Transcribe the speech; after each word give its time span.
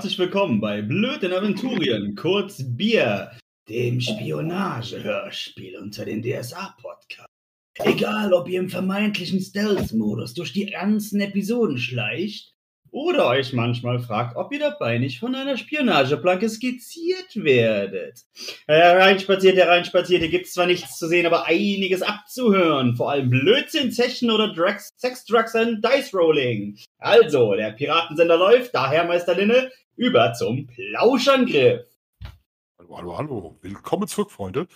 herzlich 0.00 0.18
willkommen 0.18 0.62
bei 0.62 0.80
Blöden 0.80 1.30
Aventurien, 1.30 2.14
kurz 2.14 2.64
Bier, 2.64 3.32
dem 3.68 4.00
Spionage-Hörspiel 4.00 5.76
unter 5.76 6.06
den 6.06 6.22
DSA-Podcast. 6.22 7.28
Egal, 7.74 8.32
ob 8.32 8.48
ihr 8.48 8.60
im 8.60 8.70
vermeintlichen 8.70 9.42
Stealth-Modus 9.42 10.32
durch 10.32 10.54
die 10.54 10.64
ganzen 10.64 11.20
Episoden 11.20 11.76
schleicht 11.76 12.54
oder 12.90 13.28
euch 13.28 13.52
manchmal 13.52 13.98
fragt, 13.98 14.36
ob 14.36 14.52
ihr 14.54 14.58
dabei 14.58 14.96
nicht 14.96 15.20
von 15.20 15.34
einer 15.34 15.58
Spionageplanke 15.58 16.48
skizziert 16.48 17.36
werdet. 17.36 18.20
Hereinspaziert, 18.66 19.56
hereinspaziert, 19.56 20.22
hier 20.22 20.30
gibt's 20.30 20.54
zwar 20.54 20.66
nichts 20.66 20.98
zu 20.98 21.08
sehen, 21.08 21.26
aber 21.26 21.46
einiges 21.46 22.00
abzuhören. 22.00 22.96
Vor 22.96 23.10
allem 23.10 23.28
Blödsinn, 23.28 23.92
Zechen 23.92 24.30
oder 24.30 24.52
Drugs, 24.54 24.88
Sex, 24.96 25.26
Drugs 25.26 25.54
and 25.54 25.84
Dice 25.84 26.14
Rolling. 26.14 26.78
Also, 26.98 27.54
der 27.54 27.72
Piratensender 27.72 28.38
läuft, 28.38 28.74
daher 28.74 29.04
Meister 29.04 29.34
Linne, 29.34 29.70
über 30.00 30.32
zum 30.32 30.66
Plauschangriff. 30.66 31.84
Hallo, 32.78 32.96
hallo, 32.96 33.18
hallo. 33.18 33.58
Willkommen 33.60 34.08
zurück, 34.08 34.30
Freunde. 34.30 34.66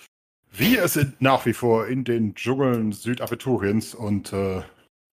Wir 0.52 0.86
sind 0.86 1.22
nach 1.22 1.46
wie 1.46 1.54
vor 1.54 1.86
in 1.86 2.04
den 2.04 2.34
Dschungeln 2.34 2.92
Südaventuriens 2.92 3.94
und 3.94 4.34
äh, 4.34 4.60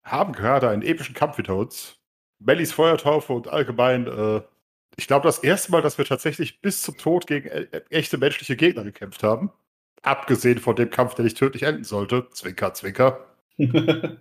haben 0.04 0.34
gerade 0.34 0.68
einen 0.68 0.82
epischen 0.82 1.16
Kampf 1.16 1.38
hinter 1.38 1.56
uns. 1.56 1.98
Mellies 2.40 2.74
Feuertaufe 2.74 3.32
und 3.32 3.48
allgemein, 3.48 4.06
äh, 4.06 4.42
ich 4.98 5.08
glaube, 5.08 5.24
das 5.24 5.40
erste 5.40 5.72
Mal, 5.72 5.82
dass 5.82 5.98
wir 5.98 6.04
tatsächlich 6.04 6.60
bis 6.60 6.82
zum 6.82 6.98
Tod 6.98 7.26
gegen 7.26 7.48
e 7.48 7.68
echte 7.90 8.18
menschliche 8.18 8.58
Gegner 8.58 8.84
gekämpft 8.84 9.24
haben. 9.24 9.50
Abgesehen 10.02 10.60
von 10.60 10.76
dem 10.76 10.90
Kampf, 10.90 11.16
der 11.16 11.24
nicht 11.24 11.38
tödlich 11.38 11.64
enden 11.64 11.86
sollte. 11.86 12.28
Zwinker, 12.32 12.74
zwinker. 12.74 13.28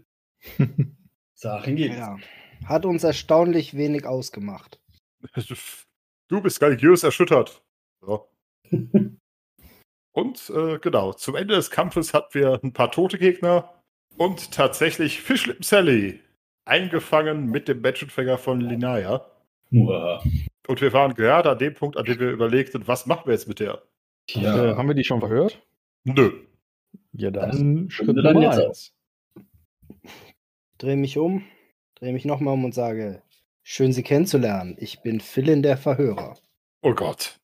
Sachen 1.34 1.74
gibt's. 1.74 1.98
Ja. 1.98 2.16
Hat 2.64 2.86
uns 2.86 3.02
erstaunlich 3.02 3.74
wenig 3.76 4.06
ausgemacht. 4.06 4.79
Du 6.28 6.40
bist 6.40 6.62
religiös 6.62 7.02
erschüttert. 7.02 7.62
So. 8.00 8.28
Und 10.12 10.50
äh, 10.50 10.78
genau, 10.78 11.12
zum 11.12 11.36
Ende 11.36 11.54
des 11.54 11.70
Kampfes 11.70 12.14
hatten 12.14 12.34
wir 12.34 12.60
ein 12.62 12.72
paar 12.72 12.90
tote 12.90 13.18
Gegner 13.18 13.72
und 14.16 14.50
tatsächlich 14.50 15.20
Fischlippen 15.20 15.62
Sally 15.62 16.20
eingefangen 16.64 17.46
mit 17.46 17.68
dem 17.68 17.80
Menschenfänger 17.80 18.38
von 18.38 18.60
Linaya. 18.60 19.24
Uah. 19.72 20.22
Und 20.66 20.80
wir 20.80 20.92
waren 20.92 21.14
gerade 21.14 21.50
an 21.50 21.58
dem 21.58 21.74
Punkt, 21.74 21.96
an 21.96 22.04
dem 22.04 22.18
wir 22.18 22.30
überlegten, 22.30 22.86
was 22.86 23.06
machen 23.06 23.22
wir 23.26 23.34
jetzt 23.34 23.48
mit 23.48 23.60
der? 23.60 23.82
Äh, 24.34 24.74
haben 24.74 24.88
wir 24.88 24.94
die 24.94 25.04
schon 25.04 25.20
verhört? 25.20 25.60
Nö. 26.04 26.32
Ja, 27.12 27.30
dann 27.30 27.86
Das 27.86 27.92
Schritt 27.92 28.14
Nummer 28.14 28.42
jetzt 28.42 28.58
eins. 28.58 28.94
Dreh 30.78 30.96
mich 30.96 31.18
um, 31.18 31.44
dreh 31.96 32.12
mich 32.12 32.24
nochmal 32.24 32.54
um 32.54 32.64
und 32.64 32.74
sage: 32.74 33.22
Schön, 33.72 33.92
Sie 33.92 34.02
kennenzulernen. 34.02 34.74
Ich 34.80 35.00
bin 35.00 35.20
Philin 35.20 35.62
der 35.62 35.76
Verhörer. 35.76 36.36
Oh 36.82 36.92
Gott. 36.92 37.38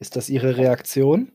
Ist 0.00 0.16
das 0.16 0.28
Ihre 0.28 0.56
Reaktion? 0.56 1.30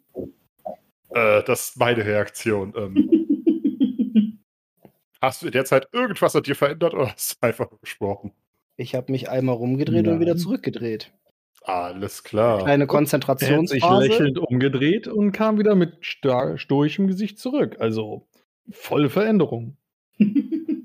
Äh, 1.11 1.41
das 1.43 1.69
ist 1.69 1.77
meine 1.77 2.03
Reaktion. 2.03 2.73
Ähm, 2.75 4.43
hast 5.21 5.41
du 5.41 5.45
in 5.45 5.53
der 5.53 5.63
Zeit 5.63 5.87
irgendwas 5.93 6.35
an 6.35 6.43
dir 6.43 6.57
verändert 6.57 6.95
oder 6.95 7.13
hast 7.13 7.37
du 7.41 7.47
einfach 7.47 7.69
gesprochen? 7.79 8.33
Ich 8.75 8.93
habe 8.93 9.09
mich 9.13 9.29
einmal 9.29 9.55
rumgedreht 9.55 10.05
und 10.09 10.19
wieder 10.19 10.33
Nein. 10.33 10.39
zurückgedreht. 10.43 11.13
Alles 11.61 12.25
klar. 12.25 12.57
Kleine 12.57 12.71
Er 12.71 12.71
hat 12.73 12.79
sich 12.81 12.87
Konzentrationsphase. 12.89 14.05
lächelnd 14.07 14.37
umgedreht 14.37 15.07
und 15.07 15.31
kam 15.31 15.57
wieder 15.57 15.75
mit 15.75 16.03
star- 16.03 16.57
stoischem 16.57 17.07
Gesicht 17.07 17.39
zurück. 17.39 17.77
Also 17.79 18.27
volle 18.69 19.09
Veränderung. 19.09 19.77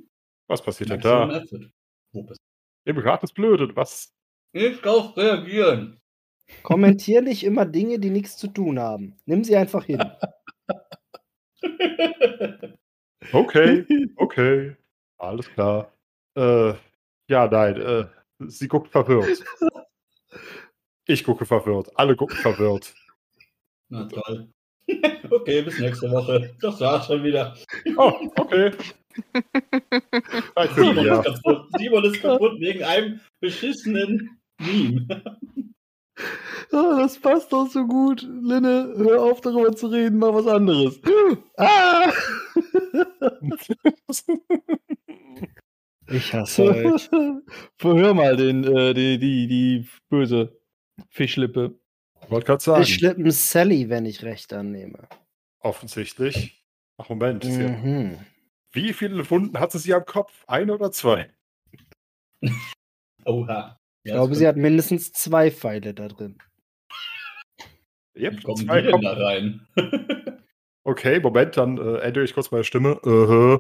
Was 0.49 0.63
passiert 0.63 0.91
denn 0.91 1.01
da? 1.01 1.45
Im 2.85 2.99
Rat 2.99 3.23
ist 3.23 3.35
blöd. 3.35 3.77
Was? 3.77 4.13
du? 4.53 4.59
Ich 4.59 4.81
drauf 4.81 5.17
reagieren. 5.17 6.01
Kommentier 6.63 7.21
nicht 7.23 7.45
immer 7.45 7.67
Dinge, 7.67 7.99
die 7.99 8.11
nichts 8.11 8.37
zu 8.37 8.49
tun 8.49 8.79
haben. 8.79 9.15
Nimm 9.27 9.45
sie 9.45 9.57
einfach 9.57 9.85
hin. 9.85 10.03
Okay, 13.33 13.85
okay. 14.17 14.77
Alles 15.19 15.51
klar. 15.53 15.93
Äh, 16.35 16.75
ja, 17.29 17.49
nein. 17.49 17.77
Äh, 17.81 18.07
sie 18.47 18.69
guckt 18.69 18.89
verwirrt. 18.89 19.43
Ich 21.07 21.25
gucke 21.25 21.45
verwirrt. 21.45 21.91
Alle 21.95 22.17
gucken 22.17 22.37
verwirrt. 22.37 22.95
Na 23.89 24.07
toll. 24.07 24.49
okay, 25.31 25.63
bis 25.63 25.79
nächste 25.79 26.11
Woche. 26.11 26.55
Das 26.61 26.81
war's 26.81 27.07
schon 27.07 27.23
wieder. 27.23 27.55
Oh, 27.97 28.13
okay. 28.37 28.73
Ein 30.55 30.69
Simon 30.75 30.95
Vierteljahr. 30.95 31.27
ist 31.27 31.43
kaputt. 31.43 31.67
Simon 31.79 32.05
ist 32.05 32.21
kaputt 32.23 32.61
wegen 32.61 32.83
einem 32.85 33.21
beschissenen 33.41 34.39
Meme. 34.59 35.07
Ah, 36.73 36.99
das 36.99 37.19
passt 37.19 37.53
doch 37.53 37.69
so 37.69 37.87
gut. 37.87 38.23
Linne, 38.23 38.93
hör 38.97 39.23
auf 39.23 39.41
darüber 39.41 39.75
zu 39.75 39.87
reden, 39.87 40.19
mach 40.19 40.35
was 40.35 40.47
anderes. 40.47 41.01
Ah! 41.57 42.13
Ich 46.11 46.33
hasse 46.33 46.65
euch. 46.65 47.09
Verhör 47.77 48.15
mal 48.15 48.37
den, 48.37 48.65
äh, 48.65 48.95
die, 48.95 49.19
die, 49.19 49.47
die 49.47 49.89
böse 50.09 50.59
Fischlippe. 51.11 51.79
Wollte 52.29 52.47
gerade 52.47 52.63
sagen. 52.63 52.83
Ich 52.83 52.95
schlippen 52.95 53.31
Sally, 53.31 53.89
wenn 53.89 54.07
ich 54.07 54.23
recht 54.23 54.53
annehme. 54.53 55.09
Offensichtlich. 55.61 56.65
Ach, 56.97 57.09
Moment. 57.09 57.45
Mhm. 57.45 58.19
Wie 58.79 58.93
viele 58.93 59.29
Wunden 59.29 59.59
hatte 59.59 59.81
sie 59.81 59.93
am 59.93 60.05
Kopf? 60.05 60.45
Eine 60.47 60.75
oder 60.75 60.93
zwei? 60.93 61.29
Oha. 63.25 63.77
Ich 64.05 64.13
glaube, 64.13 64.37
sie 64.37 64.47
hat 64.47 64.57
mindestens 64.57 65.13
zwei 65.13 65.51
Pfeile 65.51 65.95
da 65.95 66.07
drin. 66.07 66.39
Yep, 68.17 68.37
Wie 68.39 68.43
kommen 68.43 68.57
zwei 68.57 68.81
die 68.81 68.93
denn 68.93 69.01
da 69.01 69.13
rein? 69.15 69.67
Okay, 70.85 71.21
Moment, 71.21 71.59
dann 71.59 71.77
äh, 71.77 71.99
ändere 71.99 72.25
ich 72.25 72.33
kurz 72.33 72.51
meine 72.51 72.65
Stimme. 72.65 72.99
Uh 73.05 73.59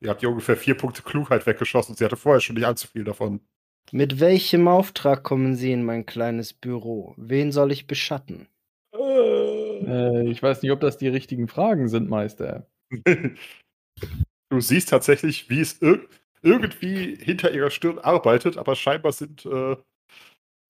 Ihr 0.00 0.10
habt 0.10 0.22
ihr 0.22 0.28
ungefähr 0.28 0.56
vier 0.56 0.76
Punkte 0.76 1.02
Klugheit 1.02 1.44
weggeschossen. 1.44 1.96
Sie 1.96 2.04
hatte 2.04 2.16
vorher 2.16 2.40
schon 2.40 2.54
nicht 2.54 2.66
allzu 2.66 2.86
viel 2.86 3.02
davon. 3.02 3.40
Mit 3.90 4.20
welchem 4.20 4.68
Auftrag 4.68 5.24
kommen 5.24 5.56
Sie 5.56 5.72
in 5.72 5.82
mein 5.82 6.06
kleines 6.06 6.52
Büro? 6.52 7.14
Wen 7.16 7.50
soll 7.50 7.72
ich 7.72 7.88
beschatten? 7.88 8.46
Äh. 8.94 8.98
Äh, 8.98 10.30
ich 10.30 10.40
weiß 10.40 10.62
nicht, 10.62 10.70
ob 10.70 10.78
das 10.78 10.98
die 10.98 11.08
richtigen 11.08 11.48
Fragen 11.48 11.88
sind, 11.88 12.08
Meister. 12.08 12.68
du 14.50 14.60
siehst 14.60 14.88
tatsächlich, 14.90 15.48
wie 15.50 15.60
es 15.60 15.80
ir 15.82 16.06
irgendwie 16.42 17.16
hinter 17.16 17.52
ihrer 17.52 17.70
Stirn 17.70 17.98
arbeitet, 17.98 18.56
aber 18.58 18.76
scheinbar 18.76 19.12
sind 19.12 19.44
äh, 19.46 19.76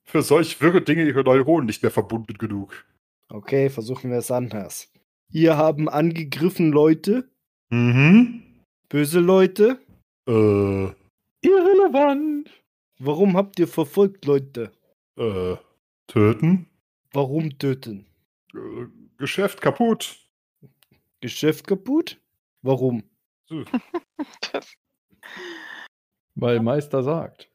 für 0.04 0.22
solch 0.22 0.60
wirre 0.62 0.80
Dinge 0.82 1.04
ihre 1.06 1.22
Neuronen 1.22 1.66
nicht 1.66 1.82
mehr 1.82 1.90
verbunden 1.92 2.34
genug. 2.38 2.86
Okay, 3.28 3.68
versuchen 3.68 4.10
wir 4.10 4.18
es 4.18 4.30
anders. 4.30 4.90
Ihr 5.30 5.56
haben 5.58 5.88
angegriffen 5.88 6.72
Leute, 6.72 7.28
Mhm. 7.70 8.42
böse 8.88 9.20
Leute. 9.20 9.78
Äh, 10.26 10.88
Irrelevant. 11.42 12.50
Warum 12.98 13.36
habt 13.36 13.58
ihr 13.58 13.68
verfolgt 13.68 14.24
Leute? 14.24 14.72
äh, 15.18 15.56
töten? 16.06 16.66
Warum 17.12 17.58
töten? 17.58 18.06
Äh, 18.54 18.86
Geschäft 19.18 19.60
kaputt. 19.60 20.16
Geschäft 21.20 21.66
kaputt? 21.66 22.18
Warum? 22.62 23.02
Weil 26.34 26.60
Meister 26.60 27.02
sagt. 27.02 27.50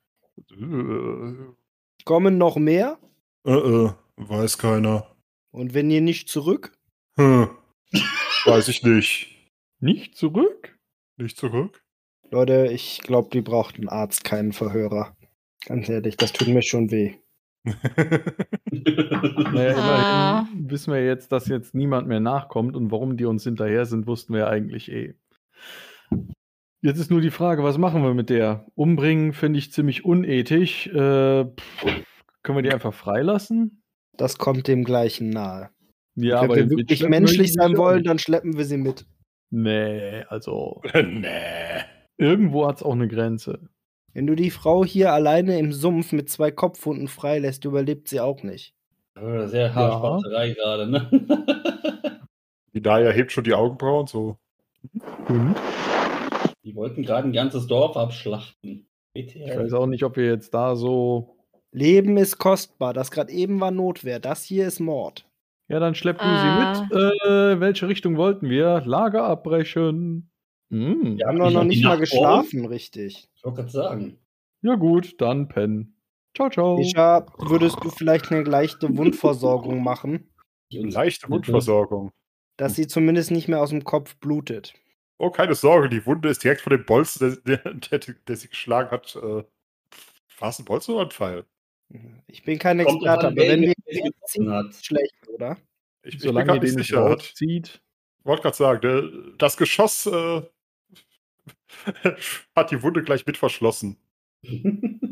Äh, 0.52 1.34
Kommen 2.06 2.38
noch 2.38 2.58
mehr? 2.58 2.98
äh, 3.46 3.52
äh, 3.54 3.92
weiß 4.18 4.58
keiner. 4.58 5.16
Und 5.52 5.74
wenn 5.74 5.90
ihr 5.92 6.02
nicht 6.02 6.30
zurück? 6.30 6.78
Hm. 7.18 7.50
Weiß 8.46 8.68
ich 8.68 8.84
nicht. 8.84 9.30
Nicht 9.80 10.16
zurück? 10.18 10.78
Nicht 11.18 11.38
zurück? 11.38 11.84
Leute, 12.32 12.70
ich 12.72 13.02
glaube, 13.02 13.30
die 13.32 13.42
braucht 13.42 13.76
einen 13.76 13.90
Arzt, 13.90 14.24
keinen 14.24 14.54
Verhörer. 14.54 15.16
Ganz 15.66 15.88
ehrlich, 15.90 16.18
das 16.18 16.34
tut 16.34 16.48
mir 16.48 16.62
schon 16.64 16.90
weh. 16.92 17.16
Naja, 18.74 19.76
Ah. 19.78 20.40
immerhin 20.50 20.70
wissen 20.72 20.92
wir 20.94 21.06
jetzt, 21.06 21.32
dass 21.32 21.48
jetzt 21.48 21.74
niemand 21.76 22.08
mehr 22.08 22.20
nachkommt 22.20 22.76
und 22.76 22.92
warum 22.92 23.16
die 23.16 23.26
uns 23.26 23.44
hinterher 23.44 23.86
sind, 23.86 24.08
wussten 24.08 24.34
wir 24.34 24.42
ja 24.42 24.48
eigentlich 24.48 24.92
eh. 24.92 25.14
Jetzt 26.82 27.00
ist 27.00 27.12
nur 27.12 27.22
die 27.22 27.32
Frage, 27.32 27.64
was 27.64 27.78
machen 27.78 28.04
wir 28.04 28.14
mit 28.14 28.30
der? 28.30 28.66
Umbringen 28.76 29.34
finde 29.34 29.60
ich 29.60 29.72
ziemlich 29.72 30.04
unethisch. 30.04 30.88
Äh, 30.88 31.46
pff, 31.46 32.04
können 32.44 32.58
wir 32.58 32.62
die 32.64 32.74
einfach 32.74 32.94
freilassen? 32.94 33.84
Das 34.18 34.38
kommt 34.38 34.68
dem 34.68 34.84
gleichen 34.84 35.30
nahe. 35.30 35.70
Ja, 36.16 36.42
Wenn 36.42 36.70
wir 36.70 36.78
wirklich 36.78 37.08
menschlich 37.08 37.54
sein 37.54 37.78
wollen, 37.78 38.04
dann 38.04 38.20
schleppen 38.20 38.58
wir 38.58 38.66
sie 38.66 38.78
mit. 38.78 39.06
Nee, 39.50 40.24
also 40.28 40.82
nee. 40.94 41.84
irgendwo 42.18 42.68
hat 42.68 42.78
es 42.78 42.84
auch 42.84 42.94
eine 42.94 43.08
Grenze. 43.08 43.70
Wenn 44.14 44.28
du 44.28 44.36
die 44.36 44.52
Frau 44.52 44.86
hier 44.86 45.12
alleine 45.14 45.58
im 45.58 45.72
Sumpf 45.72 46.12
mit 46.12 46.30
zwei 46.30 46.52
Kopfhunden 46.52 47.08
freilässt, 47.08 47.66
überlebt 47.66 48.08
sie 48.08 48.20
auch 48.20 48.44
nicht. 48.44 48.76
Sehr 49.16 49.74
Haarspatzerei 49.74 50.52
gerade, 50.52 50.88
ne? 50.88 52.20
Die 52.74 52.82
Daya 52.82 53.12
hebt 53.12 53.32
schon 53.32 53.44
die 53.44 53.54
Augenbrauen 53.54 54.08
so. 54.08 54.38
Und? 55.30 55.56
Die 56.64 56.76
wollten 56.76 57.04
gerade 57.04 57.28
ein 57.28 57.34
ganzes 57.34 57.68
Dorf 57.68 57.98
abschlachten. 57.98 58.88
Ich 59.14 59.36
weiß 59.36 59.74
auch 59.74 59.86
nicht, 59.88 60.04
ob 60.04 60.16
wir 60.18 60.26
jetzt 60.26 60.54
da 60.54 60.76
so. 60.76 61.36
Leben 61.72 62.18
ist 62.18 62.38
kostbar. 62.38 62.94
Das 62.94 63.12
gerade 63.12 63.32
eben 63.32 63.60
war 63.60 63.72
Notwehr. 63.72 64.20
Das 64.20 64.44
hier 64.44 64.68
ist 64.68 64.80
Mord. 64.80 65.28
Ja, 65.70 65.80
dann 65.80 65.96
schlepp 65.96 66.18
du 66.20 66.24
Ah. 66.26 66.76
sie 66.76 66.84
mit. 66.86 66.92
Äh, 67.26 67.60
welche 67.60 67.88
Richtung 67.88 68.18
wollten 68.18 68.50
wir? 68.50 68.82
Lager 68.86 69.24
abbrechen. 69.24 70.30
Hm. 70.72 71.18
Wir 71.18 71.18
Ja, 71.20 71.28
haben 71.28 71.40
doch 71.40 71.52
noch 71.52 71.64
nicht 71.64 71.84
mal 71.84 71.98
geschlafen, 71.98 72.66
richtig. 72.66 73.28
Ich 73.36 73.44
wollte 73.44 73.58
gerade 73.58 73.72
sagen. 73.72 74.18
Ja, 74.62 74.76
gut, 74.76 75.20
dann 75.22 75.48
pennen. 75.48 75.96
Ciao, 76.36 76.50
ciao. 76.50 76.80
Isha, 76.80 77.26
würdest 77.38 77.78
du 77.84 77.90
vielleicht 77.90 78.32
eine 78.32 78.44
leichte 78.44 78.96
Wundversorgung 78.98 79.84
machen, 79.84 80.30
Leichte 80.72 81.30
Wundversorgung. 81.30 82.12
Dass 82.58 82.76
sie 82.76 82.88
zumindest 82.88 83.32
nicht 83.32 83.48
mehr 83.48 83.62
aus 83.62 83.70
dem 83.70 83.84
Kopf 83.84 84.16
blutet? 84.18 84.74
Oh, 85.18 85.30
keine 85.30 85.56
Sorge, 85.56 85.90
die 85.90 86.06
Wunde 86.06 86.30
ist 86.30 86.44
direkt 86.44 86.62
von 86.62 86.72
dem 86.72 86.86
Bolzen, 86.86 87.42
der, 87.46 87.58
der, 87.58 87.74
der, 87.74 88.16
der 88.28 88.36
sie 88.36 88.50
geschlagen 88.50 88.92
hat. 88.92 89.16
Äh, 89.16 89.44
war 90.40 90.50
es 90.50 90.60
ein 90.60 90.66
Bolzen 90.66 90.96
oder 90.96 91.06
ein 91.06 91.12
Pfeil? 91.12 91.46
Ich 92.28 92.44
bin 92.44 92.58
kein 92.58 92.84
Kommt 92.84 92.98
Experte, 92.98 93.28
aber 93.28 93.36
wenn 93.36 93.62
wir 93.62 93.74
sie 93.86 94.02
getroffen 94.02 94.52
hat. 94.52 94.74
schlecht, 94.74 95.14
oder? 95.30 95.58
Ich, 96.02 96.16
ich 96.16 96.22
bin 96.22 96.36
ihr 96.36 96.44
nicht 96.44 96.52
den 96.52 96.62
nicht 96.62 96.88
sicher. 96.88 97.00
Rauszieht. 97.02 97.82
wollte 98.24 98.42
gerade 98.42 98.58
sagen, 98.58 98.82
der, 98.82 99.04
das 99.38 99.58
Geschoss 99.58 100.06
äh, 100.08 100.42
hat 102.56 102.72
die 102.72 102.82
Wunde 102.82 103.04
gleich 103.04 103.26
mit 103.26 103.38
verschlossen. 103.38 103.98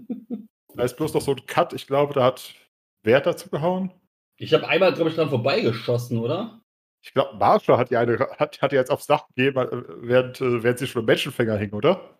Da 0.73 0.83
ist 0.83 0.95
bloß 0.95 1.13
noch 1.13 1.21
so 1.21 1.31
ein 1.31 1.45
Cut. 1.45 1.73
Ich 1.73 1.85
glaube, 1.85 2.13
da 2.13 2.23
hat 2.23 2.55
Wert 3.03 3.25
dazu 3.25 3.49
gehauen. 3.49 3.91
Ich 4.37 4.53
habe 4.53 4.67
einmal, 4.67 4.94
glaube 4.94 5.09
ich, 5.09 5.17
dran 5.17 5.29
vorbeigeschossen, 5.29 6.17
oder? 6.17 6.60
Ich 7.03 7.13
glaube, 7.13 7.36
Marshall 7.38 7.77
hat 7.77 7.89
ja 7.89 8.00
eine, 8.00 8.19
hat, 8.19 8.62
hat 8.62 8.71
ja 8.71 8.80
jetzt 8.80 8.92
aufs 8.92 9.07
Dach 9.07 9.27
gegeben, 9.30 9.57
äh, 9.57 9.83
während, 10.01 10.39
äh, 10.39 10.63
während 10.63 10.80
sie 10.80 10.88
schon 10.88 11.01
im 11.01 11.07
Menschenfänger 11.07 11.57
hing, 11.57 11.74
oder? 11.74 12.18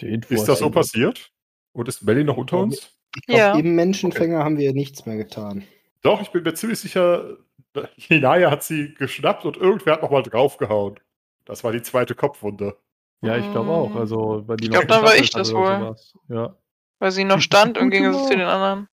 Die 0.00 0.08
Info 0.08 0.34
Ist 0.34 0.46
das 0.46 0.58
so 0.58 0.70
passiert? 0.70 1.30
Und 1.72 1.88
ist 1.88 2.02
Melly 2.02 2.24
noch 2.24 2.36
unter 2.36 2.58
uns? 2.58 2.90
Ich 3.16 3.26
glaub, 3.26 3.38
Ja. 3.38 3.58
Im 3.58 3.74
Menschenfänger 3.74 4.44
haben 4.44 4.58
wir 4.58 4.72
nichts 4.72 5.06
mehr 5.06 5.16
getan. 5.16 5.64
Doch, 6.02 6.20
ich 6.20 6.30
bin 6.30 6.42
mir 6.42 6.54
ziemlich 6.54 6.80
sicher, 6.80 7.36
Hinaya 7.96 8.50
hat 8.50 8.64
sie 8.64 8.94
geschnappt 8.94 9.44
und 9.44 9.56
irgendwer 9.56 9.94
hat 9.94 10.02
nochmal 10.02 10.22
draufgehauen. 10.22 10.98
Das 11.44 11.64
war 11.64 11.72
die 11.72 11.82
zweite 11.82 12.14
Kopfwunde. 12.14 12.76
Ja, 13.22 13.36
ich 13.36 13.50
glaube 13.52 13.70
auch. 13.70 13.94
Also, 13.94 14.42
weil 14.46 14.56
die 14.56 14.64
Ich 14.64 14.70
noch 14.70 14.80
glaub, 14.80 14.88
dann 14.88 15.04
war 15.04 15.16
ich 15.16 15.30
das 15.30 15.52
wohl. 15.54 15.94
Ja. 16.28 16.56
Weil 16.98 17.12
sie 17.12 17.24
noch 17.24 17.40
stand 17.40 17.76
im 17.78 17.84
Gute 17.90 17.96
Gegensatz 17.98 18.28
zu 18.28 18.36
den 18.36 18.46
anderen. 18.46 18.88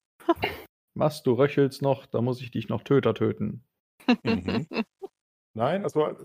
Was, 0.93 1.23
du 1.23 1.33
röchelst 1.33 1.81
noch, 1.81 2.05
da 2.05 2.21
muss 2.21 2.41
ich 2.41 2.51
dich 2.51 2.69
noch 2.69 2.83
Töter 2.83 3.15
töten. 3.15 3.63
Mhm. 4.23 4.67
Nein, 5.53 5.83
also 5.83 6.07
äh, 6.07 6.15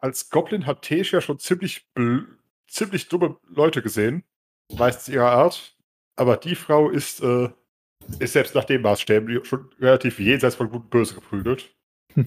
als 0.00 0.30
Goblin 0.30 0.66
hat 0.66 0.82
Tesh 0.82 1.12
ja 1.12 1.20
schon 1.20 1.38
ziemlich, 1.38 1.88
ziemlich 2.66 3.08
dumme 3.08 3.36
Leute 3.48 3.82
gesehen. 3.82 4.24
Meistens 4.76 5.08
ihrer 5.12 5.30
Art. 5.30 5.76
Aber 6.16 6.36
die 6.36 6.54
Frau 6.54 6.90
ist, 6.90 7.20
äh, 7.22 7.48
ist 8.18 8.32
selbst 8.32 8.54
nach 8.54 8.64
dem 8.64 8.82
Maßstäben 8.82 9.44
schon 9.44 9.70
relativ 9.80 10.18
jenseits 10.18 10.56
von 10.56 10.70
Gut 10.70 10.82
und 10.82 10.90
Böse 10.90 11.14
geprügelt. 11.14 11.74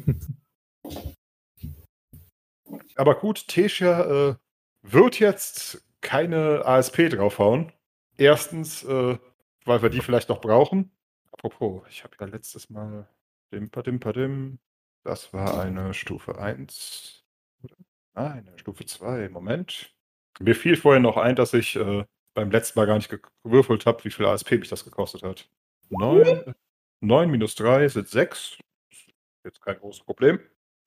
Aber 2.96 3.16
gut, 3.16 3.48
Tesha 3.48 4.30
äh, 4.30 4.36
wird 4.82 5.20
jetzt 5.20 5.84
keine 6.02 6.66
ASP 6.66 7.10
draufhauen. 7.10 7.72
Erstens, 8.18 8.84
äh, 8.84 9.18
weil 9.66 9.82
wir 9.82 9.90
die 9.90 10.02
vielleicht 10.02 10.30
noch 10.30 10.42
brauchen. 10.42 10.92
Apropos, 11.32 11.84
ich 11.90 12.04
habe 12.04 12.16
ja 12.20 12.28
letztes 12.28 12.70
Mal 12.70 13.08
Dimper, 13.52 13.84
Dimper, 13.84 14.14
Dim. 14.14 14.60
Das 15.04 15.34
war 15.34 15.60
eine 15.60 15.94
Stufe 15.94 16.38
1. 16.38 17.24
Ah, 18.14 18.32
eine 18.32 18.58
Stufe 18.60 18.86
2. 18.86 19.30
Moment. 19.30 19.96
Mir 20.40 20.56
fiel 20.56 20.76
vorher 20.76 21.02
noch 21.02 21.18
ein, 21.18 21.36
dass 21.36 21.54
ich 21.54 21.76
äh, 21.76 22.06
beim 22.34 22.52
letzten 22.52 22.80
Mal 22.80 22.86
gar 22.86 22.96
nicht 22.96 23.10
ge- 23.10 23.20
gewürfelt 23.44 23.86
habe, 23.86 24.04
wie 24.04 24.12
viel 24.12 24.26
ASP 24.26 24.52
mich 24.60 24.70
das 24.70 24.84
gekostet 24.84 25.24
hat. 25.24 25.50
9, 25.90 26.54
9 27.02 27.30
minus 27.30 27.56
3 27.56 27.88
sind 27.88 28.08
6. 28.08 28.58
Jetzt 29.44 29.62
kein 29.62 29.80
großes 29.80 30.04
Problem. 30.04 30.40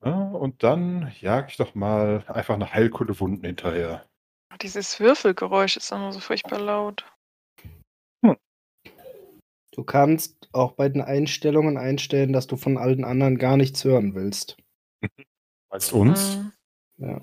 Ja, 0.04 0.12
und 0.12 0.62
dann 0.62 1.12
jage 1.20 1.48
ich 1.48 1.56
doch 1.56 1.74
mal 1.74 2.24
einfach 2.28 2.54
eine 2.54 2.72
Heilkunde 2.72 3.18
Wunden 3.20 3.44
hinterher. 3.44 4.06
Dieses 4.62 5.00
Würfelgeräusch 5.00 5.76
ist 5.76 5.90
immer 5.90 6.12
so 6.12 6.20
furchtbar 6.20 6.60
laut. 6.60 7.04
Du 9.74 9.82
kannst 9.82 10.48
auch 10.52 10.72
bei 10.72 10.88
den 10.88 11.02
Einstellungen 11.02 11.76
einstellen, 11.76 12.32
dass 12.32 12.46
du 12.46 12.56
von 12.56 12.78
allen 12.78 13.04
anderen 13.04 13.38
gar 13.38 13.56
nichts 13.56 13.84
hören 13.84 14.14
willst. 14.14 14.56
Du 15.90 15.96
uns? 15.96 16.36
Mhm. 16.36 16.52
Ja. 16.98 17.20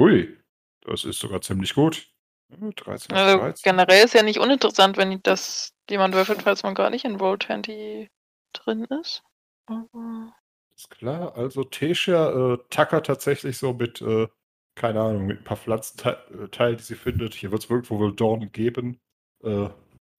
Ui, 0.00 0.36
das 0.80 1.04
ist 1.04 1.20
sogar 1.20 1.40
ziemlich 1.42 1.74
gut. 1.74 2.12
Ja, 2.50 2.56
13 2.74 2.94
ist 2.94 3.12
Also 3.12 3.38
13. 3.38 3.62
generell 3.62 4.04
ist 4.04 4.14
ja 4.14 4.24
nicht 4.24 4.40
uninteressant, 4.40 4.96
wenn 4.96 5.22
das 5.22 5.72
jemand 5.88 6.12
würfelt, 6.16 6.42
falls 6.42 6.64
man 6.64 6.74
gar 6.74 6.90
nicht 6.90 7.04
in 7.04 7.14
Roll 7.14 7.38
20 7.38 8.10
drin 8.52 8.84
ist. 9.00 9.22
Aber 9.66 10.34
Ist 10.74 10.90
klar, 10.90 11.36
also 11.36 11.62
Tesha 11.62 12.54
äh, 12.54 12.58
tackert 12.68 13.06
tatsächlich 13.06 13.58
so 13.58 13.72
mit, 13.72 14.02
äh, 14.02 14.26
keine 14.74 15.00
Ahnung, 15.00 15.26
mit 15.26 15.38
ein 15.38 15.44
paar 15.44 15.56
Pflanzenteilen, 15.56 16.78
die 16.78 16.82
sie 16.82 16.96
findet. 16.96 17.34
Hier 17.34 17.52
wird 17.52 17.62
es 17.62 17.70
irgendwo 17.70 18.00
wohl 18.00 18.12
Dornen 18.12 18.50
geben. 18.50 18.98
Äh, 19.44 19.68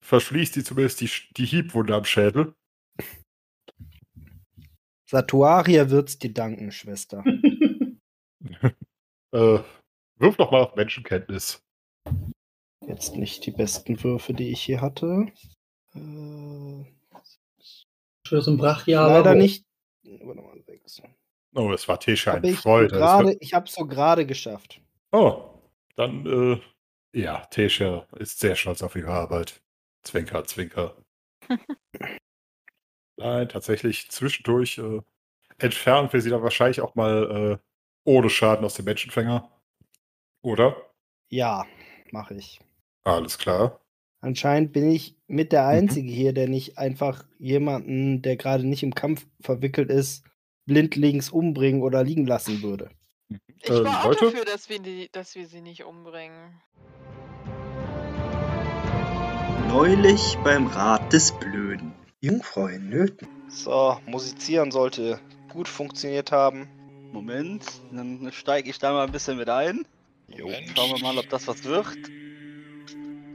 verschließt 0.02 0.54
sie 0.54 0.64
zumindest 0.64 1.00
die, 1.00 1.10
die 1.36 1.46
Hiebwunde 1.46 1.94
am 1.94 2.04
Schädel. 2.04 2.54
Satuaria 5.06 5.90
wird's 5.90 6.18
dir 6.18 6.32
danken, 6.32 6.72
Schwester. 6.72 7.24
Äh, 9.32 9.60
wirf 10.16 10.36
doch 10.38 10.50
mal 10.50 10.62
auf 10.62 10.74
Menschenkenntnis. 10.74 11.62
Jetzt 12.84 13.14
nicht 13.14 13.46
die 13.46 13.52
besten 13.52 14.02
Würfe, 14.02 14.34
die 14.34 14.50
ich 14.50 14.60
hier 14.60 14.80
hatte. 14.80 15.26
Äh, 15.94 16.84
Schönes 18.26 18.48
und 18.48 18.56
Brachial. 18.56 19.08
leider 19.08 19.36
nicht. 19.36 19.64
Warte 20.02 20.40
mal, 20.40 20.60
sechs. 20.66 21.00
Oh, 21.54 21.72
es 21.72 21.86
war 21.86 21.98
ich 22.06 22.22
so 22.24 22.30
Freude. 22.54 22.96
Es 22.96 23.36
ich 23.40 23.54
habe 23.54 23.68
so 23.68 23.86
gerade 23.86 24.26
geschafft. 24.26 24.80
Oh, 25.12 25.50
dann, 25.96 26.26
äh, 26.26 26.60
ja, 27.12 27.44
Tesha 27.46 28.06
ist 28.18 28.40
sehr 28.40 28.56
stolz 28.56 28.82
auf 28.82 28.96
ihre 28.96 29.12
Arbeit. 29.12 29.60
Zwinker, 30.02 30.44
Zwinker. 30.44 30.96
Nein, 33.16 33.48
tatsächlich 33.48 34.10
zwischendurch 34.10 34.78
äh, 34.78 35.00
entfernen 35.58 36.12
wir 36.12 36.20
sie 36.20 36.30
dann 36.30 36.42
wahrscheinlich 36.42 36.80
auch 36.80 36.94
mal 36.94 37.58
äh, 37.60 37.66
ohne 38.04 38.30
Schaden 38.30 38.64
aus 38.64 38.74
dem 38.74 38.86
Menschenfänger. 38.86 39.50
Oder? 40.42 40.76
Ja, 41.28 41.66
mache 42.12 42.34
ich. 42.34 42.60
Alles 43.04 43.36
klar. 43.38 43.80
Anscheinend 44.22 44.72
bin 44.72 44.90
ich 44.90 45.16
mit 45.28 45.52
der 45.52 45.66
Einzige 45.66 46.10
hier, 46.10 46.32
der 46.32 46.48
nicht 46.48 46.78
einfach 46.78 47.24
jemanden, 47.38 48.22
der 48.22 48.36
gerade 48.36 48.66
nicht 48.66 48.82
im 48.82 48.94
Kampf 48.94 49.26
verwickelt 49.40 49.90
ist, 49.90 50.24
blindlings 50.66 51.30
umbringen 51.30 51.82
oder 51.82 52.04
liegen 52.04 52.26
lassen 52.26 52.62
würde. 52.62 52.90
ich 53.28 53.70
Ähm, 53.70 53.84
war 53.84 54.00
auch 54.00 54.04
Leute? 54.06 54.26
dafür, 54.26 54.44
dass 54.44 54.68
wir, 54.68 54.78
die, 54.78 55.08
dass 55.12 55.34
wir 55.34 55.46
sie 55.46 55.60
nicht 55.62 55.84
umbringen. 55.84 56.60
Neulich 59.72 60.36
beim 60.42 60.66
Rat 60.66 61.12
des 61.12 61.30
Blöden. 61.30 61.92
Jungfrau 62.20 62.66
in 62.66 62.88
Nöten. 62.88 63.28
So, 63.46 63.96
musizieren 64.04 64.72
sollte 64.72 65.20
gut 65.48 65.68
funktioniert 65.68 66.32
haben. 66.32 66.68
Moment, 67.12 67.64
dann 67.92 68.32
steige 68.32 68.68
ich 68.68 68.80
da 68.80 68.92
mal 68.92 69.06
ein 69.06 69.12
bisschen 69.12 69.36
mit 69.36 69.48
ein. 69.48 69.86
Jo, 70.26 70.50
schauen 70.74 70.90
wir 70.90 71.00
mal, 71.00 71.16
ob 71.16 71.28
das 71.28 71.46
was 71.46 71.62
wird. 71.62 71.86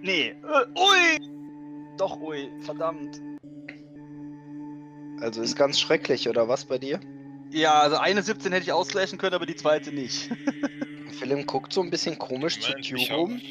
Nee, 0.02 0.32
äh, 0.32 0.66
ui! 0.78 1.96
Doch, 1.98 2.20
ui, 2.20 2.50
verdammt. 2.64 3.22
Also 5.22 5.42
ist 5.42 5.56
ganz 5.56 5.80
schrecklich, 5.80 6.28
oder 6.28 6.50
was 6.50 6.66
bei 6.66 6.78
dir? 6.78 7.00
Ja, 7.50 7.80
also 7.80 7.96
eine 7.96 8.22
17 8.22 8.52
hätte 8.52 8.66
ich 8.66 8.74
ausgleichen 8.74 9.18
können, 9.18 9.36
aber 9.36 9.46
die 9.46 9.56
zweite 9.56 9.94
nicht. 9.94 10.30
Philipp 11.18 11.48
guckt 11.48 11.72
so 11.72 11.82
ein 11.82 11.90
bisschen 11.90 12.20
komisch 12.20 12.60
zu 12.60 12.72
Moment, 12.72 12.92
ich 12.92 13.08
Tube 13.08 13.18
rum, 13.18 13.42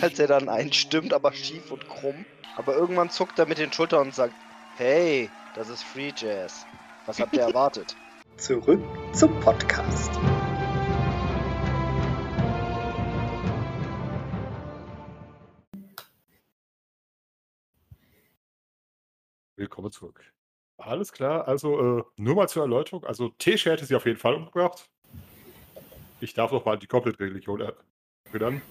als 0.00 0.18
er 0.18 0.26
dann 0.26 0.48
einstimmt, 0.48 1.12
aber 1.12 1.32
schief 1.32 1.70
und 1.70 1.88
krumm. 1.88 2.24
Aber 2.56 2.74
irgendwann 2.74 3.10
zuckt 3.10 3.38
er 3.38 3.46
mit 3.46 3.58
den 3.58 3.72
Schultern 3.72 4.08
und 4.08 4.14
sagt, 4.14 4.34
hey, 4.76 5.30
das 5.54 5.68
ist 5.68 5.82
Free 5.82 6.12
Jazz. 6.16 6.66
Was 7.06 7.20
habt 7.20 7.34
ihr 7.34 7.42
erwartet? 7.42 7.96
Zurück 8.36 8.82
zum 9.12 9.38
Podcast. 9.40 10.12
Willkommen 19.56 19.92
zurück. 19.92 20.20
Alles 20.76 21.12
klar, 21.12 21.46
also 21.46 21.98
äh, 21.98 22.02
nur 22.16 22.34
mal 22.34 22.48
zur 22.48 22.62
Erläuterung. 22.62 23.04
Also 23.04 23.28
Tesha 23.38 23.70
hätte 23.70 23.86
sie 23.86 23.94
auf 23.94 24.04
jeden 24.04 24.18
Fall 24.18 24.34
umgebracht. 24.34 24.90
Ich 26.20 26.34
darf 26.34 26.50
noch 26.52 26.64
mal 26.64 26.76
die 26.76 26.86
Komplett-Religion 26.86 27.72
erinnern. 28.32 28.62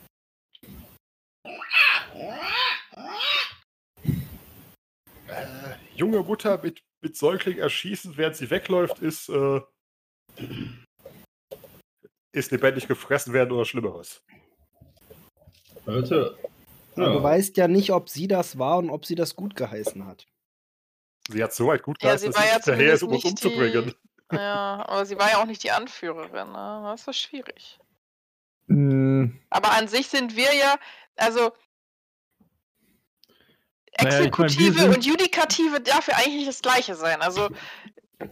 Junge 5.95 6.21
Mutter 6.23 6.59
mit, 6.62 6.83
mit 7.01 7.15
Säugling 7.17 7.57
erschießen, 7.57 8.17
während 8.17 8.35
sie 8.35 8.50
wegläuft, 8.50 9.00
ist, 9.00 9.29
äh, 9.29 9.62
ist 12.31 12.51
lebendig 12.51 12.88
gefressen 12.88 13.33
werden 13.33 13.51
oder 13.51 13.65
Schlimmeres. 13.65 14.23
Leute, 15.85 16.38
Aber 16.95 17.12
Du 17.12 17.23
weißt 17.23 17.57
ja 17.57 17.67
nicht, 17.67 17.91
ob 17.91 18.09
sie 18.09 18.27
das 18.27 18.57
war 18.57 18.77
und 18.77 18.89
ob 18.89 19.05
sie 19.05 19.15
das 19.15 19.35
gut 19.35 19.55
geheißen 19.55 20.05
hat. 20.05 20.27
Sie 21.29 21.43
hat 21.43 21.53
so 21.53 21.67
weit 21.67 21.83
gut 21.83 22.01
Ja, 22.01 22.09
geheißen, 22.09 22.31
sie 22.31 22.33
dass 22.33 22.41
war 22.41 22.45
ja 22.47 22.62
sie 22.62 22.71
hinterher 22.71 22.93
ist, 22.93 23.00
zumindest 23.01 23.25
um 23.25 23.31
uns 23.31 23.43
nicht 23.43 23.45
umzubringen. 23.45 23.85
die. 23.91 23.95
Ja, 24.35 24.83
aber 24.88 25.05
sie 25.05 25.17
war 25.19 25.29
ja 25.29 25.41
auch 25.41 25.45
nicht 25.45 25.62
die 25.63 25.69
Anführerin, 25.69 26.51
ne? 26.51 26.81
Das 26.85 27.07
ist 27.07 27.19
schwierig. 27.19 27.79
Hm, 28.67 29.39
Aber 29.51 29.71
an 29.73 29.88
sich 29.88 30.07
sind 30.07 30.35
wir 30.35 30.55
ja, 30.55 30.75
also 31.17 31.51
Naja, 34.01 34.21
ich 34.25 34.38
mein, 34.38 34.45
Exekutive 34.47 34.89
und 34.89 35.05
Judikative 35.05 35.81
darf 35.81 36.07
ja 36.07 36.15
eigentlich 36.17 36.35
nicht 36.35 36.47
das 36.50 36.62
gleiche 36.62 36.95
sein. 36.95 37.21
Also 37.21 37.50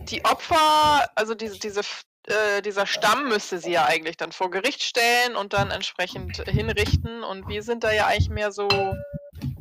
die 0.09 0.23
Opfer, 0.25 1.09
also 1.15 1.35
diese, 1.35 1.59
diese, 1.59 1.81
äh, 2.27 2.61
dieser 2.61 2.85
Stamm 2.87 3.29
müsste 3.29 3.57
sie 3.59 3.71
ja 3.71 3.85
eigentlich 3.85 4.17
dann 4.17 4.31
vor 4.31 4.49
Gericht 4.51 4.83
stellen 4.83 5.35
und 5.35 5.53
dann 5.53 5.69
entsprechend 5.71 6.37
hinrichten. 6.47 7.23
Und 7.23 7.47
wir 7.47 7.61
sind 7.63 7.83
da 7.83 7.91
ja 7.93 8.07
eigentlich 8.07 8.29
mehr 8.29 8.51
so. 8.51 8.67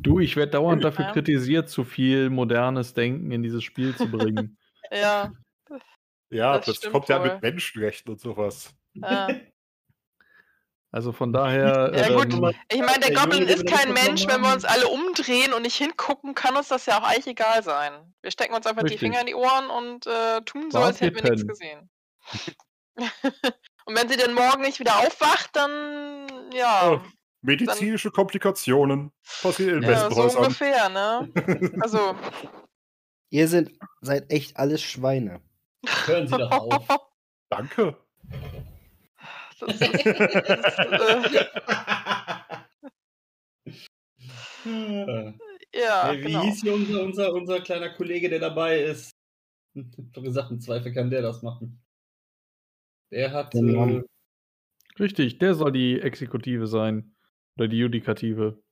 du, 0.01 0.19
ich 0.19 0.35
werde 0.35 0.53
dauernd 0.53 0.83
dafür 0.83 1.05
Ja. 1.05 1.11
kritisiert, 1.11 1.69
zu 1.69 1.83
viel 1.83 2.29
modernes 2.29 2.93
Denken 2.93 3.31
in 3.31 3.43
dieses 3.43 3.63
Spiel 3.63 3.95
zu 3.95 4.09
bringen. 4.09 4.57
Ja, 4.93 5.31
Ja, 6.29 6.57
Das 6.57 6.65
das, 6.81 6.91
kommt 6.91 7.07
ja 7.07 7.21
wohl. 7.21 7.31
mit 7.33 7.41
Menschenrechten 7.41 8.11
und 8.11 8.19
sowas. 8.19 8.73
ja. 8.93 9.29
Also 10.91 11.13
von 11.13 11.31
daher. 11.31 11.91
Ja, 11.95 12.09
gut. 12.09 12.33
ähm, 12.33 12.51
Ich 12.69 12.79
meine, 12.79 12.99
der 12.99 13.11
Der 13.11 13.15
Goblin 13.15 13.47
ist 13.47 13.65
kein 13.65 13.93
Mensch. 13.93 14.27
Wenn 14.27 14.41
wir 14.41 14.51
uns 14.53 14.65
alle 14.65 14.87
umdrehen 14.87 15.53
und 15.53 15.61
nicht 15.61 15.77
hingucken, 15.77 16.35
kann 16.35 16.55
uns 16.57 16.67
das 16.67 16.85
ja 16.85 16.99
auch 16.99 17.03
eigentlich 17.03 17.27
egal 17.27 17.63
sein. 17.63 17.93
Wir 18.21 18.31
stecken 18.31 18.53
uns 18.53 18.65
einfach 18.65 18.83
die 18.83 18.93
Richtig. 18.93 18.99
Finger 18.99 19.21
in 19.21 19.27
die 19.27 19.35
Ohren 19.35 19.69
und 19.69 20.05
äh, 20.05 20.41
tun 20.41 20.69
so, 20.69 20.79
als 20.79 20.99
hätten 20.99 21.15
wir 21.15 21.31
nichts 21.31 21.47
gesehen. 21.47 21.89
und 23.85 23.97
wenn 23.97 24.09
sie 24.09 24.17
denn 24.17 24.33
morgen 24.33 24.61
nicht 24.61 24.79
wieder 24.79 24.99
aufwacht, 24.99 25.49
dann 25.53 26.27
ja. 26.53 26.91
Oh, 26.91 27.01
Medizinische 27.41 28.11
Komplikationen 28.11 29.11
passieren 29.41 29.81
in 29.83 29.89
Ja, 29.89 30.11
so 30.11 30.39
ungefähr, 30.39 30.89
ne? 30.89 31.29
Also. 31.81 32.15
Ihr 33.29 33.47
sind, 33.47 33.71
seid 34.01 34.29
echt 34.29 34.57
alles 34.57 34.81
Schweine. 34.81 35.41
Hören 36.05 36.27
Sie 36.27 36.37
doch 36.37 36.51
auf. 36.51 36.85
Danke. 37.49 37.97
Das 39.61 39.79
äh, 39.79 39.87
ja, 45.73 46.07
Hey, 46.07 46.19
wie 46.19 46.23
genau. 46.23 46.41
hieß 46.43 46.61
hier 46.61 46.73
unser, 46.73 47.03
unser, 47.03 47.33
unser 47.33 47.61
kleiner 47.61 47.89
Kollege, 47.89 48.29
der 48.29 48.39
dabei 48.39 48.81
ist? 48.81 49.11
Ich 49.73 49.85
hab 49.97 50.13
doch 50.13 50.23
gesagt, 50.23 50.51
im 50.51 50.59
Zweifel 50.59 50.93
kann 50.93 51.09
der 51.09 51.21
das 51.21 51.41
machen. 51.43 51.81
Der 53.11 53.31
hat. 53.31 53.53
Äh, 53.55 54.01
richtig, 54.99 55.37
der 55.37 55.53
soll 55.53 55.71
die 55.71 56.01
Exekutive 56.01 56.67
sein. 56.67 57.15
Oder 57.57 57.67
die 57.67 57.77
Judikative. 57.77 58.63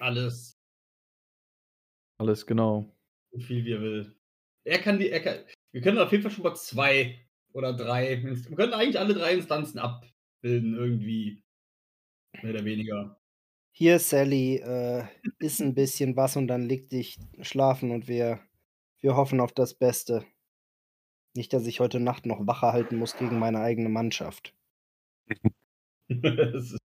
alles, 0.00 0.52
Alles 2.18 2.46
genau. 2.46 2.94
so 3.32 3.40
viel 3.40 3.64
wie 3.64 3.72
er 3.72 3.80
will. 3.80 4.14
Er 4.64 4.78
kann 4.78 4.98
die. 4.98 5.10
Er 5.10 5.20
kann, 5.20 5.38
wir 5.72 5.80
können 5.80 5.98
auf 5.98 6.12
jeden 6.12 6.22
Fall 6.22 6.30
schon 6.30 6.44
mal 6.44 6.54
zwei 6.54 7.18
oder 7.52 7.72
drei. 7.72 8.22
Wir 8.22 8.56
können 8.56 8.74
eigentlich 8.74 8.98
alle 8.98 9.14
drei 9.14 9.32
Instanzen 9.34 9.78
abbilden, 10.40 10.74
irgendwie. 10.74 11.42
Mehr 12.42 12.54
oder 12.54 12.64
weniger. 12.64 13.20
Hier, 13.72 13.98
Sally, 13.98 14.56
äh, 14.58 15.04
iss 15.40 15.60
ein 15.60 15.74
bisschen 15.74 16.16
was 16.16 16.36
und 16.36 16.48
dann 16.48 16.62
leg 16.62 16.88
dich 16.90 17.18
schlafen 17.40 17.90
und 17.92 18.08
wir, 18.08 18.40
wir 19.00 19.16
hoffen 19.16 19.40
auf 19.40 19.52
das 19.52 19.74
Beste. 19.74 20.24
Nicht, 21.34 21.52
dass 21.52 21.66
ich 21.66 21.80
heute 21.80 21.98
Nacht 21.98 22.24
noch 22.24 22.46
Wache 22.46 22.68
halten 22.72 22.94
muss 22.96 23.16
gegen 23.16 23.40
meine 23.40 23.58
eigene 23.58 23.88
Mannschaft. 23.88 24.54
Ist- 26.54 26.78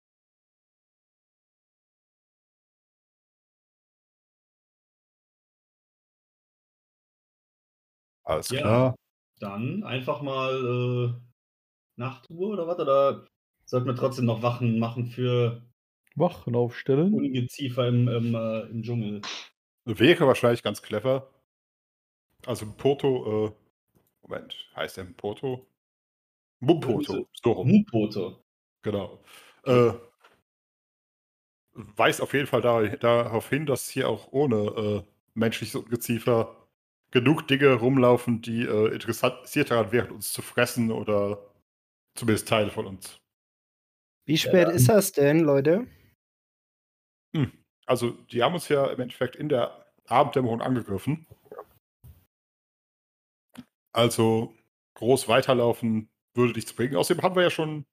Alles 8.25 8.50
Ja. 8.50 8.61
klar. 8.61 8.94
Dann 9.40 9.82
einfach 9.85 10.23
mal 10.23 10.54
äh, 10.54 11.21
Nachtruhe 11.97 12.49
oder 12.50 12.66
was? 12.68 12.78
Oder 12.80 13.26
sollten 13.73 13.87
wir 13.87 13.97
trotzdem 13.97 14.26
noch 14.26 14.43
Wachen 14.43 14.79
machen 14.79 15.07
für 15.07 15.62
Wachen 16.14 16.55
aufstellen. 16.55 17.14
Ungeziefer 17.14 17.88
im, 17.88 18.07
im, 18.07 18.35
äh, 18.35 18.61
im 18.67 18.83
Dschungel? 18.83 19.23
Wäre 19.87 20.26
wahrscheinlich 20.26 20.62
ganz 20.62 20.83
clever. 20.83 21.31
Also 22.45 22.71
Porto, 22.76 23.47
äh, 23.47 23.52
Moment, 24.21 24.55
heißt 24.76 24.99
der 24.99 25.05
Porto? 25.05 25.67
Mumpoto, 26.61 27.26
so 27.43 27.52
rum. 27.52 27.69
Mupoto. 27.69 28.45
Genau. 28.83 29.25
Äh, 29.64 29.93
weist 31.73 32.21
auf 32.21 32.35
jeden 32.35 32.49
Fall 32.49 32.61
da, 32.61 32.87
darauf 32.97 33.49
hin, 33.49 33.64
dass 33.64 33.88
hier 33.88 34.11
auch 34.11 34.33
ohne 34.33 34.57
äh, 34.57 35.02
menschliches 35.33 35.76
Ungeziefer 35.76 36.69
genug 37.11 37.49
Dinge 37.49 37.73
rumlaufen, 37.73 38.43
die 38.43 38.64
äh, 38.67 38.93
interessiert 38.93 39.71
daran 39.71 39.93
wären, 39.93 40.11
uns 40.11 40.31
zu 40.31 40.43
fressen 40.43 40.93
oder 40.93 41.38
zumindest 42.14 42.49
Teile 42.49 42.71
von 42.71 42.87
uns. 42.87 43.22
Wie 44.25 44.38
spät 44.38 44.69
ist 44.69 44.88
das 44.88 45.12
denn, 45.12 45.41
Leute? 45.41 45.87
Also, 47.87 48.11
die 48.11 48.43
haben 48.43 48.55
uns 48.55 48.69
ja 48.69 48.87
im 48.87 49.00
Endeffekt 49.00 49.37
in 49.37 49.49
der 49.49 49.87
Abenddämmerung 50.07 50.62
angegriffen. 50.62 51.26
Also, 53.93 54.55
groß 54.95 55.29
weiterlaufen 55.29 56.09
würde 56.35 56.52
nichts 56.52 56.73
bringen. 56.73 56.97
Außerdem 56.97 57.23
haben 57.23 57.35
wir 57.35 57.43
ja 57.43 57.50
schon 57.50 57.85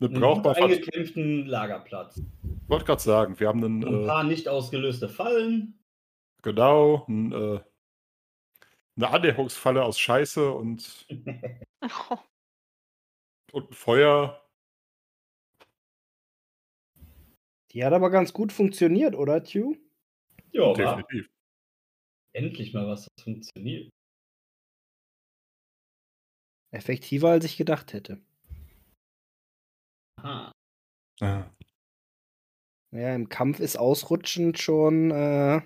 eine 0.00 0.10
Einen 0.10 0.20
brauchbar. 0.20 0.56
Ich 0.56 0.62
eingeklemmten 0.62 1.46
Lagerplatz. 1.46 2.20
wollte 2.66 2.84
gerade 2.84 3.02
sagen, 3.02 3.38
wir 3.38 3.48
haben 3.48 3.62
einen, 3.62 3.84
Ein 3.84 4.04
äh, 4.04 4.06
paar 4.06 4.24
nicht 4.24 4.48
ausgelöste 4.48 5.08
Fallen. 5.08 5.78
genau, 6.42 7.06
ein, 7.08 7.32
äh, 7.32 7.60
eine 8.96 9.08
Annäherungsfalle 9.08 9.84
aus 9.84 9.98
Scheiße 9.98 10.50
und, 10.50 11.06
und 13.52 13.70
ein 13.70 13.74
Feuer. 13.74 14.41
Die 17.72 17.84
hat 17.84 17.92
aber 17.92 18.10
ganz 18.10 18.32
gut 18.32 18.52
funktioniert, 18.52 19.14
oder, 19.14 19.40
Q? 19.40 19.76
Ja, 20.52 20.72
Definitiv. 20.74 21.30
endlich 22.34 22.74
mal 22.74 22.86
was, 22.86 23.06
das 23.16 23.24
funktioniert. 23.24 23.90
Effektiver, 26.70 27.30
als 27.30 27.44
ich 27.44 27.56
gedacht 27.56 27.92
hätte. 27.92 28.20
Aha. 30.18 30.52
Ja. 31.20 31.54
Naja, 32.90 33.14
im 33.14 33.28
Kampf 33.28 33.60
ist 33.60 33.76
Ausrutschen 33.76 34.54
schon 34.54 35.10
äh, 35.10 35.60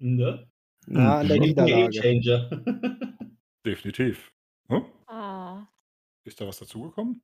Ne? 0.00 0.50
nah 0.86 1.20
an 1.20 1.28
der. 1.28 1.38
Game 1.38 1.48
Niederlage. 1.48 2.58
Definitiv. 3.66 4.32
Hm? 4.68 4.84
Ah. 5.06 5.66
Ist 6.24 6.40
da 6.40 6.46
was 6.46 6.58
dazugekommen? 6.58 7.22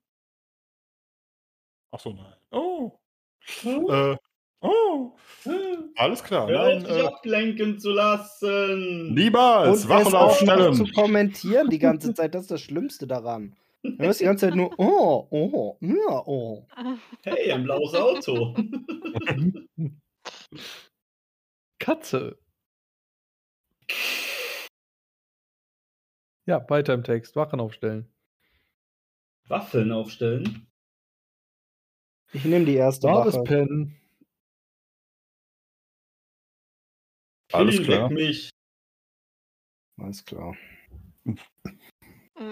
Ach 1.93 1.99
so, 2.01 2.13
nein. 2.13 2.35
Oh. 2.53 2.99
Hm? 3.63 3.87
Äh, 3.89 4.17
oh. 4.61 5.13
Alles 5.97 6.23
klar. 6.23 6.49
Hör 6.49 6.75
Nein, 6.75 6.85
äh, 6.85 7.07
ablenken 7.07 7.79
zu 7.79 7.91
lassen. 7.91 9.15
niemals. 9.15 9.85
Und 9.85 9.91
auch 9.93 10.05
noch 10.11 10.21
aufstellen. 10.21 10.75
zu 10.75 10.85
kommentieren 10.87 11.69
die 11.71 11.79
ganze 11.79 12.15
Zeit, 12.15 12.35
das 12.35 12.43
ist 12.43 12.51
das 12.51 12.61
Schlimmste 12.61 13.07
daran. 13.07 13.57
Du 13.83 13.97
hörst 13.99 14.21
die 14.21 14.25
ganze 14.25 14.47
Zeit 14.47 14.57
nur, 14.57 14.71
oh, 14.79 15.27
oh, 15.31 15.77
ja, 15.81 16.23
oh. 16.27 16.67
Hey, 17.25 17.53
ein 17.53 17.65
blaues 17.65 17.95
Auto. 17.95 18.57
Katze. 21.79 22.39
Ja, 26.47 26.69
weiter 26.69 26.95
im 26.95 27.05
Text. 27.05 27.37
Wachen 27.37 27.61
aufstellen. 27.61 28.09
Waffeln 29.49 29.93
aufstellen. 29.93 30.67
Ich 32.33 32.45
nehme 32.45 32.65
die 32.65 32.75
erste 32.75 33.07
Wache. 33.07 33.43
Pen. 33.45 33.97
Alles 37.53 37.83
klar. 37.83 38.11
Mich. 38.11 38.51
Alles 39.97 40.25
klar. 40.25 40.55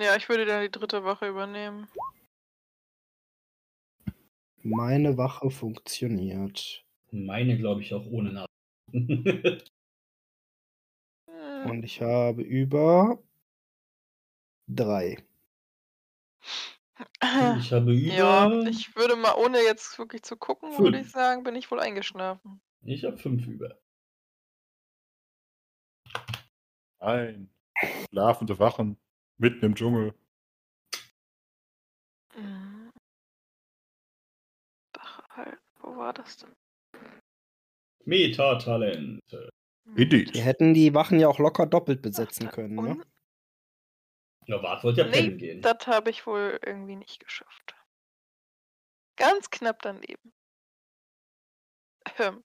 Ja, 0.01 0.17
ich 0.17 0.29
würde 0.29 0.47
dann 0.47 0.63
die 0.63 0.71
dritte 0.71 1.05
Wache 1.05 1.29
übernehmen. 1.29 1.89
Meine 4.63 5.17
Wache 5.17 5.51
funktioniert. 5.51 6.85
Meine, 7.13 7.57
glaube 7.57 7.83
ich, 7.83 7.95
auch 7.95 8.07
ohne 8.07 8.33
Nase. 8.33 8.47
Hm. 11.29 11.71
Und 11.71 11.83
ich 11.85 12.01
habe 12.01 12.43
über 12.43 13.19
drei. 14.69 15.19
ich 17.59 17.73
habe 17.73 17.93
über. 17.95 18.15
Ja, 18.15 18.63
ich 18.63 18.95
würde 18.97 19.17
mal, 19.17 19.35
ohne 19.35 19.59
jetzt 19.59 19.99
wirklich 19.99 20.23
zu 20.23 20.37
gucken, 20.37 20.79
würde 20.79 20.99
ich 20.99 21.05
Fünf. 21.05 21.13
sagen, 21.13 21.43
bin 21.43 21.57
ich 21.57 21.71
wohl 21.71 21.81
eingeschlafen. 21.81 22.61
Ich 22.83 23.05
habe 23.05 23.17
fünf 23.17 23.47
über. 23.47 23.79
Nein. 27.07 27.49
Schlafende 28.11 28.59
Wachen. 28.59 28.99
Mitten 29.39 29.65
im 29.65 29.75
Dschungel. 29.77 30.13
Halt. 35.31 35.61
Wo 35.79 35.97
war 35.97 36.13
das 36.13 36.39
denn? 36.39 36.53
Metatalente. 38.05 39.51
Indeed. 39.95 40.35
Wir 40.35 40.43
hätten 40.43 40.75
die 40.75 40.95
Wachen 40.95 41.21
ja 41.21 41.29
auch 41.29 41.39
locker 41.39 41.67
doppelt 41.67 42.03
besetzen 42.03 42.51
können, 42.51 42.75
ne? 42.75 43.01
Ja, 44.47 44.59
Bart 44.59 44.83
wollte 44.83 45.03
ja 45.03 45.09
pennen 45.09 45.37
nee, 45.37 45.37
gehen. 45.37 45.63
das 45.63 45.87
habe 45.87 46.11
ich 46.11 46.27
wohl 46.27 46.59
irgendwie 46.65 46.97
nicht 46.97 47.21
geschafft. 47.21 47.77
Ganz 49.17 49.51
knapp 49.51 49.81
daneben. 49.83 50.33
Ähm, 52.19 52.43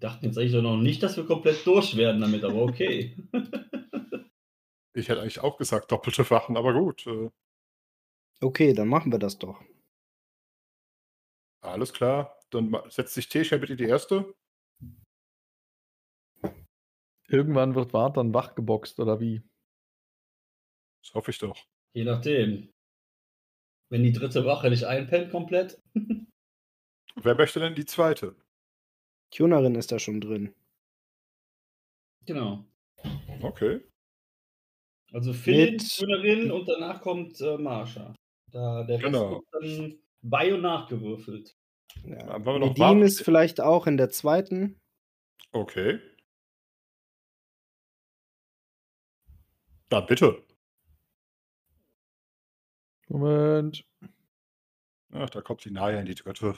dachten 0.00 0.26
jetzt 0.26 0.38
eigentlich 0.38 0.54
noch 0.54 0.76
nicht, 0.76 1.02
dass 1.02 1.16
wir 1.16 1.26
komplett 1.26 1.66
durch 1.66 1.96
werden 1.96 2.20
damit, 2.20 2.44
aber 2.44 2.62
okay. 2.62 3.16
Ich 4.94 5.08
hätte 5.08 5.20
eigentlich 5.20 5.38
auch 5.38 5.58
gesagt 5.58 5.92
doppelte 5.92 6.28
Wachen, 6.30 6.56
aber 6.56 6.72
gut. 6.72 7.06
Äh, 7.06 7.30
Okay, 8.40 8.72
dann 8.72 8.88
machen 8.88 9.10
wir 9.10 9.18
das 9.18 9.38
doch. 9.38 9.64
alles 11.60 11.92
klar. 11.92 12.38
Dann 12.50 12.74
setzt 12.88 13.14
sich 13.14 13.28
Tesha 13.28 13.56
bitte 13.58 13.76
die 13.76 13.84
erste. 13.84 14.34
Irgendwann 17.28 17.74
wird 17.74 17.92
Wart 17.92 18.16
dann 18.16 18.32
wach 18.32 18.54
geboxt 18.54 19.00
oder 19.00 19.20
wie? 19.20 19.42
Das 21.02 21.14
hoffe 21.14 21.30
ich 21.30 21.38
doch. 21.38 21.66
Je 21.94 22.04
nachdem. 22.04 22.70
Wenn 23.90 24.02
die 24.02 24.12
dritte 24.12 24.44
Wache 24.46 24.70
nicht 24.70 24.84
einpennt 24.84 25.30
komplett. 25.30 25.82
Wer 27.16 27.34
möchte 27.34 27.60
denn 27.60 27.74
die 27.74 27.84
zweite? 27.84 28.36
Tunerin 29.30 29.74
ist 29.74 29.92
da 29.92 29.98
schon 29.98 30.20
drin. 30.20 30.54
Genau. 32.26 32.64
Okay. 33.42 33.80
Also 35.12 35.32
Philipp, 35.32 35.72
Mit- 35.72 35.82
Schülerin 35.82 36.50
und 36.50 36.66
danach 36.68 37.00
kommt 37.00 37.40
äh, 37.40 37.56
Marsha. 37.56 38.14
Da, 38.50 38.84
der 38.84 38.96
Rest 38.96 39.04
Genau. 39.04 39.30
wird 39.30 39.44
dann 39.52 39.98
bei 40.22 40.52
und 40.54 40.62
nachgewürfelt. 40.62 41.56
Ja. 42.04 42.38
Nedim 42.38 42.78
warten. 42.78 43.02
ist 43.02 43.22
vielleicht 43.22 43.60
auch 43.60 43.86
in 43.86 43.96
der 43.96 44.10
zweiten. 44.10 44.78
Okay. 45.52 46.00
Dann 49.88 50.06
bitte. 50.06 50.44
Moment. 53.08 53.86
Ach, 55.12 55.30
da 55.30 55.40
kommt 55.40 55.64
die 55.64 55.70
Naya 55.70 55.98
in 56.00 56.06
die 56.06 56.14
dritte. 56.14 56.54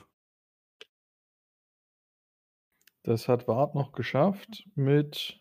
Das 3.04 3.28
hat 3.28 3.46
Wart 3.46 3.74
noch 3.74 3.92
geschafft 3.92 4.66
mit. 4.74 5.40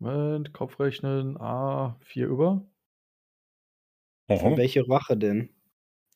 Moment, 0.00 0.52
Kopfrechnen. 0.54 1.36
A, 1.40 1.96
4 2.00 2.26
über. 2.28 2.66
Mhm. 4.28 4.56
welche 4.56 4.88
Wache 4.88 5.16
denn? 5.16 5.50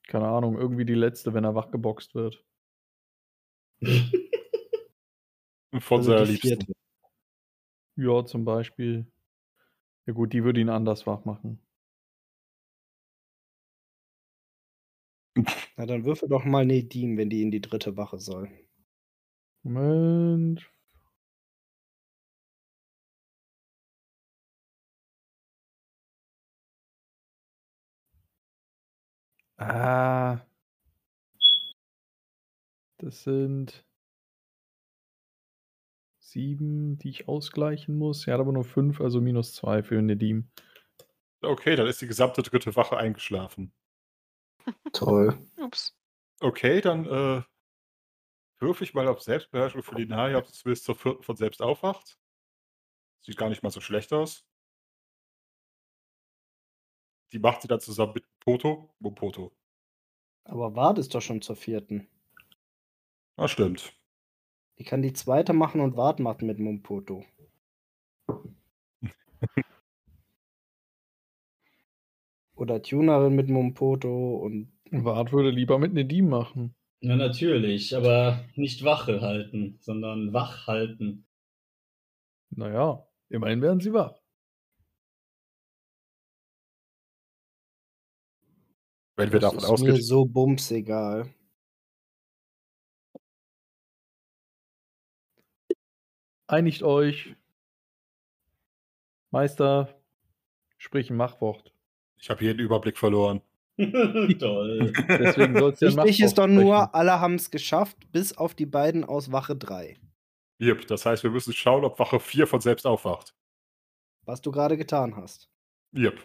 Keine 0.09 0.29
Ahnung, 0.29 0.57
irgendwie 0.59 0.87
die 0.87 0.95
letzte, 0.95 1.35
wenn 1.35 1.45
er 1.45 1.55
wach 1.55 1.71
geboxt 1.71 2.15
wird. 2.15 2.43
Von 5.81 6.03
Also 6.03 6.03
seiner 6.03 6.25
die 6.25 6.27
Liebsten. 6.27 6.67
vierte. 6.67 6.75
Ja, 7.97 8.25
zum 8.25 8.45
Beispiel. 8.45 9.11
Ja 10.07 10.15
gut, 10.15 10.33
die 10.33 10.45
würde 10.45 10.61
ihn 10.61 10.71
anders 10.71 11.07
wach 11.07 11.25
machen. 11.27 11.61
Na, 15.77 15.87
dann 15.87 16.05
würfel 16.05 16.29
doch 16.29 16.45
mal 16.45 16.67
Nedim, 16.67 17.17
wenn 17.17 17.31
die 17.31 17.43
in 17.43 17.51
die 17.53 17.61
dritte 17.61 17.97
Wache 17.97 18.19
soll. 18.19 18.51
Moment. 19.65 20.61
Ah. 29.59 30.41
Das 32.99 33.23
sind 33.23 33.85
sieben, 36.19 36.99
die 36.99 37.11
ich 37.11 37.29
ausgleichen 37.29 37.97
muss. 37.97 38.27
Er 38.27 38.35
hat 38.35 38.41
aber 38.41 38.53
nur 38.53 38.65
fünf, 38.65 39.01
also 39.01 39.21
minus 39.21 39.55
zwei 39.55 39.83
für 39.83 40.01
Nedim. 40.03 40.49
Okay, 41.43 41.77
dann 41.77 41.87
ist 41.87 42.01
die 42.01 42.07
gesamte 42.07 42.43
dritte 42.43 42.75
Wache 42.77 42.97
eingeschlafen. 42.97 43.73
Toll. 44.93 45.39
ups. 45.59 45.97
Okay, 46.41 46.81
dann 46.81 47.07
äh, 47.07 47.43
würfe 48.59 48.85
ich 48.85 48.95
mal 48.95 49.09
auf 49.09 49.21
Selbstbeherrschung 49.23 49.83
für 49.83 49.95
die 49.95 50.07
Naya, 50.07 50.39
ob 50.39 50.47
sie 50.47 50.53
zumindest 50.53 50.85
zur 50.85 50.95
vierten 50.95 51.23
von 51.23 51.37
selbst 51.37 51.61
aufwacht. 51.63 52.19
Sieht 53.21 53.37
gar 53.37 53.49
nicht 53.49 53.63
mal 53.63 53.71
so 53.71 53.81
schlecht 53.81 54.13
aus. 54.13 54.47
Die 57.33 57.39
macht 57.39 57.63
sie 57.63 57.69
dann 57.69 57.81
zusammen 57.81 58.13
mit 58.15 58.25
Poto. 58.41 58.95
Poto. 59.15 59.53
Aber 60.45 60.77
Ward 60.77 60.99
ist 60.99 61.15
doch 61.15 61.23
schon 61.23 61.41
zur 61.43 61.57
vierten. 61.57 62.07
Ah, 63.37 63.49
stimmt. 63.49 63.93
Die 64.79 64.85
kann 64.85 65.03
die 65.03 65.13
zweite 65.13 65.53
machen 65.53 65.81
und 65.81 65.97
Ward 65.97 66.21
macht 66.21 66.43
mit 66.43 66.59
Mumpoto. 66.59 67.25
Oder 72.55 72.83
Tunerin 72.83 73.35
mit 73.35 73.49
Mumpoto 73.49 74.37
und 74.37 74.73
Wart 74.91 75.33
würde 75.33 75.51
lieber 75.51 75.79
mit 75.79 75.93
Nedim 75.93 76.29
machen. 76.29 76.77
Ja, 77.05 77.17
natürlich, 77.17 77.95
aber 77.95 78.43
nicht 78.55 78.83
Wache 78.83 79.21
halten, 79.21 79.77
sondern 79.83 80.33
wach 80.33 80.67
halten. 80.67 81.27
Naja, 82.49 83.07
immerhin 83.29 83.61
werden 83.61 83.81
sie 83.81 83.93
wach. 83.93 84.19
Wenn 89.17 89.33
wir 89.33 89.39
das 89.39 89.53
davon 89.53 89.59
ist 89.59 89.83
mir 89.83 89.93
ausgehen. 89.93 90.03
so 90.03 90.25
bums 90.25 90.71
egal. 90.71 91.31
Einigt 96.47 96.83
euch. 96.83 97.37
Meister, 99.31 100.03
sprich 100.79 101.11
ein 101.11 101.17
Machwort. 101.17 101.75
Ich 102.17 102.31
habe 102.31 102.41
hier 102.41 102.55
den 102.55 102.65
Überblick 102.65 102.97
verloren. 102.97 103.43
Toll. 104.39 104.93
Deswegen 105.09 105.59
soll 105.59 105.73
es 105.73 105.81
ja 105.81 105.89
Wichtig 105.97 106.21
ist 106.21 106.39
doch 106.39 106.47
nur, 106.47 106.95
alle 106.95 107.21
haben 107.21 107.35
es 107.35 107.51
geschafft, 107.51 107.97
bis 108.13 108.37
auf 108.37 108.55
die 108.55 108.67
beiden 108.67 109.05
aus 109.05 109.33
Wache 109.33 109.57
3. 109.57 109.97
Yep, 110.61 110.87
das 110.87 111.05
heißt, 111.05 111.25
wir 111.25 111.31
müssen 111.31 111.53
schauen, 111.53 111.85
ob 111.85 111.99
Wache 111.99 112.21
4 112.21 112.47
von 112.47 112.61
selbst 112.61 112.87
aufwacht. 112.87 113.35
Was 114.25 114.41
du 114.41 114.53
gerade 114.53 114.77
getan 114.77 115.17
hast. 115.17 115.51
Yep, 115.97 116.19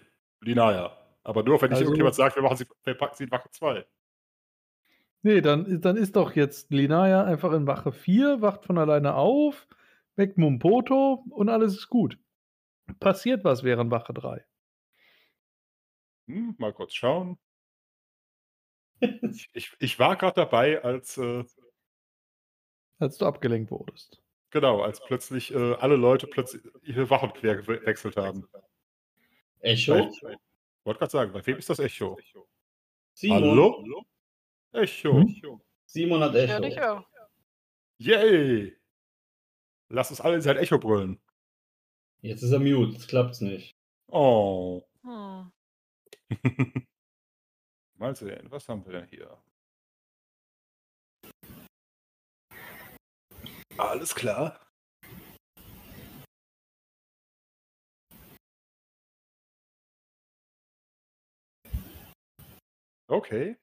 die 0.45 0.55
Naya. 0.55 0.95
Aber 1.23 1.43
nur, 1.43 1.61
wenn 1.61 1.69
nicht 1.69 1.77
Also- 1.77 1.85
irgendjemand 1.85 2.15
sagt, 2.15 2.35
wir, 2.35 2.43
machen 2.43 2.57
sie, 2.57 2.65
wir 2.83 2.93
packen 2.93 3.15
sie 3.17 3.23
in 3.25 3.31
Wache 3.31 3.49
2. 3.51 3.85
Nee, 5.21 5.41
dann, 5.41 5.81
dann 5.81 5.97
ist 5.97 6.15
doch 6.15 6.33
jetzt 6.35 6.71
Linaya 6.71 7.25
einfach 7.25 7.51
in 7.51 7.67
Wache 7.67 7.91
4, 7.91 8.41
wacht 8.41 8.63
von 8.65 8.77
alleine 8.77 9.15
auf, 9.15 9.67
weckt 10.15 10.37
Mumpoto 10.37 11.25
und 11.31 11.49
alles 11.49 11.73
ist 11.73 11.89
gut. 11.89 12.17
Passiert 13.01 13.43
was 13.43 13.63
während 13.63 13.91
Wache 13.91 14.13
3. 14.13 14.45
Hm, 16.29 16.55
mal 16.59 16.73
kurz 16.73 16.93
schauen. 16.93 17.37
Ich, 18.99 19.49
ich, 19.53 19.71
ich 19.79 19.99
war 19.99 20.15
gerade 20.15 20.35
dabei, 20.35 20.81
als 20.83 21.17
äh, 21.17 21.43
Als 22.99 23.17
du 23.17 23.25
abgelenkt 23.25 23.71
wurdest. 23.71 24.21
genau, 24.51 24.81
als 24.81 25.01
plötzlich 25.03 25.51
äh, 25.53 25.73
alle 25.75 25.95
Leute 25.95 26.27
plötzlich 26.27 26.61
ihre 26.83 27.09
Wachen 27.09 27.33
quer 27.33 27.59
gewe- 27.61 27.79
gewechselt 27.79 28.15
haben. 28.17 28.47
Echo? 29.61 29.95
Ich 29.97 30.21
wollte 30.85 30.99
gerade 30.99 31.11
sagen, 31.11 31.33
bei 31.33 31.45
wem 31.45 31.57
ist 31.57 31.69
das 31.69 31.79
Echo? 31.79 32.17
Simon. 33.13 33.43
Hallo? 33.43 34.05
Echo. 34.71 35.13
Hm? 35.13 35.61
Simon 35.85 36.21
hat 36.21 36.35
Ich 36.35 36.49
höre 36.49 36.61
dich 36.61 36.77
Echo. 36.77 36.85
auch. 36.99 37.07
Yay! 37.97 38.77
Lass 39.89 40.11
uns 40.11 40.21
alle 40.21 40.35
in 40.35 40.41
sein 40.41 40.57
Echo 40.57 40.77
brüllen. 40.77 41.19
Jetzt 42.21 42.43
ist 42.43 42.51
er 42.51 42.59
mute, 42.59 42.93
jetzt 42.93 43.07
klappt's 43.07 43.41
nicht. 43.41 43.75
Oh. 44.07 44.83
Hm. 45.03 45.51
Mal 47.97 48.15
sehen, 48.15 48.51
was 48.51 48.69
haben 48.69 48.85
wir 48.85 48.93
denn 48.93 49.07
hier? 49.07 49.37
Alles 53.77 54.13
klar. 54.13 54.59
Okay. 63.07 63.57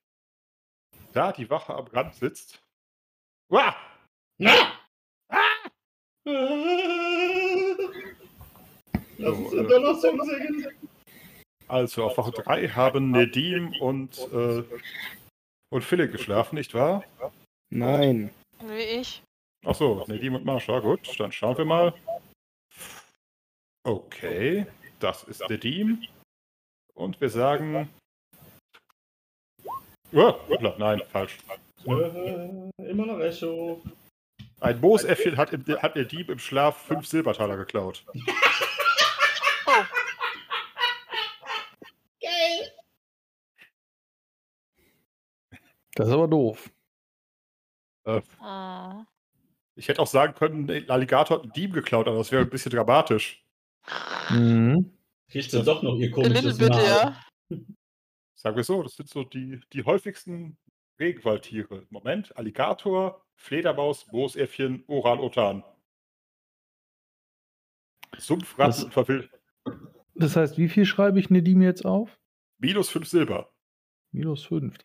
Da 1.13 1.31
die 1.31 1.49
Wache 1.49 1.73
am 1.73 1.87
Rand 1.87 2.15
sitzt. 2.15 2.61
Uah! 3.49 3.75
Ah! 4.43 4.73
Lass 9.17 9.37
uns 9.37 9.51
Donnersong 9.51 10.21
singen. 10.25 10.76
Also 11.67 12.05
auf 12.05 12.17
Wache 12.17 12.31
3 12.31 12.69
haben 12.69 13.11
Nedim 13.11 13.73
und, 13.81 14.17
äh, 14.31 14.63
und 15.69 15.83
Philipp 15.83 16.13
geschlafen, 16.13 16.55
nicht 16.55 16.73
wahr? 16.73 17.03
Nein. 17.69 18.33
Wie 18.61 18.99
ich. 18.99 19.21
Achso, 19.65 20.05
Nedim 20.07 20.35
und 20.35 20.45
Marsha, 20.45 20.79
gut, 20.79 21.19
dann 21.19 21.31
schauen 21.31 21.57
wir 21.57 21.65
mal. 21.65 21.93
Okay, 23.83 24.65
das 24.99 25.23
ist 25.23 25.47
Nedim. 25.49 26.07
Und 26.93 27.19
wir 27.19 27.29
sagen. 27.29 27.89
Oh, 30.13 30.35
nein, 30.77 31.01
falsch. 31.11 31.37
Äh, 31.85 32.89
immer 32.89 33.05
noch 33.05 33.19
Echo. 33.19 33.81
Ein 34.59 34.79
Moosäffchen 34.81 35.37
hat, 35.37 35.53
im, 35.53 35.65
hat 35.81 35.95
der 35.95 36.05
Dieb 36.05 36.29
im 36.29 36.39
Schlaf 36.39 36.85
fünf 36.85 37.05
Silbertaler 37.05 37.57
geklaut. 37.57 38.03
Oh, 39.67 39.83
Das 45.97 46.09
ist 46.09 46.13
aber 46.13 46.27
doof. 46.27 46.71
Äh, 48.05 48.21
ah. 48.39 49.03
ich 49.75 49.87
hätte 49.87 49.99
auch 49.99 50.07
sagen 50.07 50.35
können, 50.35 50.67
der 50.67 50.87
Alligator 50.91 51.37
hat 51.37 51.43
einen 51.43 51.53
Dieb 51.53 51.73
geklaut, 51.73 52.07
aber 52.07 52.19
das 52.19 52.31
wäre 52.31 52.43
ein 52.43 52.49
bisschen 52.51 52.71
dramatisch. 52.71 53.43
Mhm. 54.29 54.95
Kriegt 55.27 55.49
sie 55.49 55.63
doch 55.63 55.81
noch 55.81 55.95
ihr 55.95 56.11
komisches 56.11 56.59
bit, 56.59 56.69
Mal. 56.69 56.85
ja. 56.85 57.21
Sagen 58.35 58.55
wir 58.55 58.63
so, 58.63 58.83
das 58.83 58.95
sind 58.95 59.09
so 59.09 59.23
die, 59.23 59.59
die 59.73 59.83
häufigsten 59.83 60.57
Regenwaldtiere. 60.99 61.87
Moment, 61.89 62.37
Alligator, 62.37 63.25
Fledermaus, 63.33 64.05
Moosäffchen, 64.11 64.83
Orang-Utan. 64.87 65.63
Sumpfratten 68.19 68.71
Das- 68.71 68.83
und 68.83 68.93
Verwild. 68.93 69.31
Das 70.13 70.35
heißt, 70.35 70.59
wie 70.59 70.69
viel 70.69 70.85
schreibe 70.85 71.19
ich 71.19 71.31
Nedim 71.31 71.63
jetzt 71.63 71.85
auf? 71.85 72.19
Minus 72.59 72.89
fünf 72.89 73.07
Silber. 73.07 73.51
Minus 74.11 74.45
5. 74.45 74.77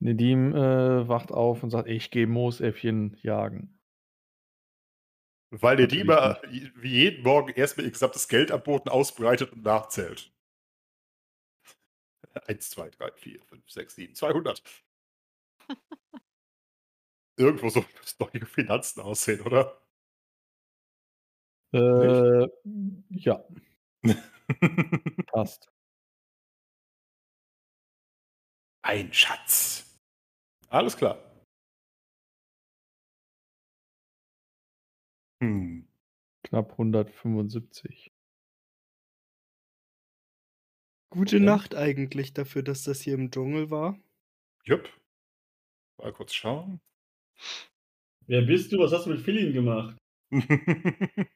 Nedim 0.00 0.54
äh, 0.54 1.08
wacht 1.08 1.30
auf 1.30 1.62
und 1.62 1.70
sagt, 1.70 1.88
ich 1.88 2.10
gehe 2.10 2.26
Moosäffchen 2.26 3.16
jagen. 3.22 3.78
Weil 5.50 5.76
der 5.76 5.86
Natürlich 5.86 6.04
Dieber 6.04 6.40
wie 6.76 6.88
jeden 6.88 7.22
Morgen 7.22 7.52
erstmal 7.52 7.84
ihr 7.84 7.92
gesamtes 7.92 8.28
Geld 8.28 8.50
am 8.50 8.62
Boden 8.62 8.88
ausbreitet 8.88 9.52
und 9.52 9.62
nachzählt. 9.62 10.32
1, 12.46 12.70
2, 12.70 12.90
3, 12.90 13.12
4, 13.16 13.42
5, 13.42 13.70
6, 13.70 13.94
7, 13.94 14.14
200. 14.14 14.62
Irgendwo 17.36 17.68
so 17.70 17.80
müssen 17.80 18.16
neue 18.20 18.46
Finanzen 18.46 19.00
aussehen, 19.00 19.40
oder? 19.40 19.80
Äh, 21.72 22.48
ja, 23.10 23.44
passt. 25.32 25.70
Ein 28.82 29.12
Schatz. 29.12 29.89
Alles 30.70 30.96
klar. 30.96 31.18
Hm. 35.42 35.86
Knapp 36.44 36.72
175. 36.72 38.12
Gute 41.12 41.36
Okay. 41.36 41.44
Nacht 41.44 41.74
eigentlich 41.74 42.34
dafür, 42.34 42.62
dass 42.62 42.84
das 42.84 43.00
hier 43.00 43.14
im 43.14 43.30
Dschungel 43.32 43.70
war. 43.70 43.98
Jupp. 44.64 44.88
Mal 45.98 46.12
kurz 46.12 46.34
schauen. 46.34 46.80
Wer 48.26 48.42
bist 48.42 48.70
du? 48.72 48.78
Was 48.78 48.92
hast 48.92 49.06
du 49.06 49.10
mit 49.10 49.20
Philin 49.22 49.52
gemacht? 49.52 49.96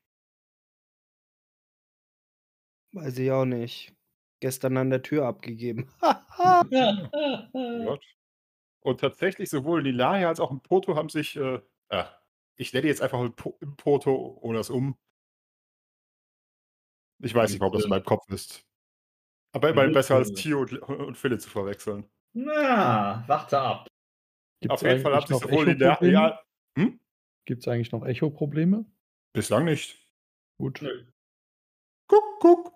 Weiß 2.93 3.19
ich 3.19 3.33
auch 3.33 3.45
nicht. 3.45 3.93
Gestern 4.39 4.77
an 4.77 4.91
der 4.91 5.03
Tür 5.03 5.27
abgegeben. 5.27 5.91
Gott. 6.01 8.05
Und 8.85 9.01
tatsächlich 9.01 9.49
sowohl 9.49 9.83
Lilaria 9.83 10.29
als 10.29 10.41
auch 10.41 10.51
ein 10.51 10.61
Poto 10.61 10.95
haben 10.95 11.09
sich, 11.09 11.37
äh, 11.37 11.61
ah, 11.89 12.09
ich 12.57 12.73
nenne 12.73 12.87
jetzt 12.87 13.01
einfach 13.03 13.19
ein 13.21 13.35
Po- 13.35 13.59
ein 13.63 13.77
Poto 13.77 14.39
ohne 14.43 14.59
das 14.59 14.71
um. 14.71 14.99
Ich 17.23 17.35
weiß 17.35 17.53
nicht, 17.53 17.61
warum 17.61 17.73
das 17.75 17.85
in 17.85 17.91
meinem 17.91 18.05
Kopf 18.05 18.29
ist. 18.29 18.67
Aber 19.53 19.71
immerhin 19.71 19.93
besser 19.93 20.17
als 20.17 20.33
Tio 20.33 20.61
und, 20.61 20.73
und 20.83 21.17
Philipp 21.17 21.41
zu 21.41 21.49
verwechseln. 21.49 22.11
Na, 22.35 23.25
warte 23.29 23.59
ab. 23.61 23.87
Auf 24.69 24.83
jeden 24.83 25.01
Fall 25.01 25.15
haben 25.15 25.21
sich 25.23 25.31
noch 25.31 25.41
sowohl 25.43 25.69
Echo-Probleme? 25.69 25.79
Lilaria. 25.79 26.41
Hm? 26.79 27.01
Gibt 27.45 27.63
es 27.63 27.69
eigentlich 27.69 27.93
noch 27.93 28.05
Echo-Probleme? 28.05 28.85
Bislang 29.33 29.65
nicht. 29.65 30.09
Gut. 30.59 30.81
Guck, 32.09 32.25
guck. 32.41 32.74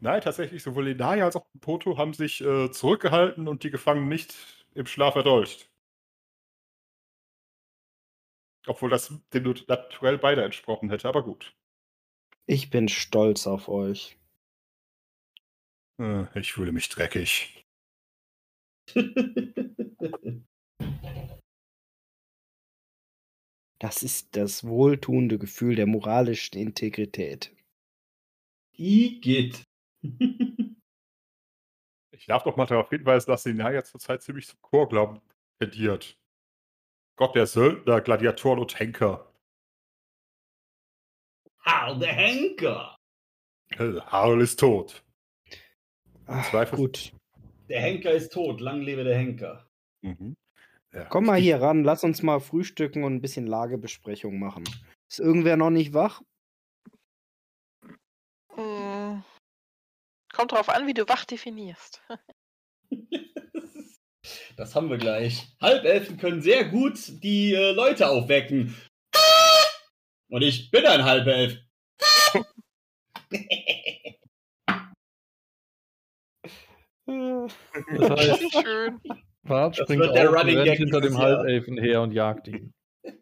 Nein, 0.00 0.20
tatsächlich, 0.20 0.62
sowohl 0.62 0.88
Lilaria 0.88 1.24
als 1.24 1.36
auch 1.36 1.46
Poto 1.60 1.96
haben 1.96 2.12
sich 2.12 2.40
äh, 2.42 2.70
zurückgehalten 2.70 3.48
und 3.48 3.62
die 3.64 3.70
Gefangenen 3.70 4.08
nicht 4.08 4.34
im 4.74 4.86
Schlaf 4.86 5.16
erdolcht. 5.16 5.70
Obwohl 8.66 8.90
das 8.90 9.12
dem 9.32 9.54
naturell 9.68 10.18
beide 10.18 10.44
entsprochen 10.44 10.90
hätte, 10.90 11.08
aber 11.08 11.22
gut. 11.22 11.54
Ich 12.46 12.70
bin 12.70 12.88
stolz 12.88 13.46
auf 13.46 13.68
euch. 13.68 14.18
Äh, 15.98 16.26
Ich 16.38 16.52
fühle 16.52 16.72
mich 16.72 16.88
dreckig. 16.88 17.64
Das 23.78 24.02
ist 24.02 24.36
das 24.36 24.64
wohltuende 24.64 25.38
Gefühl 25.38 25.76
der 25.76 25.86
moralischen 25.86 26.58
Integrität. 26.58 27.54
Igitt. 28.78 29.64
Ich 32.12 32.24
darf 32.26 32.44
doch 32.44 32.56
mal 32.56 32.64
darauf 32.66 32.88
hinweisen, 32.88 33.30
dass 33.30 33.44
Lilaria 33.44 33.84
zurzeit 33.84 34.22
ziemlich 34.22 34.46
zum 34.48 34.58
Chorglauben 34.62 35.20
tendiert. 35.60 36.18
Gott 37.16 37.34
der 37.36 37.46
Söldner, 37.46 38.00
Gladiatoren 38.00 38.58
und 38.58 38.78
Henker. 38.78 39.30
Harl 41.60 41.98
der 41.98 42.12
Henker. 42.14 42.96
Äh, 43.70 44.00
Harl 44.00 44.40
ist 44.40 44.58
tot. 44.60 45.04
Ach, 46.26 46.48
Zweifel- 46.50 46.76
gut. 46.76 47.12
Der 47.68 47.80
Henker 47.82 48.12
ist 48.12 48.32
tot. 48.32 48.60
Lang 48.60 48.80
lebe 48.80 49.04
der 49.04 49.16
Henker. 49.18 49.68
Mhm. 50.02 50.36
Ja, 50.92 51.04
Komm 51.06 51.26
mal 51.26 51.38
hier 51.38 51.60
ran, 51.60 51.84
lass 51.84 52.02
uns 52.02 52.22
mal 52.22 52.40
frühstücken 52.40 53.04
und 53.04 53.14
ein 53.14 53.20
bisschen 53.20 53.46
Lagebesprechung 53.46 54.38
machen. 54.38 54.64
Ist 55.08 55.20
irgendwer 55.20 55.56
noch 55.56 55.70
nicht 55.70 55.92
wach? 55.92 56.22
Kommt 60.36 60.52
drauf 60.52 60.68
an, 60.68 60.86
wie 60.86 60.92
du 60.92 61.08
wach 61.08 61.24
definierst. 61.24 62.02
Das 64.56 64.74
haben 64.74 64.90
wir 64.90 64.98
gleich. 64.98 65.54
Halbelfen 65.60 66.16
können 66.16 66.42
sehr 66.42 66.64
gut 66.64 66.98
die 67.22 67.54
äh, 67.54 67.70
Leute 67.70 68.08
aufwecken. 68.08 68.74
Und 70.28 70.42
ich 70.42 70.70
bin 70.72 70.84
ein 70.84 71.04
Halbelf. 71.04 71.58
Das 77.06 78.10
heißt, 78.10 78.52
Schön. 78.64 79.00
Bart 79.44 79.78
Das 79.78 79.84
springt 79.84 80.02
wird 80.02 80.16
der 80.16 80.24
auf 80.24 80.30
und 80.30 80.38
Running 80.40 80.56
rennt 80.56 80.68
Gag 80.70 80.78
hinter 80.78 81.00
dem. 81.00 81.18
Halbelfen 81.18 81.78
her 81.78 82.02
und 82.02 82.12
jagt 82.12 82.48
ihn. 82.48 82.74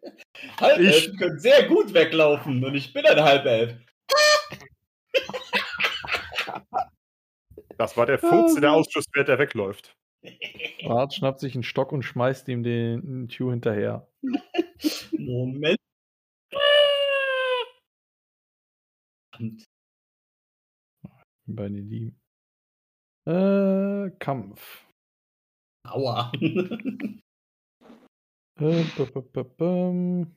Halbelfen 0.59 1.17
können 1.17 1.39
sehr 1.39 1.67
gut 1.67 1.93
weglaufen. 1.93 2.63
Und 2.65 2.73
ich 2.73 2.93
bin 2.93 3.05
ein 3.05 3.23
Halbelf. 3.23 3.75
Das 7.77 7.97
war 7.97 8.05
der 8.05 8.19
Furz, 8.19 8.55
der 8.55 8.71
Ausschuss, 8.71 9.05
während 9.13 9.29
er 9.29 9.39
wegläuft. 9.39 9.97
Bart 10.87 11.13
schnappt 11.13 11.39
sich 11.39 11.53
einen 11.55 11.63
Stock 11.63 11.91
und 11.91 12.03
schmeißt 12.03 12.47
ihm 12.47 12.63
den 12.63 13.27
Tue 13.27 13.51
hinterher. 13.51 14.07
Moment. 15.11 15.77
Bei 21.47 21.67
den 21.67 21.89
Lieben. 21.89 22.19
Äh, 23.27 24.11
Kampf. 24.19 24.85
Aua. 25.87 26.31
Äh, 28.57 28.85
b 28.95 29.03
-b 29.03 29.21
-b 29.33 29.43
-bum. 29.57 30.27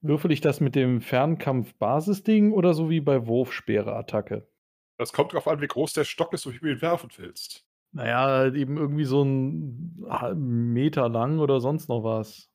Würfel 0.00 0.30
ich 0.30 0.40
das 0.40 0.58
mit 0.58 0.74
dem 0.74 1.02
Fernkampf-Basisding 1.02 2.52
oder 2.52 2.72
so 2.72 2.88
wie 2.88 3.02
bei 3.02 3.26
Wurfspeere-Attacke? 3.26 4.48
Das 4.98 5.12
kommt 5.12 5.32
darauf 5.32 5.48
an, 5.48 5.60
wie 5.60 5.66
groß 5.66 5.92
der 5.92 6.04
Stock 6.04 6.32
ist 6.32 6.46
und 6.46 6.54
wie 6.54 6.58
du 6.58 6.70
ihn 6.70 6.82
werfen 6.82 7.10
willst. 7.16 7.66
Naja, 7.92 8.52
eben 8.52 8.76
irgendwie 8.76 9.04
so 9.04 9.22
ein 9.22 10.04
halben 10.08 10.72
Meter 10.72 11.08
lang 11.08 11.38
oder 11.38 11.60
sonst 11.60 11.88
noch 11.88 12.02
was. 12.02 12.50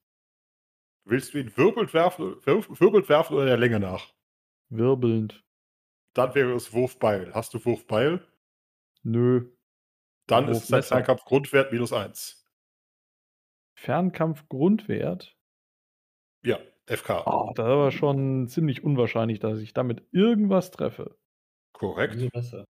Willst 1.04 1.34
du 1.34 1.40
ihn 1.40 1.56
wirbelnd 1.58 1.94
werfen, 1.94 2.36
wirbelnd 2.46 3.10
werfen 3.10 3.36
oder 3.36 3.46
der 3.46 3.58
Länge 3.58 3.80
nach? 3.80 4.14
Wirbelnd. 4.70 5.44
Dann 6.14 6.36
wäre 6.36 6.54
es 6.54 6.74
Wurfbeil. 6.74 7.34
Hast 7.34 7.54
du 7.54 7.66
Wurfbeil? 7.66 8.26
Nö. 9.04 9.52
Dann 10.28 10.48
ist 10.48 10.68
sein 10.68 10.78
Wurfmesser. 10.78 10.96
Fernkampf-Grundwert 10.96 11.72
minus 11.72 11.94
1. 11.94 12.46
Fernkampf-Grundwert. 13.76 15.36
Ja, 16.44 16.60
FK. 16.86 17.24
Oh, 17.26 17.52
das 17.56 17.66
ist 17.66 17.72
aber 17.72 17.92
schon 17.92 18.48
ziemlich 18.48 18.84
unwahrscheinlich, 18.84 19.40
dass 19.40 19.60
ich 19.60 19.74
damit 19.74 20.08
irgendwas 20.12 20.72
treffe. 20.72 21.18
Korrekt. 21.74 22.14
Umso 22.16 22.30
besser. 22.30 22.66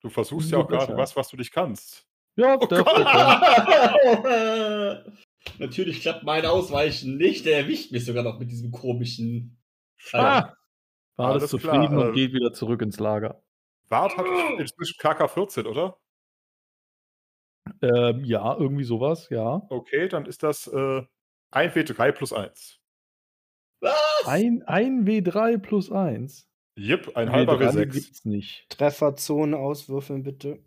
Du 0.00 0.08
versuchst 0.10 0.46
Umso 0.46 0.56
ja 0.56 0.62
auch 0.64 0.68
gerade 0.68 0.86
besser. 0.86 0.98
was, 0.98 1.16
was 1.16 1.28
du 1.28 1.36
nicht 1.36 1.52
kannst. 1.52 2.06
Ja, 2.36 2.56
Oh 2.60 2.66
das 2.66 2.84
Gott! 2.84 3.06
Natürlich 5.58 6.00
klappt 6.00 6.24
mein 6.24 6.44
Ausweichen 6.46 7.16
nicht. 7.16 7.46
Der 7.46 7.58
erwischt 7.58 7.92
mich 7.92 8.04
sogar 8.04 8.24
noch 8.24 8.38
mit 8.38 8.50
diesem 8.50 8.70
komischen. 8.72 9.56
Ah, 10.12 10.52
war 11.16 11.28
alles 11.28 11.42
Alles 11.42 11.50
zufrieden 11.50 11.88
klar, 11.88 12.08
und 12.08 12.10
äh, 12.10 12.12
geht 12.12 12.32
wieder 12.32 12.52
zurück 12.52 12.82
ins 12.82 12.98
Lager. 12.98 13.42
Wart 13.88 14.16
hat 14.16 14.26
inzwischen 14.58 14.96
KK 14.98 15.28
14, 15.28 15.66
oder? 15.66 15.98
Ähm, 17.80 18.24
ja, 18.24 18.56
irgendwie 18.58 18.84
sowas, 18.84 19.28
ja. 19.30 19.62
Okay, 19.68 20.08
dann 20.08 20.26
ist 20.26 20.42
das 20.42 20.66
äh, 20.66 21.02
1W3 21.52 22.12
plus 22.12 22.32
1. 22.32 22.80
Was? 23.80 23.94
Ein, 24.26 24.62
ein 24.66 25.06
W3 25.06 25.58
plus 25.58 25.92
1. 25.92 26.48
Jip, 26.76 27.16
ein 27.16 27.30
halber 27.30 27.54
W3 27.54 27.70
W6. 27.72 27.86
gibt's 27.92 28.24
nicht. 28.24 28.68
Trefferzone 28.70 29.56
auswürfeln, 29.56 30.22
bitte. 30.22 30.58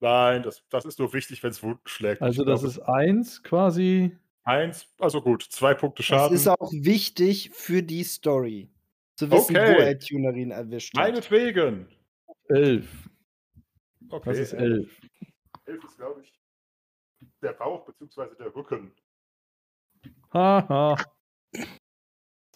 Nein, 0.00 0.42
das, 0.42 0.62
das 0.68 0.84
ist 0.84 0.98
nur 0.98 1.12
wichtig, 1.12 1.42
wenn 1.42 1.50
es 1.50 1.62
Wunden 1.62 1.80
schlägt. 1.86 2.22
Also 2.22 2.44
das 2.44 2.60
glaube, 2.60 2.72
ist 2.72 2.78
1 2.80 3.42
quasi. 3.42 4.16
eins, 4.44 4.88
also 4.98 5.20
gut, 5.20 5.42
zwei 5.42 5.74
Punkte 5.74 6.00
Das 6.02 6.06
Schaden. 6.06 6.36
ist 6.36 6.48
auch 6.48 6.70
wichtig 6.72 7.50
für 7.52 7.82
die 7.82 8.04
Story. 8.04 8.70
Zu 9.16 9.30
wissen, 9.30 9.56
Okay. 9.56 9.74
wo 9.74 9.80
er 9.80 9.98
Tunerin 9.98 10.50
erwischt 10.50 10.94
hat. 10.96 11.04
Meinetwegen. 11.04 11.88
11. 12.48 13.08
Okay, 14.10 14.28
Das 14.30 14.38
ist 14.38 14.52
11. 14.52 14.88
elf 15.64 15.84
ist, 15.84 15.96
glaube 15.96 16.20
ich, 16.22 16.32
der 17.42 17.52
Bauch 17.54 17.84
bzw. 17.86 18.34
der 18.38 18.54
Rücken. 18.54 18.92
Haha. 20.32 20.96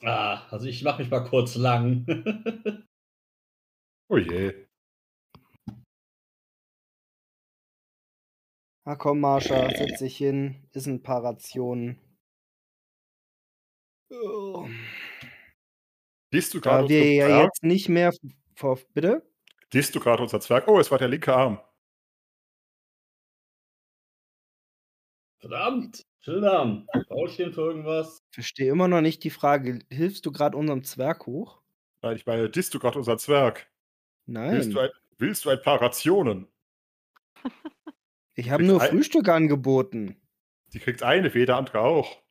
Ah, 0.03 0.47
also 0.51 0.67
ich 0.67 0.83
mache 0.83 1.03
mich 1.03 1.11
mal 1.11 1.25
kurz 1.25 1.55
lang. 1.57 2.07
Oh 4.13 4.17
je. 4.19 4.67
Ah 8.85 8.97
komm, 8.97 9.21
Marsha, 9.21 9.71
setz 9.71 10.01
dich 10.01 10.17
hin. 10.17 10.67
Ist 10.73 10.87
ein 10.87 11.01
paar 11.03 11.23
Rationen. 11.23 12.01
Oh. 14.11 14.67
Siehst 16.33 16.55
du 16.55 16.61
gerade 16.61 16.85
Da 16.85 16.89
wir 16.89 17.13
ja 17.13 17.27
Zwerg? 17.27 17.45
jetzt 17.45 17.63
nicht 17.63 17.89
mehr 17.89 18.11
vor. 18.57 18.81
Bitte? 18.93 19.23
Siehst 19.73 19.95
du 19.95 20.01
gerade 20.01 20.23
unser 20.23 20.41
Zwerg? 20.41 20.67
Oh, 20.67 20.81
es 20.81 20.91
war 20.91 20.99
der 20.99 21.09
linke 21.09 21.33
Arm. 21.35 21.61
Verdammt! 25.41 26.03
Schildern! 26.21 26.87
Brauche 27.09 27.29
ich 27.31 27.37
den 27.37 27.53
für 27.53 27.63
irgendwas? 27.63 28.19
Verstehe 28.31 28.71
immer 28.71 28.89
noch 28.89 29.01
nicht 29.01 29.25
die 29.25 29.31
Frage. 29.31 29.79
Hilfst 29.91 30.27
du 30.27 30.33
gerade 30.33 30.57
unserem 30.57 30.85
Zwerg 30.85 31.27
hoch? 31.27 31.63
Nein, 32.03 32.17
ich 32.17 32.27
meine, 32.27 32.51
disst 32.51 32.75
du 32.75 32.79
gerade 32.79 32.99
unseren 32.99 33.19
Zwerg? 33.19 33.71
Willst 34.27 34.69
Nein. 34.69 34.71
du, 34.71 34.81
ein, 34.81 34.91
willst 35.19 35.45
du 35.45 35.51
ein 35.51 35.63
paar 35.63 35.81
Rationen? 35.81 36.47
Ich 38.35 38.51
habe 38.51 38.63
nur 38.65 38.81
ein- 38.83 38.91
Frühstück 38.91 39.29
angeboten. 39.29 40.17
Die 40.73 40.79
kriegt 40.79 41.03
eine, 41.03 41.33
wie 41.35 41.39
jeder 41.41 41.57
andere 41.57 41.81
auch. 41.81 42.23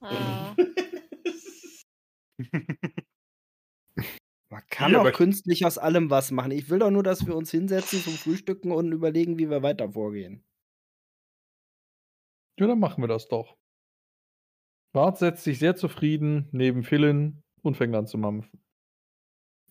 Mhm. 0.00 0.56
Man 4.48 4.62
kann 4.70 4.90
Hier, 4.90 5.02
auch 5.02 5.12
künstlich 5.12 5.66
aus 5.66 5.76
allem 5.76 6.08
was 6.08 6.30
machen. 6.30 6.52
Ich 6.52 6.70
will 6.70 6.78
doch 6.78 6.90
nur, 6.90 7.02
dass 7.02 7.26
wir 7.26 7.36
uns 7.36 7.50
hinsetzen 7.50 8.00
zum 8.00 8.14
Frühstücken 8.14 8.70
und 8.72 8.92
überlegen, 8.92 9.38
wie 9.38 9.50
wir 9.50 9.62
weiter 9.62 9.90
vorgehen. 9.92 10.45
Ja, 12.58 12.66
dann 12.66 12.78
machen 12.78 13.02
wir 13.02 13.08
das 13.08 13.28
doch. 13.28 13.56
Bart 14.94 15.18
setzt 15.18 15.44
sich 15.44 15.58
sehr 15.58 15.76
zufrieden 15.76 16.48
neben 16.52 16.82
Philin 16.82 17.42
und 17.62 17.76
fängt 17.76 17.94
an 17.94 18.06
zu 18.06 18.16
mampfen. 18.16 18.64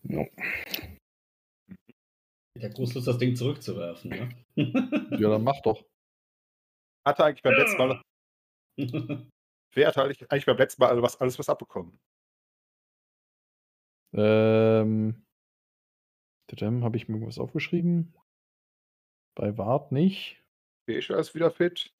No. 0.02 0.24
Der 2.56 2.70
Grußlust, 2.70 3.08
das 3.08 3.18
Ding 3.18 3.34
zurückzuwerfen, 3.34 4.10
ne? 4.10 4.28
Ja, 5.18 5.30
dann 5.30 5.42
mach 5.42 5.60
doch. 5.62 5.84
Hatte 7.04 7.24
eigentlich 7.24 7.42
beim 7.42 7.54
letzten 7.54 7.78
Mal, 7.78 8.02
wer 9.74 9.88
hat 9.88 9.98
eigentlich 9.98 10.46
beim 10.46 10.56
letzten 10.56 10.82
Mal 10.82 10.90
alles 10.90 11.02
was, 11.02 11.20
alles 11.20 11.38
was 11.38 11.48
abbekommen? 11.48 11.98
Ähm, 14.14 15.26
tadam, 16.48 16.84
habe 16.84 16.96
ich 16.96 17.08
mir 17.08 17.14
irgendwas 17.14 17.38
aufgeschrieben? 17.38 18.14
Bei 19.34 19.58
Wart 19.58 19.92
nicht. 19.92 20.42
Gesha 20.86 21.18
ist 21.18 21.34
wieder 21.34 21.50
fit. 21.50 21.95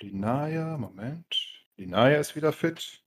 Linaya, 0.00 0.76
Moment. 0.78 1.64
Linaya 1.76 2.18
ist 2.18 2.34
wieder 2.36 2.52
fit. 2.52 3.02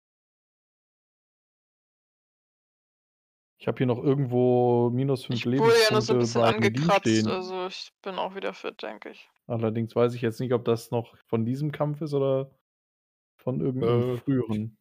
Ich 3.58 3.68
habe 3.68 3.78
hier 3.78 3.88
noch 3.88 4.04
irgendwo 4.04 4.90
minus 4.92 5.26
5 5.26 5.40
Ich 5.40 5.46
wurde 5.46 5.74
ja 5.82 5.92
nur 5.92 6.02
so 6.02 6.14
ein 6.14 6.20
bisschen 6.20 6.44
angekratzt, 6.44 7.28
also 7.28 7.68
ich 7.68 7.92
bin 8.02 8.16
auch 8.16 8.36
wieder 8.36 8.54
fit, 8.54 8.82
denke 8.82 9.10
ich. 9.10 9.30
Allerdings 9.48 9.96
weiß 9.96 10.14
ich 10.14 10.22
jetzt 10.22 10.40
nicht, 10.40 10.54
ob 10.54 10.66
das 10.66 10.92
noch 10.92 11.18
von 11.26 11.46
diesem 11.46 11.72
Kampf 11.72 12.02
ist 12.02 12.14
oder 12.14 12.52
von 13.38 13.62
irgendeinem 13.62 14.16
Äh, 14.16 14.18
früheren. 14.18 14.78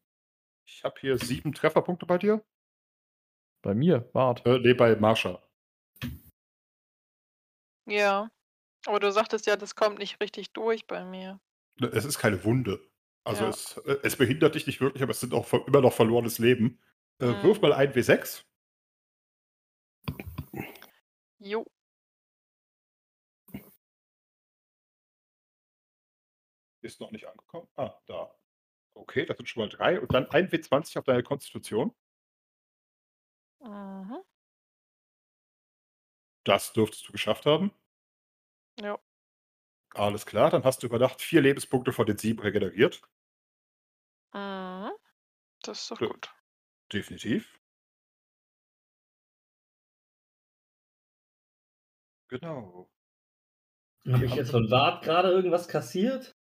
Ich 0.66 0.84
habe 0.84 1.00
hier 1.00 1.18
sieben 1.18 1.52
Trefferpunkte 1.52 2.06
bei 2.06 2.18
dir. 2.18 2.44
Bei 3.62 3.74
mir, 3.74 4.08
Wart. 4.12 4.44
Äh, 4.44 4.58
nee, 4.58 4.74
bei 4.74 4.96
Marsha. 4.96 5.40
Ja. 7.86 8.30
Aber 8.86 9.00
du 9.00 9.10
sagtest 9.12 9.46
ja, 9.46 9.56
das 9.56 9.74
kommt 9.74 9.98
nicht 9.98 10.20
richtig 10.20 10.52
durch 10.52 10.86
bei 10.86 11.04
mir. 11.04 11.40
Es 11.80 12.04
ist 12.04 12.18
keine 12.18 12.44
Wunde. 12.44 12.80
Also 13.24 13.44
Ja. 13.44 13.50
es, 13.50 13.76
äh, 13.78 13.98
es 14.02 14.16
behindert 14.16 14.54
dich 14.54 14.66
nicht 14.66 14.80
wirklich, 14.80 15.02
aber 15.02 15.10
es 15.12 15.20
sind 15.20 15.32
auch 15.34 15.52
immer 15.66 15.80
noch 15.80 15.92
verlorenes 15.92 16.38
Leben. 16.38 16.80
Äh, 17.20 17.26
Mhm. 17.26 17.42
Wirf 17.42 17.60
mal 17.60 17.72
ein 17.72 17.92
W6. 17.94 18.44
Jo. 21.38 21.64
Ist 26.82 27.00
noch 27.00 27.10
nicht 27.12 27.26
angekommen. 27.26 27.68
Ah, 27.76 27.98
da. 28.06 28.34
Okay, 28.94 29.24
das 29.26 29.36
sind 29.38 29.48
schon 29.48 29.62
mal 29.62 29.68
drei. 29.68 30.00
Und 30.00 30.12
dann 30.12 30.30
ein 30.30 30.48
W20 30.50 30.98
auf 30.98 31.04
deine 31.04 31.22
Konstitution. 31.22 31.94
Mhm. 33.60 34.22
Das 36.44 36.72
dürftest 36.74 37.08
du 37.08 37.12
geschafft 37.12 37.46
haben. 37.46 37.72
Ja. 38.80 38.98
Alles 39.94 40.26
klar, 40.26 40.50
dann 40.50 40.64
hast 40.64 40.82
du 40.82 40.88
über 40.88 40.98
Nacht 40.98 41.22
vier 41.22 41.40
Lebenspunkte 41.40 41.92
von 41.92 42.06
den 42.06 42.18
sieben 42.18 42.40
regeneriert. 42.40 43.00
Mhm. 44.32 44.90
Das 45.62 45.82
ist 45.82 45.90
doch 45.90 46.00
Ja. 46.00 46.08
gut. 46.08 46.34
Definitiv. 46.92 47.60
Genau. 52.28 52.90
Habe 54.06 54.26
ich 54.26 54.34
jetzt 54.34 54.50
von 54.50 54.70
Wart 54.70 55.04
gerade 55.04 55.30
irgendwas 55.30 55.68
kassiert? 55.68 56.36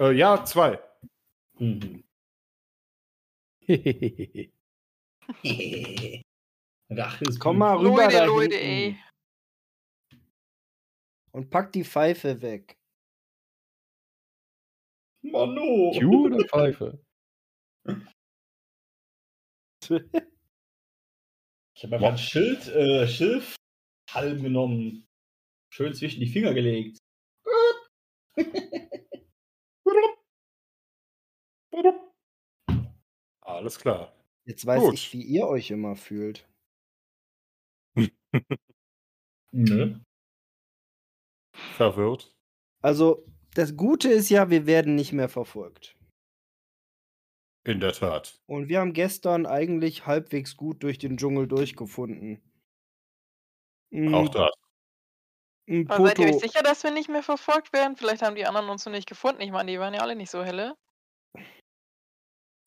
Äh, 0.00 0.12
ja, 0.12 0.44
zwei. 0.44 0.82
Mhm. 1.58 2.02
Ist 7.20 7.38
Komm 7.38 7.58
mal 7.58 7.76
rüber 7.76 8.04
Leute, 8.04 8.26
Leute, 8.26 8.60
ey. 8.60 8.98
Und 11.32 11.50
pack 11.50 11.72
die 11.72 11.84
Pfeife 11.84 12.40
weg. 12.42 12.78
Mano! 15.22 15.92
Q 15.98 16.26
oder 16.26 16.44
Pfeife? 16.46 17.04
Ich 21.74 21.84
habe 21.84 21.96
einfach 21.96 22.10
ein 22.10 22.18
Schild, 22.18 22.68
äh, 22.68 23.08
Schilfhalm 23.08 24.42
genommen. 24.42 25.08
Schön 25.72 25.92
zwischen 25.94 26.20
die 26.20 26.28
Finger 26.28 26.54
gelegt. 26.54 26.98
Alles 33.40 33.78
klar. 33.78 34.14
Jetzt 34.44 34.66
weiß 34.66 34.80
Gut. 34.82 34.94
ich, 34.94 35.12
wie 35.12 35.22
ihr 35.22 35.46
euch 35.48 35.70
immer 35.70 35.96
fühlt. 35.96 36.48
Nö. 39.52 39.98
Verwirrt. 41.76 42.34
Also, 42.82 43.24
das 43.54 43.76
Gute 43.76 44.10
ist 44.10 44.28
ja, 44.30 44.50
wir 44.50 44.66
werden 44.66 44.94
nicht 44.94 45.12
mehr 45.12 45.28
verfolgt. 45.28 45.96
In 47.64 47.80
der 47.80 47.92
Tat. 47.92 48.40
Und 48.46 48.68
wir 48.68 48.80
haben 48.80 48.92
gestern 48.92 49.46
eigentlich 49.46 50.06
halbwegs 50.06 50.56
gut 50.56 50.82
durch 50.82 50.98
den 50.98 51.16
Dschungel 51.16 51.46
durchgefunden. 51.46 52.42
Mm, 53.90 54.14
Auch 54.14 54.28
das. 54.28 54.50
mm, 55.66 55.84
Aber 55.88 56.06
seid 56.06 56.18
ihr 56.18 56.26
euch 56.26 56.40
sicher, 56.40 56.62
dass 56.62 56.82
wir 56.82 56.90
nicht 56.90 57.08
mehr 57.08 57.22
verfolgt 57.22 57.72
werden? 57.72 57.96
Vielleicht 57.96 58.22
haben 58.22 58.34
die 58.34 58.46
anderen 58.46 58.68
uns 58.68 58.84
noch 58.84 58.92
nicht 58.92 59.08
gefunden. 59.08 59.42
Ich 59.42 59.52
meine, 59.52 59.70
die 59.70 59.78
waren 59.78 59.94
ja 59.94 60.00
alle 60.00 60.16
nicht 60.16 60.30
so 60.30 60.42
helle. 60.42 60.76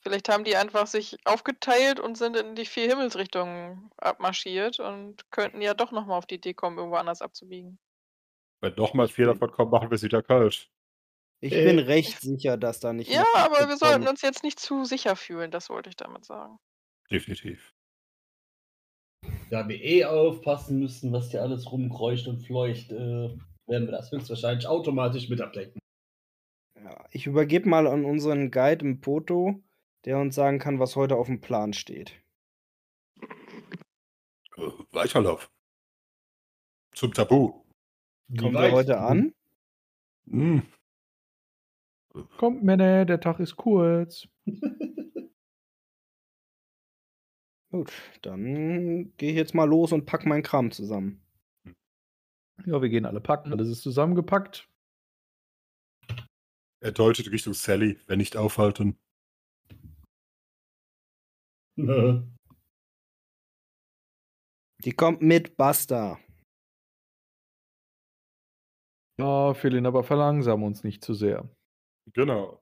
Vielleicht 0.01 0.29
haben 0.29 0.43
die 0.43 0.55
einfach 0.55 0.86
sich 0.86 1.17
aufgeteilt 1.25 1.99
und 1.99 2.15
sind 2.15 2.38
in 2.38 2.53
die 2.55 2.65
vier 2.65 2.88
Himmelsrichtungen 2.88 3.89
abmarschiert 3.97 4.79
und 4.79 5.29
könnten 5.31 5.62
ja 5.62 5.73
doch 5.73 5.91
nochmal 5.91 6.19
auf 6.19 6.27
die 6.27 6.36
Idee 6.36 6.53
kommen, 6.53 6.77
irgendwo 6.77 6.97
anders 6.97 7.23
abzubiegen. 7.23 7.79
Wenn 8.62 8.76
nochmal 8.76 9.08
vier 9.08 9.28
davon 9.28 9.52
kommen, 9.52 9.72
machen 9.72 9.89
wir 9.89 9.96
es 9.96 10.04
wieder 10.04 10.24
kalt. 10.24 10.70
ich 11.41 11.54
Äh, 11.54 11.65
bin 11.65 11.80
recht 11.80 12.20
sicher, 12.22 12.58
dass 12.58 12.80
da 12.80 12.94
nicht. 12.94 13.12
Ja, 13.12 13.26
aber 13.36 13.60
wir 13.60 13.68
kommt. 13.68 13.80
sollten 13.80 14.08
uns 14.08 14.22
jetzt 14.22 14.44
nicht 14.44 14.60
zu 14.60 14.86
sicher 14.86 15.15
fühlen, 15.15 15.52
das 15.52 15.70
wollte 15.70 15.89
ich 15.89 15.96
damit 15.96 16.26
sagen. 16.26 16.58
Definitiv. 17.12 17.74
Da 19.50 19.68
wir 19.68 19.82
eh 19.82 20.06
aufpassen 20.06 20.80
müssen, 20.80 21.12
was 21.12 21.32
hier 21.32 21.41
alles 21.41 21.72
rumkreucht 21.72 22.28
und 22.28 22.39
fleucht, 22.46 22.91
äh, 22.91 22.96
werden 23.68 23.88
wir 23.88 23.91
das 23.91 24.12
höchstwahrscheinlich 24.12 24.68
automatisch 24.68 25.30
mit 25.30 25.41
abdecken. 25.41 25.80
Ja, 26.78 27.06
ich 27.12 27.26
übergebe 27.28 27.68
mal 27.70 27.88
an 27.88 28.06
unseren 28.06 28.52
Guide 28.52 28.86
im 28.86 29.02
Poto, 29.02 29.63
der 30.06 30.20
uns 30.20 30.36
sagen 30.36 30.60
kann, 30.60 30.80
was 30.80 30.96
heute 30.96 31.15
auf 31.15 31.28
dem 31.28 31.41
Plan 31.41 31.74
steht. 31.74 32.13
Äh, 34.58 34.62
Weiterlauf. 34.91 35.52
Zum 36.94 37.13
Tabu. 37.13 37.64
Kommen 38.38 38.54
wir 38.54 38.72
heute 38.72 39.00
an? 39.00 39.34
Hm. 40.28 40.64
Kommt, 42.38 42.64
Männer, 42.64 43.06
der 43.06 43.20
Tag 43.20 43.40
ist 43.40 43.56
kurz. 43.56 44.28
Gut, 47.72 47.92
dann 48.22 49.14
gehe 49.18 49.32
ich 49.32 49.36
jetzt 49.36 49.54
mal 49.54 49.66
los 49.66 49.92
und 49.92 50.06
pack 50.06 50.26
meinen 50.26 50.44
Kram 50.44 50.72
zusammen. 50.72 51.22
Ja, 52.66 52.82
wir 52.82 52.88
gehen 52.90 53.06
alle 53.06 53.20
packen. 53.20 53.52
Alles 53.52 53.68
ist 53.70 53.82
zusammengepackt. 53.82 54.70
Er 56.80 56.94
deutet 56.94 57.30
Richtung 57.32 57.54
Sally, 57.54 58.00
wenn 58.08 58.20
nicht 58.20 58.38
aufhalten. 58.38 58.98
Die 61.76 62.24
kommt 64.96 65.22
mit, 65.22 65.58
Basta. 65.58 66.18
Ja, 69.17 69.54
Philin, 69.54 69.86
aber 69.86 70.04
verlangsamen 70.04 70.65
uns 70.65 70.84
nicht 70.84 71.04
zu 71.04 71.13
sehr. 71.13 71.49
Genau. 72.13 72.62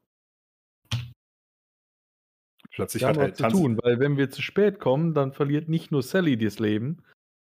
Plötzlich 2.72 3.02
Wir 3.02 3.10
hat 3.10 3.18
haben 3.18 3.24
er 3.24 3.32
was 3.32 3.38
zu 3.38 3.48
tun, 3.50 3.80
weil 3.84 4.00
wenn 4.00 4.18
wir 4.18 4.30
zu 4.30 4.42
spät 4.42 4.80
kommen, 4.80 5.14
dann 5.14 5.32
verliert 5.32 5.70
nicht 5.70 5.92
nur 5.92 6.02
Sally 6.02 6.38
das 6.38 6.60
Leben, 6.60 7.04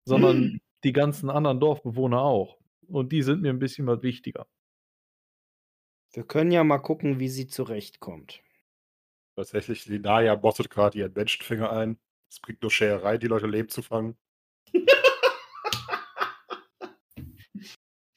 sondern 0.05 0.59
die 0.83 0.93
ganzen 0.93 1.29
anderen 1.29 1.59
Dorfbewohner 1.59 2.21
auch. 2.21 2.57
Und 2.87 3.11
die 3.11 3.21
sind 3.21 3.41
mir 3.41 3.49
ein 3.49 3.59
bisschen 3.59 3.87
was 3.87 4.01
wichtiger. 4.01 4.47
Wir 6.13 6.23
können 6.23 6.51
ja 6.51 6.63
mal 6.63 6.79
gucken, 6.79 7.19
wie 7.19 7.29
sie 7.29 7.47
zurechtkommt. 7.47 8.41
Tatsächlich, 9.35 9.85
die 9.85 9.99
Naya 9.99 10.35
bottet 10.35 10.69
gerade 10.69 10.97
ihren 10.97 11.13
Menschenfinger 11.13 11.71
ein. 11.71 11.97
Es 12.29 12.39
bringt 12.39 12.61
nur 12.61 12.71
Schererei, 12.71 13.17
die 13.17 13.27
Leute 13.27 13.47
leben 13.47 13.69
zu 13.69 13.81
fangen. 13.81 14.17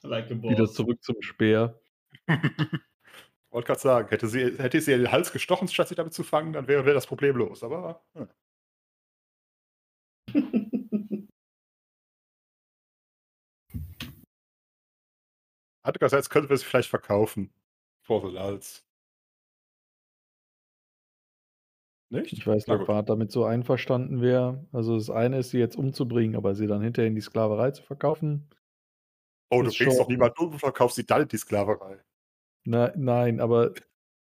like 0.05 0.31
Wieder 0.31 0.67
zurück 0.67 1.03
zum 1.03 1.21
Speer. 1.21 1.81
Wollte 3.51 3.67
gerade 3.67 3.81
sagen, 3.81 4.09
hätte 4.09 4.27
sie, 4.27 4.59
hätte 4.59 4.81
sie 4.81 4.90
ihr 4.93 4.99
den 4.99 5.12
Hals 5.12 5.33
gestochen, 5.33 5.69
statt 5.69 5.88
sie 5.88 5.95
damit 5.95 6.12
zu 6.14 6.25
fangen, 6.25 6.53
dann 6.53 6.67
wäre, 6.69 6.85
wäre 6.85 6.95
das 6.95 7.07
Problem 7.07 7.37
los. 7.37 7.62
Aber 7.62 8.05
hm. 8.14 8.29
andererseits 15.83 16.31
könnten 16.31 16.51
wir 16.51 16.57
sie 16.57 16.64
vielleicht 16.64 16.90
verkaufen. 16.90 17.53
For 18.03 18.21
the 18.21 18.35
Lals. 18.35 18.85
Nicht? 22.11 22.33
Ich 22.33 22.47
weiß 22.47 22.67
nicht, 22.67 22.81
ob 22.81 22.87
Bart 22.87 23.09
damit 23.09 23.33
so 23.33 23.45
einverstanden 23.45 24.21
wäre. 24.21 24.67
Also 24.73 24.97
das 24.97 25.11
eine 25.11 25.38
ist, 25.38 25.51
sie 25.51 25.59
jetzt 25.59 25.77
umzubringen, 25.77 26.37
aber 26.37 26.55
sie 26.55 26.67
dann 26.67 26.83
hinterher 26.83 27.09
in 27.09 27.14
die 27.14 27.21
Sklaverei 27.21 27.71
zu 27.71 27.83
verkaufen. 27.83 28.49
Oh, 29.51 29.63
du 29.63 29.69
ist 29.69 29.79
bringst 29.79 29.99
doch 29.99 30.09
niemanden 30.09 30.43
um 30.43 30.53
und 30.53 30.59
verkaufst 30.59 30.97
sie 30.97 31.07
dann 31.07 31.23
in 31.23 31.29
die 31.29 31.37
Sklaverei. 31.37 32.03
Na, 32.65 32.93
nein, 32.97 33.41
aber 33.41 33.75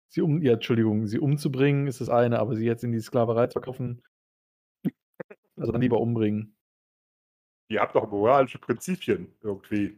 sie 0.09 0.21
um, 0.21 0.41
ja, 0.41 0.53
Entschuldigung, 0.53 1.07
sie 1.07 1.19
umzubringen 1.19 1.87
ist 1.87 2.01
das 2.01 2.09
eine, 2.09 2.39
aber 2.39 2.55
sie 2.55 2.65
jetzt 2.65 2.83
in 2.83 2.91
die 2.91 2.99
Sklaverei 2.99 3.47
zu 3.47 3.53
verkaufen, 3.53 4.03
also 5.55 5.71
dann 5.71 5.81
lieber 5.81 5.99
umbringen. 5.99 6.55
Ihr 7.69 7.79
habt 7.79 7.95
doch 7.95 8.09
moralische 8.09 8.59
Prinzipien 8.59 9.33
irgendwie. 9.41 9.97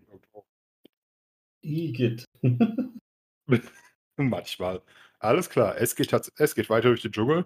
Igitt. 1.62 2.26
Manchmal. 4.18 4.82
Alles 5.20 5.50
klar, 5.50 5.78
es 5.78 5.96
geht, 5.96 6.14
es 6.38 6.56
geht 6.56 6.70
weiter 6.70 6.90
durch 6.90 7.02
den 7.02 7.14
Dschungel. 7.14 7.46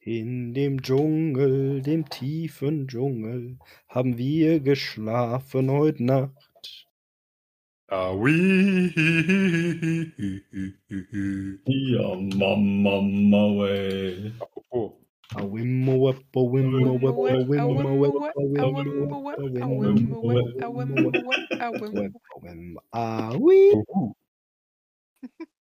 In 0.00 0.54
dem 0.54 0.80
Dschungel, 0.80 1.82
dem 1.82 2.08
tiefen 2.08 2.86
Dschungel, 2.86 3.58
haben 3.88 4.16
wir 4.16 4.60
geschlafen 4.60 5.70
heute 5.70 6.04
Nacht. 6.04 6.49
Ah, 7.92 8.12
oui. 8.14 8.92
Ja, 11.66 12.14
Mama, 12.14 13.00
Maue. 13.02 14.32
Apropos. 14.38 14.92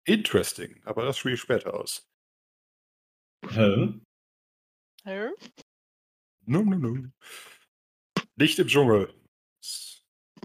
Interesting, 0.04 0.82
aber 0.84 1.04
das 1.04 1.16
spiele 1.16 1.34
ich 1.34 1.40
später 1.40 1.72
aus. 1.72 2.06
Hä? 3.48 3.88
Hä? 5.04 5.30
Num, 6.44 6.68
num, 6.68 6.80
num. 6.80 7.12
Nicht 8.36 8.58
im 8.58 8.66
Dschungel. 8.66 9.14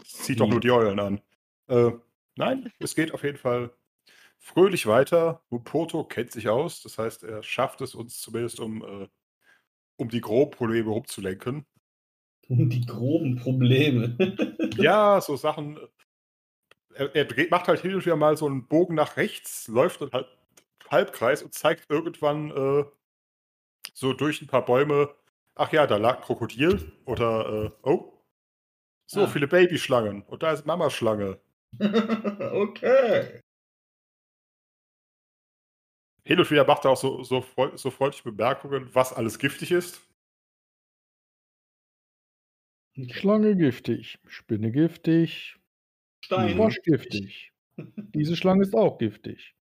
Zieht 0.06 0.40
doch 0.40 0.48
nur 0.48 0.62
die 0.62 0.72
Eulen 0.72 1.00
an. 1.00 1.22
Äh, 1.68 1.92
nein, 2.36 2.72
es 2.80 2.96
geht 2.96 3.14
auf 3.14 3.24
jeden 3.24 3.38
Fall 3.38 3.72
fröhlich 4.40 4.88
weiter. 4.88 5.42
Mupoto 5.50 6.04
kennt 6.06 6.32
sich 6.32 6.50
aus, 6.50 6.82
das 6.84 6.98
heißt, 6.98 7.24
er 7.24 7.44
schafft 7.44 7.82
es 7.82 7.96
uns 7.96 8.22
zumindest, 8.22 8.60
um, 8.60 8.84
äh, 8.84 9.08
um 9.98 10.10
die 10.10 10.22
groben 10.22 10.52
Probleme 10.52 10.90
rumzulenken. 10.92 11.66
Und 12.50 12.70
die 12.70 12.86
groben 12.86 13.36
Probleme. 13.38 14.16
Ja, 14.78 15.20
so 15.22 15.36
Sachen. 15.36 15.80
Er, 16.94 17.16
er 17.16 17.26
dreht, 17.26 17.50
macht 17.52 17.68
halt 17.68 17.80
hin 17.82 17.94
und 17.96 18.06
wieder 18.06 18.16
mal 18.18 18.36
so 18.38 18.46
einen 18.48 18.68
Bogen 18.68 18.96
nach 18.96 19.16
rechts, 19.18 19.68
läuft 19.68 20.02
dann 20.02 20.12
halt 20.12 20.28
Halbkreis 20.90 21.44
und 21.44 21.54
zeigt 21.54 21.90
irgendwann 21.90 22.52
äh, 22.52 22.86
so 23.94 24.14
durch 24.14 24.42
ein 24.42 24.48
paar 24.48 24.66
Bäume, 24.66 25.14
ach 25.56 25.72
ja, 25.74 25.88
da 25.88 25.98
lag 25.98 26.18
ein 26.18 26.24
Krokodil 26.24 26.92
oder 27.06 27.66
äh, 27.66 27.72
oh, 27.84 28.14
so 29.08 29.24
Ah. 29.24 29.28
viele 29.28 29.48
Babyschlangen 29.48 30.24
und 30.24 30.44
da 30.44 30.52
ist 30.54 30.66
Mamaschlange. 30.66 31.40
okay. 32.54 33.42
Hin 36.26 36.40
und 36.40 36.52
wieder 36.52 36.66
macht 36.66 36.86
er 36.86 36.92
auch 36.92 36.98
so, 36.98 37.24
so, 37.24 37.44
so 37.76 37.90
freundliche 37.92 38.24
Bemerkungen, 38.32 38.90
was 38.94 39.14
alles 39.14 39.40
giftig 39.40 39.72
ist. 39.72 40.02
Schlange 43.12 43.56
giftig, 43.56 44.20
Spinne 44.28 44.72
giftig, 44.72 45.56
Stein. 46.24 46.56
Frosch 46.56 46.82
giftig. 46.84 47.52
Diese 48.16 48.36
Schlange 48.36 48.64
ist 48.64 48.76
auch 48.76 48.98
giftig. 48.98 49.56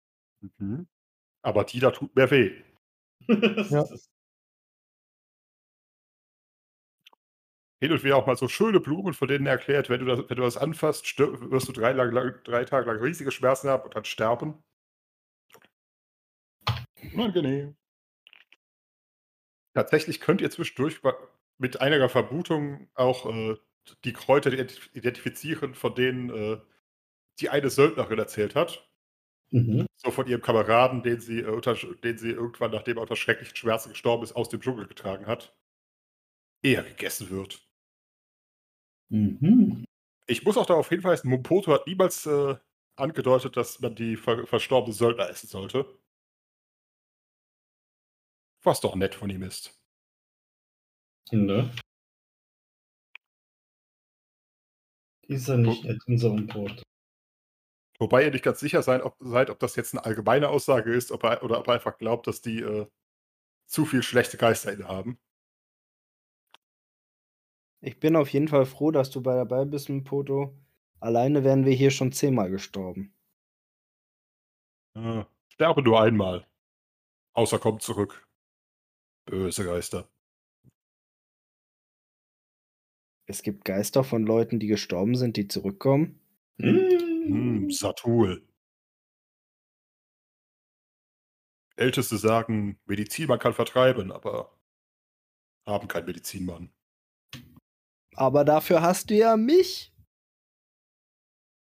Mhm. 0.60 0.88
Aber 1.44 1.66
die 1.66 1.80
da 1.80 1.92
tut 1.92 2.16
mehr 2.16 2.32
weh. 2.32 2.52
Ja. 3.72 3.86
Hin 7.86 7.92
und 7.92 8.04
wieder 8.04 8.18
auch 8.18 8.26
mal 8.26 8.36
so 8.36 8.48
schöne 8.48 8.80
Blumen, 8.80 9.14
von 9.14 9.28
denen 9.28 9.46
er 9.46 9.52
erklärt, 9.52 9.92
wenn 9.92 10.00
du 10.00 10.08
das, 10.08 10.28
wenn 10.28 10.38
du 10.38 10.42
das 10.42 10.58
anfasst, 10.58 11.06
stir- 11.06 11.52
wirst 11.52 11.68
du 11.68 11.72
drei, 11.72 11.92
lang, 11.92 12.12
lang, 12.12 12.34
drei 12.44 12.66
Tage 12.66 12.88
lang 12.88 13.00
riesige 13.00 13.30
Schmerzen 13.30 13.70
haben 13.70 13.84
und 13.84 13.96
dann 13.96 14.06
sterben. 14.06 14.64
Unangenehm. 17.14 17.78
Tatsächlich 19.76 20.20
könnt 20.20 20.42
ihr 20.42 20.50
zwischendurch 20.50 21.00
mit 21.60 21.80
einiger 21.80 22.10
Vermutung 22.10 22.90
auch 22.96 23.28
äh, 23.32 23.56
die 24.04 24.14
Kräuter 24.14 24.50
ident- 24.50 24.90
identifizieren, 24.96 25.76
von 25.76 25.94
denen 25.94 26.32
äh, 26.32 26.60
die 27.40 27.50
eine 27.50 27.70
Söldnerin 27.70 28.18
erzählt 28.18 28.56
hat. 28.56 28.90
Mhm. 29.52 29.86
So 29.98 30.10
von 30.10 30.26
ihrem 30.26 30.42
Kameraden, 30.42 31.04
den 31.04 31.20
sie, 31.20 31.42
äh, 31.42 31.50
unter, 31.50 31.76
den 31.76 32.18
sie 32.18 32.32
irgendwann, 32.32 32.72
nachdem 32.72 32.98
er 32.98 33.04
unter 33.04 33.16
schrecklichen 33.16 33.56
Schmerzen 33.56 33.90
gestorben 33.90 34.24
ist, 34.24 34.36
aus 34.36 34.50
dem 34.50 34.60
Dschungel 34.60 34.88
getragen 34.88 35.28
hat. 35.28 35.56
Eher 36.64 36.82
gegessen 36.82 37.30
wird. 37.30 37.65
Mhm. 39.10 39.86
Ich 40.28 40.44
muss 40.44 40.58
auch 40.58 40.66
darauf 40.66 40.90
hinweisen, 40.90 41.30
Mumpoto 41.30 41.72
hat 41.74 41.88
niemals 41.88 42.26
äh, 42.26 42.56
angedeutet, 42.96 43.58
dass 43.58 43.80
man 43.80 43.96
die 43.96 44.16
ver 44.18 44.48
verstorbene 44.48 44.94
Söldner 44.94 45.30
essen 45.30 45.48
sollte. 45.48 45.86
Was 48.64 48.82
doch 48.82 48.96
nett 48.96 49.16
von 49.16 49.30
ihm 49.30 49.44
ist. 49.44 49.80
Ne? 51.32 51.72
Ist 55.28 55.50
er 55.50 55.58
nicht 55.58 55.84
nett, 55.84 56.00
unser 56.08 56.30
Import. 56.32 56.84
Wobei 58.00 58.24
ihr 58.26 58.32
nicht 58.32 58.44
ganz 58.44 58.60
sicher 58.60 58.82
sein, 58.84 59.02
ob, 59.02 59.16
seid, 59.20 59.50
ob 59.50 59.60
das 59.60 59.76
jetzt 59.76 59.94
eine 59.94 60.04
allgemeine 60.06 60.50
Aussage 60.50 60.94
ist 60.94 61.12
ob 61.12 61.24
er, 61.24 61.44
oder 61.44 61.60
ob 61.60 61.68
er 61.68 61.76
einfach 61.76 61.98
glaubt, 61.98 62.28
dass 62.28 62.42
die 62.42 62.60
äh, 62.60 62.88
zu 63.68 63.86
viel 63.86 64.04
schlechte 64.04 64.38
Geister 64.38 64.74
inne 64.74 64.88
haben. 64.88 65.20
Ich 67.86 68.00
bin 68.00 68.16
auf 68.16 68.30
jeden 68.30 68.48
Fall 68.48 68.66
froh, 68.66 68.90
dass 68.90 69.12
du 69.12 69.22
bei 69.22 69.36
dabei 69.36 69.64
bist, 69.64 69.92
Poto. 70.06 70.58
Alleine 71.00 71.44
wären 71.44 71.66
wir 71.66 71.74
hier 71.74 71.92
schon 71.92 72.12
zehnmal 72.12 72.50
gestorben. 72.50 73.14
Äh, 74.96 75.24
sterbe 75.50 75.84
nur 75.84 76.02
einmal. 76.02 76.48
Außer 77.34 77.60
kommt 77.60 77.84
zurück. 77.84 78.28
Böse 79.26 79.64
Geister. 79.66 80.10
Es 83.28 83.44
gibt 83.44 83.66
Geister 83.66 84.04
von 84.04 84.26
Leuten, 84.26 84.60
die 84.60 84.68
gestorben 84.68 85.14
sind, 85.14 85.38
die 85.38 85.48
zurückkommen. 85.48 86.20
Hm, 86.58 87.70
Satul. 87.70 88.48
Älteste 91.76 92.18
sagen, 92.18 92.80
Medizinmann 92.88 93.38
kann 93.38 93.54
vertreiben, 93.54 94.12
aber 94.12 94.58
haben 95.68 95.88
keinen 95.88 96.08
Medizinmann. 96.08 96.75
Aber 98.16 98.46
dafür 98.46 98.82
hast 98.82 99.10
du 99.10 99.16
ja 99.16 99.36
mich. 99.36 99.94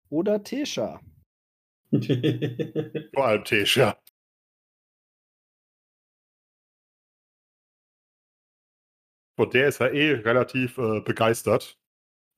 Oder 0.09 0.43
Tesha. 0.43 0.99
Vor 3.13 3.25
allem 3.25 3.43
Tesha. 3.45 3.97
Von 9.37 9.49
der 9.49 9.67
ist 9.69 9.79
er 9.79 9.93
eh 9.93 10.13
relativ 10.13 10.77
äh, 10.77 10.99
begeistert, 11.01 11.79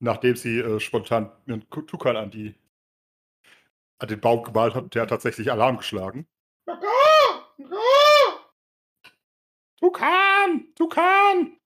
nachdem 0.00 0.36
sie 0.36 0.58
äh, 0.58 0.80
spontan 0.80 1.30
einen 1.46 1.68
Tukan 1.68 2.16
an, 2.16 2.30
die, 2.30 2.54
an 3.98 4.08
den 4.08 4.20
Baum 4.20 4.42
gemalt 4.42 4.74
hat. 4.74 4.94
Der 4.94 5.02
hat 5.02 5.10
tatsächlich 5.10 5.50
Alarm 5.50 5.78
geschlagen. 5.78 6.26
Tukan! 9.80 10.72
Tukan! 10.74 11.60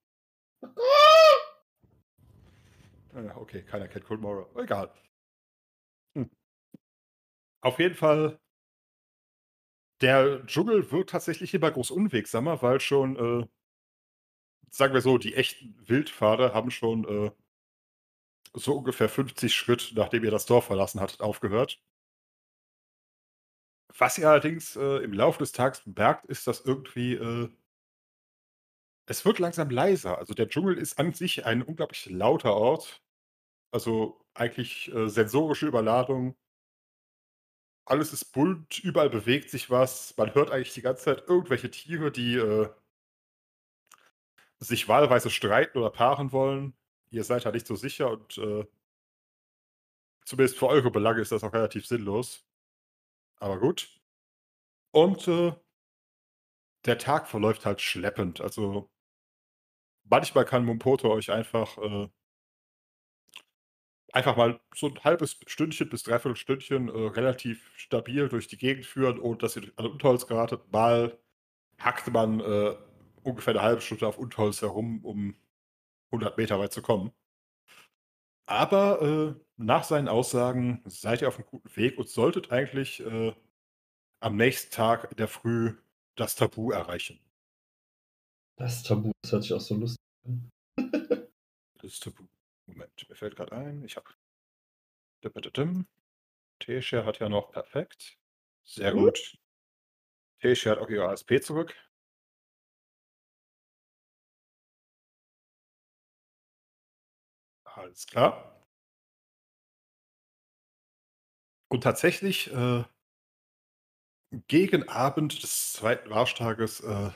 Okay, 3.14 3.62
keiner 3.62 3.88
kennt 3.88 4.04
Cold 4.06 4.20
Mora. 4.20 4.46
Egal. 4.56 4.90
Hm. 6.14 6.28
Auf 7.61 7.78
jeden 7.78 7.94
Fall, 7.94 8.38
der 10.00 10.44
Dschungel 10.46 10.90
wird 10.90 11.11
tatsächlich 11.11 11.54
immer 11.54 11.70
groß 11.70 11.90
unwegsamer, 11.90 12.62
weil 12.62 12.80
schon, 12.80 13.16
äh, 13.16 13.46
sagen 14.70 14.94
wir 14.94 15.00
so, 15.02 15.18
die 15.18 15.34
echten 15.34 15.74
Wildpfade 15.88 16.54
haben 16.54 16.70
schon 16.70 17.04
äh, 17.04 17.30
so 18.54 18.74
ungefähr 18.76 19.09
50 19.09 19.54
Schritt, 19.54 19.92
nachdem 19.94 20.24
ihr 20.24 20.30
das 20.30 20.44
Dorf 20.46 20.66
verlassen 20.66 21.00
hattet, 21.00 21.20
aufgehört. 21.22 21.80
Was 23.98 24.16
ihr 24.18 24.28
allerdings 24.28 24.76
äh, 24.76 25.02
im 25.04 25.12
Laufe 25.12 25.38
des 25.38 25.52
Tages 25.52 25.80
bemerkt, 25.80 26.24
ist, 26.26 26.46
dass 26.46 26.61
irgendwie 26.61 27.14
äh, 27.14 27.48
es 29.09 29.24
wird 29.24 29.38
langsam 29.38 29.70
leiser. 29.70 30.18
Also 30.18 30.34
der 30.34 30.48
Dschungel 30.48 30.76
ist 30.78 30.98
an 30.98 31.12
sich 31.14 31.46
ein 31.46 31.62
unglaublich 31.62 32.06
lauter 32.11 32.54
Ort. 32.54 33.02
Also 33.72 34.20
eigentlich 34.34 34.92
äh, 34.94 35.09
sensorische 35.09 35.66
Überladung. 35.66 36.36
Alles 37.86 38.12
ist 38.12 38.26
bunt, 38.32 38.78
überall 38.80 39.11
bewegt 39.11 39.50
sich 39.50 39.70
was. 39.70 40.14
Man 40.16 40.34
hört 40.34 40.50
eigentlich 40.50 40.74
die 40.74 40.82
ganze 40.82 41.04
Zeit 41.04 41.24
irgendwelche 41.26 41.70
Tiere, 41.70 42.12
die 42.12 42.36
äh, 42.36 42.68
sich 44.61 44.88
wahlweise 44.88 45.30
streiten 45.30 45.78
oder 45.78 45.90
paaren 45.90 46.32
wollen. 46.32 46.74
Ihr 47.11 47.24
seid 47.24 47.46
da 47.46 47.52
nicht 47.52 47.66
so 47.66 47.76
sicher 47.76 48.11
und 48.11 48.38
äh, 48.38 48.66
zumindest 50.24 50.59
für 50.59 50.68
eure 50.68 50.90
Belange 50.90 51.20
ist 51.22 51.32
das 51.32 51.44
auch 51.44 51.52
relativ 51.54 51.86
sinnlos. 51.86 52.44
Aber 53.40 53.59
gut. 53.59 53.90
Und 54.92 55.28
äh, 55.28 55.54
der 56.84 56.98
Tag 56.98 57.28
verläuft 57.28 57.66
halt 57.66 57.80
schleppend. 57.80 58.40
Also 58.40 58.90
manchmal 60.11 60.44
kann 60.44 60.64
Mumpoto 60.64 61.11
euch 61.11 61.30
einfach 61.30 61.78
äh, 61.78 62.09
einfach 64.12 64.36
mal 64.36 64.61
so 64.74 64.88
ein 64.88 65.04
halbes 65.04 65.38
Stündchen 65.46 65.88
bis 65.88 66.02
dreiviertel 66.02 66.36
Stündchen 66.36 66.88
äh, 66.88 66.92
relativ 67.09 67.70
stabil 67.76 68.28
durch 68.28 68.48
die 68.48 68.59
Gegend 68.59 68.86
führen, 68.86 69.18
ohne 69.18 69.38
dass 69.38 69.56
ihr 69.56 69.70
an 69.76 69.86
Unterholz 69.86 70.26
geratet. 70.26 70.61
Mal 70.72 71.18
hackt 71.78 72.12
man 72.12 72.40
äh, 72.40 72.76
ungefähr 73.22 73.54
eine 73.54 73.62
halbe 73.62 73.80
Stunde 73.82 74.06
auf 74.06 74.18
Unterholz 74.18 74.62
herum, 74.62 75.04
um 75.04 75.36
100 76.12 76.38
Meter 76.38 76.59
weit 76.59 76.72
zu 76.72 76.82
kommen. 76.82 77.12
Aber 78.46 79.02
äh, 79.02 79.40
nach 79.56 79.84
seinen 79.84 80.09
Aussagen 80.09 80.82
seid 80.86 81.20
ihr 81.22 81.28
auf 81.28 81.36
einem 81.36 81.46
guten 81.46 81.76
Weg 81.76 81.98
und 81.98 82.09
solltet 82.09 82.50
eigentlich 82.50 83.00
äh, 83.00 83.34
am 84.20 84.36
nächsten 84.36 84.74
Tag 84.74 85.11
in 85.11 85.16
der 85.18 85.28
Früh 85.28 85.74
das 86.16 86.34
Tabu 86.34 86.70
erreichen. 86.70 87.20
Das 88.59 88.82
Tabu, 88.82 89.12
das 89.22 89.30
hört 89.32 89.42
sich 89.44 89.52
auch 89.54 89.61
so 89.61 89.76
lustig 89.76 89.98
an. 90.26 90.50
Das 91.80 92.00
Tabu. 92.00 92.26
Moment, 92.66 93.09
mir 93.09 93.14
fällt 93.14 93.36
gerade 93.36 93.52
ein, 93.52 93.84
ich 93.84 93.96
habe. 93.96 94.11
T-Share 96.59 97.04
hat 97.04 97.20
ja 97.20 97.28
noch 97.28 97.52
perfekt. 97.52 98.18
Sehr 98.64 98.92
Mhm. 98.94 98.98
gut. 98.98 99.38
T-Share 100.40 100.74
hat 100.76 100.82
auch 100.82 100.90
ihre 100.90 101.09
ASP 101.09 101.40
zurück. 101.40 101.76
Alles 107.64 108.06
klar. 108.06 108.66
Und 111.68 111.84
tatsächlich, 111.84 112.50
äh, 112.52 112.84
gegen 114.48 114.88
Abend 114.88 115.42
des 115.42 115.72
zweiten 115.72 116.09
Marschtages 116.09 116.80
äh, 116.80 117.11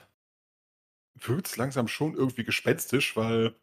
wird 1.29 1.47
es 1.47 1.57
langsam 1.57 1.89
schon 1.89 2.15
irgendwie 2.15 2.45
gespenstisch, 2.45 3.17
weil 3.17 3.55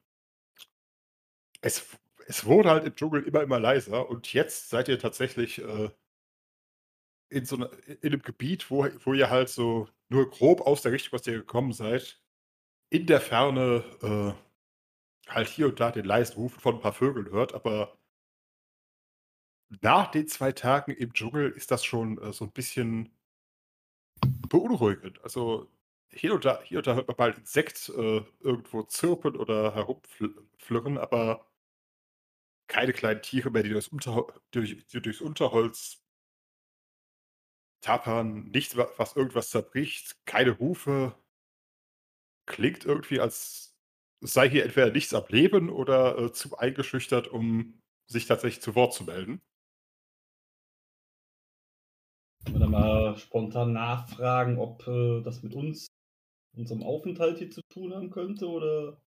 es, 1.61 1.85
es 2.27 2.45
wurde 2.45 2.69
halt 2.69 2.85
im 2.85 2.95
Dschungel 2.95 3.23
immer, 3.23 3.41
immer 3.41 3.59
leiser 3.59 4.09
und 4.09 4.31
jetzt 4.33 4.69
seid 4.69 4.87
ihr 4.87 4.99
tatsächlich 4.99 5.59
äh, 5.59 5.89
in 7.29 7.45
so 7.45 7.57
einer, 7.57 7.71
in 7.87 8.13
einem 8.13 8.21
Gebiet, 8.21 8.69
wo, 8.71 8.87
wo 9.03 9.13
ihr 9.13 9.29
halt 9.29 9.49
so 9.49 9.87
nur 10.09 10.29
grob 10.29 10.61
aus 10.61 10.81
der 10.81 10.91
Richtung, 10.91 11.15
aus 11.15 11.23
der 11.23 11.33
ihr 11.35 11.39
gekommen 11.39 11.73
seid, 11.73 12.21
in 12.89 13.05
der 13.05 13.21
Ferne 13.21 13.83
äh, 14.01 15.31
halt 15.31 15.47
hier 15.47 15.67
und 15.67 15.79
da 15.79 15.91
den 15.91 16.05
leisen 16.05 16.35
Rufen 16.35 16.59
von 16.59 16.75
ein 16.75 16.81
paar 16.81 16.93
Vögeln 16.93 17.29
hört, 17.31 17.53
aber 17.53 17.97
nach 19.81 20.09
den 20.11 20.27
zwei 20.27 20.51
Tagen 20.51 20.91
im 20.91 21.13
Dschungel 21.13 21.51
ist 21.51 21.71
das 21.71 21.85
schon 21.85 22.17
äh, 22.19 22.33
so 22.33 22.45
ein 22.45 22.51
bisschen 22.51 23.11
beunruhigend. 24.49 25.23
Also 25.23 25.69
hier 26.11 26.33
und 26.33 26.45
da, 26.45 26.61
hier 26.63 26.79
und 26.79 26.87
da 26.87 26.95
hört 26.95 27.07
man 27.07 27.17
mal 27.17 27.33
Insekt 27.33 27.89
äh, 27.89 28.21
irgendwo 28.39 28.83
zirpen 28.83 29.35
oder 29.35 29.73
herumflirren, 29.75 30.97
aber 30.97 31.45
keine 32.67 32.93
kleinen 32.93 33.21
Tiere 33.21 33.49
mehr, 33.51 33.63
die 33.63 33.69
durchs, 33.69 33.87
Unterhol 33.89 34.31
durch, 34.51 34.85
die 34.87 35.01
durchs 35.01 35.21
Unterholz 35.21 36.01
tappern, 37.81 38.49
nichts, 38.51 38.77
wa- 38.77 38.89
was 38.97 39.15
irgendwas 39.15 39.49
zerbricht, 39.49 40.25
keine 40.25 40.51
Rufe. 40.51 41.15
Klingt 42.45 42.83
irgendwie, 42.85 43.19
als 43.19 43.77
sei 44.21 44.49
hier 44.49 44.65
entweder 44.65 44.91
nichts 44.91 45.13
am 45.13 45.25
Leben 45.29 45.69
oder 45.69 46.17
äh, 46.17 46.31
zu 46.33 46.57
eingeschüchtert, 46.57 47.27
um 47.27 47.79
sich 48.07 48.25
tatsächlich 48.25 48.61
zu 48.61 48.75
Wort 48.75 48.93
zu 48.93 49.03
melden. 49.05 49.41
Oder 52.53 52.67
mal 52.67 53.17
spontan 53.17 53.73
nachfragen, 53.73 54.57
ob 54.59 54.87
äh, 54.87 55.21
das 55.21 55.41
mit 55.43 55.53
uns, 55.55 55.87
unserem 56.59 56.83
Aufenthalt 56.83 57.37
hier 57.37 57.49
zu 57.49 57.61
tun 57.69 57.93
haben 57.93 58.09
könnte, 58.09 58.47
oder 58.47 59.01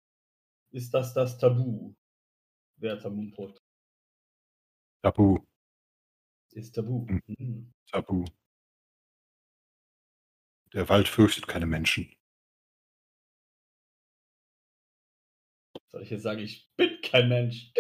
ist 0.71 0.93
das 0.93 1.15
das 1.15 1.39
Tabu? 1.39 1.95
Werter 2.77 3.11
Mumpot. 3.11 3.59
Tabu, 5.03 5.39
Ist 6.53 6.75
Tabu. 6.75 7.07
Mhm. 7.07 7.23
Mhm. 7.27 7.73
Tabu. 7.91 8.25
Der 10.75 10.89
Wald 10.89 11.09
fürchtet 11.09 11.49
keine 11.49 11.67
Menschen. 11.67 12.15
Soll 15.91 16.03
ich 16.03 16.11
jetzt 16.11 16.23
sagen, 16.23 16.41
ich 16.41 16.69
bin 16.77 17.01
kein 17.03 17.29
Mensch? 17.29 17.73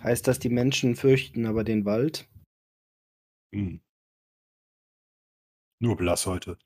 Heißt 0.00 0.28
das, 0.28 0.38
die 0.38 0.48
Menschen 0.48 0.94
fürchten 0.94 1.46
aber 1.46 1.64
den 1.64 1.84
Wald? 1.84 2.28
Hm. 3.52 3.80
Nur 5.80 5.96
blass 5.96 6.26
heute. 6.26 6.56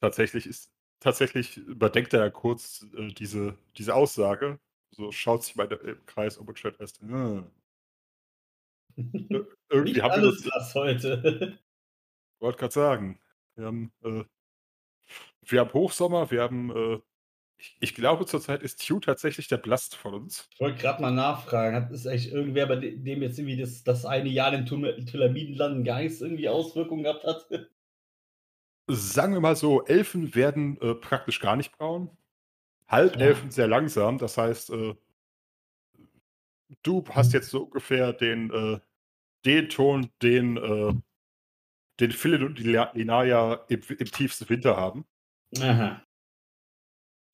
Tatsächlich 0.00 0.46
ist, 0.46 0.70
tatsächlich 1.00 1.56
überdenkt 1.58 2.14
er 2.14 2.30
kurz 2.30 2.86
äh, 2.96 3.08
diese, 3.08 3.56
diese 3.76 3.94
Aussage. 3.94 4.58
So 4.90 5.12
schaut 5.12 5.44
sich 5.44 5.56
mal 5.56 5.70
im 5.72 6.04
Kreis 6.06 6.38
um 6.38 6.48
und 6.48 6.58
stellt 6.58 6.76
fest, 6.76 7.00
hm. 7.00 7.50
Ir- 8.96 9.46
irgendwie 9.68 9.92
Nicht 9.92 10.02
haben 10.02 10.10
wir 10.22 10.28
alles 10.28 10.42
das, 10.42 10.44
blass 10.44 10.74
heute. 10.74 11.58
wollte 12.40 12.58
gerade 12.58 12.72
sagen, 12.72 13.20
wir 13.56 13.66
haben, 13.66 13.92
äh, 14.02 14.24
wir 15.42 15.60
haben 15.60 15.72
Hochsommer, 15.72 16.30
wir 16.30 16.42
haben, 16.42 16.70
äh, 16.70 17.00
ich, 17.60 17.76
ich 17.80 17.94
glaube 17.94 18.26
zurzeit 18.26 18.62
ist 18.62 18.80
Hugh 18.88 19.00
tatsächlich 19.00 19.48
der 19.48 19.58
Blast 19.58 19.94
von 19.94 20.14
uns. 20.14 20.48
Ich 20.52 20.60
wollte 20.60 20.80
gerade 20.80 21.02
mal 21.02 21.10
nachfragen, 21.10 21.76
hat 21.76 21.90
es 21.90 22.06
eigentlich 22.06 22.32
irgendwer, 22.32 22.66
bei 22.66 22.76
de- 22.76 22.96
dem 22.96 23.22
jetzt 23.22 23.38
irgendwie 23.38 23.58
das, 23.58 23.84
das 23.84 24.06
eine 24.06 24.28
Jahr 24.28 24.52
in 24.54 24.64
den 24.64 25.06
Tylamidenlanden 25.06 25.84
gar 25.84 26.00
nichts 26.00 26.20
irgendwie 26.20 26.48
Auswirkungen 26.48 27.04
gehabt 27.04 27.24
hat? 27.24 27.46
Sagen 28.88 29.34
wir 29.34 29.40
mal 29.40 29.56
so, 29.56 29.84
Elfen 29.84 30.34
werden 30.34 30.80
äh, 30.80 30.94
praktisch 30.94 31.38
gar 31.40 31.56
nicht 31.56 31.76
braun. 31.76 32.10
Halbelfen 32.88 33.50
sehr 33.52 33.68
langsam, 33.68 34.18
das 34.18 34.36
heißt, 34.36 34.70
äh, 34.70 34.94
du 36.82 37.04
hast 37.10 37.32
jetzt 37.32 37.50
so 37.50 37.64
ungefähr 37.64 38.12
den, 38.12 38.50
äh, 38.50 38.80
den 39.44 39.68
Ton, 39.68 40.10
den, 40.22 40.56
äh, 40.56 40.92
den 42.00 42.10
Philin 42.10 42.44
und 42.44 42.58
die 42.58 42.64
Lina- 42.64 42.90
Linaya 42.94 43.64
im, 43.68 43.80
im 43.96 44.10
tiefsten 44.10 44.48
Winter 44.48 44.76
haben. 44.76 45.04
Aha. 45.60 46.02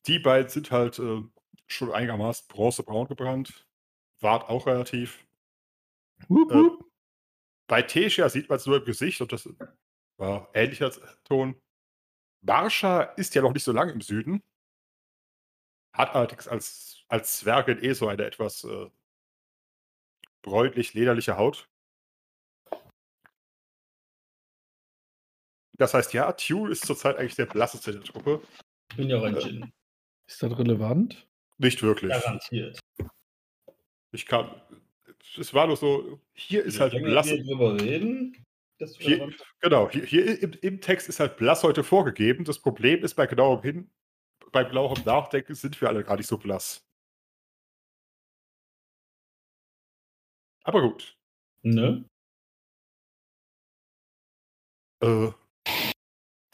Die 0.07 0.19
beiden 0.19 0.49
sind 0.49 0.71
halt 0.71 0.99
äh, 0.99 1.23
schon 1.67 1.93
einigermaßen 1.93 2.47
bronzebraun 2.49 3.09
gebrannt. 3.09 3.67
Wart 4.21 4.49
auch 4.49 4.67
relativ. 4.67 5.27
Hup, 6.29 6.51
Äh, 6.51 6.55
hup. 6.55 6.85
bei 7.67 7.83
Tesha 7.83 8.29
sieht 8.29 8.49
man 8.49 8.57
es 8.57 8.67
nur 8.67 8.79
im 8.79 8.85
Gesicht 8.85 9.21
und 9.21 9.33
das 9.33 9.49
war 10.17 10.49
ähnlicher 10.55 10.91
Ton. 11.25 11.61
Marsha 12.43 13.03
ist 13.03 13.35
ja 13.35 13.43
noch 13.43 13.53
nicht 13.53 13.65
so 13.65 13.73
lange 13.73 13.93
im 13.93 14.01
Süden. 14.01 14.43
Hat 15.93 16.15
allerdings 16.15 16.47
als, 16.47 17.05
als 17.09 17.39
Zwergin 17.39 17.83
eh 17.83 17.93
so 17.93 18.07
eine 18.09 18.25
etwas 18.25 18.65
äh, 18.65 18.91
bräunlich-lederliche 20.43 21.37
Haut. 21.37 21.69
Das 25.79 25.93
heißt, 25.93 26.13
ja, 26.15 26.33
Tew 26.33 26.69
ist 26.69 26.87
zurzeit 26.87 27.17
eigentlich 27.17 27.35
der 27.35 27.47
blasseste 27.47 27.93
der 27.93 28.03
Truppe. 28.03 28.41
Ich 28.91 28.97
bin 28.97 29.09
ja 29.11 29.19
auch 29.19 29.25
ein 29.25 29.35
Djinn. 29.35 29.73
Ist 30.27 30.43
das 30.43 30.59
relevant? 30.59 31.27
Nicht 31.59 31.83
wirklich. 31.83 32.12
Garantiert. 32.12 32.79
Ich 34.12 34.27
kann. 34.27 34.61
Es 35.39 35.53
war 35.53 35.66
nur 35.66 35.77
so, 35.77 36.20
hier 36.33 36.64
ist 36.64 36.81
halt 36.81 36.93
Länger 36.93 37.09
blass. 37.11 37.27
wir 37.27 37.43
drüber 37.43 37.81
reden, 37.81 38.45
Hier, 38.99 39.31
genau, 39.61 39.91
hier, 39.91 40.05
hier 40.05 40.43
im, 40.43 40.53
im 40.62 40.81
Text 40.81 41.09
ist 41.09 41.20
halt 41.20 41.37
blass 41.37 41.62
heute 41.62 41.83
vorgegeben. 41.85 42.45
Das 42.45 42.59
Problem 42.59 43.03
ist 43.05 43.14
bei 43.14 43.27
genauem 43.27 43.62
Hin, 43.62 43.91
bei 44.53 44.64
genauem 44.64 45.03
Nachdenken 45.05 45.55
sind 45.55 45.81
wir 45.81 45.89
alle 45.89 46.05
gar 46.05 46.16
nicht 46.16 46.27
so 46.27 46.39
blass. 46.39 46.87
Aber 50.64 50.83
gut. 50.83 51.16
Ne? 51.62 52.05
Äh, 55.01 55.31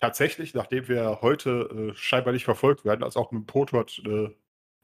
tatsächlich, 0.02 0.52
nachdem 0.52 0.88
wir 0.88 1.20
heute 1.22 1.92
äh, 1.92 1.94
scheinbar 1.94 2.32
nicht 2.32 2.44
verfolgt 2.44 2.84
werden, 2.84 3.04
als 3.04 3.16
auch 3.16 3.30
mit 3.30 3.42
dem 3.42 3.46
Potort 3.46 4.02
äh, 4.04 4.34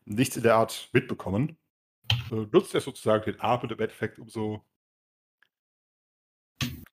nichts 0.05 0.37
in 0.37 0.45
der 0.45 0.55
Art 0.55 0.91
mitbekommen, 0.93 1.59
äh, 2.31 2.47
nutzt 2.53 2.73
er 2.75 2.81
sozusagen 2.81 3.25
den 3.25 3.41
Abend 3.41 3.73
im 3.73 3.81
Endeffekt, 3.81 4.21
um 4.21 4.29
so 4.29 4.65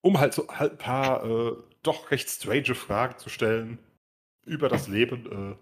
um 0.02 0.20
halt 0.20 0.34
so 0.34 0.48
halt 0.48 0.74
ein 0.74 0.78
paar 0.80 1.24
äh, 1.24 1.56
doch 1.84 2.10
recht 2.10 2.28
strange 2.30 2.74
Fragen 2.74 3.18
zu 3.20 3.30
stellen 3.30 3.78
über 4.44 4.70
das 4.70 4.88
Leben 4.88 5.54
äh, 5.54 5.58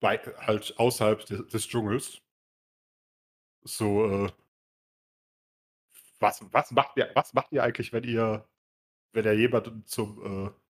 bei, 0.00 0.18
halt 0.38 0.78
außerhalb 0.78 1.26
des, 1.26 1.46
des 1.48 1.68
Dschungels. 1.68 2.22
So, 3.64 4.26
äh, 4.26 4.32
was, 6.20 6.40
was, 6.52 6.70
macht 6.70 6.96
ihr, 6.96 7.10
was 7.14 7.34
macht 7.34 7.52
ihr 7.52 7.62
eigentlich, 7.62 7.92
wenn 7.92 8.04
ihr, 8.04 8.48
wenn 9.12 9.26
ihr 9.26 9.34
jemanden 9.34 9.84
zum 9.84 10.46
äh, 10.46 10.65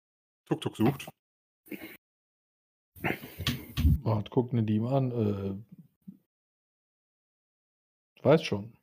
Tuk-Tuk 0.61 0.77
sucht? 0.77 1.09
Wart, 4.03 4.31
guck 4.31 4.53
ne 4.53 4.63
die 4.63 4.79
mal 4.79 4.97
an. 4.97 5.11
Äh, 5.13 5.55
weiß 8.23 8.45
schon. 8.45 8.77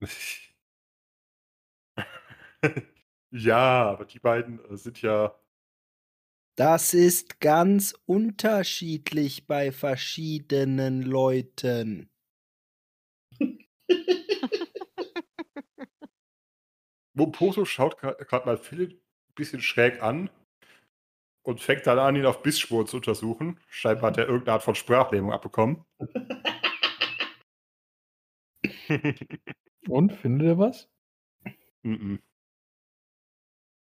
ja, 3.30 3.90
aber 3.90 4.04
die 4.06 4.18
beiden 4.18 4.64
äh, 4.70 4.76
sind 4.76 5.02
ja. 5.02 5.34
Das 6.56 6.94
ist 6.94 7.40
ganz 7.40 7.94
unterschiedlich 8.06 9.46
bei 9.46 9.72
verschiedenen 9.72 11.02
Leuten. 11.02 12.10
Mopoto 17.14 17.64
schaut 17.64 17.98
gerade 17.98 18.46
mal 18.46 18.58
Philipp 18.58 18.92
ein 18.92 19.34
bisschen 19.34 19.62
schräg 19.62 20.02
an 20.02 20.30
und 21.42 21.60
fängt 21.60 21.86
dann 21.86 21.98
an, 21.98 22.16
ihn 22.16 22.26
auf 22.26 22.42
Bissspuren 22.42 22.86
zu 22.86 22.96
untersuchen. 22.96 23.60
Scheinbar 23.68 24.10
hat 24.10 24.18
er 24.18 24.26
irgendeine 24.26 24.54
Art 24.54 24.62
von 24.62 24.74
Sprachlähmung 24.74 25.32
abbekommen. 25.32 25.84
Und, 29.88 30.12
findet 30.12 30.48
ihr 30.48 30.58
was? 30.58 30.88
Mhm. 31.82 32.20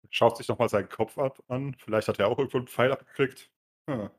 Schaut 0.10 0.38
sich 0.38 0.48
nochmal 0.48 0.70
seinen 0.70 0.90
Kopf 0.90 1.18
ab 1.18 1.44
an. 1.48 1.76
Vielleicht 1.76 2.08
hat 2.08 2.20
er 2.20 2.28
auch 2.28 2.38
irgendwo 2.38 2.58
einen 2.58 2.68
Pfeil 2.68 2.92
abgekriegt. 2.92 3.50
Hm. 3.90 4.10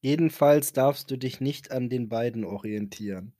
Jedenfalls 0.00 0.72
darfst 0.72 1.10
du 1.10 1.16
dich 1.16 1.40
nicht 1.40 1.70
an 1.70 1.88
den 1.88 2.08
beiden 2.08 2.44
orientieren. 2.44 3.34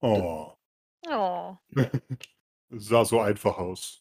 Oh. 0.00 0.55
Oh. 1.04 1.58
Sah 2.70 3.04
so 3.04 3.20
einfach 3.20 3.58
aus. 3.58 4.00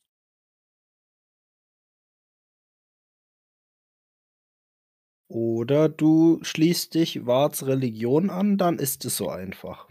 Oder 5.32 5.90
du 5.90 6.38
schließt 6.44 6.94
dich 6.94 7.26
Warts 7.26 7.66
Religion 7.66 8.30
an, 8.30 8.58
dann 8.60 8.78
ist 8.78 9.06
es 9.06 9.18
so 9.18 9.30
einfach. 9.30 9.88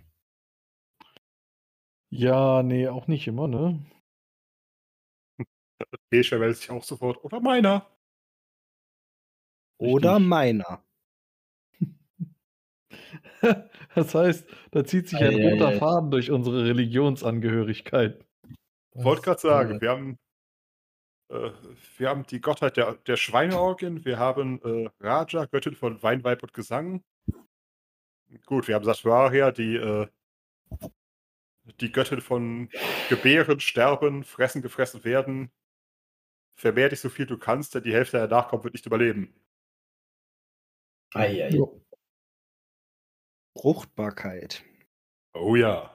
Ja, 2.12 2.62
nee, 2.62 2.88
auch 2.88 3.06
nicht 3.08 3.26
immer, 3.26 3.46
ne? 3.48 3.84
Gescher 6.10 6.38
meldet 6.38 6.58
sich 6.58 6.70
auch 6.70 6.84
sofort. 6.84 7.22
Oder 7.24 7.40
meiner. 7.40 7.86
Oder 9.80 10.14
Richtig. 10.14 10.28
meiner. 10.28 10.84
Das 13.94 14.14
heißt, 14.14 14.48
da 14.72 14.84
zieht 14.84 15.08
sich 15.08 15.20
ein 15.20 15.34
Ei, 15.34 15.46
ei, 15.46 15.52
roter. 15.52 15.72
Faden 15.78 16.10
durch 16.10 16.30
unsere 16.30 16.64
Religionsangehörigkeit. 16.64 18.24
Wollte 18.92 19.22
gerade 19.22 19.40
sagen, 19.40 19.80
wir 19.80 19.90
haben, 19.90 20.18
äh, 21.30 21.50
wir 21.98 22.08
haben 22.08 22.26
die 22.26 22.40
Gottheit 22.40 22.76
der, 22.76 22.94
der 22.94 23.16
Schweineorgien, 23.16 24.04
wir 24.04 24.18
haben 24.18 24.60
äh, 24.62 24.88
Raja, 25.00 25.46
Göttin 25.46 25.74
von 25.74 26.02
Weinweib 26.02 26.42
und 26.42 26.52
Gesang. 26.52 27.04
Gut, 28.46 28.68
wir 28.68 28.74
haben 28.74 28.84
Satwaria, 28.84 29.52
die, 29.52 29.76
äh, 29.76 30.08
die 31.80 31.92
Göttin 31.92 32.20
von 32.20 32.68
Gebären, 33.08 33.60
Sterben, 33.60 34.24
Fressen, 34.24 34.62
gefressen 34.62 35.04
werden. 35.04 35.50
Vermehr 36.56 36.88
dich 36.88 37.00
so 37.00 37.08
viel 37.08 37.26
du 37.26 37.38
kannst, 37.38 37.74
denn 37.74 37.82
die 37.82 37.92
Hälfte 37.92 38.16
der 38.16 38.28
Nachkommen 38.28 38.64
wird 38.64 38.74
nicht 38.74 38.86
überleben. 38.86 39.34
Ei, 41.14 41.44
ei. 41.44 41.50
Jo. 41.50 41.83
Fruchtbarkeit. 43.56 44.64
Oh 45.34 45.56
ja. 45.56 45.90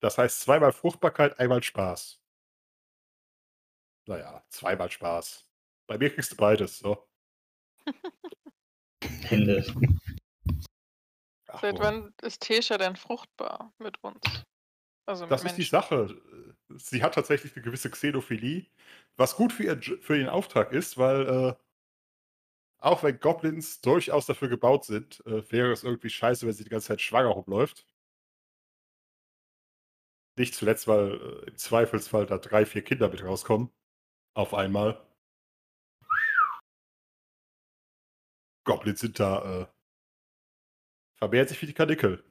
Das 0.00 0.18
heißt 0.18 0.40
zweimal 0.40 0.72
Fruchtbarkeit, 0.72 1.38
einmal 1.38 1.62
Spaß. 1.62 2.20
Naja, 4.06 4.44
zweimal 4.50 4.90
Spaß. 4.90 5.50
Bei 5.86 5.98
mir 5.98 6.14
kriegst 6.14 6.32
du 6.32 6.36
beides. 6.36 6.78
So. 6.78 7.08
Ende. 9.30 9.64
Ach, 11.48 11.60
Seit 11.60 11.78
wann 11.78 12.14
ist 12.22 12.42
Tesha 12.42 12.78
denn 12.78 12.96
fruchtbar 12.96 13.72
mit 13.78 14.02
uns? 14.02 14.44
Also 15.06 15.24
mit 15.24 15.32
Das 15.32 15.44
ist 15.44 15.52
die 15.56 15.62
Menschen. 15.62 15.70
Sache. 15.70 16.22
Sie 16.76 17.02
hat 17.02 17.14
tatsächlich 17.14 17.54
eine 17.54 17.64
gewisse 17.64 17.90
Xenophilie, 17.90 18.66
was 19.16 19.36
gut 19.36 19.52
für, 19.52 19.64
ihr, 19.64 19.80
für 20.02 20.16
ihren 20.16 20.28
Auftrag 20.28 20.72
ist, 20.72 20.98
weil 20.98 21.28
äh, 21.28 21.63
auch 22.84 23.02
wenn 23.02 23.18
Goblins 23.18 23.80
durchaus 23.80 24.26
dafür 24.26 24.48
gebaut 24.48 24.84
sind, 24.84 25.24
äh, 25.26 25.50
wäre 25.50 25.72
es 25.72 25.84
irgendwie 25.84 26.10
scheiße, 26.10 26.46
wenn 26.46 26.52
sie 26.52 26.64
die 26.64 26.70
ganze 26.70 26.88
Zeit 26.88 27.00
schwanger 27.00 27.30
rumläuft. 27.30 27.86
Nicht 30.36 30.54
zuletzt, 30.54 30.86
weil 30.86 31.14
äh, 31.14 31.50
im 31.50 31.56
Zweifelsfall 31.56 32.26
da 32.26 32.38
drei, 32.38 32.66
vier 32.66 32.82
Kinder 32.82 33.08
mit 33.08 33.24
rauskommen. 33.24 33.70
Auf 34.34 34.52
einmal. 34.52 35.02
Goblins 38.64 39.00
sind 39.00 39.18
da, 39.18 39.62
äh, 39.62 39.66
vermehren 41.16 41.48
sich 41.48 41.60
wie 41.62 41.66
die 41.66 41.74
Kanickel. 41.74 42.22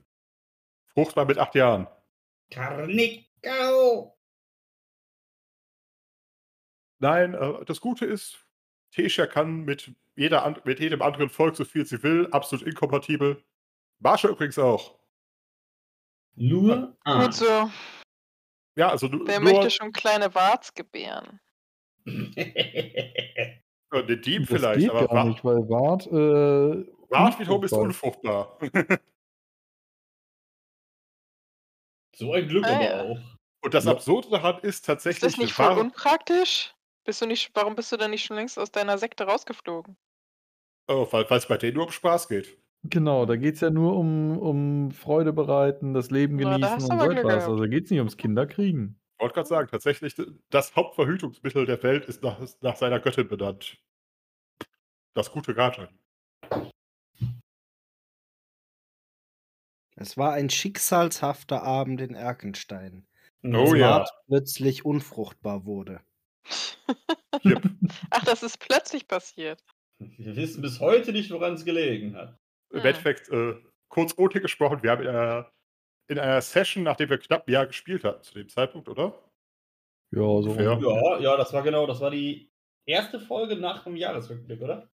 Fruchtbar 0.93 1.25
mit 1.25 1.39
acht 1.39 1.55
Jahren. 1.55 1.87
Karnickel! 2.51 4.11
Nein, 6.99 7.33
äh, 7.33 7.65
das 7.65 7.81
Gute 7.81 8.05
ist, 8.05 8.45
Tesha 8.91 9.25
kann 9.25 9.65
mit, 9.65 9.95
jeder, 10.15 10.43
an- 10.43 10.61
mit 10.63 10.79
jedem 10.79 11.01
anderen 11.01 11.29
Volk 11.29 11.55
so 11.55 11.65
viel 11.65 11.85
sie 11.85 12.01
will, 12.03 12.27
absolut 12.31 12.65
inkompatibel. 12.67 13.43
Marsha 13.99 14.27
übrigens 14.29 14.59
auch. 14.59 14.99
Nur 16.35 16.95
ah. 17.03 17.23
Gut 17.25 17.33
so. 17.33 17.69
Ja, 18.75 18.89
also 18.89 19.11
Wer 19.11 19.39
nur 19.39 19.53
möchte 19.53 19.69
schon 19.69 19.91
kleine 19.91 20.33
Warts 20.33 20.73
gebären? 20.73 21.39
den 22.05 22.33
Dieb 24.21 24.41
Das 24.41 24.49
vielleicht, 24.49 24.79
geht 24.81 24.89
aber 24.89 25.07
gar 25.07 25.25
Wa- 25.25 25.29
nicht, 25.29 25.45
weil 25.45 25.69
Wart, 25.69 26.07
äh, 26.07 26.85
Wart 27.09 27.39
wiederum 27.39 27.63
ist 27.63 27.71
unfruchtbar 27.73 28.57
so 32.15 32.33
ein 32.33 32.47
Glück 32.47 32.65
Ah, 32.65 32.75
aber 32.75 32.83
ja. 32.83 33.01
auch. 33.03 33.19
Und 33.61 33.73
das. 33.73 33.87
Absurde 33.87 34.29
daran 34.29 34.57
ist 34.57 34.63
Ist 34.65 34.85
tatsächlich, 34.85 35.33
das 35.33 35.37
nicht 35.37 35.53
voll 35.53 35.77
unpraktisch? 35.77 36.73
Bist 37.05 37.21
du 37.21 37.25
nicht, 37.25 37.51
warum 37.53 37.75
bist 37.75 37.91
du 37.91 37.97
denn 37.97 38.11
nicht 38.11 38.23
schon 38.25 38.37
längst 38.37 38.57
aus 38.57 38.71
deiner 38.71 38.97
Sekte 38.97 39.25
rausgeflogen? 39.25 39.97
oh, 40.87 41.07
weil 41.11 41.25
es 41.29 41.47
bei 41.47 41.57
denen 41.57 41.75
nur 41.75 41.85
um 41.85 41.91
Spaß 41.91 42.27
geht. 42.27 42.57
Genau, 42.83 43.25
da 43.25 43.37
geht 43.37 43.55
es 43.55 43.61
ja 43.61 43.69
nur 43.69 43.95
um, 43.95 44.37
um 44.37 44.91
Freude 44.91 45.31
bereiten, 45.31 45.93
das 45.93 46.11
Leben 46.11 46.35
Na, 46.35 46.57
genießen 46.57 46.89
du 46.89 46.95
und 46.95 46.99
so 46.99 47.11
etwas. 47.11 47.43
Also 47.45 47.57
da 47.57 47.67
geht 47.67 47.85
es 47.85 47.91
nicht 47.91 47.99
ums 47.99 48.17
Kinderkriegen. 48.17 48.99
Ich 49.15 49.21
wollte 49.21 49.35
gerade 49.35 49.47
sagen, 49.47 49.69
tatsächlich, 49.71 50.15
das 50.49 50.75
Hauptverhütungsmittel 50.75 51.65
der 51.65 51.81
Welt 51.83 52.05
ist 52.05 52.23
nach, 52.23 52.41
ist 52.41 52.61
nach 52.61 52.75
seiner 52.75 52.99
Göttin 52.99 53.27
benannt. 53.27 53.77
Das 55.13 55.31
gute 55.31 55.55
Rajan. 55.55 55.87
Es 59.95 60.17
war 60.17 60.33
ein 60.33 60.49
schicksalshafter 60.49 61.63
Abend 61.63 62.01
in 62.01 62.15
Erkenstein. 62.15 63.07
Oh 63.45 63.71
als 63.71 63.73
ja. 63.73 64.05
Plötzlich 64.27 64.83
unfruchtbar 64.83 65.65
wurde. 65.65 66.01
Yep. 67.45 67.63
Ach, 68.09 68.25
das 68.25 68.43
ist 68.43 68.59
plötzlich 68.59 69.07
passiert. 69.07 69.63
Wir 69.99 70.35
wissen 70.35 70.61
bis 70.61 70.79
heute 70.79 71.11
nicht, 71.11 71.31
woran 71.31 71.53
es 71.53 71.65
gelegen 71.65 72.15
hat. 72.15 72.37
Im 72.71 72.79
Hm. 72.79 72.85
Endeffekt, 72.85 73.29
äh, 73.29 73.55
kurz 73.87 74.13
OT 74.17 74.33
gesprochen, 74.41 74.83
wir 74.83 74.91
haben 74.91 75.03
in 75.03 75.09
einer, 75.09 75.51
in 76.07 76.19
einer 76.19 76.41
Session, 76.41 76.83
nachdem 76.83 77.09
wir 77.09 77.17
knapp 77.17 77.47
ein 77.47 77.51
Jahr 77.51 77.67
gespielt 77.67 78.03
hatten, 78.03 78.23
zu 78.23 78.33
dem 78.33 78.49
Zeitpunkt, 78.49 78.89
oder? 78.89 79.13
Ja, 80.11 80.21
so. 80.21 80.51
Ungefähr. 80.51 80.79
Ja, 80.81 81.19
ja, 81.19 81.37
das 81.37 81.53
war 81.53 81.63
genau, 81.63 81.87
das 81.87 82.01
war 82.01 82.11
die 82.11 82.51
erste 82.85 83.19
Folge 83.19 83.55
nach 83.55 83.83
dem 83.83 83.95
Jahresrückblick, 83.95 84.61
oder? 84.61 84.89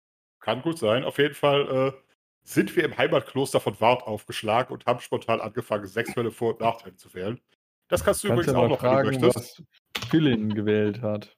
Kann 0.41 0.63
gut 0.63 0.79
sein. 0.79 1.05
Auf 1.05 1.19
jeden 1.19 1.35
Fall 1.35 1.93
äh, 1.95 2.01
sind 2.43 2.75
wir 2.77 2.85
im 2.85 2.97
Heimatkloster 2.97 3.61
von 3.61 3.81
Wart 3.81 4.03
aufgeschlagen 4.03 4.73
und 4.73 4.87
haben 4.87 5.01
spontan 5.01 5.41
angefangen, 5.41 5.87
sexuelle 5.87 6.31
Vor- 6.31 6.53
und 6.53 6.61
Nachteile 6.61 6.97
zu 6.97 7.13
wählen. 7.15 7.41
Das 7.89 8.05
kannst 8.05 8.25
du 8.25 8.29
Kannst 8.29 8.49
übrigens 8.49 8.63
auch 8.63 8.69
noch, 8.69 8.81
fragen, 8.81 9.11
wenn 9.11 9.21
du 9.21 9.27
möchtest. 9.27 9.63
Was 10.05 10.11
Philin 10.11 10.55
gewählt 10.55 11.03
hat. 11.03 11.37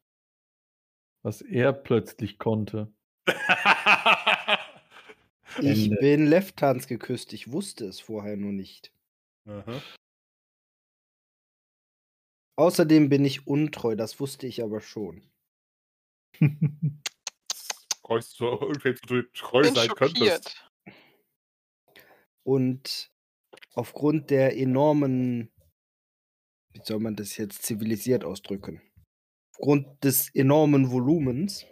Was 1.22 1.42
er 1.42 1.72
plötzlich 1.72 2.38
konnte. 2.38 2.92
Ich 5.62 5.88
bin 5.88 6.26
Left-Tanz 6.26 6.86
geküsst. 6.86 7.32
Ich 7.32 7.50
wusste 7.50 7.86
es 7.86 7.98
vorher 7.98 8.36
nur 8.36 8.52
nicht. 8.52 8.92
Aha. 9.46 9.80
Außerdem 12.56 13.08
bin 13.08 13.24
ich 13.24 13.46
untreu, 13.46 13.96
das 13.96 14.20
wusste 14.20 14.46
ich 14.46 14.62
aber 14.62 14.82
schon. 14.82 15.22
Brauchst 18.02 18.38
du 18.38 18.44
irgendwem 18.44 18.96
zu 18.96 19.22
treu 19.32 19.62
Bin 19.62 19.74
sein 19.74 19.88
könntest. 19.88 20.18
schockiert. 20.18 20.70
Und 22.42 23.10
aufgrund 23.72 24.30
der 24.30 24.58
enormen, 24.58 25.50
wie 26.76 26.82
soll 26.84 27.00
man 27.00 27.16
das 27.16 27.36
jetzt 27.38 27.62
zivilisiert 27.62 28.24
ausdrücken? 28.24 28.82
Aufgrund 29.54 30.04
des 30.04 30.34
enormen 30.34 30.90
Volumens 30.90 31.66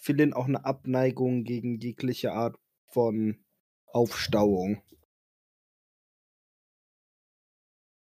Philin 0.00 0.32
auch 0.32 0.46
eine 0.46 0.64
Abneigung 0.64 1.44
gegen 1.44 1.78
jegliche 1.78 2.32
Art 2.32 2.56
von 2.88 3.44
Aufstauung. 3.86 4.82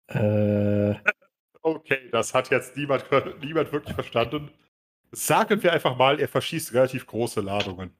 äh, 0.08 0.94
Okay, 1.62 2.08
das 2.10 2.34
hat 2.34 2.50
jetzt 2.50 2.76
niemand, 2.76 3.04
niemand 3.42 3.72
wirklich 3.72 3.94
verstanden. 3.94 4.50
Sagen 5.12 5.62
wir 5.62 5.72
einfach 5.72 5.96
mal, 5.96 6.20
er 6.20 6.28
verschießt 6.28 6.74
relativ 6.74 7.06
große 7.06 7.40
Ladungen. 7.40 7.94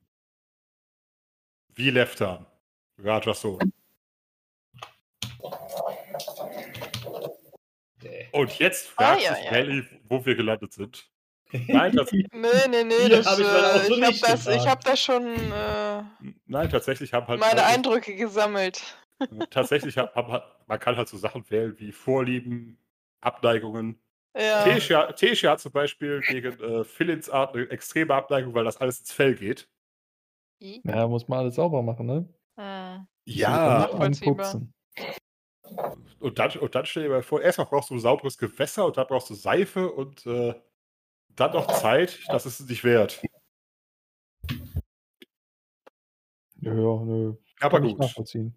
Wie 1.74 1.90
Leftan. 1.90 2.46
Rajas 2.98 3.40
Sohn. 3.40 3.72
Und 8.32 8.58
jetzt 8.58 8.88
Ah, 8.96 9.04
fragt 9.04 9.22
ja, 9.22 9.34
sich 9.34 9.44
ja. 9.44 9.50
Melly, 9.52 9.84
wo 10.08 10.24
wir 10.24 10.34
gelandet 10.34 10.72
sind. 10.72 11.10
Nein, 11.52 11.92
das, 11.96 12.12
Nee, 12.12 12.26
nee, 12.32 12.84
nee, 12.84 13.08
das, 13.08 13.26
hab 13.26 13.38
ich 13.38 13.46
äh, 13.46 13.86
so 13.88 13.96
ich 13.96 14.04
habe 14.04 14.18
das, 14.20 14.46
ich 14.46 14.66
hab 14.68 14.84
da 14.84 14.96
schon 14.96 15.26
äh, 15.26 16.02
nein, 16.46 16.70
tatsächlich 16.70 17.12
haben 17.12 17.26
halt. 17.26 17.40
meine 17.40 17.62
also, 17.62 17.74
Eindrücke 17.74 18.14
gesammelt. 18.14 18.82
Tatsächlich 19.50 19.98
haben, 19.98 20.32
halt- 20.32 20.44
man 20.66 20.78
kann 20.78 20.96
halt 20.96 21.08
so 21.08 21.16
Sachen 21.16 21.48
wählen 21.50 21.74
wie 21.78 21.92
Vorlieben, 21.92 22.78
Abneigungen. 23.20 24.00
Ja. 24.36 24.64
Tessia 25.12 25.50
hat 25.50 25.60
zum 25.60 25.72
Beispiel 25.72 26.20
gegen 26.20 26.58
äh, 26.60 26.84
Philins 26.84 27.28
Art 27.28 27.54
eine 27.54 27.68
extreme 27.68 28.14
Abneigung, 28.14 28.54
weil 28.54 28.64
das 28.64 28.76
alles 28.76 29.00
ins 29.00 29.12
Fell 29.12 29.34
geht. 29.34 29.68
ja, 30.60 31.08
muss 31.08 31.26
man 31.26 31.40
alles 31.40 31.56
sauber 31.56 31.82
machen, 31.82 32.06
ne? 32.06 32.28
Hm. 32.56 33.06
Ja, 33.26 33.80
Nachvollziehbar. 33.80 34.54
anputzen. 34.54 34.74
Und 36.20 36.38
dann, 36.38 36.50
und 36.58 36.74
dann 36.74 36.86
stell 36.86 37.04
dir 37.04 37.08
mal 37.08 37.22
vor, 37.22 37.40
erstmal 37.40 37.66
brauchst 37.66 37.90
du 37.90 37.94
ein 37.94 38.00
sauberes 38.00 38.38
Gewässer 38.38 38.86
und 38.86 38.96
dann 38.96 39.06
brauchst 39.06 39.30
du 39.30 39.34
Seife 39.34 39.90
und 39.90 40.26
äh, 40.26 40.54
dann 41.30 41.52
noch 41.52 41.66
Zeit, 41.66 42.20
das 42.28 42.46
ist 42.46 42.60
es 42.60 42.68
nicht 42.68 42.84
wert. 42.84 43.22
Ja, 46.56 46.74
nö. 46.74 47.34
Aber 47.60 47.80
gut. 47.80 47.98
nachvollziehen. 47.98 48.54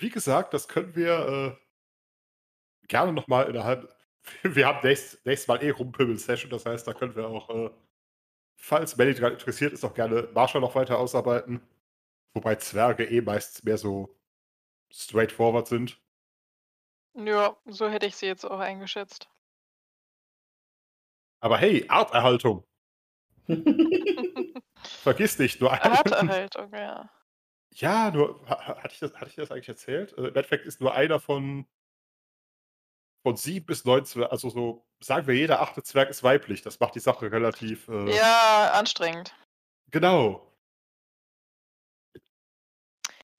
Wie 0.00 0.08
gesagt, 0.08 0.54
das 0.54 0.66
können 0.66 0.96
wir 0.96 1.58
äh, 1.60 2.86
gerne 2.88 3.12
nochmal 3.12 3.48
innerhalb. 3.48 3.94
Wir 4.42 4.66
haben 4.66 4.86
nächst, 4.86 5.24
nächstes 5.26 5.48
Mal 5.48 5.62
eh 5.62 5.68
Rumpümmel-Session, 5.68 6.50
das 6.50 6.64
heißt, 6.64 6.88
da 6.88 6.94
können 6.94 7.14
wir 7.14 7.28
auch, 7.28 7.50
äh, 7.50 7.70
falls 8.56 8.96
Melly 8.96 9.12
daran 9.12 9.34
interessiert 9.34 9.74
ist, 9.74 9.84
auch 9.84 9.92
gerne 9.92 10.30
Marshall 10.32 10.62
noch 10.62 10.74
weiter 10.74 10.98
ausarbeiten. 10.98 11.60
Wobei 12.32 12.54
Zwerge 12.54 13.04
eh 13.04 13.20
meistens 13.20 13.62
mehr 13.64 13.76
so 13.76 14.16
straightforward 14.90 15.68
sind. 15.68 16.00
Ja, 17.14 17.56
so 17.66 17.88
hätte 17.88 18.06
ich 18.06 18.16
sie 18.16 18.26
jetzt 18.26 18.44
auch 18.44 18.58
eingeschätzt. 18.60 19.28
Aber 21.40 21.58
hey, 21.58 21.84
Arterhaltung. 21.88 22.66
Vergiss 25.02 25.38
nicht, 25.38 25.60
nur 25.60 25.72
eine. 25.72 25.84
Arterhaltung, 25.98 26.72
ja. 26.72 27.10
Ja, 27.74 28.10
nur, 28.10 28.40
ha- 28.48 28.66
ha- 28.66 28.82
hatte 28.82 28.94
ich 28.94 29.00
das, 29.00 29.14
hatte 29.14 29.28
ich 29.30 29.36
das 29.36 29.50
eigentlich 29.50 29.68
erzählt? 29.68 30.12
Äh, 30.12 30.20
Im 30.22 30.26
Endeffekt 30.28 30.64
ist 30.66 30.80
nur 30.80 30.94
einer 30.94 31.20
von, 31.20 31.66
von 33.22 33.36
sieben 33.36 33.66
bis 33.66 33.84
neun 33.84 34.04
Zwergen, 34.06 34.30
also 34.30 34.48
so, 34.48 34.86
sagen 35.00 35.26
wir, 35.26 35.34
jeder 35.34 35.60
achte 35.60 35.82
Zwerg 35.82 36.08
ist 36.08 36.22
weiblich. 36.22 36.62
Das 36.62 36.80
macht 36.80 36.94
die 36.94 37.00
Sache 37.00 37.30
relativ. 37.30 37.88
Äh, 37.88 38.16
Ja, 38.16 38.72
anstrengend. 38.74 39.34
Genau. 39.90 40.50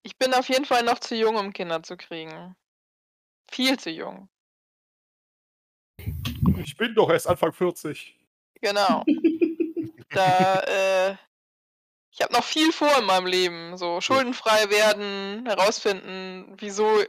Ich 0.03 0.17
bin 0.17 0.33
auf 0.35 0.47
jeden 0.49 0.65
Fall 0.65 0.83
noch 0.83 0.99
zu 0.99 1.15
jung, 1.15 1.35
um 1.35 1.51
Kinder 1.51 1.81
zu 1.81 1.97
kriegen. 1.97 2.55
Viel 3.51 3.77
zu 3.79 3.89
jung. 3.89 4.29
Ich 6.57 6.77
bin 6.77 6.93
doch 6.95 7.09
erst 7.09 7.27
Anfang 7.27 7.53
40. 7.53 8.17
Genau. 8.61 9.03
Da, 10.09 10.59
äh, 10.67 11.15
ich 12.11 12.21
habe 12.21 12.33
noch 12.33 12.43
viel 12.43 12.71
vor 12.71 12.97
in 12.97 13.05
meinem 13.05 13.27
Leben. 13.27 13.77
So 13.77 14.01
schuldenfrei 14.01 14.69
werden, 14.69 15.45
herausfinden, 15.45 16.55
wieso 16.57 17.01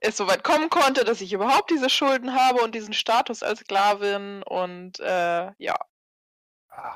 es 0.00 0.16
so 0.16 0.26
weit 0.26 0.44
kommen 0.44 0.70
konnte, 0.70 1.04
dass 1.04 1.20
ich 1.20 1.32
überhaupt 1.32 1.70
diese 1.70 1.90
Schulden 1.90 2.34
habe 2.34 2.60
und 2.62 2.74
diesen 2.74 2.94
Status 2.94 3.42
als 3.42 3.60
Sklavin 3.60 4.42
und 4.44 5.00
äh, 5.00 5.50
ja, 5.58 5.76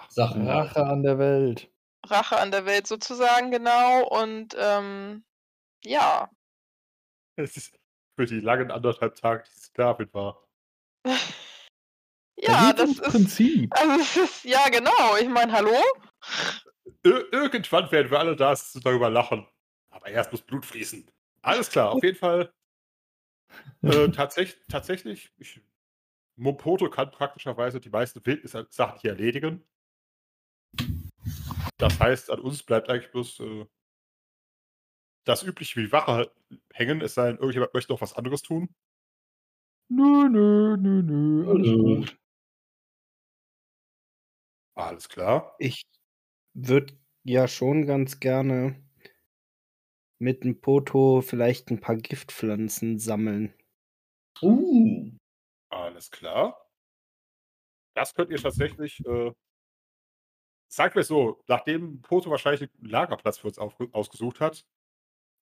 Sachen. 0.08 0.48
Rache 0.48 0.84
an 0.84 1.02
der 1.02 1.18
Welt. 1.18 1.70
Rache 2.06 2.38
an 2.38 2.50
der 2.50 2.66
Welt 2.66 2.86
sozusagen, 2.86 3.50
genau. 3.50 4.06
Und 4.06 4.56
ähm, 4.58 5.24
ja. 5.84 6.30
Es 7.36 7.56
ist 7.56 7.74
für 8.16 8.26
die 8.26 8.40
langen 8.40 8.70
anderthalb 8.70 9.14
Tage, 9.14 9.44
die 9.44 9.60
Sklavin 9.60 10.08
war. 10.12 10.42
ja, 12.36 12.72
das 12.72 12.90
ist. 12.90 13.02
Prinzip. 13.02 13.72
Also 13.76 14.00
es 14.00 14.16
ist, 14.16 14.44
ja 14.44 14.68
genau. 14.68 15.16
Ich 15.20 15.28
meine, 15.28 15.52
hallo? 15.52 15.74
Ir 17.02 17.32
irgendwann 17.32 17.90
werden 17.90 18.10
wir 18.10 18.18
alle 18.18 18.36
da 18.36 18.54
sitzen 18.54 18.78
und 18.78 18.86
darüber 18.86 19.10
lachen. 19.10 19.46
Aber 19.90 20.08
erst 20.08 20.32
muss 20.32 20.42
Blut 20.42 20.64
fließen. 20.64 21.10
Alles 21.42 21.70
klar, 21.70 21.90
auf 21.90 22.02
jeden 22.02 22.18
Fall. 22.18 22.52
Äh, 23.82 24.08
tatsächlich, 24.08 24.64
tatsächlich 24.66 25.30
ich, 25.36 25.60
Mopoto 26.36 26.88
kann 26.88 27.10
praktischerweise 27.10 27.80
die 27.80 27.90
meisten 27.90 28.24
Wildnis-Sachen 28.24 28.98
hier 29.00 29.10
erledigen. 29.10 29.62
Das 31.76 32.00
heißt, 32.00 32.30
an 32.30 32.40
uns 32.40 32.62
bleibt 32.62 32.88
eigentlich 32.88 33.10
bloß 33.10 33.40
äh, 33.40 33.66
das 35.24 35.42
übliche 35.42 35.80
wie 35.80 35.92
Wache 35.92 36.32
hängen, 36.72 37.00
es 37.00 37.14
sei 37.14 37.28
denn, 37.28 37.36
irgendjemand 37.38 37.74
möchte 37.74 37.92
noch 37.92 38.00
was 38.00 38.14
anderes 38.14 38.42
tun. 38.42 38.74
Nö, 39.90 40.28
nö, 40.28 40.76
nö, 40.76 41.02
nö. 41.02 41.50
Alles 41.50 41.68
Nö. 41.68 41.76
gut. 41.76 42.18
Alles 44.76 45.08
klar. 45.08 45.54
Ich 45.58 45.82
würde 46.54 46.94
ja 47.24 47.48
schon 47.48 47.86
ganz 47.86 48.20
gerne 48.20 48.82
mit 50.18 50.44
dem 50.44 50.60
Poto 50.60 51.20
vielleicht 51.20 51.70
ein 51.70 51.80
paar 51.80 51.96
Giftpflanzen 51.96 52.98
sammeln. 52.98 53.52
Uh. 54.42 55.10
Alles 55.70 56.10
klar. 56.10 56.56
Das 57.94 58.14
könnt 58.14 58.30
ihr 58.30 58.38
tatsächlich, 58.38 59.00
äh, 59.06 59.32
sagen 60.68 60.94
wir 60.94 61.00
es 61.00 61.08
so, 61.08 61.42
nachdem 61.48 62.00
Poto 62.02 62.30
wahrscheinlich 62.30 62.62
einen 62.62 62.88
Lagerplatz 62.90 63.38
für 63.38 63.48
uns 63.48 63.58
auf, 63.58 63.76
ausgesucht 63.92 64.40
hat, 64.40 64.64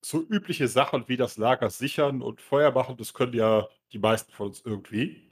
so 0.05 0.22
übliche 0.22 0.68
Sachen 0.68 1.09
wie 1.09 1.16
das 1.16 1.36
Lager 1.36 1.70
sichern 1.70 2.22
und 2.22 2.40
Feuer 2.40 2.72
machen, 2.72 2.96
das 2.96 3.14
können 3.14 3.34
ja 3.34 3.68
die 3.92 3.98
meisten 3.98 4.32
von 4.32 4.48
uns 4.48 4.62
irgendwie. 4.64 5.28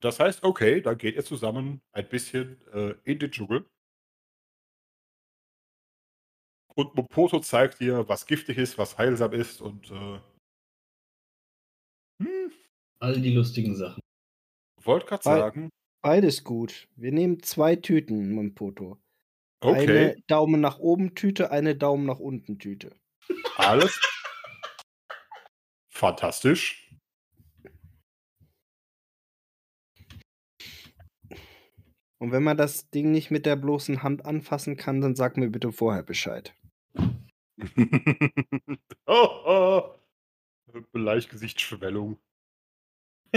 Das 0.00 0.18
heißt, 0.18 0.42
okay, 0.42 0.80
dann 0.80 0.98
geht 0.98 1.14
ihr 1.14 1.24
zusammen 1.24 1.80
ein 1.92 2.08
bisschen 2.08 2.60
äh, 2.72 2.94
in 3.04 3.18
den 3.18 3.30
Dschungel. 3.30 3.68
Und 6.74 6.94
Mopoto 6.94 7.38
zeigt 7.40 7.80
dir, 7.80 8.08
was 8.08 8.26
giftig 8.26 8.58
ist, 8.58 8.78
was 8.78 8.98
heilsam 8.98 9.32
ist 9.32 9.60
und 9.60 9.90
äh, 9.90 10.20
hm, 12.22 12.52
All 12.98 13.20
die 13.20 13.34
lustigen 13.34 13.76
Sachen. 13.76 14.00
wollte 14.80 15.06
gerade 15.06 15.22
sagen, 15.22 15.70
Beides 16.02 16.42
gut. 16.42 16.88
Wir 16.96 17.12
nehmen 17.12 17.42
zwei 17.44 17.76
Tüten 17.76 18.30
mit 18.30 18.38
dem 18.38 18.54
Poto. 18.56 19.00
okay, 19.60 19.80
Eine 19.80 20.22
Daumen 20.26 20.60
nach 20.60 20.80
oben 20.80 21.14
Tüte, 21.14 21.52
eine 21.52 21.76
Daumen 21.76 22.06
nach 22.06 22.18
unten 22.18 22.58
Tüte. 22.58 22.96
Alles 23.56 23.98
fantastisch. 25.88 26.90
Und 32.18 32.30
wenn 32.32 32.42
man 32.44 32.56
das 32.56 32.88
Ding 32.90 33.10
nicht 33.10 33.30
mit 33.32 33.46
der 33.46 33.56
bloßen 33.56 34.02
Hand 34.04 34.24
anfassen 34.24 34.76
kann, 34.76 35.00
dann 35.00 35.16
sag 35.16 35.36
mir 35.36 35.50
bitte 35.50 35.72
vorher 35.72 36.04
Bescheid. 36.04 36.54
oh, 39.06 39.06
oh. 39.06 39.94
Bleichgesichtsschwellung. 40.92 42.18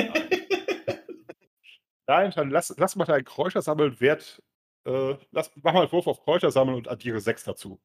Nein, 2.07 2.31
dann 2.35 2.51
lass, 2.51 2.75
lass 2.77 2.95
mal 2.95 3.05
deinen 3.05 3.25
Kräuter 3.25 3.61
sammeln. 3.61 3.99
Wert, 3.99 4.41
äh, 4.85 5.17
lass, 5.31 5.51
mach 5.55 5.73
mal 5.73 5.81
einen 5.81 5.91
Wurf 5.91 6.07
auf 6.07 6.21
Kräuter 6.23 6.51
sammeln 6.51 6.77
und 6.77 6.87
addiere 6.87 7.19
6 7.19 7.43
dazu. 7.43 7.79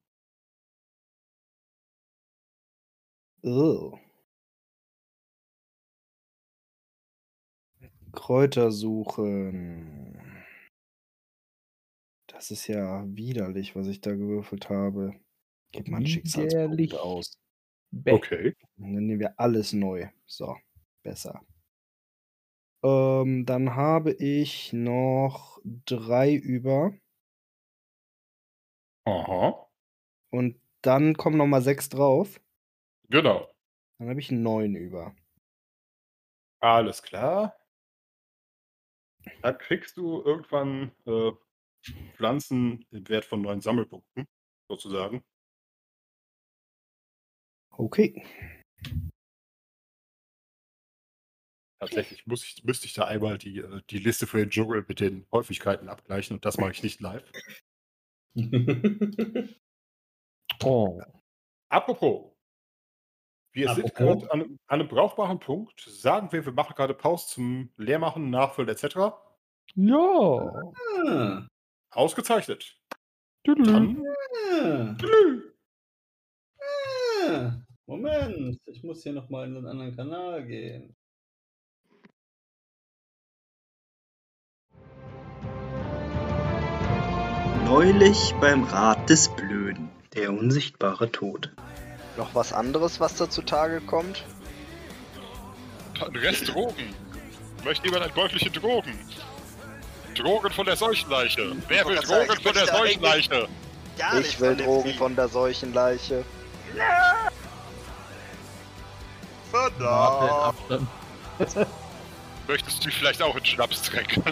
Oh. 3.42 3.98
Kräuter 8.12 8.70
suchen. 8.70 10.20
Das 12.26 12.50
ist 12.50 12.66
ja 12.66 13.04
widerlich, 13.06 13.76
was 13.76 13.86
ich 13.86 14.00
da 14.00 14.14
gewürfelt 14.14 14.68
habe. 14.68 15.14
Gib 15.72 15.88
mal 15.88 15.98
einen 15.98 16.06
Schicksalspunkt 16.06 16.94
aus. 16.94 17.38
Bäh. 17.92 18.12
Okay. 18.12 18.56
Und 18.76 18.94
dann 18.94 19.06
nehmen 19.06 19.20
wir 19.20 19.38
alles 19.38 19.72
neu. 19.72 20.08
So, 20.26 20.56
besser. 21.02 21.44
Ähm, 22.82 23.44
dann 23.46 23.74
habe 23.74 24.12
ich 24.12 24.72
noch 24.72 25.60
drei 25.64 26.34
über. 26.34 26.94
Aha. 29.04 29.66
Und 30.30 30.60
dann 30.82 31.14
kommen 31.14 31.36
noch 31.36 31.46
mal 31.46 31.62
sechs 31.62 31.88
drauf. 31.88 32.40
Genau. 33.10 33.52
Dann 33.98 34.08
habe 34.08 34.20
ich 34.20 34.30
neun 34.30 34.76
über. 34.76 35.14
Alles 36.60 37.02
klar. 37.02 37.56
Dann 39.42 39.58
kriegst 39.58 39.96
du 39.96 40.22
irgendwann 40.22 40.92
äh, 41.06 41.32
Pflanzen 42.14 42.86
im 42.90 43.08
Wert 43.08 43.24
von 43.24 43.42
neun 43.42 43.60
Sammelpunkten, 43.60 44.26
sozusagen. 44.68 45.22
Okay. 47.72 48.24
Tatsächlich 51.80 52.26
muss 52.26 52.44
ich, 52.44 52.62
müsste 52.64 52.86
ich 52.86 52.92
da 52.92 53.06
einmal 53.06 53.38
die, 53.38 53.58
äh, 53.58 53.82
die 53.90 53.98
Liste 53.98 54.26
für 54.26 54.38
den 54.38 54.50
Dschungel 54.50 54.84
mit 54.86 55.00
den 55.00 55.26
Häufigkeiten 55.32 55.88
abgleichen 55.88 56.36
und 56.36 56.44
das 56.44 56.58
mache 56.58 56.72
ich 56.72 56.82
nicht 56.82 57.00
live. 57.00 57.30
Oh. 60.62 61.00
Apropos, 61.70 62.29
wir 63.52 63.74
sind 63.74 63.94
gerade 63.94 64.30
an, 64.32 64.40
einem- 64.42 64.58
an 64.66 64.80
einem 64.80 64.88
brauchbaren 64.88 65.38
Punkt. 65.40 65.80
Sagen 65.80 66.30
wir, 66.32 66.44
wir 66.44 66.52
machen 66.52 66.74
gerade 66.76 66.94
Pause 66.94 67.26
zum 67.28 67.70
Leermachen, 67.76 68.30
Nachfüllen 68.30 68.68
etc. 68.68 69.12
Ja. 69.74 70.62
Ah, 71.06 71.46
Ausgezeichnet. 71.90 72.76
Tüdelü. 73.44 73.72
Dann, 73.72 74.06
ah, 74.52 74.96
ah. 77.28 77.52
Moment, 77.86 78.60
ich 78.66 78.82
muss 78.84 79.02
hier 79.02 79.12
nochmal 79.12 79.48
in 79.48 79.56
einen 79.56 79.66
anderen 79.66 79.96
Kanal 79.96 80.46
gehen. 80.46 80.94
Neulich 87.64 88.34
beim 88.40 88.64
Rat 88.64 89.08
des 89.08 89.28
Blöden. 89.28 89.88
Der 90.14 90.30
unsichtbare 90.32 91.10
Tod. 91.12 91.52
Noch 92.20 92.34
was 92.34 92.52
anderes, 92.52 93.00
was 93.00 93.14
da 93.14 93.30
zutage 93.30 93.80
kommt? 93.80 94.24
Rest 96.16 96.48
Drogen. 96.48 96.94
Möchte 97.64 97.86
jemand 97.86 98.04
ein 98.04 98.12
Beutelchen 98.12 98.52
Drogen? 98.52 98.92
Drogen 100.14 100.50
von 100.50 100.66
der 100.66 100.76
Seuchenleiche. 100.76 101.56
Wer 101.66 101.86
will 101.86 101.96
sagen, 102.04 102.26
Drogen 102.26 102.38
ich 102.38 102.44
von 102.44 102.52
der 102.52 102.66
Seuchenleiche? 102.66 103.48
Ich 104.20 104.38
will 104.38 104.54
Drogen 104.54 104.94
von 104.96 105.16
der 105.16 105.28
Seuchenleiche. 105.28 106.22
Verdammt. 109.50 110.58
Möchtest 112.48 112.84
du 112.84 112.90
vielleicht 112.90 113.22
auch 113.22 113.34
in 113.34 113.46
Schnaps 113.46 113.80
trinken? 113.80 114.22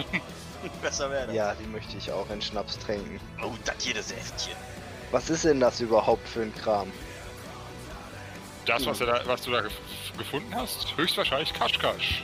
Besser 0.83 1.09
wäre 1.09 1.25
das. 1.25 1.35
Ja, 1.35 1.55
die 1.55 1.65
möchte 1.65 1.97
ich 1.97 2.11
auch 2.11 2.29
in 2.29 2.39
Schnaps 2.39 2.77
tränken. 2.77 3.19
Oh, 3.43 3.49
das 3.65 3.83
hier 3.83 3.95
das 3.95 4.11
Äffchen. 4.11 4.53
Was 5.09 5.31
ist 5.31 5.43
denn 5.43 5.59
das 5.59 5.79
überhaupt 5.79 6.29
für 6.29 6.43
ein 6.43 6.53
Kram? 6.53 6.91
Das, 8.65 8.85
was, 8.85 8.99
du 8.99 9.05
da, 9.05 9.21
was 9.25 9.41
du 9.41 9.51
da 9.51 9.61
gef 9.61 9.73
gefunden 10.17 10.53
hast, 10.53 10.95
höchstwahrscheinlich 10.97 11.53
Kaschkasch. 11.53 12.23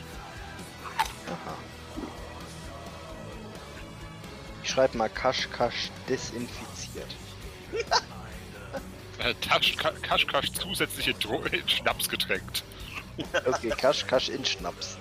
Aha. 1.28 1.56
Ich 4.64 4.70
schreibe 4.70 4.98
mal 4.98 5.10
Kaschkasch 5.10 5.90
desinfiziert. 6.08 7.16
Äh, 9.18 9.34
Kaschkasch 10.02 10.52
zusätzlich 10.52 11.08
in, 11.08 11.20
Dro 11.20 11.42
in 11.52 11.68
Schnaps 11.70 12.10
getränkt. 12.10 12.64
Okay, 13.46 13.70
Kaschkasch 13.70 14.28
in 14.28 14.44
Schnaps. 14.44 14.98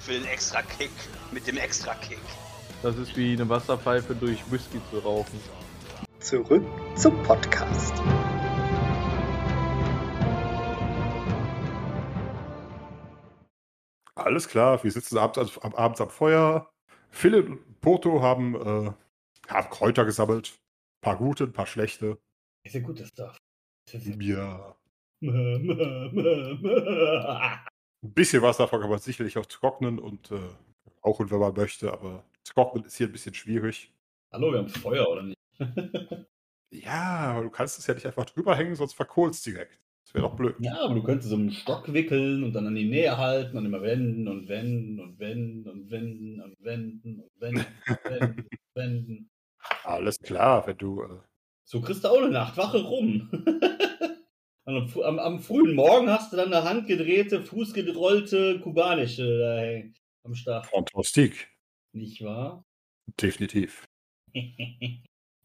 Für 0.00 0.12
den 0.12 0.24
extra 0.24 0.62
Kick. 0.62 0.90
Mit 1.32 1.46
dem 1.46 1.58
extra 1.58 1.94
Kick. 1.96 2.18
Das 2.82 2.96
ist 2.96 3.16
wie 3.16 3.32
eine 3.32 3.48
Wasserpfeife 3.48 4.14
durch 4.14 4.38
Whisky 4.50 4.80
zu 4.90 4.98
rauchen. 5.00 5.40
Zurück 6.20 6.64
zum 6.96 7.22
Podcast. 7.24 7.94
Alles 14.16 14.48
klar, 14.48 14.82
wir 14.82 14.90
sitzen 14.90 15.18
abends, 15.18 15.38
also, 15.38 15.60
ab- 15.60 15.78
abends 15.78 16.00
am 16.00 16.10
Feuer. 16.10 16.70
Philipp 17.10 17.48
und 17.48 17.80
Porto 17.80 18.20
haben, 18.22 18.54
äh, 18.54 18.92
haben 19.48 19.70
Kräuter 19.70 20.04
gesammelt. 20.04 20.58
Ein 20.98 21.00
paar 21.02 21.16
gute, 21.18 21.44
ein 21.44 21.52
paar 21.52 21.66
schlechte. 21.66 22.18
Ist 22.64 22.74
ja 22.74 22.80
gut, 22.80 22.98
das 23.00 23.08
Stuff. 23.08 23.36
Ja. 23.92 24.76
Ein 28.02 28.12
bisschen 28.12 28.42
was 28.42 28.56
davon 28.58 28.80
kann 28.80 28.90
man 28.90 28.98
sicherlich 28.98 29.38
auch 29.38 29.46
trocknen 29.46 29.98
und 29.98 30.30
äh, 30.30 30.38
rauchen, 31.04 31.30
wenn 31.30 31.38
man 31.38 31.54
möchte, 31.54 31.92
aber 31.92 32.24
trocknen 32.44 32.84
ist 32.84 32.96
hier 32.96 33.06
ein 33.06 33.12
bisschen 33.12 33.34
schwierig. 33.34 33.92
Hallo, 34.32 34.52
wir 34.52 34.58
haben 34.58 34.68
Feuer, 34.68 35.08
oder 35.08 35.22
nicht? 35.22 35.38
Ja, 36.72 37.30
aber 37.32 37.42
du 37.44 37.50
kannst 37.50 37.78
es 37.78 37.86
ja 37.86 37.94
nicht 37.94 38.06
einfach 38.06 38.24
drüber 38.26 38.54
hängen, 38.56 38.74
sonst 38.74 38.94
verkohlst 38.94 39.46
direkt. 39.46 39.80
Wäre 40.16 40.28
doch 40.30 40.36
blöd. 40.36 40.56
ja, 40.60 40.80
aber 40.80 40.94
du 40.94 41.02
könntest 41.02 41.28
so 41.28 41.36
einen 41.36 41.50
Stock 41.50 41.92
wickeln 41.92 42.42
und 42.42 42.54
dann 42.54 42.66
an 42.66 42.74
die 42.74 42.88
Nähe 42.88 43.18
halten 43.18 43.58
und 43.58 43.66
immer 43.66 43.82
wenden 43.82 44.26
und 44.28 44.48
wenden 44.48 44.98
und 44.98 45.18
wenden 45.18 45.68
und 45.68 45.90
wenden 45.90 46.40
und 46.40 46.64
wenden 46.64 47.20
und 47.20 47.30
wenden 47.38 47.60
und 47.86 47.86
wenden 48.10 48.40
und 48.40 48.74
wenden. 48.74 49.30
Alles 49.84 50.18
klar, 50.18 50.66
wenn 50.66 50.78
du. 50.78 51.02
Äh, 51.02 51.18
So 51.64 51.82
kriegst 51.82 52.04
du 52.04 52.08
auch 52.08 52.16
eine 52.16 52.30
Nachtwache 52.30 52.82
rum. 52.82 53.28
Am, 54.64 54.90
am, 55.04 55.18
am 55.20 55.38
frühen 55.38 55.76
Morgen 55.76 56.08
hast 56.10 56.32
du 56.32 56.36
dann 56.38 56.52
eine 56.52 56.64
handgedrehte, 56.64 57.42
fußgerollte 57.42 58.58
kubanische 58.60 59.38
da 59.38 59.58
hängen 59.58 59.94
am 60.24 60.34
Start. 60.34 60.66
Fantastik. 60.66 61.52
Nicht 61.92 62.24
wahr? 62.24 62.64
Definitiv. 63.20 63.84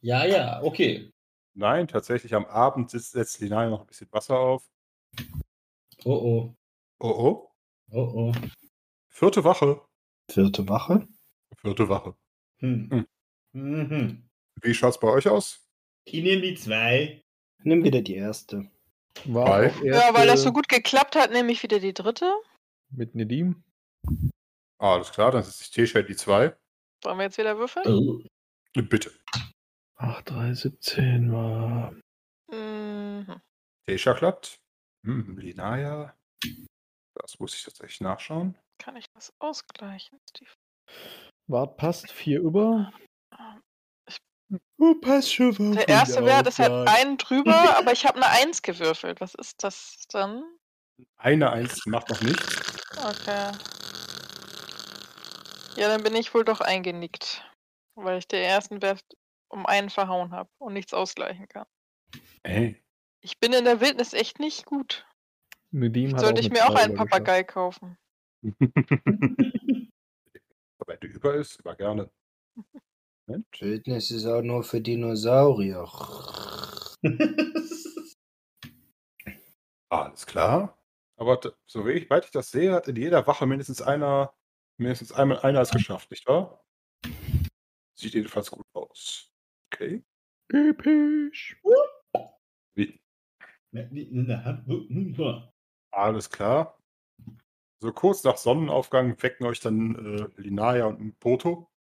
ja, 0.02 0.26
ja, 0.26 0.64
okay. 0.64 1.12
Nein, 1.62 1.88
tatsächlich 1.88 2.34
am 2.34 2.45
Abend 2.45 2.89
setzt, 2.89 3.39
Lina 3.39 3.70
noch 3.70 3.82
ein 3.82 3.86
bisschen 3.86 4.12
Wasser 4.12 4.39
auf. 4.39 4.68
Oh 6.03 6.12
oh. 6.12 6.55
Oh 6.99 7.07
oh. 7.07 7.51
Oh 7.91 8.12
oh. 8.16 8.34
Vierte 9.09 9.43
Wache. 9.43 9.80
Vierte 10.28 10.68
Wache. 10.68 11.07
Vierte 11.55 11.88
Wache. 11.88 12.16
Hm. 12.62 12.89
Hm. 12.89 13.07
Mhm. 13.51 14.30
Wie 14.59 14.74
schaut's 14.74 14.99
bei 14.99 15.09
euch 15.09 15.28
aus? 15.28 15.64
Ich 16.05 16.24
nehme 16.24 16.41
die 16.41 16.55
zwei. 16.55 17.24
Nimm 17.62 17.84
wieder 17.84 18.01
die 18.01 18.16
erste. 18.16 18.68
Auch 19.20 19.84
Ja, 19.84 20.16
weil 20.16 20.26
das 20.26 20.41
so 20.41 20.51
gut 20.51 20.68
geklappt 20.68 21.16
hat, 21.16 21.32
nehme 21.32 21.51
ich 21.51 21.62
wieder 21.62 21.80
die 21.80 21.93
dritte. 21.93 22.34
Mit 22.89 23.14
Nedim. 23.14 23.64
Alles 24.80 25.12
klar, 25.12 25.30
dann 25.30 25.43
ich 25.47 25.70
Tesha 25.70 25.99
in 25.99 26.07
die 26.07 26.16
zwei. 26.16 26.55
Wollen 27.03 27.20
wir 27.20 27.26
jetzt 27.26 27.38
wieder 27.38 27.55
würfeln? 27.55 27.86
Oh. 27.88 28.82
Bitte. 28.82 29.12
8, 30.02 30.32
3, 30.32 30.54
17 30.54 31.32
war. 31.32 31.93
Mhm. 32.52 33.39
Tesha 33.86 34.16
klappt. 34.16 34.56
Hm, 35.06 35.38
Linaya. 35.38 36.16
Das 37.16 37.39
muss 37.39 37.54
ich 37.56 37.64
tatsächlich 37.64 38.02
nachschauen. 38.02 38.58
Kann 38.80 38.95
ich 38.95 39.06
das 39.14 39.32
ausgleichen? 39.39 40.20
Steve? 40.30 40.49
Wart 41.47 41.78
passt 41.78 42.12
4 42.12 42.41
über. 42.41 42.91
Oh, 44.80 44.95
passt 44.95 45.34
schon. 45.34 45.74
Der 45.74 45.88
erste 45.88 46.26
Wert 46.26 46.47
ist 46.47 46.58
halt 46.60 46.89
ein 46.89 47.18
drüber, 47.18 47.54
aber 47.78 47.91
ich 47.91 48.06
habe 48.06 48.18
eine 48.18 48.28
Eins 48.28 48.62
gewürfelt. 48.64 49.22
Was 49.22 49.36
ist 49.36 49.64
das 49.64 49.97
dann? 50.10 50.43
Eine 51.18 51.52
Eins 51.52 51.86
macht 51.86 52.10
noch 52.10 52.22
nichts. 52.22 52.84
Okay. 52.97 53.52
Ja, 55.76 55.88
dann 55.88 56.04
bin 56.04 56.16
ich 56.16 56.34
wohl 56.34 56.43
doch 56.43 56.60
eingenickt. 56.60 57.47
Weil 57.95 58.18
ich 58.18 58.28
den 58.28 58.43
ersten 58.43 58.82
Wert 58.82 59.04
um 59.52 59.66
einen 59.66 59.89
verhauen 59.89 60.32
habe 60.32 60.49
und 60.58 60.74
nichts 60.74 60.93
ausgleichen 60.93 61.47
kann. 61.47 61.68
Ey. 62.43 62.82
Ich 63.22 63.39
bin 63.39 63.54
in 63.54 63.66
der 63.66 63.82
Wildnis 63.82 64.14
echt 64.14 64.39
nicht 64.39 64.66
gut. 64.66 65.06
Nedim 65.72 66.18
Sollte 66.18 66.41
ich 66.41 66.49
mir 66.49 66.68
auch 66.68 66.76
einen. 66.76 66.95
Papagei 66.95 67.43
kaufen. 67.43 67.97
Wenn 70.88 70.99
du 70.99 71.08
über 71.08 71.36
ist, 71.36 71.60
über 71.60 71.76
gerne. 71.76 72.10
Wildnis 73.60 74.12
ist 74.12 74.26
auch 74.26 74.41
nur 74.41 74.64
für 74.64 74.82
Dinosaurier. 74.82 75.88
Alles 79.89 80.26
klar. 80.26 80.78
Aber 81.18 81.39
so 81.68 81.86
wie 81.86 81.91
ich, 81.91 82.10
weit 82.10 82.26
ich 82.26 82.32
das 82.32 82.49
sehe, 82.52 82.74
hat 82.74 82.88
in 82.88 82.95
jeder 82.95 83.28
Wache 83.28 83.45
mindestens 83.45 83.82
einer, 83.82 84.34
mindestens 84.78 85.12
einmal 85.12 85.39
einer 85.41 85.62
es 85.62 85.70
geschafft, 85.70 86.10
nicht 86.10 86.28
wahr? 86.28 86.66
Sieht 87.93 88.16
jedenfalls 88.16 88.49
gut 88.49 88.66
aus. 88.74 89.31
Okay. 89.82 90.04
Episch. 90.54 91.58
Wie? 92.76 93.02
Aha. 93.74 94.64
Alles 95.92 96.30
klar. 96.30 96.78
So 97.80 97.92
kurz 97.92 98.24
nach 98.24 98.38
Sonnenaufgang 98.38 99.20
wecken 99.24 99.48
euch 99.48 99.60
dann 99.60 99.96
äh, 99.96 100.28
Linaya 100.40 100.86
und 100.86 101.20
Poto. 101.20 101.72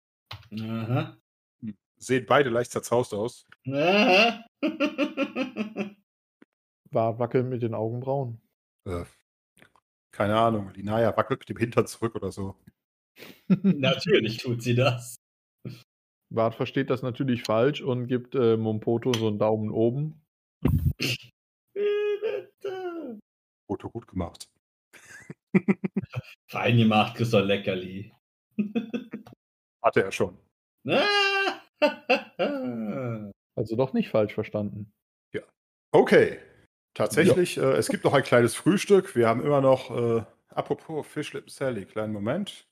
Sehen 1.99 2.25
beide 2.27 2.49
leicht 2.49 2.71
zerzaust 2.71 3.13
aus. 3.13 3.47
Aha. 3.67 4.47
War 6.91 7.19
wackeln 7.19 7.51
mit 7.51 7.61
den 7.61 7.75
Augenbrauen. 7.75 8.41
Äh, 8.87 9.05
keine 10.11 10.39
Ahnung. 10.39 10.73
Linaya 10.73 11.15
wackelt 11.19 11.41
mit 11.41 11.51
dem 11.51 11.59
Hintern 11.59 11.87
zurück 11.87 12.15
oder 12.15 12.33
so. 12.33 12.57
Natürlich 13.49 14.39
tut 14.39 14.63
sie 14.63 14.75
das. 14.75 15.20
Bart 16.31 16.55
versteht 16.55 16.91
das 16.91 17.03
natürlich 17.03 17.43
falsch 17.43 17.81
und 17.81 18.07
gibt 18.07 18.35
äh, 18.35 18.57
Mompoto 18.57 19.13
so 19.13 19.29
einen 19.29 19.39
Daumen 19.39 19.71
oben. 19.71 20.21
Poto 23.69 23.91
gut 23.91 24.07
gemacht. 24.07 24.49
Fein 26.51 26.79
gemacht, 26.79 27.17
Christoph 27.17 27.47
Leckerli. 27.47 28.13
Hatte 29.83 30.05
er 30.05 30.13
schon. 30.13 30.39
Also 33.57 33.77
doch 33.77 33.93
nicht 33.93 34.09
falsch 34.09 34.33
verstanden. 34.33 34.91
Okay. 35.93 36.39
Tatsächlich, 36.95 37.57
äh, 37.57 37.73
es 37.73 37.89
gibt 37.89 38.05
noch 38.05 38.15
ein 38.15 38.23
kleines 38.23 38.55
Frühstück. 38.55 39.15
Wir 39.15 39.29
haben 39.29 39.43
immer 39.43 39.61
noch, 39.61 39.91
äh, 39.91 40.25
apropos 40.49 41.07
Fischlippen 41.07 41.49
Sally, 41.49 41.85
kleinen 41.85 42.13
Moment. 42.13 42.67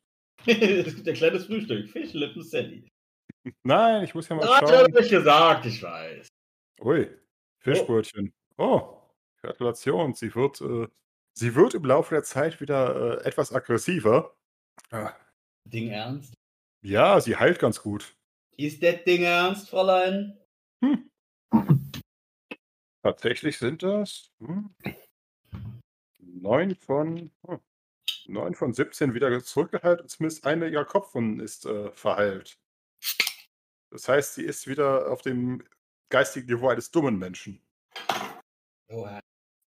es 0.47 0.95
gibt 0.95 1.09
ein 1.09 1.15
kleines 1.15 1.47
Frühstück. 1.47 1.89
Fischlippen 1.89 2.43
Sally. 2.43 2.89
Nein, 3.63 4.05
ich 4.05 4.15
muss 4.15 4.29
ja 4.29 4.37
mal 4.37 4.47
das 4.47 4.71
schauen. 4.71 4.93
hab 4.93 5.01
ich 5.01 5.11
gesagt, 5.11 5.67
ich 5.67 5.83
weiß. 5.83 6.29
Ui, 6.81 7.11
Fischbrötchen. 7.59 8.33
Oh, 8.57 8.99
Gratulation. 9.41 10.15
Sie 10.15 10.35
wird, 10.35 10.61
äh, 10.61 10.89
sie 11.33 11.55
wird 11.55 11.75
im 11.75 11.85
Laufe 11.85 12.15
der 12.15 12.25
Zeit 12.25 12.61
wieder 12.61 13.21
äh, 13.21 13.25
etwas 13.25 13.53
aggressiver. 13.53 14.37
Ah, 14.91 15.13
Ding 15.65 15.89
ernst? 15.89 16.35
Ja, 16.83 17.21
sie 17.21 17.37
heilt 17.37 17.59
ganz 17.59 17.83
gut. 17.83 18.15
Ist 18.57 18.83
das 18.83 19.05
Ding 19.05 19.23
ernst, 19.23 19.71
Fräulein? 19.71 20.39
Tatsächlich 23.03 23.59
sind 23.59 23.83
das 23.83 24.31
hm, 24.39 24.75
neun 26.19 26.75
von 26.75 27.31
hm, 27.47 27.61
neun 28.27 28.55
von 28.55 28.73
17 28.73 29.15
wieder 29.15 29.43
zurückgeheilt 29.43 30.01
und 30.01 30.09
zumindest 30.09 30.47
eine 30.47 30.69
ihrer 30.69 30.85
Kopfwunden 30.85 31.41
ist 31.41 31.67
äh, 31.67 31.91
verheilt. 31.93 32.59
Das 33.91 34.09
heißt, 34.09 34.35
sie 34.35 34.45
ist 34.45 34.67
wieder 34.67 35.11
auf 35.11 35.23
dem 35.23 35.63
geistigen 36.11 36.47
Niveau 36.47 36.69
eines 36.69 36.91
dummen 36.91 37.19
Menschen. 37.19 37.61
Oha. 38.89 39.21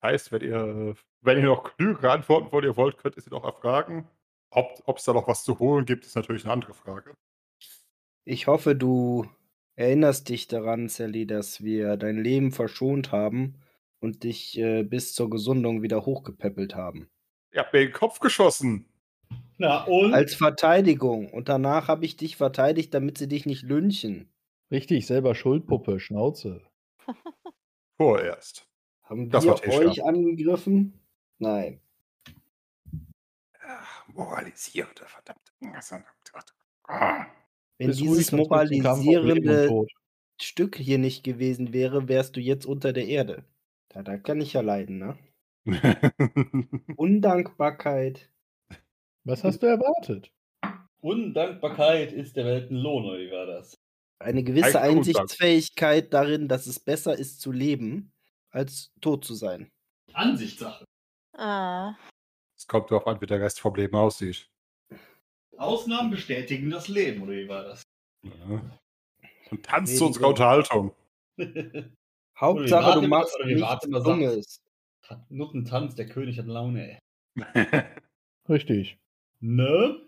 Heißt, 0.03 0.31
wenn 0.31 0.41
ihr, 0.41 0.95
wenn 1.21 1.37
ihr 1.37 1.45
noch 1.45 1.75
klügere 1.75 2.11
Antworten 2.11 2.51
wollt, 2.51 2.65
ihr 2.65 2.77
wollt, 2.77 2.97
könnt 2.97 3.17
ihr 3.17 3.21
sie 3.21 3.29
noch 3.29 3.43
erfragen. 3.43 4.07
Ob 4.49 4.97
es 4.97 5.05
da 5.05 5.13
noch 5.13 5.27
was 5.27 5.43
zu 5.43 5.59
holen 5.59 5.85
gibt, 5.85 6.05
ist 6.05 6.15
natürlich 6.15 6.43
eine 6.43 6.53
andere 6.53 6.73
Frage. 6.73 7.15
Ich 8.25 8.47
hoffe, 8.47 8.75
du 8.75 9.29
erinnerst 9.75 10.29
dich 10.29 10.47
daran, 10.47 10.89
Sally, 10.89 11.25
dass 11.25 11.63
wir 11.63 11.97
dein 11.97 12.17
Leben 12.21 12.51
verschont 12.51 13.11
haben 13.11 13.61
und 13.99 14.23
dich 14.23 14.57
äh, 14.57 14.83
bis 14.83 15.13
zur 15.13 15.29
Gesundung 15.29 15.81
wieder 15.81 16.05
hochgepäppelt 16.05 16.75
haben. 16.75 17.09
Ihr 17.53 17.61
habt 17.61 17.73
mir 17.73 17.79
den 17.79 17.93
Kopf 17.93 18.19
geschossen. 18.19 18.90
Na 19.61 19.83
und? 19.83 20.11
Als 20.11 20.33
Verteidigung. 20.33 21.29
Und 21.29 21.47
danach 21.47 21.87
habe 21.87 22.03
ich 22.03 22.17
dich 22.17 22.35
verteidigt, 22.35 22.95
damit 22.95 23.19
sie 23.19 23.27
dich 23.27 23.45
nicht 23.45 23.61
lynchen. 23.61 24.33
Richtig, 24.71 25.05
selber 25.05 25.35
Schuldpuppe, 25.35 25.99
Schnauze. 25.99 26.63
Vorerst. 27.97 28.67
Haben 29.03 29.29
Das 29.29 29.43
wir 29.43 29.61
euch 29.67 30.03
angegriffen? 30.03 30.99
Nein. 31.37 31.79
Ach, 33.63 34.07
moralisierende, 34.07 35.05
verdammt. 35.05 35.53
Ah. 36.87 37.27
Wenn 37.77 37.87
Bist 37.87 37.99
dieses 37.99 38.31
moralisierende. 38.31 39.85
Stück 40.41 40.75
hier 40.75 40.97
nicht 40.97 41.23
gewesen 41.23 41.71
wäre, 41.71 42.07
wärst 42.07 42.35
du 42.35 42.39
jetzt 42.39 42.65
unter 42.65 42.93
der 42.93 43.05
Erde. 43.05 43.45
Da, 43.89 44.01
da 44.01 44.17
kann 44.17 44.41
ich 44.41 44.53
ja 44.53 44.61
leiden, 44.61 44.97
ne? 44.97 45.17
Undankbarkeit. 46.95 48.31
Was 49.23 49.43
hast 49.43 49.61
du 49.61 49.67
erwartet? 49.67 50.31
Undankbarkeit 51.01 52.11
ist 52.11 52.35
der 52.35 52.45
Welt 52.45 52.71
ein 52.71 52.75
Lohn, 52.75 53.05
oder 53.05 53.19
wie 53.19 53.31
war 53.31 53.45
das? 53.45 53.75
Eine 54.19 54.43
gewisse 54.43 54.81
Ein. 54.81 54.97
Einsichtsfähigkeit 54.97 56.13
darin, 56.13 56.47
dass 56.47 56.67
es 56.67 56.79
besser 56.79 57.17
ist 57.17 57.41
zu 57.41 57.51
leben, 57.51 58.11
als 58.51 58.91
tot 59.01 59.25
zu 59.25 59.33
sein. 59.33 59.69
Ansichtssache. 60.13 60.85
Ah. 61.33 61.95
Es 62.57 62.67
kommt 62.67 62.91
darauf 62.91 63.07
an, 63.07 63.21
wie 63.21 63.25
der 63.25 63.41
Rest 63.41 63.59
vom 63.59 63.75
Leben 63.75 63.95
aussieht. 63.95 64.47
Ausnahmen 65.57 66.11
bestätigen 66.11 66.69
das 66.69 66.87
Leben, 66.87 67.23
oder 67.23 67.33
wie 67.33 67.47
war 67.47 67.63
das? 67.63 67.83
Ja. 68.23 68.61
Und 69.51 69.63
tanzt 69.63 69.97
zu 69.97 70.07
unserer 70.07 70.29
Unterhaltung. 70.29 70.93
Hauptsache, 72.39 73.01
du 73.01 73.07
machst 73.07 73.35
oder 73.35 73.47
wir 73.47 73.61
warten 73.61 73.89
nichts 73.89 74.05
mal 74.05 74.17
Dummes. 74.17 74.61
Nuttentanz, 75.29 75.95
der 75.95 76.07
König 76.07 76.39
hat 76.39 76.47
Laune. 76.47 76.99
Richtig. 78.49 79.00
Ne? 79.41 79.99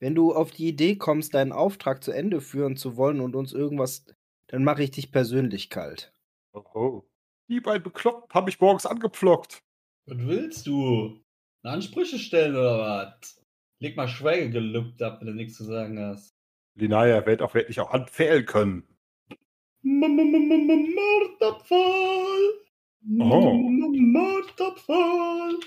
Wenn 0.00 0.14
du 0.14 0.34
auf 0.34 0.50
die 0.50 0.68
Idee 0.68 0.96
kommst, 0.96 1.34
deinen 1.34 1.52
Auftrag 1.52 2.02
zu 2.02 2.10
Ende 2.12 2.40
führen 2.40 2.76
zu 2.76 2.96
wollen 2.96 3.20
und 3.20 3.36
uns 3.36 3.52
irgendwas, 3.52 4.04
dann 4.48 4.64
mache 4.64 4.82
ich 4.82 4.90
dich 4.90 5.12
persönlich 5.12 5.70
kalt. 5.70 6.12
oh, 6.52 6.64
oh. 6.74 7.02
Die 7.48 7.60
beiden 7.60 7.82
Bekloppten 7.82 8.32
haben 8.32 8.44
mich 8.44 8.60
morgens 8.60 8.86
angepflockt. 8.86 9.62
Was 10.06 10.18
willst 10.18 10.66
du? 10.66 11.20
Ansprüche 11.62 12.18
stellen 12.18 12.54
oder 12.54 12.78
was? 12.78 13.42
Leg 13.80 13.96
mal 13.96 14.06
Schweigegelübde 14.08 15.04
ab, 15.06 15.20
wenn 15.20 15.26
du 15.28 15.34
nichts 15.34 15.56
zu 15.56 15.64
sagen 15.64 15.98
hast. 15.98 16.30
Linaya 16.76 17.26
wird 17.26 17.42
auch 17.42 17.54
wirklich 17.54 17.80
auch 17.80 17.90
anfehlen 17.90 18.46
können. 18.46 18.84
M- 19.82 20.02
m- 20.02 20.18
m- 20.34 20.94
Mordabfall! 20.94 22.54
Oh. 23.18 23.54
Mordabfall! 23.98 25.58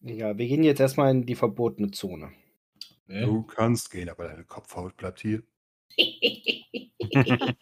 Ja, 0.00 0.36
wir 0.36 0.46
gehen 0.46 0.62
jetzt 0.64 0.80
erstmal 0.80 1.10
in 1.12 1.24
die 1.26 1.34
verbotene 1.36 1.90
Zone. 1.92 2.32
Ne? 3.12 3.26
Du 3.26 3.42
kannst 3.42 3.90
gehen, 3.90 4.08
aber 4.08 4.28
deine 4.28 4.44
Kopfhaut 4.44 4.96
bleibt 4.96 5.20
hier. 5.20 5.42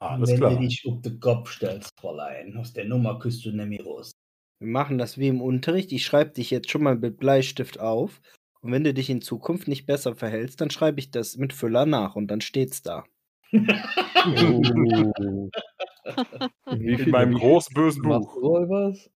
Alles 0.00 0.30
Wenn 0.30 0.36
klar. 0.36 0.50
du 0.54 0.58
dich 0.60 0.84
auf 0.86 1.00
den 1.02 1.18
Kopf 1.18 1.50
stellst, 1.50 1.90
Fräulein, 1.98 2.56
aus 2.56 2.72
der 2.72 2.84
Nummer 2.84 3.18
küsst 3.18 3.44
du 3.44 3.50
nämlich 3.50 3.84
raus. 3.84 4.12
Wir 4.60 4.68
machen 4.68 4.98
das 4.98 5.18
wie 5.18 5.28
im 5.28 5.40
Unterricht. 5.40 5.90
Ich 5.92 6.04
schreibe 6.04 6.32
dich 6.32 6.50
jetzt 6.50 6.70
schon 6.70 6.82
mal 6.82 6.96
mit 6.96 7.18
Bleistift 7.18 7.80
auf. 7.80 8.20
Und 8.60 8.72
wenn 8.72 8.84
du 8.84 8.92
dich 8.92 9.08
in 9.08 9.22
Zukunft 9.22 9.68
nicht 9.68 9.86
besser 9.86 10.14
verhältst, 10.16 10.60
dann 10.60 10.70
schreibe 10.70 11.00
ich 11.00 11.10
das 11.10 11.36
mit 11.36 11.52
Füller 11.52 11.86
nach 11.86 12.16
und 12.16 12.28
dann 12.28 12.40
steht's 12.40 12.82
da. 12.82 13.04
Oh. 13.52 13.56
In, 13.56 15.12
wie 16.80 16.92
In 16.92 16.98
viel- 16.98 17.08
meinem 17.12 17.34
großen 17.34 17.72
bösen 17.74 18.02
Buch. 18.02 18.36
Was 18.42 19.08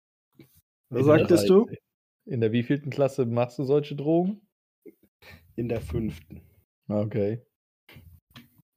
der 0.92 1.04
sagtest 1.04 1.50
du? 1.50 1.68
13. 2.26 2.34
In 2.34 2.42
der 2.42 2.52
wievielten 2.52 2.92
Klasse 2.92 3.26
machst 3.26 3.60
du 3.60 3.64
solche 3.64 3.96
Drogen? 3.96 4.48
In 5.56 5.70
der 5.70 5.82
fünften. 5.82 6.42
Okay. 6.88 7.46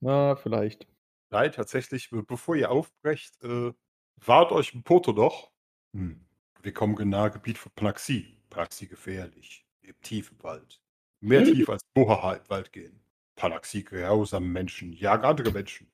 Na, 0.01 0.37
vielleicht. 0.37 0.87
Nein, 1.31 1.53
tatsächlich, 1.53 2.11
be- 2.11 2.23
bevor 2.23 2.57
ihr 2.57 2.71
aufbrecht, 2.71 3.43
äh, 3.43 3.73
wart 4.17 4.53
euch 4.53 4.75
ein 4.75 4.83
Poto 4.83 5.13
noch. 5.13 5.51
Hm. 5.97 6.21
Wir 6.63 6.73
kommen 6.73 7.09
nahe 7.09 7.31
Gebiet 7.31 7.59
von 7.59 7.73
Panaxi. 7.75 8.37
Panaxi 8.51 8.87
gefährlich. 8.87 9.67
Im 9.83 10.01
tiefen 10.01 10.43
Wald. 10.43 10.81
Mehr 11.21 11.45
tief 11.45 11.69
als 11.69 11.83
Bohaha 11.95 12.35
im 12.35 12.51
Wald 12.51 12.73
gehen. 12.73 13.01
Panaxi 13.37 13.83
grausame 13.83 14.47
Menschen, 14.47 14.93
jagen 14.93 15.25
andere 15.25 15.51
Menschen. 15.51 15.91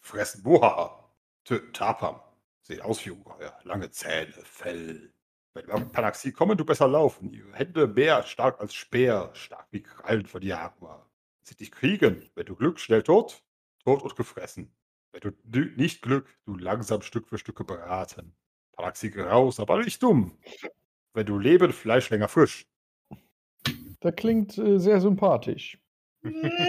Fressen 0.00 0.42
Bohaha. 0.42 1.12
Töten 1.44 1.72
Tapam. 1.72 2.20
Sehen 2.60 2.80
aus 2.82 3.04
wie 3.04 3.10
Ungeheuer. 3.10 3.58
Lange 3.64 3.90
Zähne, 3.90 4.32
Fell. 4.44 5.12
Wenn 5.54 5.66
wir 5.66 5.74
auf 5.74 5.92
Panaxi 5.92 6.32
kommen, 6.32 6.56
du 6.56 6.64
besser 6.64 6.88
laufen. 6.88 7.30
Ihre 7.30 7.52
Hände 7.52 7.86
mehr 7.86 8.22
stark 8.22 8.58
als 8.60 8.74
Speer, 8.74 9.30
stark 9.34 9.66
wie 9.70 9.82
Krallen 9.82 10.26
von 10.26 10.42
Jaguar. 10.42 11.10
Sie 11.42 11.56
dich 11.56 11.70
kriegen. 11.70 12.30
Wenn 12.34 12.46
du 12.46 12.56
Glück, 12.56 12.80
schnell 12.80 13.02
tot. 13.02 13.42
Tot 13.84 14.02
und 14.02 14.16
gefressen. 14.16 14.72
Wenn 15.12 15.34
du 15.44 15.60
nicht 15.76 16.02
Glück, 16.02 16.26
du 16.46 16.56
langsam 16.56 17.02
Stück 17.02 17.28
für 17.28 17.36
Stück 17.36 17.66
beraten. 17.66 18.34
Panaxi 18.72 19.10
graus, 19.10 19.60
aber 19.60 19.82
nicht 19.82 20.02
dumm. 20.02 20.38
Wenn 21.12 21.26
du 21.26 21.38
leben, 21.38 21.72
Fleisch 21.72 22.08
länger 22.08 22.28
frisch. 22.28 22.66
Das 24.00 24.16
klingt 24.16 24.56
äh, 24.56 24.78
sehr 24.78 25.00
sympathisch. 25.00 25.78
Nehmt 26.22 26.64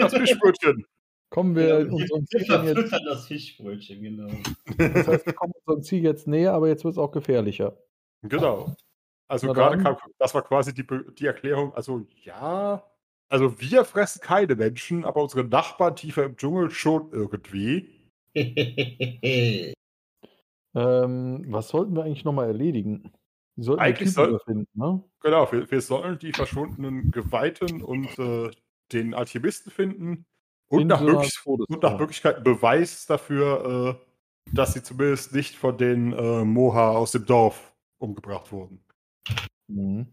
das 0.00 0.14
Fischbrötchen. 0.14 0.86
Kommen 1.30 1.54
wir 1.54 1.88
unserem 1.92 2.26
Ziel 2.26 2.40
jetzt, 2.64 2.92
das 3.06 3.26
Fischbrötchen, 3.26 4.02
genau. 4.02 4.30
das 4.78 5.06
heißt, 5.06 5.26
wir 5.26 5.32
kommen 5.34 5.52
unserem 5.64 5.82
Ziel 5.82 6.02
jetzt 6.02 6.26
näher, 6.26 6.54
aber 6.54 6.68
jetzt 6.68 6.84
wird 6.84 6.92
es 6.92 6.98
auch 6.98 7.10
gefährlicher. 7.10 7.76
Genau. 8.22 8.74
Also 9.28 9.48
Na 9.48 9.52
gerade 9.52 9.82
kam, 9.82 9.96
das 10.18 10.34
war 10.34 10.42
quasi 10.42 10.72
die, 10.72 10.86
die 11.18 11.26
Erklärung, 11.26 11.74
also 11.74 12.06
ja, 12.24 12.82
also 13.28 13.60
wir 13.60 13.84
fressen 13.84 14.22
keine 14.22 14.56
Menschen, 14.56 15.04
aber 15.04 15.22
unsere 15.22 15.44
Nachbarn 15.44 15.96
tiefer 15.96 16.24
im 16.24 16.36
Dschungel 16.36 16.70
schon 16.70 17.12
irgendwie. 17.12 17.90
Ähm, 20.74 21.44
was 21.48 21.68
sollten 21.68 21.96
wir 21.96 22.04
eigentlich 22.04 22.24
nochmal 22.24 22.48
erledigen? 22.48 23.10
Wir 23.56 23.64
sollten 23.64 23.80
Eigentlich 23.82 24.10
die 24.10 24.14
Typen 24.14 24.14
soll- 24.14 24.28
überfinden, 24.28 24.68
ne? 24.74 25.02
Genau, 25.20 25.50
wir, 25.50 25.70
wir 25.70 25.80
sollen 25.80 26.18
die 26.18 26.32
verschwundenen 26.32 27.10
Geweihten 27.10 27.82
und 27.82 28.16
äh, 28.18 28.50
den 28.92 29.14
Alchemisten 29.14 29.72
finden 29.72 30.26
und, 30.68 30.86
nach, 30.86 31.00
so 31.00 31.06
einer 31.06 31.14
möglich 31.14 31.46
und 31.46 31.82
nach. 31.82 31.98
Möglichkeit 31.98 32.44
Beweis 32.44 33.06
dafür, 33.06 33.98
äh, 33.98 34.54
dass 34.54 34.74
sie 34.74 34.82
zumindest 34.82 35.34
nicht 35.34 35.56
von 35.56 35.76
den 35.76 36.12
äh, 36.12 36.44
Moha 36.44 36.90
aus 36.90 37.12
dem 37.12 37.26
Dorf 37.26 37.74
umgebracht 37.98 38.52
wurden. 38.52 38.84
Mhm. 39.68 40.06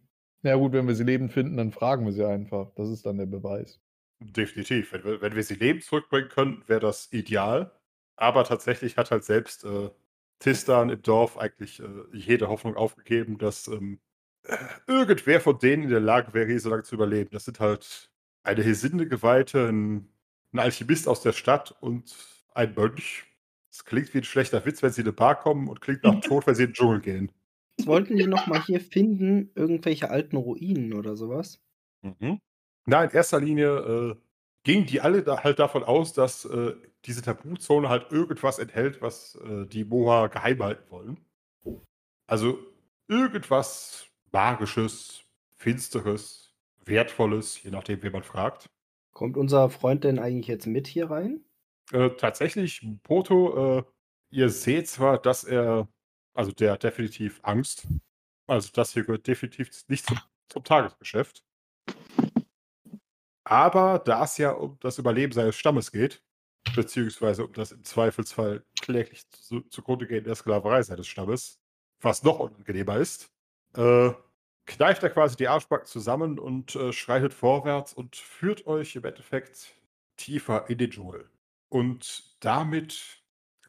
Ja 0.43 0.55
gut, 0.55 0.73
wenn 0.73 0.87
wir 0.87 0.95
sie 0.95 1.03
lebend 1.03 1.31
finden, 1.31 1.57
dann 1.57 1.71
fragen 1.71 2.05
wir 2.05 2.13
sie 2.13 2.25
einfach. 2.25 2.71
Das 2.75 2.89
ist 2.89 3.05
dann 3.05 3.17
der 3.17 3.25
Beweis. 3.25 3.79
Definitiv. 4.19 4.93
Wenn 4.93 5.03
wir, 5.03 5.21
wenn 5.21 5.35
wir 5.35 5.43
sie 5.43 5.55
lebend 5.55 5.83
zurückbringen 5.83 6.29
können, 6.29 6.63
wäre 6.67 6.79
das 6.79 7.11
ideal. 7.11 7.71
Aber 8.15 8.43
tatsächlich 8.43 8.97
hat 8.97 9.11
halt 9.11 9.23
selbst 9.23 9.65
äh, 9.65 9.89
Tistan 10.39 10.89
im 10.89 11.01
Dorf 11.01 11.37
eigentlich 11.37 11.79
äh, 11.79 11.87
jede 12.13 12.47
Hoffnung 12.47 12.75
aufgegeben, 12.75 13.37
dass 13.37 13.67
ähm, 13.67 13.99
äh, 14.43 14.57
irgendwer 14.87 15.41
von 15.41 15.57
denen 15.59 15.83
in 15.83 15.89
der 15.89 15.99
Lage 15.99 16.33
wäre, 16.33 16.47
hier 16.47 16.59
so 16.59 16.69
lange 16.69 16.83
zu 16.83 16.95
überleben. 16.95 17.31
Das 17.31 17.45
sind 17.45 17.59
halt 17.59 18.11
eine 18.43 18.63
Hesinde-Geweihte, 18.63 19.67
ein, 19.67 20.09
ein 20.55 20.59
Alchemist 20.59 21.07
aus 21.07 21.21
der 21.21 21.33
Stadt 21.33 21.75
und 21.81 22.15
ein 22.53 22.73
Mönch. 22.75 23.25
Es 23.71 23.83
klingt 23.83 24.13
wie 24.13 24.19
ein 24.19 24.23
schlechter 24.23 24.65
Witz, 24.65 24.81
wenn 24.81 24.91
sie 24.91 25.01
in 25.01 25.07
eine 25.07 25.13
Bar 25.13 25.35
kommen 25.35 25.67
und 25.67 25.81
klingt 25.81 26.03
nach 26.03 26.19
Tod, 26.21 26.47
wenn 26.47 26.55
sie 26.55 26.63
in 26.63 26.69
den 26.69 26.73
Dschungel 26.73 27.01
gehen. 27.01 27.31
Was 27.77 27.87
wollten 27.87 28.15
die 28.15 28.27
nochmal 28.27 28.63
hier 28.63 28.79
finden? 28.79 29.51
Irgendwelche 29.53 30.09
alten 30.09 30.37
Ruinen 30.37 30.93
oder 30.93 31.17
sowas? 31.17 31.61
Mhm. 32.01 32.39
Na, 32.85 33.03
in 33.03 33.11
erster 33.11 33.41
Linie 33.41 33.67
äh, 33.67 34.15
gingen 34.63 34.85
die 34.85 35.01
alle 35.01 35.23
da 35.23 35.43
halt 35.43 35.59
davon 35.59 35.83
aus, 35.83 36.13
dass 36.13 36.45
äh, 36.45 36.73
diese 37.03 37.21
Tabuzone 37.21 37.89
halt 37.89 38.11
irgendwas 38.11 38.59
enthält, 38.59 39.01
was 39.01 39.35
äh, 39.35 39.65
die 39.65 39.83
Moha 39.83 40.27
geheim 40.27 40.63
halten 40.63 40.89
wollen. 40.89 41.17
Also 42.27 42.59
irgendwas 43.07 44.07
Magisches, 44.31 45.23
Finsteres, 45.55 46.53
Wertvolles, 46.85 47.61
je 47.61 47.71
nachdem, 47.71 48.01
wen 48.03 48.11
man 48.11 48.23
fragt. 48.23 48.69
Kommt 49.15 49.37
unser 49.37 49.69
Freund 49.69 50.03
denn 50.03 50.19
eigentlich 50.19 50.47
jetzt 50.47 50.67
mit 50.67 50.87
hier 50.87 51.09
rein? 51.09 51.45
Äh, 51.93 52.09
tatsächlich, 52.17 52.85
Poto, 53.01 53.77
äh, 53.77 53.83
ihr 54.29 54.49
seht 54.49 54.89
zwar, 54.89 55.21
dass 55.21 55.45
er, 55.45 55.87
also 56.33 56.51
der 56.51 56.73
hat 56.73 56.83
definitiv 56.83 57.39
Angst. 57.41 57.87
Also 58.45 58.69
das 58.73 58.91
hier 58.91 59.05
gehört 59.05 59.25
definitiv 59.25 59.71
nicht 59.87 60.05
zum, 60.05 60.19
zum 60.49 60.65
Tagesgeschäft. 60.65 61.45
Aber 63.45 63.99
da 63.99 64.25
es 64.25 64.37
ja 64.37 64.51
um 64.51 64.77
das 64.81 64.97
Überleben 64.97 65.31
seines 65.31 65.55
Stammes 65.55 65.93
geht, 65.93 66.21
beziehungsweise 66.75 67.45
um 67.45 67.53
das 67.53 67.71
im 67.71 67.85
Zweifelsfall 67.85 68.65
kläglich 68.81 69.29
zu, 69.29 69.61
zugrunde 69.61 70.07
gehen 70.07 70.25
der 70.25 70.35
Sklaverei 70.35 70.83
seines 70.83 71.07
Stammes, 71.07 71.61
was 72.01 72.23
noch 72.23 72.39
unangenehmer 72.39 72.97
ist, 72.97 73.31
äh, 73.77 74.11
kneift 74.65 75.03
er 75.03 75.09
quasi 75.09 75.35
die 75.35 75.47
Arschbacken 75.47 75.85
zusammen 75.85 76.39
und 76.39 76.75
äh, 76.75 76.91
schreitet 76.91 77.33
vorwärts 77.33 77.93
und 77.93 78.15
führt 78.15 78.67
euch 78.67 78.95
im 78.95 79.05
Endeffekt 79.05 79.75
tiefer 80.17 80.69
in 80.69 80.77
den 80.77 80.91
Dschungel. 80.91 81.29
Und 81.69 82.35
damit 82.39 83.23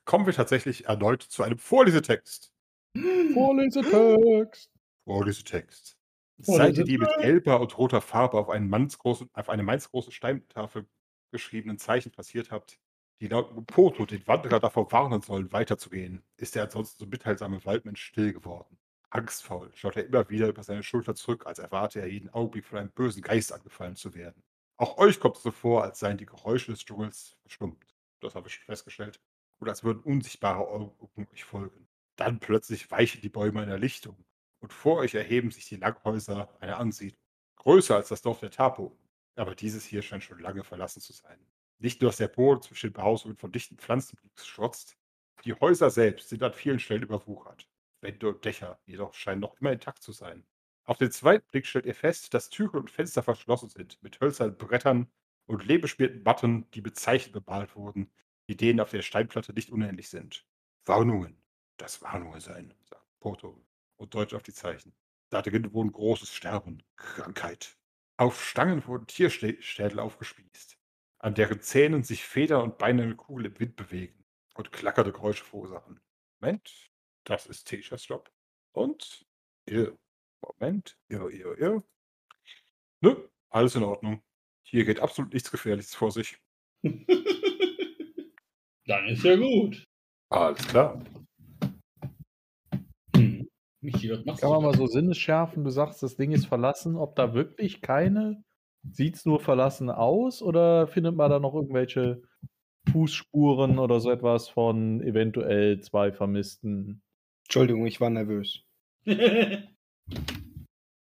kommen 0.04 0.26
wir 0.26 0.32
tatsächlich 0.32 0.86
erneut 0.86 1.22
zu 1.22 1.42
einem 1.42 1.58
Vorlesetext. 1.58 2.52
Vorlesetext. 3.34 4.70
Vorlesetext. 5.04 5.96
Seid 6.38 6.76
ihr 6.76 6.84
die 6.84 6.98
mit 6.98 7.08
gelber 7.18 7.60
und 7.60 7.76
roter 7.78 8.00
Farbe 8.02 8.38
auf, 8.38 8.50
einen 8.50 8.68
mannsgroßen, 8.68 9.30
auf 9.32 9.48
eine 9.48 9.62
mannsgroße 9.62 10.12
Steintafel 10.12 10.86
geschriebenen 11.32 11.78
Zeichen 11.78 12.12
passiert 12.12 12.50
habt, 12.50 12.78
die 13.20 13.28
laut 13.28 13.66
Poto 13.66 14.04
den 14.04 14.26
Wanderer 14.26 14.60
davor 14.60 14.92
warnen 14.92 15.22
sollen, 15.22 15.50
weiterzugehen, 15.52 16.22
ist 16.36 16.54
der 16.54 16.64
ansonsten 16.64 16.98
so 16.98 17.06
mitteilsame 17.06 17.64
Waldmensch 17.64 18.02
still 18.02 18.32
geworden. 18.32 18.78
Angstfaul 19.16 19.70
schaut 19.74 19.96
er 19.96 20.06
immer 20.06 20.28
wieder 20.28 20.48
über 20.48 20.62
seine 20.62 20.82
Schulter 20.82 21.14
zurück, 21.14 21.46
als 21.46 21.58
erwarte 21.58 22.00
er 22.00 22.06
jeden 22.06 22.28
Augenblick 22.30 22.66
von 22.66 22.78
einem 22.78 22.90
bösen 22.90 23.22
Geist 23.22 23.52
angefallen 23.52 23.96
zu 23.96 24.14
werden. 24.14 24.42
Auch 24.76 24.98
euch 24.98 25.20
kommt 25.20 25.36
es 25.36 25.42
so 25.42 25.50
vor, 25.50 25.82
als 25.82 25.98
seien 25.98 26.18
die 26.18 26.26
Geräusche 26.26 26.70
des 26.70 26.84
Dschungels 26.84 27.38
verstummt. 27.40 27.96
Das 28.20 28.34
habe 28.34 28.48
ich 28.48 28.58
festgestellt. 28.58 29.20
Oder 29.58 29.70
als 29.70 29.84
würden 29.84 30.02
unsichtbare 30.02 30.68
Augen 30.68 31.26
euch 31.32 31.44
folgen. 31.44 31.88
Dann 32.16 32.40
plötzlich 32.40 32.90
weichen 32.90 33.22
die 33.22 33.30
Bäume 33.30 33.62
einer 33.62 33.78
Lichtung 33.78 34.22
und 34.60 34.72
vor 34.72 34.98
euch 34.98 35.14
erheben 35.14 35.50
sich 35.50 35.66
die 35.68 35.76
Langhäuser 35.76 36.54
einer 36.60 36.78
Ansiedlung. 36.78 37.22
Größer 37.56 37.96
als 37.96 38.08
das 38.08 38.20
Dorf 38.22 38.40
der 38.40 38.50
Tapo. 38.50 38.98
Aber 39.34 39.54
dieses 39.54 39.84
hier 39.84 40.02
scheint 40.02 40.24
schon 40.24 40.40
lange 40.40 40.64
verlassen 40.64 41.00
zu 41.00 41.12
sein. 41.12 41.38
Nicht 41.78 42.00
nur, 42.00 42.10
dass 42.10 42.18
der 42.18 42.28
Boden 42.28 42.62
zwischen 42.62 42.88
den 42.88 42.94
Behausungen 42.94 43.36
von 43.36 43.52
dichten 43.52 43.76
Pflanzen 43.78 44.18
schrotzt, 44.34 44.96
die 45.44 45.54
Häuser 45.54 45.90
selbst 45.90 46.28
sind 46.30 46.42
an 46.42 46.52
vielen 46.52 46.78
Stellen 46.78 47.02
überwuchert. 47.02 47.68
Dächer 48.12 48.80
jedoch 48.86 49.14
scheinen 49.14 49.40
noch 49.40 49.60
immer 49.60 49.72
intakt 49.72 50.02
zu 50.02 50.12
sein. 50.12 50.46
Auf 50.84 50.98
den 50.98 51.10
zweiten 51.10 51.46
Blick 51.48 51.66
stellt 51.66 51.86
ihr 51.86 51.94
fest, 51.94 52.32
dass 52.32 52.48
Türen 52.48 52.80
und 52.80 52.90
Fenster 52.90 53.22
verschlossen 53.22 53.68
sind, 53.68 54.00
mit 54.02 54.20
hölzernen 54.20 54.56
Brettern 54.56 55.10
und 55.46 55.64
lehmbeschmierten 55.64 56.22
Matten, 56.22 56.70
die 56.70 56.80
mit 56.80 56.96
Zeichen 56.96 57.32
bemalt 57.32 57.74
wurden, 57.74 58.10
die 58.48 58.56
denen 58.56 58.80
auf 58.80 58.90
der 58.90 59.02
Steinplatte 59.02 59.52
nicht 59.52 59.70
unähnlich 59.70 60.08
sind. 60.08 60.46
Warnungen. 60.84 61.42
Das 61.76 62.00
Warnungen 62.02 62.40
sein, 62.40 62.72
sagt 62.84 63.04
Porto 63.20 63.60
und 63.96 64.14
deutet 64.14 64.34
auf 64.34 64.42
die 64.42 64.52
Zeichen. 64.52 64.94
Da 65.28 65.42
drin 65.42 65.72
wohnt 65.72 65.92
großes 65.92 66.32
Sterben, 66.32 66.82
Krankheit. 66.96 67.76
Auf 68.16 68.42
Stangen 68.42 68.86
wurden 68.86 69.06
Tierschädel 69.06 69.98
aufgespießt, 69.98 70.78
an 71.18 71.34
deren 71.34 71.60
Zähnen 71.60 72.02
sich 72.04 72.24
Federn 72.24 72.62
und 72.62 72.78
Beine 72.78 73.02
eine 73.02 73.16
Kugel 73.16 73.46
im 73.46 73.58
Wind 73.58 73.76
bewegen 73.76 74.24
und 74.54 74.72
klackernde 74.72 75.12
Geräusche 75.12 75.44
verursachen. 75.44 76.00
Moment, 76.40 76.90
das 77.26 77.46
ist 77.46 77.64
Teshas 77.64 78.06
Job. 78.08 78.30
Und 78.72 79.26
ihr, 79.68 79.96
Moment, 80.42 80.96
ihr, 81.08 81.28
ihr, 81.30 81.58
ihr. 81.58 81.82
Nö, 83.00 83.28
alles 83.50 83.74
in 83.74 83.82
Ordnung. 83.82 84.22
Hier 84.62 84.84
geht 84.84 85.00
absolut 85.00 85.32
nichts 85.34 85.50
Gefährliches 85.50 85.94
vor 85.94 86.10
sich. 86.10 86.38
Dann 88.86 89.08
ist 89.08 89.24
ja 89.24 89.36
gut. 89.36 89.84
Alles 90.30 90.66
klar. 90.68 91.04
Hm. 93.14 93.48
Michi, 93.80 94.10
was 94.10 94.24
machst 94.24 94.40
Kann 94.40 94.50
du? 94.50 94.54
man 94.56 94.64
mal 94.64 94.76
so 94.76 94.86
Sinnesschärfen, 94.86 95.64
du 95.64 95.70
sagst, 95.70 96.02
das 96.02 96.16
Ding 96.16 96.32
ist 96.32 96.46
verlassen, 96.46 96.96
ob 96.96 97.16
da 97.16 97.34
wirklich 97.34 97.80
keine, 97.80 98.42
sieht 98.82 99.16
es 99.16 99.24
nur 99.24 99.40
verlassen 99.40 99.90
aus 99.90 100.42
oder 100.42 100.86
findet 100.86 101.16
man 101.16 101.30
da 101.30 101.40
noch 101.40 101.54
irgendwelche 101.54 102.22
Fußspuren 102.90 103.78
oder 103.78 103.98
so 104.00 104.10
etwas 104.10 104.48
von 104.48 105.00
eventuell 105.02 105.80
zwei 105.80 106.12
Vermissten? 106.12 107.02
Entschuldigung, 107.46 107.86
ich 107.86 108.00
war 108.00 108.10
nervös. 108.10 108.62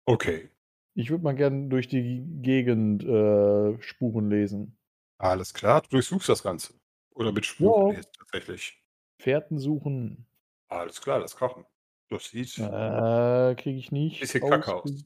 Okay, 0.06 0.50
Ich 0.94 1.10
würde 1.10 1.22
mal 1.22 1.34
gerne 1.36 1.68
durch 1.68 1.86
die 1.86 2.24
Gegend 2.42 3.04
äh, 3.04 3.80
Spuren 3.80 4.28
lesen. 4.28 4.76
alles 5.18 5.54
klar. 5.54 5.82
Du 5.82 5.88
durchsuchst 5.90 6.28
das 6.28 6.42
Ganze. 6.42 6.74
Oder 7.14 7.30
mit 7.32 7.46
Spuren 7.46 7.94
Ja. 7.94 8.00
tatsächlich. 8.18 8.82
Fährten 9.20 9.58
suchen. 9.58 10.26
Alles 10.68 11.00
klar, 11.00 11.20
das 11.20 11.36
Kochen. 11.36 11.64
Das 12.08 12.24
sieht. 12.30 12.58
Äh, 12.58 13.54
kriege 13.56 13.78
ich 13.78 13.92
nicht. 13.92 14.18
Bisschen 14.20 14.40
kacke 14.48 14.74
aus. 14.74 15.04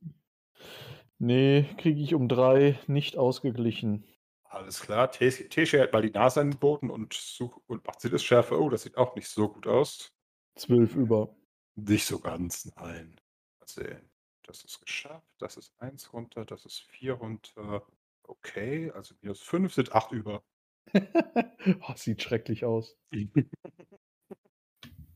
Nee, 1.18 1.66
kriege 1.78 2.00
ich 2.00 2.14
um 2.14 2.28
drei 2.28 2.78
nicht 2.86 3.16
ausgeglichen. 3.18 4.04
Alles 4.44 4.80
klar. 4.80 5.10
Tesche 5.10 5.78
hält 5.78 5.92
mal 5.92 6.00
die 6.02 6.10
Nase 6.12 6.40
an 6.40 6.52
den 6.52 6.58
Boden 6.58 6.88
und, 6.88 7.12
such, 7.12 7.60
und 7.66 7.86
macht 7.86 8.00
Sinnesschärfe. 8.00 8.58
Oh, 8.58 8.70
das 8.70 8.84
sieht 8.84 8.96
auch 8.96 9.14
nicht 9.16 9.28
so 9.28 9.48
gut 9.48 9.66
aus. 9.66 10.13
Zwölf 10.56 10.94
über. 10.94 11.34
Nicht 11.76 12.06
so 12.06 12.18
ganz, 12.18 12.66
nein. 12.76 13.20
Mal 13.58 13.66
sehen. 13.66 14.10
Das 14.44 14.62
ist 14.64 14.80
geschafft. 14.80 15.26
Das 15.38 15.56
ist 15.56 15.72
eins 15.78 16.12
runter. 16.12 16.44
Das 16.44 16.64
ist 16.64 16.80
vier 16.80 17.14
runter. 17.14 17.86
Okay, 18.22 18.90
also 18.92 19.14
minus 19.20 19.42
fünf 19.42 19.74
sind 19.74 19.92
acht 19.92 20.12
über. 20.12 20.42
oh, 20.94 21.94
sieht 21.96 22.22
schrecklich 22.22 22.64
aus. 22.64 22.96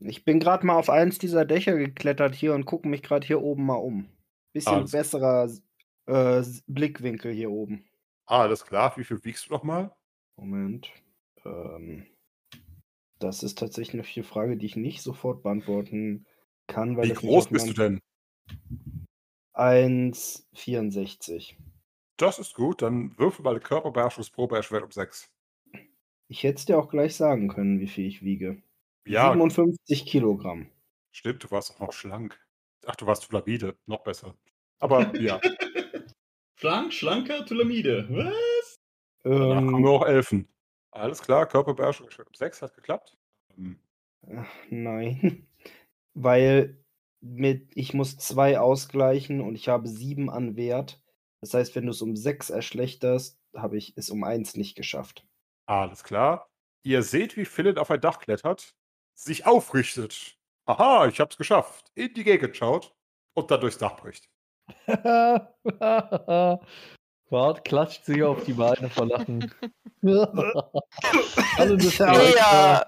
Ich 0.01 0.23
bin 0.23 0.39
gerade 0.39 0.65
mal 0.65 0.77
auf 0.77 0.89
eins 0.89 1.17
dieser 1.17 1.43
Dächer 1.43 1.75
geklettert 1.75 2.33
hier 2.33 2.53
und 2.53 2.65
gucke 2.65 2.87
mich 2.87 3.03
gerade 3.03 3.27
hier 3.27 3.41
oben 3.41 3.65
mal 3.65 3.75
um. 3.75 4.09
Bisschen 4.53 4.75
Alles- 4.75 4.91
besserer 4.91 5.49
äh, 6.05 6.43
Blickwinkel 6.67 7.33
hier 7.33 7.51
oben. 7.51 7.85
Alles 8.25 8.65
klar. 8.65 8.95
Wie 8.95 9.03
viel 9.03 9.23
wiegst 9.25 9.49
du 9.49 9.53
nochmal? 9.53 9.93
Moment. 10.37 10.89
Ähm, 11.43 12.07
das 13.19 13.43
ist 13.43 13.57
tatsächlich 13.57 13.95
noch 13.95 14.05
eine 14.15 14.23
Frage, 14.23 14.57
die 14.57 14.65
ich 14.65 14.75
nicht 14.75 15.01
sofort 15.01 15.43
beantworten 15.43 16.25
kann. 16.67 16.97
Weil 16.97 17.09
Wie 17.09 17.13
groß 17.13 17.47
bist 17.49 17.69
du 17.69 17.73
denn? 17.73 17.99
1,64. 19.53 21.55
Das 22.17 22.37
ist 22.39 22.53
gut, 22.53 22.81
dann 22.83 23.17
würfel 23.17 23.43
mal 23.43 23.51
eine 23.51 23.59
Körperbeherrschungsprobe 23.61 24.55
erschwert 24.55 24.83
um 24.83 24.91
6. 24.91 25.29
Ich 26.27 26.43
hätte 26.43 26.57
es 26.59 26.65
dir 26.65 26.77
auch 26.79 26.89
gleich 26.89 27.15
sagen 27.15 27.47
können, 27.49 27.79
wie 27.79 27.87
viel 27.87 28.05
ich 28.07 28.23
wiege. 28.23 28.61
Ja, 29.05 29.31
57 29.31 30.05
Kilogramm. 30.05 30.69
stimmt, 31.11 31.43
du 31.43 31.51
warst 31.51 31.75
auch 31.75 31.79
noch 31.79 31.93
schlank. 31.93 32.39
Ach, 32.85 32.95
du 32.95 33.05
warst 33.05 33.25
Tulabide, 33.25 33.77
noch 33.85 34.03
besser. 34.03 34.35
Aber 34.79 35.13
ja, 35.19 35.39
Schlank, 36.55 36.93
schlanker 36.93 37.45
Tulamide. 37.45 38.07
Was? 38.11 38.75
danach 39.23 39.55
haben 39.71 39.75
Ähm, 39.77 39.83
wir 39.83 39.89
auch 39.91 40.05
Elfen. 40.05 40.47
Alles 40.91 41.21
klar, 41.21 41.47
Körperbeherrschung 41.47 42.07
erschwert 42.07 42.27
um 42.27 42.33
6 42.33 42.61
hat 42.61 42.73
geklappt. 42.73 43.17
Ähm, 43.57 43.79
ach, 44.35 44.49
nein. 44.69 45.47
Weil 46.13 46.83
mit, 47.21 47.71
ich 47.75 47.93
muss 47.93 48.17
zwei 48.17 48.59
ausgleichen 48.59 49.41
und 49.41 49.55
ich 49.55 49.69
habe 49.69 49.87
sieben 49.87 50.29
an 50.29 50.55
Wert. 50.55 51.01
Das 51.41 51.53
heißt, 51.53 51.75
wenn 51.75 51.85
du 51.85 51.91
es 51.91 52.01
um 52.01 52.15
sechs 52.15 52.49
erschlechterst, 52.49 53.39
habe 53.55 53.77
ich 53.77 53.93
es 53.97 54.09
um 54.09 54.23
eins 54.23 54.55
nicht 54.55 54.75
geschafft. 54.75 55.25
Alles 55.65 56.03
klar. 56.03 56.49
Ihr 56.83 57.03
seht, 57.03 57.37
wie 57.37 57.45
Philip 57.45 57.77
auf 57.77 57.91
ein 57.91 58.01
Dach 58.01 58.19
klettert, 58.19 58.75
sich 59.13 59.45
aufrichtet. 59.45 60.37
Aha, 60.65 61.07
ich 61.07 61.19
hab's 61.19 61.37
geschafft. 61.37 61.91
In 61.95 62.13
die 62.13 62.23
Gegend 62.23 62.55
schaut 62.57 62.95
und 63.33 63.51
dann 63.51 63.61
durchs 63.61 63.77
Dach 63.77 63.97
bricht. 63.97 64.29
Bart 67.29 67.63
klatscht 67.65 68.05
sich 68.05 68.23
auf 68.23 68.43
die 68.43 68.53
Beine 68.53 68.89
vor 68.89 69.07
Lachen. 69.07 69.51
Alle 70.01 71.77
das 71.77 71.97
Ja. 71.97 72.13
Ja, 72.13 72.85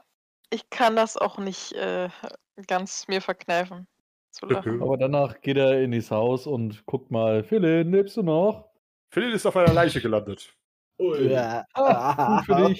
ich 0.49 0.69
kann 0.69 0.95
das 0.95 1.17
auch 1.17 1.37
nicht 1.37 1.73
äh, 1.73 2.09
ganz 2.67 3.07
mir 3.07 3.21
verkneifen 3.21 3.87
zu 4.31 4.45
lachen. 4.47 4.81
Aber 4.81 4.97
danach 4.97 5.41
geht 5.41 5.57
er 5.57 5.81
in 5.81 5.91
das 5.91 6.11
Haus 6.11 6.47
und 6.47 6.85
guckt 6.85 7.11
mal, 7.11 7.43
Philipp, 7.43 7.91
lebst 7.91 8.17
du 8.17 8.23
noch? 8.23 8.69
Philip 9.09 9.33
ist 9.33 9.45
auf 9.45 9.57
einer 9.57 9.73
Leiche 9.73 10.01
gelandet. 10.01 10.53
Ui. 10.99 11.31
Ja. 11.31 11.65
Ah, 11.73 12.37
gut 12.37 12.45
für 12.45 12.67
dich. 12.67 12.79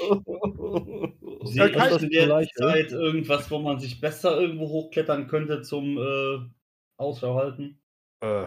Sehe 1.43 1.67
ich 1.67 1.73
kann 1.73 2.03
in 2.03 2.39
ich-? 2.39 2.53
Zeit 2.53 2.91
irgendwas, 2.91 3.49
wo 3.49 3.59
man 3.59 3.79
sich 3.79 3.99
besser 3.99 4.39
irgendwo 4.39 4.69
hochklettern 4.69 5.27
könnte 5.27 5.61
zum 5.61 5.97
äh, 5.97 6.39
Ausschau 6.97 7.35
halten? 7.35 7.81
Äh, 8.21 8.45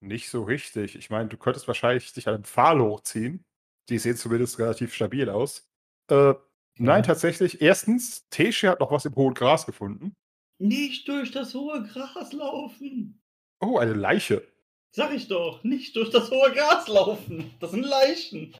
nicht 0.00 0.30
so 0.30 0.42
richtig. 0.44 0.96
Ich 0.96 1.10
meine, 1.10 1.28
du 1.28 1.36
könntest 1.36 1.66
wahrscheinlich 1.66 2.12
dich 2.12 2.28
an 2.28 2.34
einem 2.34 2.44
Pfahl 2.44 2.80
hochziehen. 2.80 3.44
Die 3.88 3.98
sehen 3.98 4.16
zumindest 4.16 4.58
relativ 4.58 4.94
stabil 4.94 5.28
aus. 5.28 5.68
Äh, 6.10 6.34
nein, 6.76 7.02
tatsächlich. 7.02 7.60
Erstens, 7.60 8.28
Tesche 8.28 8.70
hat 8.70 8.80
noch 8.80 8.90
was 8.90 9.04
im 9.04 9.14
hohen 9.16 9.34
Gras 9.34 9.66
gefunden. 9.66 10.14
Nicht 10.58 11.08
durch 11.08 11.30
das 11.30 11.54
hohe 11.54 11.82
Gras 11.84 12.32
laufen. 12.32 13.20
Oh, 13.60 13.78
eine 13.78 13.94
Leiche. 13.94 14.46
Sag 14.90 15.12
ich 15.12 15.28
doch, 15.28 15.62
nicht 15.64 15.94
durch 15.96 16.10
das 16.10 16.30
hohe 16.30 16.52
Gras 16.52 16.88
laufen. 16.88 17.54
Das 17.60 17.70
sind 17.70 17.82
Leichen. 17.82 18.56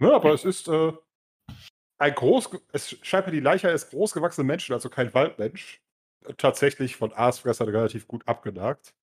Ja, 0.00 0.14
aber 0.14 0.32
es 0.32 0.44
ist 0.44 0.68
äh, 0.68 0.92
ein 1.98 2.14
groß, 2.14 2.50
es 2.72 2.96
scheint 3.02 3.26
mir 3.26 3.32
die 3.32 3.40
Leiche 3.40 3.68
eines 3.68 3.90
großgewachsenen 3.90 4.46
Menschen, 4.46 4.72
also 4.72 4.88
kein 4.88 5.12
Waldmensch, 5.14 5.82
äh, 6.24 6.34
tatsächlich 6.34 6.96
von 6.96 7.12
Aasfressern 7.12 7.68
relativ 7.68 8.06
gut 8.08 8.26
abgenagt. 8.26 8.94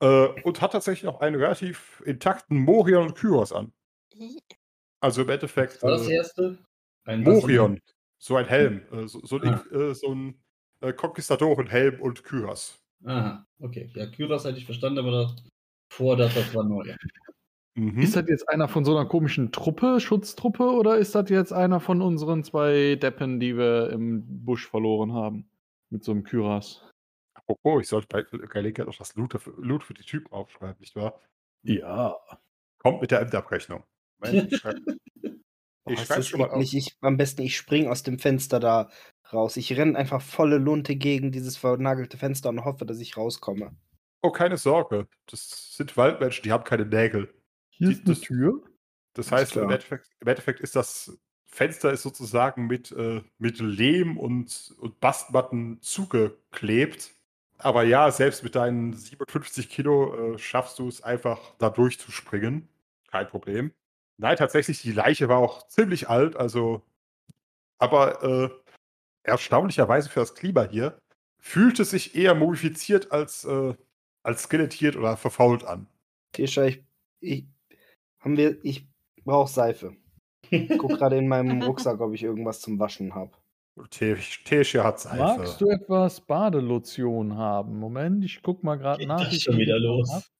Äh, 0.00 0.28
und 0.42 0.60
hat 0.60 0.72
tatsächlich 0.72 1.04
noch 1.04 1.20
einen 1.20 1.36
relativ 1.36 2.02
intakten 2.04 2.58
Morion 2.58 3.06
und 3.08 3.14
Kyros 3.14 3.52
an. 3.52 3.72
Ih, 4.14 4.38
Also 5.00 5.22
im 5.22 5.28
Endeffekt 5.30 5.82
War 5.82 5.92
das 5.92 6.06
äh, 6.08 6.14
erste? 6.14 6.58
Ein 7.04 7.22
Morion, 7.22 7.80
so 8.18 8.36
ein 8.36 8.46
Helm, 8.46 8.82
äh, 8.92 9.06
so, 9.06 9.20
so 9.24 9.38
ein, 9.40 9.54
Ah. 9.54 9.74
äh, 9.74 9.94
so 9.94 10.12
ein 10.14 10.38
äh, 10.80 10.92
Konquistadorenhelm 10.92 12.00
und 12.00 12.24
Kyros. 12.24 12.78
Aha, 13.04 13.46
okay. 13.60 13.90
Ja, 13.94 14.06
Kyros 14.06 14.44
hätte 14.44 14.58
ich 14.58 14.64
verstanden, 14.66 14.98
aber 14.98 15.34
davor 15.90 16.16
das, 16.16 16.34
das 16.34 16.54
war 16.54 16.64
neu. 16.64 16.94
Mhm. 17.74 17.98
Ist 18.00 18.16
das 18.16 18.26
jetzt 18.28 18.48
einer 18.48 18.68
von 18.68 18.84
so 18.84 18.96
einer 18.96 19.06
komischen 19.08 19.52
Truppe, 19.52 20.00
Schutztruppe, 20.00 20.64
oder 20.64 20.96
ist 20.96 21.14
das 21.14 21.28
jetzt 21.30 21.52
einer 21.52 21.78
von 21.78 22.00
unseren 22.02 22.42
zwei 22.42 22.96
Deppen, 22.96 23.38
die 23.38 23.56
wir 23.56 23.90
im 23.90 24.44
Busch 24.44 24.66
verloren 24.66 25.12
haben? 25.12 25.48
Mit 25.90 26.02
so 26.02 26.12
einem 26.12 26.24
Kyras. 26.24 26.82
Apropos, 27.48 27.82
ich 27.82 27.88
sollte 27.88 28.08
bei 28.08 28.22
Gelegenheit 28.22 28.88
auch 28.92 28.98
das 28.98 29.14
Loot, 29.14 29.34
dafür- 29.34 29.54
Loot 29.58 29.84
für 29.84 29.94
die 29.94 30.02
Typen 30.02 30.32
aufschreiben, 30.32 30.76
nicht 30.80 30.96
wahr? 30.96 31.20
Ja. 31.62 32.16
Kommt 32.78 33.00
mit 33.00 33.10
der 33.10 33.20
Endabrechnung. 33.20 33.84
Moment, 34.18 34.52
ich 34.52 34.58
schreib- 34.60 34.76
Oh, 35.84 35.90
Ich 35.92 36.10
ist 36.10 36.28
schon 36.28 36.40
mal 36.40 36.50
auf. 36.50 36.62
Ich, 36.72 36.96
am 37.00 37.16
besten, 37.16 37.42
ich 37.42 37.56
spring 37.56 37.86
aus 37.86 38.02
dem 38.02 38.18
Fenster 38.18 38.58
da 38.58 38.90
raus. 39.32 39.56
Ich 39.56 39.76
renne 39.76 39.96
einfach 39.96 40.20
volle 40.20 40.58
Lunte 40.58 40.96
gegen 40.96 41.30
dieses 41.30 41.56
vernagelte 41.56 42.16
Fenster 42.18 42.48
und 42.48 42.64
hoffe, 42.64 42.84
dass 42.86 42.98
ich 42.98 43.16
rauskomme. 43.16 43.76
Oh, 44.22 44.32
keine 44.32 44.56
Sorge. 44.56 45.06
Das 45.26 45.76
sind 45.76 45.96
Waldmenschen, 45.96 46.42
die 46.42 46.50
haben 46.50 46.64
keine 46.64 46.86
Nägel. 46.86 47.32
Hier 47.70 47.88
Die- 47.88 47.92
ist 47.94 48.00
eine 48.06 48.14
das- 48.14 48.20
Tür. 48.22 48.62
Das 49.12 49.32
Alles 49.32 49.42
heißt, 49.50 49.56
im. 49.56 49.70
Endeffekt, 49.70 50.10
im 50.20 50.28
Endeffekt 50.28 50.60
ist 50.60 50.74
das 50.76 51.16
Fenster 51.46 51.90
ist 51.92 52.02
sozusagen 52.02 52.66
mit, 52.66 52.90
äh, 52.92 53.22
mit 53.38 53.60
Lehm 53.60 54.18
und, 54.18 54.74
und 54.78 55.00
Bastmatten 55.00 55.80
zugeklebt. 55.80 57.14
Aber 57.58 57.84
ja, 57.84 58.10
selbst 58.10 58.42
mit 58.42 58.54
deinen 58.54 58.92
57 58.92 59.68
Kilo 59.68 60.34
äh, 60.34 60.38
schaffst 60.38 60.78
du 60.78 60.88
es 60.88 61.02
einfach, 61.02 61.54
da 61.58 61.70
durchzuspringen. 61.70 62.68
Kein 63.10 63.28
Problem. 63.28 63.72
Nein, 64.18 64.36
tatsächlich, 64.36 64.82
die 64.82 64.92
Leiche 64.92 65.28
war 65.28 65.38
auch 65.38 65.66
ziemlich 65.68 66.08
alt, 66.08 66.36
also. 66.36 66.82
Aber 67.78 68.22
äh, 68.22 68.50
erstaunlicherweise 69.22 70.08
für 70.08 70.20
das 70.20 70.34
Klima 70.34 70.64
hier 70.64 70.98
fühlte 71.38 71.82
es 71.82 71.90
sich 71.90 72.14
eher 72.14 72.34
mumifiziert 72.34 73.12
als, 73.12 73.44
äh, 73.44 73.74
als 74.22 74.44
skelettiert 74.44 74.96
oder 74.96 75.16
verfault 75.16 75.64
an. 75.64 75.86
Tisha, 76.32 76.64
ich, 76.64 76.82
ich, 77.20 77.46
haben 78.20 78.36
wir, 78.36 78.58
ich 78.64 78.88
brauche 79.24 79.50
Seife. 79.50 79.96
Guck 80.50 80.90
gerade 80.98 81.18
in 81.18 81.28
meinem 81.28 81.62
Rucksack, 81.62 82.00
ob 82.00 82.14
ich 82.14 82.22
irgendwas 82.22 82.60
zum 82.60 82.78
Waschen 82.78 83.14
habe. 83.14 83.32
Tesche 83.90 84.82
hat 84.82 85.00
Seife. 85.00 85.18
Magst 85.18 85.60
du 85.60 85.68
etwas 85.68 86.20
Badelotion 86.20 87.36
haben? 87.36 87.78
Moment, 87.78 88.24
ich 88.24 88.42
guck 88.42 88.64
mal 88.64 88.76
gerade 88.76 89.06
nach. 89.06 89.22
das 89.22 89.34
ich 89.34 89.42
schon 89.42 89.58
wieder 89.58 89.78
los? 89.78 90.30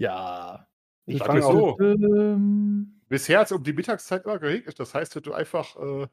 Ja. 0.00 0.66
Ich 1.04 1.18
Sag 1.18 1.26
fange 1.26 1.42
so. 1.42 1.78
Ähm, 1.78 3.02
Bisher 3.08 3.40
hat 3.40 3.46
es 3.46 3.52
um 3.52 3.62
die 3.62 3.74
Mittagszeit 3.74 4.24
immer 4.24 4.38
geregnet. 4.38 4.80
Das 4.80 4.94
heißt, 4.94 5.14
wenn 5.14 5.22
du 5.22 5.34
einfach 5.34 5.76
äh, 5.76 6.06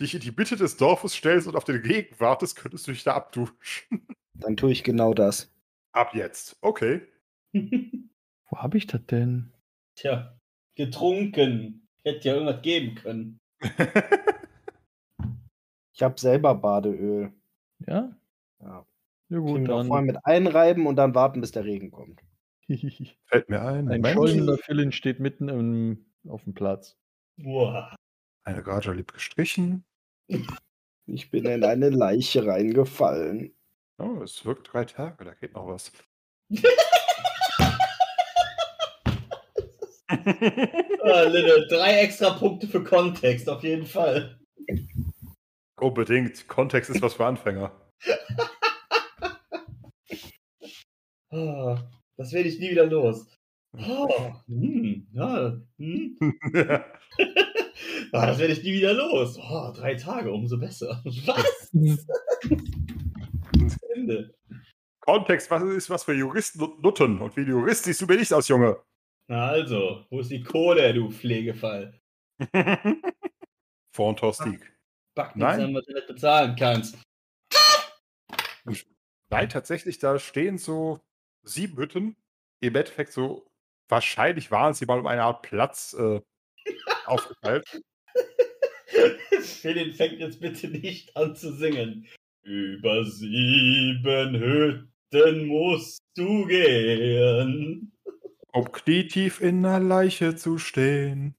dich 0.00 0.14
in 0.14 0.20
die 0.20 0.30
Mitte 0.30 0.54
des 0.54 0.76
Dorfes 0.76 1.14
stellst 1.14 1.48
und 1.48 1.56
auf 1.56 1.64
den 1.64 1.80
Regen 1.82 2.14
wartest, 2.20 2.56
könntest 2.56 2.86
du 2.86 2.92
dich 2.92 3.02
da 3.02 3.14
abduschen. 3.14 4.06
Dann 4.34 4.56
tue 4.56 4.70
ich 4.70 4.84
genau 4.84 5.12
das. 5.12 5.52
Ab 5.92 6.14
jetzt. 6.14 6.56
Okay. 6.60 7.02
wo 7.52 8.58
habe 8.58 8.78
ich 8.78 8.86
das 8.86 9.04
denn? 9.06 9.52
Tja, 9.96 10.38
getrunken. 10.76 11.88
Hätte 12.04 12.28
ja 12.28 12.34
irgendwas 12.34 12.62
geben 12.62 12.94
können. 12.94 13.40
Ich 16.02 16.04
habe 16.04 16.20
selber 16.20 16.56
Badeöl. 16.56 17.32
Ja? 17.86 18.10
Ja. 18.60 18.84
Ja 19.28 19.38
Ich 19.38 19.44
gut, 19.44 19.68
dann. 19.68 19.86
vorher 19.86 20.04
mit 20.04 20.16
einreiben 20.24 20.88
und 20.88 20.96
dann 20.96 21.14
warten, 21.14 21.40
bis 21.40 21.52
der 21.52 21.64
Regen 21.64 21.92
kommt. 21.92 22.20
Fällt 23.26 23.48
mir 23.48 23.62
ein. 23.62 23.88
Ein 23.88 24.00
Moment. 24.00 24.14
schäumender 24.16 24.58
Philin 24.58 24.90
steht 24.90 25.20
mitten 25.20 25.48
im, 25.48 26.04
auf 26.26 26.42
dem 26.42 26.54
Platz. 26.54 26.98
Boah. 27.36 27.94
Eine 28.42 28.64
Gaja 28.64 28.90
lieb 28.90 29.12
gestrichen. 29.12 29.84
Ich 31.06 31.30
bin 31.30 31.44
in 31.44 31.62
eine 31.62 31.90
Leiche 31.90 32.44
reingefallen. 32.46 33.54
Oh, 33.98 34.22
es 34.24 34.44
wirkt 34.44 34.72
drei 34.72 34.84
Tage, 34.84 35.24
da 35.24 35.34
geht 35.34 35.54
noch 35.54 35.68
was. 35.68 35.92
Ah, 41.04 41.22
Linne, 41.22 41.66
drei 41.68 42.00
extra 42.00 42.30
Punkte 42.34 42.68
für 42.68 42.84
Kontext, 42.84 43.48
auf 43.48 43.62
jeden 43.62 43.86
Fall. 43.86 44.41
Unbedingt. 45.82 46.46
Kontext 46.46 46.90
ist 46.90 47.02
was 47.02 47.14
für 47.14 47.26
Anfänger. 47.26 47.72
Ah, 51.34 51.90
das 52.18 52.30
werde 52.34 52.50
ich 52.50 52.58
nie 52.58 52.72
wieder 52.72 52.84
los. 52.84 53.26
Oh, 53.74 54.34
hm, 54.48 55.06
ja, 55.14 55.58
hm. 55.78 56.18
ah, 58.12 58.26
das 58.26 58.38
werde 58.38 58.52
ich 58.52 58.62
nie 58.62 58.74
wieder 58.74 58.92
los. 58.92 59.38
Oh, 59.38 59.72
drei 59.74 59.94
Tage, 59.94 60.30
umso 60.30 60.58
besser. 60.58 61.02
Was? 61.24 61.70
Ende. 63.94 64.34
Kontext, 65.00 65.50
was 65.50 65.62
ist 65.62 65.88
was 65.88 66.04
für 66.04 66.12
Juristen 66.12 66.60
und 66.60 66.82
Nutten? 66.82 67.18
Und 67.18 67.34
wie 67.34 67.48
Jurist 67.48 67.84
siehst 67.84 68.02
du 68.02 68.06
mir 68.06 68.18
nicht 68.18 68.34
aus, 68.34 68.48
Junge. 68.48 68.82
Na 69.28 69.46
also, 69.46 70.04
wo 70.10 70.20
ist 70.20 70.30
die 70.30 70.42
Kohle, 70.42 70.92
du 70.92 71.10
Pflegefall? 71.10 71.98
Fontastik. 73.96 74.71
Back 75.14 75.36
Nein. 75.36 75.56
nichts 75.56 75.68
an, 75.68 75.74
was 75.74 75.84
du 75.86 75.92
nicht 75.92 76.06
bezahlen 76.06 76.56
kannst. 76.56 76.98
Nein, 79.30 79.48
tatsächlich, 79.48 79.98
da 79.98 80.18
stehen 80.18 80.58
so 80.58 81.00
sieben 81.42 81.76
Hütten. 81.76 82.16
Im 82.60 82.76
Endeffekt 82.76 83.12
so, 83.12 83.46
wahrscheinlich 83.88 84.50
waren 84.50 84.74
sie 84.74 84.86
mal 84.86 84.98
um 84.98 85.06
eine 85.06 85.22
Art 85.22 85.42
Platz 85.42 85.94
äh, 85.98 86.20
aufgeteilt. 87.06 87.64
Philin 89.40 89.92
fängt 89.92 90.20
jetzt 90.20 90.40
bitte 90.40 90.68
nicht 90.68 91.16
an 91.16 91.34
zu 91.34 91.52
singen. 91.52 92.06
Über 92.42 93.04
sieben 93.04 94.34
Hütten 94.34 95.46
musst 95.46 96.02
du 96.16 96.46
gehen. 96.46 97.92
Um 98.52 98.70
knietief 98.70 99.40
in 99.40 99.64
einer 99.64 99.80
Leiche 99.80 100.36
zu 100.36 100.58
stehen. 100.58 101.34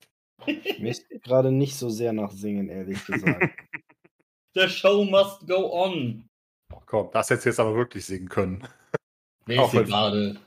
Ich 0.47 0.79
möchte 0.79 1.19
gerade 1.19 1.51
nicht 1.51 1.75
so 1.75 1.89
sehr 1.89 2.13
nach 2.13 2.31
Singen, 2.31 2.69
ehrlich 2.69 3.03
gesagt. 3.05 3.53
The 4.55 4.69
show 4.69 5.03
must 5.03 5.47
go 5.47 5.71
on. 5.73 6.27
Oh, 6.71 6.79
komm, 6.85 7.09
das 7.11 7.29
hättest 7.29 7.45
du 7.45 7.49
jetzt 7.49 7.59
aber 7.59 7.75
wirklich 7.75 8.05
singen 8.05 8.29
können. 8.29 8.67
Wer 9.45 9.61
Auch 9.61 9.73
wenn- 9.73 9.85
gerade? 9.85 10.39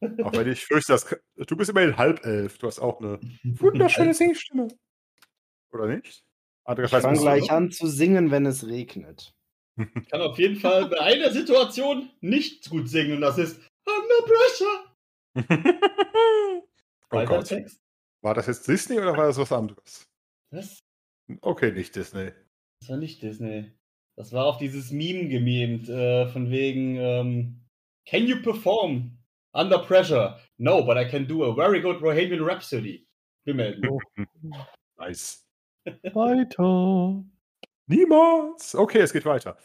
Auch 0.24 0.32
wenn 0.32 0.50
ich 0.50 0.64
fürchte, 0.64 0.92
dass, 0.92 1.06
du 1.36 1.56
bist 1.56 1.70
immerhin 1.70 1.96
halb 1.96 2.24
elf. 2.26 2.58
Du 2.58 2.66
hast 2.66 2.80
auch 2.80 3.00
eine 3.00 3.20
wunderschöne 3.44 4.12
Singstimme. 4.14 4.66
Oder 5.72 5.86
nicht? 5.86 6.06
Ich 6.06 6.22
Andererseits 6.64 7.02
fange 7.04 7.14
musst 7.14 7.26
du- 7.26 7.30
gleich 7.30 7.50
an 7.52 7.70
zu 7.70 7.86
singen, 7.86 8.30
wenn 8.32 8.44
es 8.46 8.66
regnet. 8.66 9.32
kann 9.76 10.20
auf 10.20 10.38
jeden 10.40 10.56
Fall 10.56 10.86
bei 10.88 10.98
einer 11.00 11.30
Situation 11.30 12.10
nicht 12.20 12.68
gut 12.68 12.88
singen 12.88 13.14
und 13.14 13.20
das 13.20 13.38
ist 13.38 13.60
Under 13.86 14.26
Pressure. 14.26 15.92
oh 17.10 17.24
Gott. 17.24 17.46
Text. 17.46 17.80
War 18.22 18.34
das 18.34 18.46
jetzt 18.46 18.68
Disney 18.68 18.98
oder 18.98 19.16
war 19.16 19.26
das 19.26 19.38
was 19.38 19.52
anderes? 19.52 20.08
Das, 20.50 20.78
Okay, 21.40 21.72
nicht 21.72 21.94
Disney. 21.96 22.32
das 22.80 22.90
war 22.90 22.96
nicht 22.96 23.22
Disney. 23.22 23.72
Das 24.16 24.32
war 24.32 24.46
auf 24.46 24.58
dieses 24.58 24.90
Meme 24.90 25.28
gememt, 25.28 25.88
äh, 25.88 26.28
von 26.28 26.50
wegen 26.50 26.96
ähm, 26.96 27.64
Can 28.06 28.26
you 28.26 28.42
perform 28.42 29.18
under 29.54 29.78
pressure? 29.78 30.38
No, 30.58 30.84
but 30.84 30.96
I 30.96 31.08
can 31.08 31.26
do 31.26 31.44
a 31.44 31.54
very 31.54 31.80
good 31.80 32.00
Bohemian 32.00 32.42
Rhapsody. 32.42 33.06
Nice. 34.98 35.44
weiter. 35.84 37.24
Niemals! 37.88 38.74
Okay, 38.74 39.00
es 39.00 39.12
geht 39.12 39.24
weiter. 39.24 39.58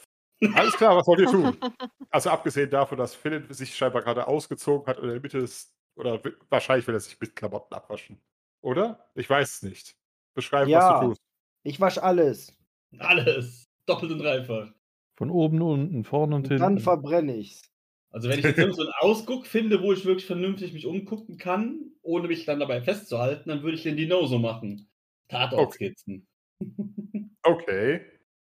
Alles 0.56 0.74
klar, 0.76 0.96
was 0.96 1.06
wollt 1.08 1.20
ihr 1.20 1.28
tun? 1.28 1.58
Also 2.10 2.30
abgesehen 2.30 2.70
davon, 2.70 2.98
dass 2.98 3.14
Philipp 3.14 3.54
sich 3.54 3.76
scheinbar 3.76 4.02
gerade 4.02 4.28
ausgezogen 4.28 4.88
hat 4.88 4.98
und 4.98 5.04
in 5.06 5.12
der 5.12 5.20
Mitte 5.22 5.38
ist, 5.40 5.76
oder 5.96 6.20
wahrscheinlich 6.50 6.88
will 6.88 6.96
er 6.96 7.00
sich 7.02 7.20
mit 7.20 7.36
Klamotten 7.36 7.74
abwaschen. 7.76 8.20
Oder? 8.62 9.10
Ich 9.16 9.30
weiß 9.30 9.56
es 9.56 9.62
nicht. 9.64 9.96
Beschreib, 10.34 10.68
Ja. 10.68 10.80
was 10.96 11.00
du 11.02 11.08
tust. 11.10 11.22
Ich 11.64 11.80
wasche 11.82 12.04
alles. 12.04 12.56
Alles. 13.00 13.66
Doppelt 13.86 14.12
und 14.12 14.20
dreifach. 14.20 14.72
Von 15.18 15.30
oben, 15.32 15.62
unten, 15.62 16.04
vorne 16.04 16.36
und 16.36 16.44
Und 16.44 16.48
hinten. 16.50 16.62
dann 16.62 16.80
verbrenne 16.80 17.36
ich's. 17.36 17.62
Also 18.12 18.30
wenn 18.30 18.40
ich 18.40 18.46
jetzt 18.46 18.76
so 18.76 18.82
einen 18.84 18.92
Ausguck 19.00 19.46
finde, 19.48 19.82
wo 19.82 19.92
ich 19.94 20.06
wirklich 20.06 20.26
vernünftig 20.26 20.74
mich 20.74 20.86
umgucken 20.86 21.38
kann, 21.38 21.92
ohne 22.02 22.28
mich 22.28 22.46
dann 22.46 22.60
dabei 22.60 22.82
festzuhalten, 22.82 23.50
dann 23.50 23.64
würde 23.64 23.76
ich 23.78 23.84
den 23.84 23.98
Dino 23.98 24.26
so 24.28 24.40
machen. 24.40 24.90
Tatortskizzen. 25.30 26.28
Okay. 27.44 28.02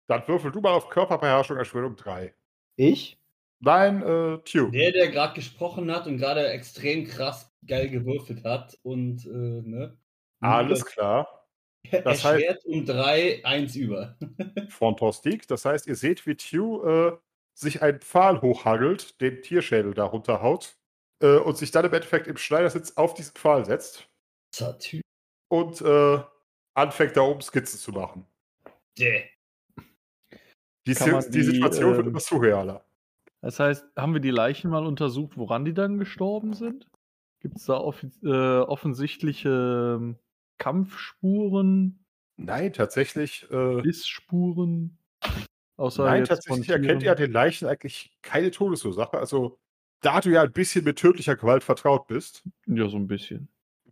Dann 0.08 0.28
würfel 0.28 0.52
du 0.52 0.62
mal 0.62 0.74
auf 0.74 0.90
Körperbeherrschung 0.90 1.58
Erschwörung 1.58 1.96
3. 1.96 2.36
Ich? 2.76 3.18
Nein, 3.60 4.02
äh, 4.04 4.38
Tube. 4.44 4.72
Der, 4.74 4.92
der 4.92 5.10
gerade 5.10 5.34
gesprochen 5.34 5.92
hat 5.92 6.06
und 6.06 6.18
gerade 6.18 6.48
extrem 6.50 7.06
krass 7.06 7.52
geil 7.66 7.90
gewürfelt 7.90 8.44
hat 8.44 8.78
und, 8.84 9.26
äh, 9.26 9.30
ne? 9.30 9.98
Alles 10.42 10.86
klar. 10.86 11.48
Das 11.90 12.24
heißt- 12.24 12.42
Erschwert 12.42 12.66
um 12.66 12.86
drei, 12.86 13.42
eins 13.44 13.76
über. 13.76 14.18
Fantastik. 14.70 15.48
Das 15.48 15.66
heißt, 15.66 15.88
ihr 15.88 15.96
seht, 15.96 16.26
wie 16.28 16.36
Tew 16.36 16.84
äh, 16.84 17.18
sich 17.54 17.82
einen 17.82 18.00
Pfahl 18.00 18.42
hochhagelt, 18.42 19.20
den 19.22 19.42
Tierschädel 19.42 19.94
da 19.94 20.06
runterhaut 20.06 20.78
äh, 21.22 21.38
und 21.38 21.58
sich 21.58 21.72
dann 21.72 21.86
im 21.86 21.94
Endeffekt 21.94 22.28
im 22.28 22.38
Schneidersitz 22.38 22.98
auf 22.98 23.14
diesen 23.14 23.34
Pfahl 23.36 23.66
setzt 23.66 24.08
Satyr. 24.54 25.02
und 25.50 25.82
äh, 25.82 26.20
anfängt 26.74 27.18
da 27.18 27.22
oben 27.22 27.42
Skizzen 27.42 27.80
zu 27.80 27.92
machen. 27.92 28.26
Däh. 28.98 29.24
Die, 30.88 30.96
die 30.96 31.30
die, 31.32 31.44
Situation 31.44 31.92
wird 31.92 32.06
ähm, 32.06 32.10
immer 32.10 32.20
surrealer. 32.20 32.84
Das 33.42 33.60
heißt, 33.60 33.86
haben 33.96 34.14
wir 34.14 34.22
die 34.22 34.32
Leichen 34.32 34.72
mal 34.72 34.86
untersucht, 34.86 35.38
woran 35.38 35.66
die 35.66 35.74
dann 35.74 35.98
gestorben 35.98 36.54
sind? 36.54 36.88
Gibt 37.40 37.58
es 37.58 37.66
da 37.66 37.78
offi 37.78 38.12
äh, 38.24 38.60
offensichtliche 38.60 39.98
ähm, 40.00 40.18
Kampfspuren, 40.58 42.02
Nein, 42.38 42.74
tatsächlich. 42.74 43.48
Äh, 43.52 43.82
Bissspuren? 43.82 44.98
Außer 45.78 46.06
nein, 46.06 46.26
tatsächlich 46.26 46.70
erkennt 46.70 47.04
ihr 47.04 47.12
an 47.12 47.18
den 47.18 47.32
Leichen 47.32 47.68
eigentlich 47.68 48.18
keine 48.22 48.52
Todesursache. 48.52 49.18
Also, 49.18 49.60
da 50.02 50.22
du 50.22 50.30
ja 50.30 50.42
ein 50.42 50.52
bisschen 50.52 50.84
mit 50.84 50.98
tödlicher 50.98 51.36
Gewalt 51.36 51.64
vertraut 51.64 52.08
bist, 52.08 52.44
Ja, 52.66 52.88
so 52.88 52.98
ein 52.98 53.08
bisschen. 53.08 53.48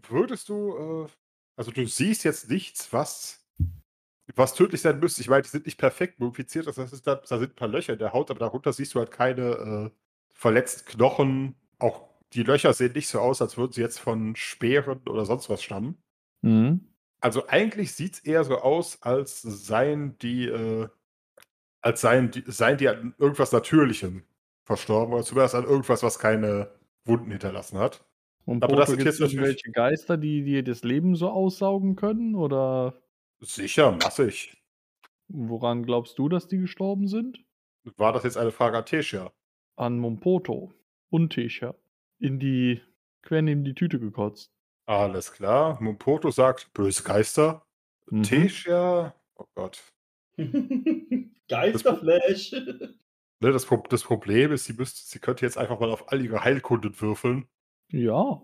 würdest 0.08 0.50
du, 0.50 1.06
äh, 1.06 1.08
also 1.56 1.72
du 1.72 1.86
siehst 1.86 2.24
jetzt 2.24 2.50
nichts, 2.50 2.92
was, 2.92 3.46
was 4.36 4.56
tödlich 4.56 4.82
sein 4.82 5.00
müsste. 5.00 5.22
Ich 5.22 5.30
meine, 5.30 5.44
die 5.44 5.50
sind 5.50 5.66
nicht 5.66 5.78
perfekt 5.78 6.20
mumifiziert, 6.20 6.66
das 6.68 6.78
heißt, 6.78 7.06
da, 7.06 7.16
da 7.16 7.38
sind 7.38 7.52
ein 7.52 7.56
paar 7.56 7.68
Löcher 7.68 7.94
in 7.94 8.00
der 8.00 8.14
Haut, 8.14 8.32
aber 8.32 8.40
darunter 8.40 8.74
siehst 8.74 8.96
du 8.96 9.00
halt 9.00 9.12
keine 9.12 9.42
äh, 9.42 9.90
verletzten 10.34 10.86
Knochen. 10.90 11.56
Auch 11.78 12.10
die 12.34 12.44
Löcher 12.44 12.74
sehen 12.74 12.94
nicht 12.94 13.08
so 13.08 13.20
aus, 13.20 13.42
als 13.42 13.58
würden 13.58 13.74
sie 13.74 13.82
jetzt 13.82 14.00
von 14.00 14.36
Speeren 14.36 15.02
oder 15.08 15.26
sonst 15.26 15.50
was 15.50 15.62
stammen. 15.62 16.02
Mhm. 16.42 16.88
Also 17.22 17.48
eigentlich 17.48 17.94
sieht 17.94 18.14
es 18.16 18.20
eher 18.22 18.44
so 18.44 18.60
aus, 18.60 19.02
als 19.02 19.42
seien 19.42 20.18
die, 20.20 20.46
äh, 20.48 20.88
als 21.82 22.02
seien 22.02 22.32
die, 22.32 22.44
seien 22.48 22.78
die 22.78 22.88
an 22.90 23.16
irgendwas 23.18 23.52
Natürlichem 23.52 24.24
verstorben, 24.66 25.14
oder 25.14 25.24
zumindest 25.24 25.56
an 25.56 25.66
irgendwas, 25.66 26.04
was 26.04 26.20
keine 26.20 26.72
Wunden 27.06 27.32
hinterlassen 27.32 27.80
hat. 27.80 28.06
Und 28.46 28.64
Aber 28.64 28.76
das 28.76 28.90
sind 28.90 29.04
jetzt 29.04 29.20
irgendwelche 29.20 29.72
Geister, 29.72 30.18
die 30.18 30.44
dir 30.44 30.64
das 30.64 30.84
Leben 30.84 31.16
so 31.16 31.30
aussaugen 31.30 31.96
können? 31.96 32.36
Oder 32.36 33.02
Sicher, 33.42 33.92
massig. 33.92 34.56
woran 35.28 35.84
glaubst 35.84 36.18
du, 36.20 36.30
dass 36.30 36.48
die 36.48 36.58
gestorben 36.60 37.08
sind? 37.08 37.44
War 37.98 38.14
das 38.14 38.24
jetzt 38.24 38.38
eine 38.38 38.52
Frage 38.52 38.78
an 38.78 38.86
Tessia? 38.86 39.32
An 39.76 39.98
Mompoto 40.00 40.74
und 41.10 41.32
Tesha. 41.32 41.76
In 42.20 42.40
die, 42.40 42.82
quer 43.22 43.42
neben 43.42 43.64
die 43.64 43.74
Tüte 43.74 44.00
gekotzt. 44.00 44.52
Alles 44.90 45.32
klar. 45.32 45.80
Mumpoto 45.80 46.32
sagt 46.32 46.74
böse 46.74 47.04
Geister. 47.04 47.64
Mhm. 48.10 48.24
Tessia, 48.24 49.14
oh 49.36 49.46
Gott. 49.54 49.84
Geisterflash. 51.48 52.54
Ne, 53.42 53.52
das, 53.52 53.68
Pro 53.68 53.84
das 53.88 54.02
Problem 54.02 54.52
ist, 54.52 54.66
sie, 54.66 54.74
müsste, 54.74 55.00
sie 55.08 55.20
könnte 55.20 55.46
jetzt 55.46 55.60
einfach 55.60 55.80
mal 55.80 55.92
auf 55.92 56.12
all 56.12 56.20
ihre 56.26 56.44
Heilkunden 56.44 57.00
würfeln. 57.00 57.48
Ja. 57.92 58.42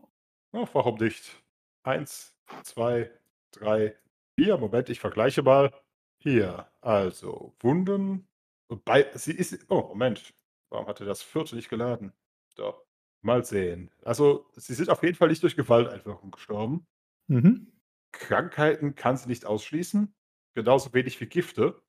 Ach, 0.52 0.70
warum 0.74 1.00
nicht? 1.00 1.44
Eins, 1.82 2.38
zwei, 2.62 3.10
drei, 3.50 3.98
vier. 4.40 4.60
Moment, 4.60 4.90
ich 4.90 5.00
vergleiche 5.00 5.42
mal. 5.42 5.74
Hier, 6.20 6.68
also 6.80 7.56
Wunden. 7.60 8.28
Und 8.68 8.86
Bei, 8.86 9.10
sie 9.16 9.34
ist. 9.34 9.66
Oh, 9.70 9.82
Moment. 9.82 10.32
Warum 10.70 10.86
hatte 10.86 11.06
das 11.06 11.24
vierte 11.24 11.56
nicht 11.56 11.70
geladen? 11.70 12.14
Doch. 12.56 12.86
Mal 13.26 13.44
sehen. 13.44 13.92
Also, 14.04 14.46
sie 14.56 14.74
sind 14.74 14.90
auf 14.90 15.04
jeden 15.04 15.16
Fall 15.16 15.30
nicht 15.30 15.44
durch 15.44 15.56
Gewalteinwirkung 15.56 16.32
gestorben. 16.32 16.86
Mhm. 17.28 17.72
Krankheiten 18.12 18.96
kann 18.96 19.18
sie 19.18 19.28
nicht 19.28 19.46
ausschließen. 19.46 20.14
Genauso 20.54 20.94
wenig 20.94 21.20
wie 21.20 21.26
Gifte. 21.26 21.82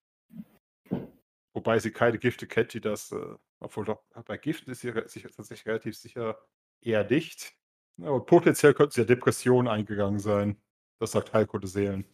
Wobei 1.52 1.78
sie 1.78 1.90
keine 1.90 2.18
Gifte 2.18 2.46
kennt, 2.46 2.74
die 2.74 2.80
das. 2.80 3.12
Äh, 3.12 3.36
obwohl 3.60 3.84
doch, 3.84 4.02
bei 4.26 4.36
Giften 4.36 4.70
ist 4.70 4.80
sie 4.80 4.92
sicher, 5.06 5.30
tatsächlich 5.30 5.66
relativ 5.66 5.96
sicher 5.96 6.38
eher 6.80 7.08
nicht. 7.08 7.54
Ja, 7.98 8.10
und 8.10 8.26
potenziell 8.26 8.74
könnten 8.74 8.92
sie 8.92 9.00
ja 9.02 9.06
Depressionen 9.06 9.68
eingegangen 9.68 10.18
sein. 10.18 10.60
Das 10.98 11.12
sagt 11.12 11.32
Heilkunde 11.32 11.66
Seelen. 11.66 12.04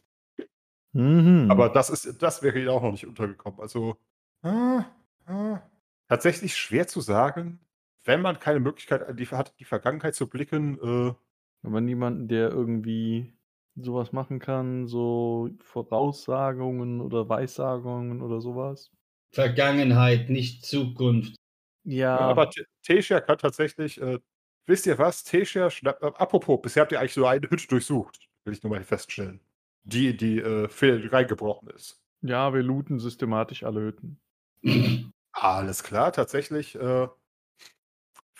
Mhm. 0.93 1.51
Aber 1.51 1.69
das 1.69 1.91
ist, 1.91 2.23
das 2.23 2.43
wäre 2.43 2.59
ihnen 2.59 2.69
auch 2.69 2.83
noch 2.83 2.93
nicht 2.93 3.07
untergekommen. 3.07 3.61
Also 3.61 3.97
ah, 4.43 4.85
ah, 5.27 5.61
tatsächlich 6.09 6.57
schwer 6.57 6.87
zu 6.87 7.01
sagen, 7.01 7.61
wenn 8.05 8.21
man 8.21 8.39
keine 8.39 8.61
Möglichkeit 8.61 9.19
die, 9.19 9.27
hat, 9.29 9.59
die 9.59 9.65
Vergangenheit 9.65 10.15
zu 10.15 10.29
blicken. 10.29 10.79
Äh, 10.79 11.15
Wenn 11.63 11.73
man 11.73 11.85
niemanden, 11.85 12.29
der 12.29 12.51
irgendwie 12.51 13.35
sowas 13.77 14.13
machen 14.13 14.39
kann, 14.39 14.87
so 14.87 15.51
Voraussagungen 15.61 17.01
oder 17.01 17.29
Weissagungen 17.29 18.21
oder 18.21 18.41
sowas. 18.41 18.91
Vergangenheit, 19.33 20.29
nicht 20.29 20.67
Zukunft. 20.67 21.37
Ja, 21.85 22.19
Aber 22.19 22.51
T- 22.51 22.65
Tessia 22.83 23.21
kann 23.21 23.39
tatsächlich. 23.39 24.01
Äh, 24.01 24.19
wisst 24.67 24.87
ihr 24.87 24.99
was? 24.99 25.25
Schnapp, 25.25 26.03
äh, 26.03 26.07
apropos, 26.07 26.61
bisher 26.61 26.83
habt 26.83 26.93
ihr 26.93 27.01
eigentlich 27.01 27.17
nur 27.17 27.31
eine 27.31 27.49
Hütte 27.49 27.67
durchsucht. 27.67 28.29
Will 28.45 28.55
ich 28.55 28.63
nur 28.63 28.71
mal 28.71 28.83
feststellen. 28.83 29.41
Die, 29.85 30.11
in 30.11 30.17
die 30.17 30.39
äh, 30.39 30.69
reingebrochen 31.09 31.69
ist. 31.71 32.01
ja, 32.23 32.53
wir 32.53 32.63
looten 32.63 32.99
systematisch 32.99 33.63
alle 33.65 33.81
Hütten. 33.81 34.21
Alles 35.33 35.83
klar, 35.83 36.13
tatsächlich. 36.13 36.75
Äh, 36.77 37.09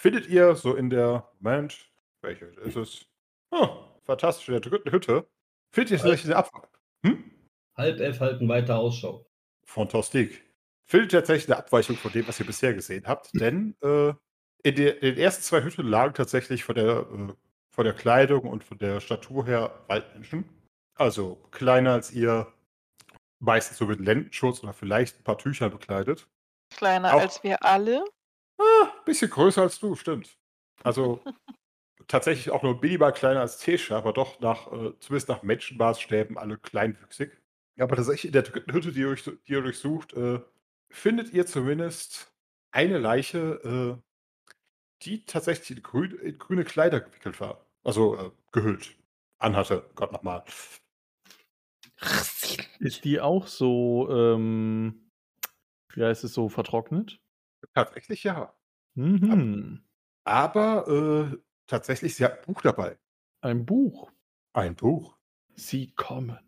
findet 0.03 0.29
ihr 0.29 0.57
so 0.57 0.75
in 0.75 0.91
der. 0.91 1.29
Moment, 1.39 1.91
welche 2.23 2.47
Hütte 2.47 2.61
ist 2.63 2.77
es? 2.77 3.07
Oh, 3.51 3.85
fantastisch, 4.05 4.49
in 4.49 4.53
der 4.53 4.61
dritten 4.61 4.91
Hütte. 4.91 5.29
Findet 5.71 5.93
ihr 5.93 5.99
tatsächlich 5.99 6.27
eine 6.27 6.37
Abweichung? 6.37 6.69
Hm? 7.05 7.25
Halb 7.77 8.01
elf 8.01 8.21
halten 8.21 8.49
weiter 8.49 8.79
Ausschau. 8.79 9.27
Fantastik. 9.65 10.45
Findet 10.87 11.13
ihr 11.13 11.21
tatsächlich 11.21 11.49
eine 11.49 11.59
Abweichung 11.65 11.97
von 11.97 12.13
dem, 12.13 12.27
was 12.29 12.39
ihr 12.41 12.47
bisher 12.47 12.75
gesehen 12.75 13.07
habt, 13.07 13.31
denn 13.41 13.77
äh, 13.83 14.13
in, 14.65 14.75
der, 14.75 15.03
in 15.03 15.15
den 15.15 15.19
ersten 15.19 15.43
zwei 15.43 15.63
Hütten 15.63 15.87
lagen 15.87 16.15
tatsächlich 16.15 16.65
von 16.65 16.75
der, 16.75 17.07
äh, 17.11 17.33
von 17.71 17.85
der 17.85 17.95
Kleidung 17.95 18.43
und 18.43 18.65
von 18.65 18.79
der 18.79 19.01
Statur 19.01 19.47
her 19.47 19.85
Waldmenschen. 19.87 20.45
Also 20.97 21.37
kleiner 21.53 21.93
als 21.93 22.11
ihr, 22.13 22.53
meistens 23.39 23.79
so 23.79 23.87
mit 23.87 24.01
Lendenschutz 24.01 24.63
oder 24.63 24.73
vielleicht 24.73 25.21
ein 25.21 25.25
paar 25.25 25.39
Tüchern 25.39 25.71
bekleidet. 25.71 26.29
Kleiner 26.77 27.15
Auch- 27.15 27.21
als 27.21 27.43
wir 27.43 27.65
alle. 27.65 28.05
Ah, 28.59 28.93
bisschen 29.05 29.31
größer 29.31 29.63
als 29.63 29.81
du, 29.81 29.95
stimmt. 29.97 30.37
Also 30.83 31.23
tatsächlich 32.07 32.51
auch 32.51 32.63
nur 32.63 32.81
minimal 32.81 33.13
kleiner 33.13 33.41
als 33.41 33.59
Tesha, 33.59 33.97
aber 33.97 34.13
doch 34.13 34.41
nach, 34.41 34.67
äh, 34.73 34.93
zumindest 35.01 35.29
nach 35.29 35.43
Menschenmaßstäben 35.43 36.39
alle 36.39 36.59
kleinwüchsig. 36.59 37.39
Aber 37.79 37.97
tatsächlich 37.97 38.27
in 38.27 38.33
der 38.33 38.43
dritten 38.43 38.73
Hütte, 38.73 38.93
die 38.93 39.01
ihr, 39.01 39.07
durch, 39.07 39.25
die 39.25 39.53
ihr 39.53 39.63
durchsucht, 39.63 40.13
äh, 40.13 40.41
findet 40.91 41.33
ihr 41.33 41.47
zumindest 41.47 42.33
eine 42.71 42.99
Leiche, 42.99 43.99
äh, 43.99 44.03
die 45.03 45.25
tatsächlich 45.25 45.79
in, 45.79 45.83
grün, 45.83 46.13
in, 46.19 46.39
grüne 46.39 46.65
Kleider 46.65 47.01
gewickelt 47.01 47.41
war. 47.41 47.67
Also 47.83 48.17
äh, 48.17 48.31
gehüllt. 48.53 48.95
Anhatte, 49.39 49.91
Gott 49.95 50.13
nochmal. 50.13 50.45
Ist 52.79 53.05
die 53.05 53.21
auch 53.21 53.47
so, 53.47 54.09
ähm, 54.11 55.11
wie 55.95 56.05
heißt 56.05 56.25
es 56.25 56.35
so, 56.35 56.49
vertrocknet? 56.49 57.22
Tatsächlich 57.75 58.25
ja. 58.25 58.55
Mhm. 58.95 59.85
Aber 60.25 61.33
äh, 61.33 61.37
tatsächlich, 61.67 62.15
sie 62.15 62.25
hat 62.25 62.39
ein 62.39 62.45
Buch 62.45 62.63
dabei. 62.63 62.99
Ein 63.41 63.65
Buch. 63.65 64.13
Ein 64.53 64.77
Buch. 64.77 65.17
Sie 65.55 65.93
kommen. 65.93 66.39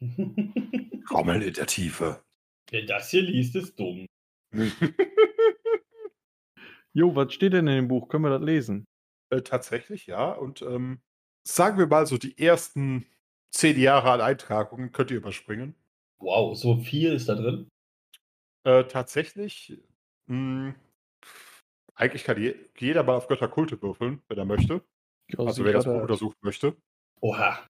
Kommen 1.08 1.42
in 1.42 1.54
der 1.54 1.66
Tiefe. 1.66 2.22
Wer 2.70 2.82
das 2.82 3.10
hier 3.10 3.22
liest, 3.22 3.56
ist 3.56 3.78
dumm. 3.78 4.06
Jo, 6.94 7.14
was 7.14 7.32
steht 7.32 7.52
denn 7.52 7.68
in 7.68 7.76
dem 7.76 7.88
Buch? 7.88 8.08
Können 8.08 8.24
wir 8.24 8.30
das 8.30 8.42
lesen? 8.42 8.84
Äh, 9.30 9.42
tatsächlich, 9.42 10.06
ja. 10.06 10.32
Und 10.32 10.62
ähm, 10.62 11.00
sagen 11.46 11.78
wir 11.78 11.86
mal 11.86 12.06
so, 12.06 12.18
die 12.18 12.36
ersten 12.38 13.06
zehn 13.50 13.78
Jahre 13.78 14.10
an 14.10 14.20
Eintragungen 14.20 14.90
könnt 14.90 15.12
ihr 15.12 15.18
überspringen. 15.18 15.76
Wow, 16.18 16.56
so 16.58 16.76
viel 16.78 17.12
ist 17.12 17.28
da 17.28 17.36
drin? 17.36 17.68
Äh, 18.64 18.84
tatsächlich, 18.84 19.78
mh, 20.28 20.74
eigentlich 21.94 22.24
kann 22.24 22.40
je, 22.40 22.54
jeder 22.78 23.02
mal 23.02 23.16
auf 23.16 23.28
Götterkulte 23.28 23.80
würfeln, 23.82 24.22
wenn 24.28 24.38
er 24.38 24.44
möchte. 24.44 24.84
Ja, 25.30 25.40
also 25.40 25.64
wer 25.64 25.72
das 25.72 25.84
Buch 25.84 26.00
untersuchen 26.00 26.38
möchte. 26.42 26.76
Oha, 27.20 27.66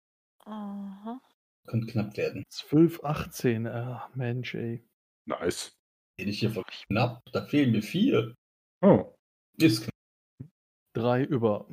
Aha. 0.46 1.22
könnte 1.68 1.88
knapp 1.88 2.18
werden. 2.18 2.44
12, 2.50 3.04
18. 3.04 3.68
Ah, 3.68 4.10
Mensch, 4.16 4.56
ey. 4.56 4.84
Nice. 5.26 5.78
Bin 6.18 6.28
ich 6.28 6.40
hier 6.40 6.52
voll 6.52 6.64
knapp? 6.88 7.22
Da 7.32 7.46
fehlen 7.46 7.72
mir 7.72 7.84
vier. 7.84 8.36
Oh. 8.82 9.14
Ist 9.58 9.84
knapp. 9.84 10.50
Drei 10.94 11.24
über. 11.24 11.68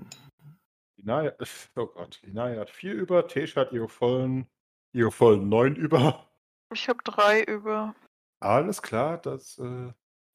Linaya, 0.97 1.35
oh 1.77 1.87
Gott, 1.87 2.21
Linaya 2.23 2.61
hat 2.61 2.71
vier 2.71 2.95
über, 2.95 3.27
Tesha 3.27 3.63
hat 3.63 3.73
ihre 3.73 3.89
vollen, 3.89 4.47
ihre 4.93 5.11
vollen 5.11 5.49
neun 5.49 5.75
über. 5.75 6.29
Ich 6.73 6.89
habe 6.89 7.03
drei 7.03 7.43
über. 7.45 7.95
Alles 8.41 8.83
klar, 8.83 9.19
das, 9.19 9.59
äh, 9.59 9.93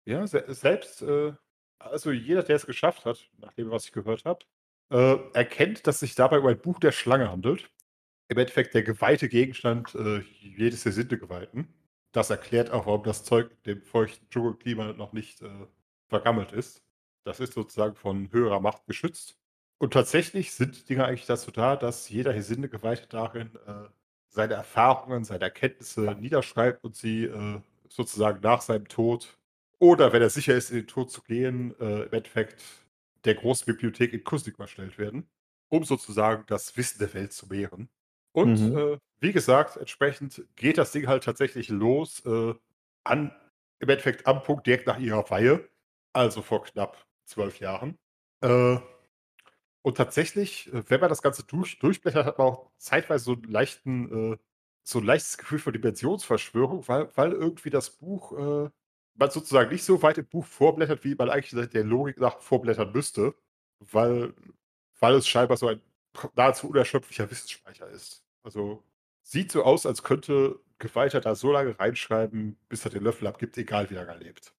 ja, 0.07 0.25
se 0.25 0.43
selbst, 0.47 1.01
äh, 1.01 1.33
also 1.79 2.11
jeder, 2.11 2.43
der 2.43 2.55
es 2.55 2.65
geschafft 2.65 3.05
hat, 3.05 3.29
nach 3.37 3.53
dem, 3.53 3.69
was 3.69 3.85
ich 3.85 3.91
gehört 3.91 4.25
habe, 4.25 4.45
äh, 4.89 5.17
erkennt, 5.33 5.85
dass 5.85 5.99
sich 5.99 6.15
dabei 6.15 6.39
um 6.39 6.47
ein 6.47 6.59
Buch 6.59 6.79
der 6.79 6.93
Schlange 6.93 7.29
handelt. 7.29 7.69
Im 8.29 8.37
Endeffekt 8.37 8.73
der 8.73 8.83
geweihte 8.83 9.29
Gegenstand 9.29 9.95
äh, 9.95 10.19
jedes 10.41 10.83
der 10.83 10.93
Sinnegeweihten. 10.93 11.67
Das 12.13 12.29
erklärt 12.29 12.71
auch, 12.71 12.85
warum 12.85 13.03
das 13.03 13.23
Zeug 13.25 13.51
dem 13.63 13.81
feuchten 13.83 14.29
Dschungelklima 14.29 14.93
noch 14.93 15.13
nicht 15.13 15.41
äh, 15.41 15.67
vergammelt 16.07 16.51
ist. 16.53 16.83
Das 17.25 17.39
ist 17.41 17.53
sozusagen 17.53 17.95
von 17.95 18.31
höherer 18.31 18.61
Macht 18.61 18.85
geschützt. 18.85 19.37
Und 19.77 19.93
tatsächlich 19.93 20.53
sind 20.53 20.77
die 20.77 20.85
Dinger 20.85 21.05
eigentlich 21.05 21.25
dazu 21.25 21.51
da, 21.51 21.75
dass 21.75 22.09
jeder 22.09 22.33
Geweihte 22.33 23.07
darin 23.07 23.55
äh, 23.67 23.89
seine 24.29 24.55
Erfahrungen, 24.55 25.25
seine 25.25 25.43
Erkenntnisse 25.43 26.15
niederschreibt 26.19 26.83
und 26.83 26.95
sie 26.95 27.25
äh, 27.25 27.61
sozusagen 27.89 28.39
nach 28.41 28.61
seinem 28.61 28.87
Tod 28.87 29.37
oder 29.79 30.13
wenn 30.13 30.21
er 30.21 30.29
sicher 30.29 30.55
ist, 30.55 30.69
in 30.71 30.77
den 30.77 30.87
Tod 30.87 31.11
zu 31.11 31.21
gehen, 31.23 31.75
äh, 31.79 32.03
im 32.03 32.13
Endeffekt 32.13 32.63
der 33.25 33.35
großen 33.35 33.65
Bibliothek 33.65 34.13
in 34.13 34.23
Kusnik 34.23 34.59
erstellt 34.59 34.97
werden, 34.97 35.29
um 35.69 35.83
sozusagen 35.83 36.45
das 36.47 36.77
Wissen 36.77 36.99
der 36.99 37.13
Welt 37.13 37.33
zu 37.33 37.47
mehren. 37.47 37.89
Und 38.31 38.67
Mhm. 38.67 38.75
äh, 38.75 38.97
wie 39.19 39.31
gesagt, 39.33 39.77
entsprechend 39.77 40.45
geht 40.55 40.77
das 40.77 40.91
Ding 40.91 41.07
halt 41.07 41.23
tatsächlich 41.23 41.69
los 41.69 42.23
äh, 42.25 42.53
an, 43.03 43.31
im 43.79 43.89
Endeffekt 43.89 44.27
am 44.27 44.43
Punkt 44.43 44.67
direkt 44.67 44.87
nach 44.87 44.99
ihrer 44.99 45.29
Weihe, 45.29 45.69
also 46.13 46.41
vor 46.41 46.63
knapp 46.63 47.05
zwölf 47.25 47.59
Jahren. 47.59 47.97
Äh, 48.41 48.77
und 49.81 49.97
tatsächlich, 49.97 50.71
äh, 50.73 50.83
wenn 50.89 50.99
man 50.99 51.09
das 51.09 51.21
Ganze 51.21 51.43
durch, 51.45 51.79
durchblättert, 51.79 52.25
hat 52.25 52.37
man 52.37 52.47
auch 52.47 52.71
zeitweise 52.77 53.25
so 53.25 53.33
einen 53.33 53.43
leichten, 53.43 54.33
äh, 54.33 54.37
so 54.83 54.99
ein 54.99 55.05
leichtes 55.05 55.37
Gefühl 55.37 55.59
von 55.59 55.73
Dimensionsverschwörung, 55.73 56.87
weil, 56.87 57.09
weil 57.15 57.31
irgendwie 57.33 57.69
das 57.69 57.91
Buch, 57.97 58.31
äh, 58.67 58.69
man 59.17 59.31
sozusagen 59.31 59.71
nicht 59.71 59.83
so 59.83 60.01
weit 60.01 60.17
im 60.17 60.27
Buch 60.27 60.45
vorblättert, 60.45 61.03
wie 61.03 61.15
man 61.15 61.29
eigentlich 61.29 61.69
der 61.69 61.83
Logik 61.83 62.19
nach 62.19 62.39
vorblättern 62.39 62.91
müsste, 62.91 63.35
weil, 63.79 64.33
weil 64.99 65.15
es 65.15 65.27
scheinbar 65.27 65.57
so 65.57 65.67
ein 65.67 65.81
nahezu 66.35 66.69
unerschöpflicher 66.69 67.29
Wissensspeicher 67.29 67.87
ist. 67.89 68.23
Also 68.43 68.83
sieht 69.23 69.51
so 69.51 69.63
aus, 69.63 69.85
als 69.85 70.03
könnte 70.03 70.59
Geweihter 70.79 71.21
da 71.21 71.35
so 71.35 71.51
lange 71.51 71.77
reinschreiben, 71.79 72.57
bis 72.69 72.85
er 72.85 72.91
den 72.91 73.03
Löffel 73.03 73.27
abgibt, 73.27 73.57
egal 73.57 73.89
wie 73.89 73.95
lange 73.95 74.11
er 74.11 74.17
lebt. 74.17 74.53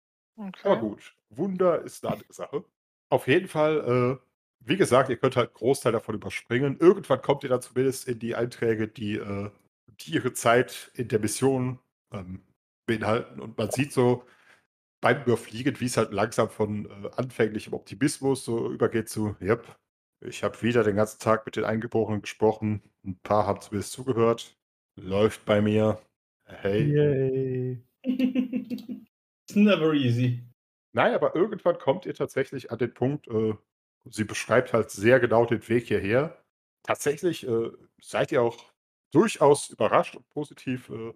Aber 0.63 0.77
Okay. 0.77 0.81
gut, 0.81 1.17
Wunder 1.31 1.83
ist 1.83 2.05
eine 2.05 2.15
andere 2.15 2.33
Sache. 2.33 2.65
Auf 3.11 3.27
jeden 3.29 3.49
Fall, 3.49 4.21
äh, 4.21 4.27
wie 4.61 4.77
gesagt, 4.77 5.09
ihr 5.11 5.17
könnt 5.17 5.37
halt 5.37 5.49
einen 5.51 5.55
Großteil 5.55 5.93
davon 5.93 6.15
überspringen. 6.15 6.79
Irgendwann 6.79 7.23
kommt 7.23 7.43
ihr 7.43 7.49
dann 7.51 7.63
zumindest 7.63 8.09
in 8.09 8.19
die 8.19 8.35
Einträge, 8.35 8.89
die, 8.89 9.17
äh, 9.17 9.51
die 10.01 10.13
ihre 10.13 10.33
Zeit 10.33 10.91
in 10.95 11.09
der 11.09 11.19
Mission 11.21 11.79
ähm, 12.13 12.43
beinhalten. 12.87 13.41
Und 13.41 13.59
man 13.59 13.71
sieht 13.71 13.93
so 13.93 14.25
beim 15.01 15.23
Überfliegen, 15.23 15.79
wie 15.81 15.87
es 15.87 15.97
halt 15.97 16.13
langsam 16.13 16.51
von 16.51 16.87
äh, 16.87 17.11
anfänglichem 17.17 17.73
Optimismus 17.75 18.45
so 18.45 18.71
übergeht 18.71 19.09
zu, 19.09 19.37
yep, 19.41 19.79
ich 20.21 20.43
habe 20.43 20.61
wieder 20.63 20.83
den 20.83 20.97
ganzen 20.97 21.21
Tag 21.21 21.47
mit 21.47 21.57
den 21.57 21.65
Eingeborenen 21.65 22.23
gesprochen. 22.23 22.83
Ein 23.05 23.19
paar 23.21 23.47
haben 23.47 23.61
zumindest 23.61 23.93
zugehört. 23.93 24.57
Läuft 24.97 25.45
bei 25.45 25.61
mir. 25.61 26.01
Hey. 26.45 26.83
Yay. 26.83 27.83
It's 28.05 29.55
never 29.55 29.95
easy. 29.95 30.43
Nein, 30.93 31.15
aber 31.15 31.37
irgendwann 31.37 31.79
kommt 31.79 32.07
ihr 32.07 32.15
tatsächlich 32.15 32.73
an 32.73 32.79
den 32.79 32.93
Punkt, 32.93 33.29
äh, 33.29 33.55
sie 34.11 34.25
beschreibt 34.25 34.73
halt 34.73 34.91
sehr 34.91 35.21
genau 35.21 35.45
den 35.45 35.67
Weg 35.69 35.87
hierher. 35.87 36.43
Tatsächlich 36.83 37.47
äh, 37.47 37.71
seid 38.01 38.33
ihr 38.33 38.43
auch 38.43 38.57
durchaus 39.13 39.71
überrascht 39.71 40.17
und 40.17 40.29
positiv, 40.31 40.91
äh, 40.91 41.13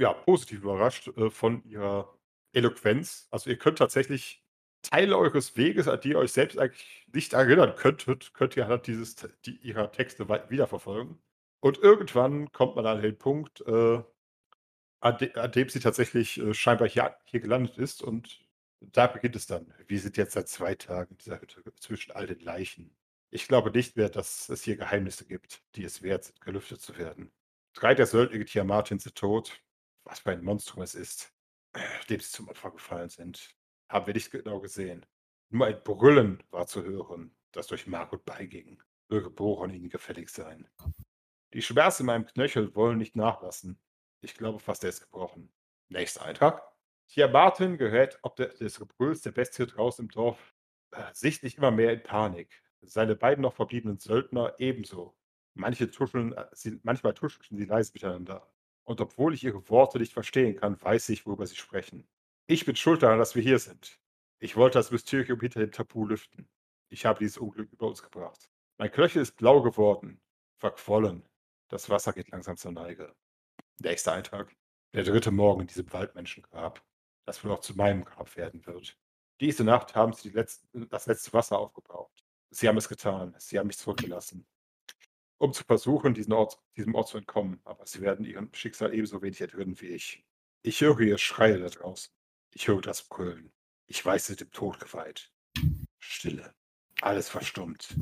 ja, 0.00 0.12
positiv 0.14 0.62
überrascht 0.62 1.08
äh, 1.16 1.30
von 1.30 1.62
ihrer 1.64 2.15
Eloquenz. 2.52 3.28
Also 3.30 3.50
ihr 3.50 3.58
könnt 3.58 3.78
tatsächlich 3.78 4.42
Teile 4.82 5.16
eures 5.16 5.56
Weges, 5.56 5.88
an 5.88 6.00
die 6.00 6.10
ihr 6.10 6.18
euch 6.18 6.32
selbst 6.32 6.58
eigentlich 6.58 7.06
nicht 7.12 7.32
erinnern 7.32 7.74
könntet, 7.76 8.34
könnt 8.34 8.56
ihr 8.56 8.64
anhand 8.66 8.86
dieses, 8.86 9.16
die, 9.44 9.56
ihrer 9.56 9.90
Texte 9.90 10.28
wiederverfolgen. 10.28 11.18
Und 11.60 11.78
irgendwann 11.78 12.52
kommt 12.52 12.76
man 12.76 12.86
an 12.86 13.02
den 13.02 13.18
Punkt, 13.18 13.62
äh, 13.62 14.02
an, 15.00 15.18
de 15.18 15.34
an 15.34 15.50
dem 15.52 15.68
sie 15.68 15.80
tatsächlich 15.80 16.38
äh, 16.38 16.54
scheinbar 16.54 16.88
hier, 16.88 17.16
hier 17.24 17.40
gelandet 17.40 17.78
ist. 17.78 18.02
Und 18.02 18.40
da 18.80 19.06
beginnt 19.06 19.36
es 19.36 19.46
dann. 19.46 19.72
Wir 19.86 19.98
sind 20.00 20.16
jetzt 20.16 20.32
seit 20.34 20.48
zwei 20.48 20.74
Tagen 20.74 21.12
in 21.12 21.18
dieser 21.18 21.40
Hütte 21.40 21.62
zwischen 21.80 22.12
all 22.12 22.26
den 22.26 22.40
Leichen. 22.40 22.94
Ich 23.30 23.48
glaube 23.48 23.70
nicht 23.70 23.96
mehr, 23.96 24.08
dass 24.08 24.48
es 24.48 24.62
hier 24.62 24.76
Geheimnisse 24.76 25.26
gibt, 25.26 25.62
die 25.74 25.84
es 25.84 26.02
wert 26.02 26.24
sind, 26.24 26.40
gelüftet 26.40 26.80
zu 26.80 26.96
werden. 26.96 27.32
Drei 27.74 27.94
der 27.94 28.06
Söldlinge 28.06 28.44
Tiamatins 28.44 29.04
sind 29.04 29.16
tot. 29.16 29.60
Was 30.04 30.20
für 30.20 30.30
ein 30.30 30.44
Monstrum 30.44 30.82
es 30.82 30.94
ist, 30.94 31.32
dem 32.08 32.20
sie 32.20 32.30
zum 32.30 32.48
Opfer 32.48 32.70
gefallen 32.70 33.08
sind, 33.08 33.54
haben 33.88 34.06
wir 34.06 34.14
nicht 34.14 34.30
genau 34.30 34.60
gesehen. 34.60 35.06
Nur 35.50 35.66
ein 35.66 35.82
Brüllen 35.82 36.42
war 36.50 36.66
zu 36.66 36.82
hören, 36.82 37.34
das 37.52 37.68
durch 37.68 37.86
Mark 37.86 38.12
und 38.12 38.24
Bein 38.24 38.48
ging. 38.48 38.82
Möge 39.08 39.30
Boron 39.30 39.72
ihnen 39.72 39.88
gefällig 39.88 40.30
sein. 40.30 40.68
Die 41.52 41.62
Schmerzen 41.62 42.02
in 42.02 42.06
meinem 42.06 42.26
Knöchel 42.26 42.74
wollen 42.74 42.98
nicht 42.98 43.14
nachlassen. 43.14 43.78
Ich 44.20 44.34
glaube 44.34 44.58
fast, 44.58 44.82
er 44.82 44.90
ist 44.90 45.02
gebrochen. 45.02 45.52
Nächster 45.88 46.24
Eintrag. 46.24 46.62
Hier 47.08 47.28
Martin 47.28 47.78
gerät 47.78 48.18
ob 48.22 48.36
der, 48.36 48.48
des 48.48 48.78
Gebrülls 48.78 49.22
der 49.22 49.30
Bestie 49.30 49.66
draußen 49.66 50.06
im 50.06 50.10
Dorf 50.10 50.54
äh, 50.90 51.02
sichtlich 51.12 51.56
immer 51.56 51.70
mehr 51.70 51.92
in 51.92 52.02
Panik. 52.02 52.62
Seine 52.82 53.14
beiden 53.14 53.42
noch 53.42 53.54
verbliebenen 53.54 53.98
Söldner 53.98 54.54
ebenso. 54.58 55.16
Manche 55.54 55.90
tuscheln, 55.90 56.32
äh, 56.32 56.46
sie, 56.52 56.80
manchmal 56.82 57.14
tuscheln 57.14 57.56
sie 57.56 57.64
leise 57.64 57.92
miteinander. 57.94 58.50
Und 58.86 59.00
obwohl 59.00 59.34
ich 59.34 59.44
ihre 59.44 59.68
Worte 59.68 59.98
nicht 59.98 60.12
verstehen 60.12 60.56
kann, 60.56 60.80
weiß 60.80 61.08
ich, 61.08 61.26
worüber 61.26 61.46
sie 61.46 61.56
sprechen. 61.56 62.08
Ich 62.46 62.64
bin 62.64 62.76
schuld 62.76 63.02
daran, 63.02 63.18
dass 63.18 63.34
wir 63.34 63.42
hier 63.42 63.58
sind. 63.58 64.00
Ich 64.38 64.56
wollte 64.56 64.78
das 64.78 64.92
Mysterium 64.92 65.40
hinter 65.40 65.60
dem 65.60 65.72
Tabu 65.72 66.06
lüften. 66.06 66.48
Ich 66.88 67.04
habe 67.04 67.18
dieses 67.18 67.38
Unglück 67.38 67.72
über 67.72 67.88
uns 67.88 68.02
gebracht. 68.02 68.48
Mein 68.78 68.92
Knöchel 68.92 69.22
ist 69.22 69.36
blau 69.36 69.60
geworden, 69.62 70.20
verquollen. 70.58 71.28
Das 71.68 71.90
Wasser 71.90 72.12
geht 72.12 72.30
langsam 72.30 72.56
zur 72.56 72.72
Neige. 72.72 73.12
Nächster 73.78 74.12
Eintrag. 74.12 74.54
Der 74.94 75.02
dritte 75.02 75.32
Morgen 75.32 75.62
in 75.62 75.66
diesem 75.66 75.92
Waldmenschengrab, 75.92 76.84
das 77.24 77.44
wohl 77.44 77.50
auch 77.50 77.60
zu 77.60 77.74
meinem 77.74 78.04
Grab 78.04 78.36
werden 78.36 78.64
wird. 78.66 78.96
Diese 79.40 79.64
Nacht 79.64 79.96
haben 79.96 80.12
sie 80.12 80.30
letzten, 80.30 80.88
das 80.88 81.06
letzte 81.06 81.32
Wasser 81.32 81.58
aufgebraucht. 81.58 82.24
Sie 82.50 82.68
haben 82.68 82.76
es 82.76 82.88
getan. 82.88 83.34
Sie 83.38 83.58
haben 83.58 83.66
mich 83.66 83.78
zurückgelassen. 83.78 84.46
Um 85.38 85.52
zu 85.52 85.64
versuchen, 85.64 86.14
diesen 86.14 86.32
Ort, 86.32 86.58
diesem 86.76 86.94
Ort 86.94 87.08
zu 87.08 87.18
entkommen. 87.18 87.60
Aber 87.64 87.86
sie 87.86 88.00
werden 88.00 88.24
ihrem 88.24 88.52
Schicksal 88.54 88.94
ebenso 88.94 89.20
wenig 89.22 89.40
enthüllen 89.40 89.78
wie 89.80 89.88
ich. 89.88 90.24
Ich 90.62 90.80
höre 90.80 91.00
ihr 91.00 91.18
Schreie 91.18 91.58
da 91.58 91.68
draußen. 91.68 92.12
Ich 92.54 92.68
höre 92.68 92.80
das 92.80 93.02
Brüllen. 93.02 93.52
Ich 93.86 94.04
weiß, 94.04 94.26
sie 94.26 94.36
dem 94.36 94.50
Tod 94.50 94.80
geweiht. 94.80 95.32
Stille. 95.98 96.54
Alles 97.02 97.28
verstummt. 97.28 97.94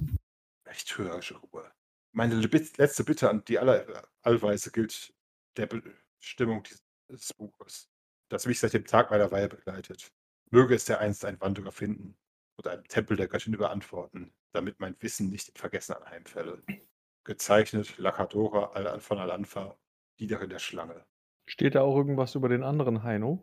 Höre 0.97 1.21
Ruhe. 1.53 1.73
Meine 2.13 2.35
le- 2.37 2.69
letzte 2.77 3.05
Bitte 3.05 3.31
an 3.31 3.45
die 3.45 3.59
aller 3.59 4.09
Allweise 4.23 4.71
gilt 4.71 5.15
der 5.57 5.67
Bestimmung 5.67 6.63
dieses 6.65 7.33
Buches, 7.37 7.89
das 8.29 8.47
mich 8.47 8.59
seit 8.61 8.73
dem 8.73 8.85
Tag 8.85 9.11
meiner 9.11 9.31
Weihe 9.31 9.49
begleitet. 9.49 10.13
Möge 10.51 10.75
es 10.75 10.85
dereinst 10.85 11.25
ein 11.25 11.41
Wanderer 11.41 11.73
finden 11.73 12.17
und 12.57 12.67
einem 12.67 12.87
Tempel 12.89 13.17
der 13.17 13.29
Göttin 13.29 13.55
überantworten, 13.55 14.33
damit 14.53 14.81
mein 14.81 14.97
Wissen 15.01 15.31
nicht 15.31 15.49
in 15.49 15.55
Vergessen 15.57 15.95
anheimfälle. 15.95 16.63
Gezeichnet 17.25 17.99
Lakadora 17.99 18.71
Al 18.75 19.01
von 19.01 19.19
Alanfa, 19.19 19.77
Dienerin 20.19 20.51
der 20.51 20.59
Schlange. 20.59 21.05
Steht 21.47 21.75
da 21.75 21.81
auch 21.83 21.97
irgendwas 21.97 22.35
über 22.35 22.49
den 22.49 22.63
anderen 22.63 23.03
Heino? 23.03 23.43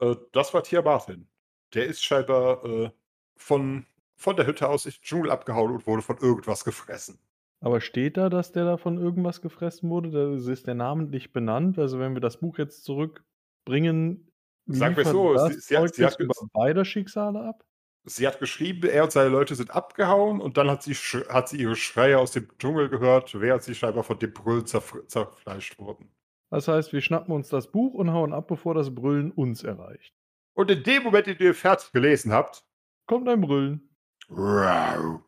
Äh, 0.00 0.14
das 0.32 0.54
war 0.54 0.62
Tia 0.62 0.82
Martin. 0.82 1.28
Der 1.74 1.86
ist 1.86 2.02
scheinbar 2.04 2.64
äh, 2.64 2.90
von, 3.36 3.86
von 4.14 4.36
der 4.36 4.46
Hütte 4.46 4.68
aus 4.68 4.86
in 4.86 4.92
den 4.92 5.00
Dschungel 5.02 5.30
abgehauen 5.30 5.72
und 5.72 5.86
wurde 5.86 6.02
von 6.02 6.16
irgendwas 6.18 6.64
gefressen. 6.64 7.18
Aber 7.60 7.80
steht 7.80 8.16
da, 8.16 8.28
dass 8.28 8.52
der 8.52 8.64
da 8.64 8.76
von 8.76 8.98
irgendwas 8.98 9.40
gefressen 9.40 9.90
wurde? 9.90 10.10
Da 10.10 10.52
ist 10.52 10.66
der 10.66 10.74
namentlich 10.74 11.32
benannt. 11.32 11.78
Also 11.78 11.98
wenn 11.98 12.14
wir 12.14 12.20
das 12.20 12.38
Buch 12.38 12.58
jetzt 12.58 12.84
zurückbringen, 12.84 14.30
Sagen 14.68 14.96
wir 14.96 15.04
so, 15.04 15.36
sie- 15.48 15.60
sie 15.60 15.78
hat- 15.78 15.94
sie 15.94 16.04
hat 16.04 16.18
über 16.18 16.34
beide 16.52 16.84
Schicksale 16.84 17.40
ab? 17.40 17.64
Sie 18.08 18.26
hat 18.26 18.38
geschrieben, 18.38 18.88
er 18.88 19.02
und 19.04 19.12
seine 19.12 19.30
Leute 19.30 19.54
sind 19.56 19.70
abgehauen 19.72 20.40
und 20.40 20.56
dann 20.56 20.70
hat 20.70 20.82
sie, 20.84 20.94
hat 20.94 21.48
sie 21.48 21.56
ihre 21.60 21.74
Schreie 21.76 22.18
aus 22.18 22.30
dem 22.32 22.48
Dschungel 22.58 22.88
gehört, 22.88 23.38
während 23.40 23.62
sie 23.64 23.74
scheinbar 23.74 24.04
von 24.04 24.18
dem 24.18 24.32
Brüllen 24.32 24.64
zerf- 24.64 25.06
zerfleischt 25.08 25.78
wurden. 25.78 26.10
Das 26.50 26.68
heißt, 26.68 26.92
wir 26.92 27.00
schnappen 27.00 27.34
uns 27.34 27.48
das 27.48 27.70
Buch 27.72 27.94
und 27.94 28.12
hauen 28.12 28.32
ab, 28.32 28.46
bevor 28.46 28.74
das 28.74 28.94
Brüllen 28.94 29.32
uns 29.32 29.64
erreicht. 29.64 30.14
Und 30.54 30.70
in 30.70 30.84
dem 30.84 31.02
Moment, 31.02 31.26
in 31.26 31.36
dem 31.36 31.48
ihr 31.48 31.54
fertig 31.54 31.92
gelesen 31.92 32.32
habt, 32.32 32.64
Kommt 33.08 33.28
ein 33.28 33.40
Brüllen. 33.40 33.88
Miau. 34.28 35.20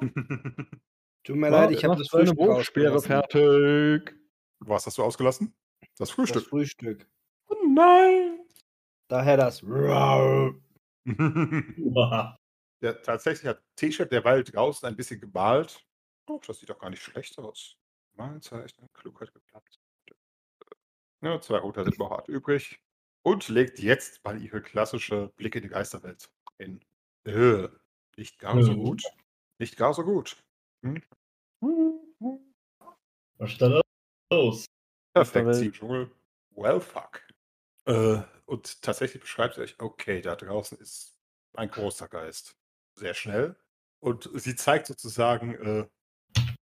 Tut 1.24 1.36
mir 1.36 1.50
leid, 1.50 1.70
ich 1.72 1.84
habe 1.84 1.96
das 1.96 2.08
Frühstück 2.08 2.38
Wurfsperre 2.38 2.94
ausgelassen. 2.94 2.94
Was 2.94 3.06
fertig. 3.06 4.14
hast 4.86 4.98
du 4.98 5.02
ausgelassen? 5.02 5.54
Das 5.80 6.08
Das 6.08 6.10
Frühstück. 6.10 6.44
Frühstück. 6.46 7.06
Oh 7.48 7.56
nein! 7.74 8.37
Daher 9.08 9.36
das. 9.36 9.62
Ja, 12.80 12.92
tatsächlich 13.02 13.46
hat 13.46 13.62
T-Shirt 13.76 14.12
derweil 14.12 14.44
draußen 14.44 14.86
ein 14.88 14.94
bisschen 14.94 15.20
gemalt. 15.20 15.84
Oh, 16.28 16.40
das 16.46 16.60
sieht 16.60 16.70
doch 16.70 16.78
gar 16.78 16.90
nicht 16.90 17.02
schlecht 17.02 17.38
aus. 17.38 17.76
Malzeichen, 18.14 18.86
Klugheit 18.92 19.32
geklappt. 19.32 19.80
Ja, 21.22 21.40
zwei 21.40 21.58
Roter 21.58 21.84
sind 21.84 21.98
noch 21.98 22.10
hart 22.10 22.28
übrig. 22.28 22.80
Und 23.22 23.48
legt 23.48 23.80
jetzt 23.80 24.22
mal 24.24 24.40
ihre 24.40 24.62
klassische 24.62 25.32
Blick 25.36 25.56
in 25.56 25.62
die 25.62 25.68
Geisterwelt 25.68 26.30
hin. 26.58 26.80
Äh, 27.24 27.68
nicht 28.16 28.38
gar 28.38 28.62
so 28.62 28.74
gut. 28.74 29.02
Nicht 29.58 29.76
gar 29.76 29.92
so 29.92 30.04
gut. 30.04 30.36
Hm? 30.84 31.02
Was 33.38 33.50
ist 33.52 33.60
da 33.60 33.80
los? 34.32 34.66
Perfekt, 35.14 35.74
Dschungel. 35.74 36.10
Well, 36.50 36.80
fuck. 36.80 37.26
Äh, 37.86 38.22
und 38.48 38.80
tatsächlich 38.80 39.20
beschreibt 39.20 39.54
sie 39.56 39.60
euch, 39.60 39.74
okay, 39.78 40.22
da 40.22 40.34
draußen 40.34 40.78
ist 40.78 41.18
ein 41.52 41.70
großer 41.70 42.08
Geist. 42.08 42.56
Sehr 42.94 43.12
schnell. 43.12 43.56
Und 44.00 44.30
sie 44.34 44.56
zeigt 44.56 44.86
sozusagen, 44.86 45.54
äh, 45.54 45.86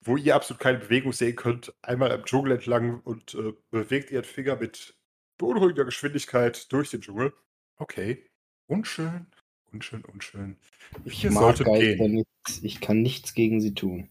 wo 0.04 0.18
ihr 0.18 0.36
absolut 0.36 0.60
keine 0.60 0.80
Bewegung 0.80 1.14
sehen 1.14 1.36
könnt, 1.36 1.76
einmal 1.84 2.12
am 2.12 2.26
Dschungel 2.26 2.54
entlang 2.54 3.00
und 3.02 3.36
äh, 3.36 3.54
bewegt 3.70 4.10
ihren 4.10 4.24
Finger 4.24 4.56
mit 4.56 4.98
beunruhigender 5.38 5.86
Geschwindigkeit 5.86 6.72
durch 6.72 6.90
den 6.90 7.02
Dschungel. 7.02 7.34
Okay. 7.76 8.28
Unschön, 8.66 9.28
unschön, 9.72 10.04
unschön. 10.04 10.58
Ich 11.06 11.24
Wir 11.24 11.32
mag 11.32 11.58
Geister 11.58 11.66
gehen. 11.76 12.14
nichts. 12.16 12.64
Ich 12.64 12.82
kann 12.82 13.04
nichts 13.04 13.36
gegen 13.36 13.62
sie 13.62 13.76
tun. 13.76 14.10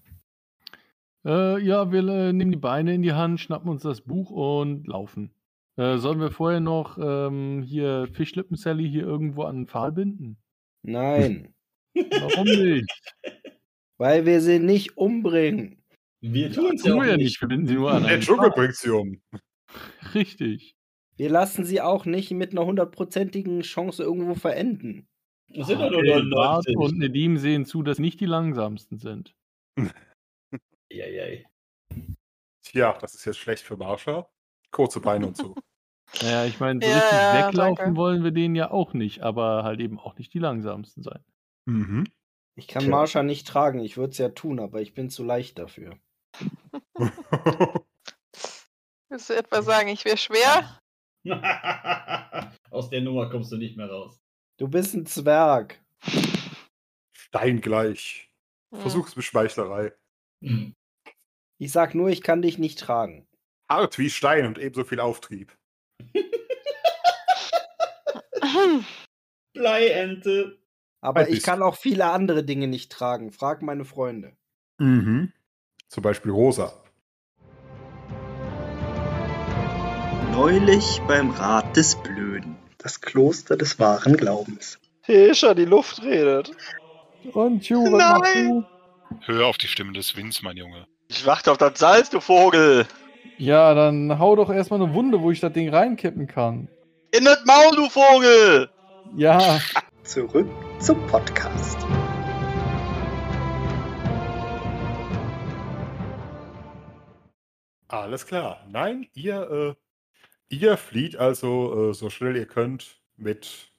Äh, 1.24 1.60
ja, 1.60 1.90
wir 1.90 2.06
äh, 2.06 2.32
nehmen 2.32 2.52
die 2.52 2.58
Beine 2.58 2.94
in 2.94 3.02
die 3.02 3.12
Hand, 3.12 3.40
schnappen 3.40 3.68
uns 3.70 3.82
das 3.82 4.02
Buch 4.02 4.30
und 4.30 4.86
laufen. 4.86 5.35
Äh, 5.76 5.98
sollen 5.98 6.20
wir 6.20 6.30
vorher 6.30 6.60
noch 6.60 6.98
ähm, 6.98 7.62
hier 7.62 8.08
Fischlippen 8.12 8.56
Sally 8.56 8.88
hier 8.88 9.02
irgendwo 9.02 9.42
an 9.44 9.56
den 9.56 9.66
Pfahl 9.66 9.92
binden? 9.92 10.38
Nein, 10.82 11.54
Warum 11.94 12.44
nicht? 12.46 12.90
weil 13.98 14.26
wir 14.26 14.40
sie 14.40 14.58
nicht 14.58 14.96
umbringen. 14.96 15.82
Wir 16.20 16.52
tun 16.52 16.74
es 16.74 16.84
ja 16.84 17.02
ja 17.04 17.16
nicht. 17.16 17.40
wir 17.40 17.48
binden 17.48 17.66
sie 17.66 17.74
nur 17.74 17.92
an 17.92 18.04
Der 18.04 18.20
Dschungel 18.20 18.50
bringt 18.50 18.74
sie 18.76 18.90
um. 18.90 19.20
Richtig. 20.14 20.74
Wir 21.16 21.30
lassen 21.30 21.64
sie 21.64 21.80
auch 21.80 22.04
nicht 22.04 22.30
mit 22.30 22.52
einer 22.52 22.66
hundertprozentigen 22.66 23.62
Chance 23.62 24.02
irgendwo 24.02 24.34
verenden. 24.34 25.08
Das 25.48 25.68
sind 25.68 25.80
doch 25.80 25.90
nur 25.90 26.00
Okay, 26.00 26.22
Bart 26.30 26.66
99. 26.68 26.76
und 26.76 26.98
Nedim 26.98 27.38
sehen 27.38 27.64
zu, 27.64 27.82
dass 27.82 27.98
nicht 27.98 28.20
die 28.20 28.26
langsamsten 28.26 28.98
sind. 28.98 29.34
Eieiei. 30.92 31.44
Tja, 32.62 32.96
das 33.00 33.14
ist 33.14 33.24
jetzt 33.24 33.38
schlecht 33.38 33.62
für 33.62 33.76
Marsha. 33.76 34.28
Kurze 34.70 35.00
Beine 35.00 35.26
und 35.28 35.36
so. 35.36 35.54
Naja, 36.22 36.44
ich 36.46 36.60
meine, 36.60 36.80
so 36.80 36.86
Ja, 36.88 36.94
richtig 36.94 37.18
ja, 37.18 37.48
weglaufen 37.48 37.76
danke. 37.84 37.96
wollen 37.96 38.22
wir 38.22 38.30
denen 38.30 38.54
ja 38.54 38.70
auch 38.70 38.92
nicht, 38.94 39.22
aber 39.22 39.64
halt 39.64 39.80
eben 39.80 39.98
auch 39.98 40.16
nicht 40.16 40.32
die 40.32 40.38
langsamsten 40.38 41.02
sein. 41.02 41.24
mhm. 41.66 42.04
Ich 42.54 42.68
kann 42.68 42.82
Tja. 42.84 42.90
Marsha 42.90 43.22
nicht 43.24 43.46
tragen. 43.48 43.80
Ich 43.80 43.96
würde 43.98 44.12
es 44.12 44.18
ja 44.18 44.28
tun, 44.30 44.60
aber 44.60 44.80
ich 44.80 44.94
bin 44.94 45.10
zu 45.10 45.24
leicht 45.24 45.58
dafür. 45.58 45.98
Willst 49.08 49.30
du 49.30 49.34
etwa 49.36 49.62
sagen, 49.62 49.88
ich 49.88 50.04
wäre 50.04 50.16
schwer? 50.16 50.80
Aus 52.70 52.88
der 52.88 53.00
Nummer 53.02 53.28
kommst 53.28 53.52
du 53.52 53.56
nicht 53.56 53.76
mehr 53.76 53.90
raus. 53.90 54.18
Du 54.58 54.68
bist 54.68 54.94
ein 54.94 55.06
Zwerg. 55.06 55.82
Steingleich. 57.12 58.30
Hm. 58.72 58.80
Versuchsbeschmeichlerei. 58.80 59.92
Ich 61.58 61.72
sag 61.72 61.94
nur, 61.94 62.08
ich 62.08 62.22
kann 62.22 62.42
dich 62.42 62.58
nicht 62.58 62.78
tragen. 62.78 63.26
Hart 63.68 63.98
wie 63.98 64.10
Stein 64.10 64.46
und 64.46 64.58
ebenso 64.58 64.84
viel 64.84 65.00
Auftrieb. 65.00 65.52
Bleiente. 69.52 70.58
Aber 71.00 71.28
ich 71.28 71.42
kann 71.42 71.62
auch 71.62 71.76
viele 71.76 72.06
andere 72.06 72.44
Dinge 72.44 72.68
nicht 72.68 72.92
tragen. 72.92 73.32
Frag 73.32 73.62
meine 73.62 73.84
Freunde. 73.84 74.36
Mhm. 74.78 75.32
Zum 75.88 76.02
Beispiel 76.02 76.32
Rosa. 76.32 76.72
Neulich 80.32 81.00
beim 81.08 81.30
Rat 81.30 81.76
des 81.76 81.96
Blöden. 82.02 82.56
Das 82.78 83.00
Kloster 83.00 83.56
des 83.56 83.78
wahren 83.78 84.16
Glaubens. 84.16 84.78
Hischer, 85.02 85.54
die 85.54 85.64
Luft 85.64 86.02
redet. 86.02 86.50
Und 87.32 87.68
Ju, 87.68 87.82
was 87.84 87.90
machst 87.90 88.34
Nein! 88.34 88.48
du? 88.48 88.64
Hör 89.24 89.46
auf 89.46 89.56
die 89.58 89.68
Stimme 89.68 89.92
des 89.92 90.14
Winds, 90.16 90.42
mein 90.42 90.56
Junge. 90.56 90.86
Ich 91.08 91.24
warte 91.24 91.52
auf 91.52 91.58
das 91.58 91.78
Salz, 91.78 92.10
du 92.10 92.20
Vogel. 92.20 92.86
Ja, 93.38 93.74
dann 93.74 94.18
hau 94.18 94.36
doch 94.36 94.50
erstmal 94.50 94.82
eine 94.82 94.94
Wunde, 94.94 95.20
wo 95.22 95.30
ich 95.30 95.40
das 95.40 95.52
Ding 95.52 95.68
reinkippen 95.68 96.26
kann. 96.26 96.68
In 97.12 97.24
das 97.24 97.44
Maul, 97.44 97.76
du 97.76 97.88
Vogel. 97.88 98.68
Ja, 99.16 99.60
Zurück 100.06 100.48
zum 100.78 101.04
Podcast. 101.08 101.78
Alles 107.88 108.24
klar. 108.24 108.64
Nein, 108.68 109.08
ihr, 109.14 109.76
äh, 110.50 110.54
ihr 110.54 110.76
flieht 110.76 111.16
also 111.16 111.90
äh, 111.90 111.94
so 111.94 112.08
schnell 112.08 112.36
ihr 112.36 112.46
könnt 112.46 113.00
mit. 113.16 113.72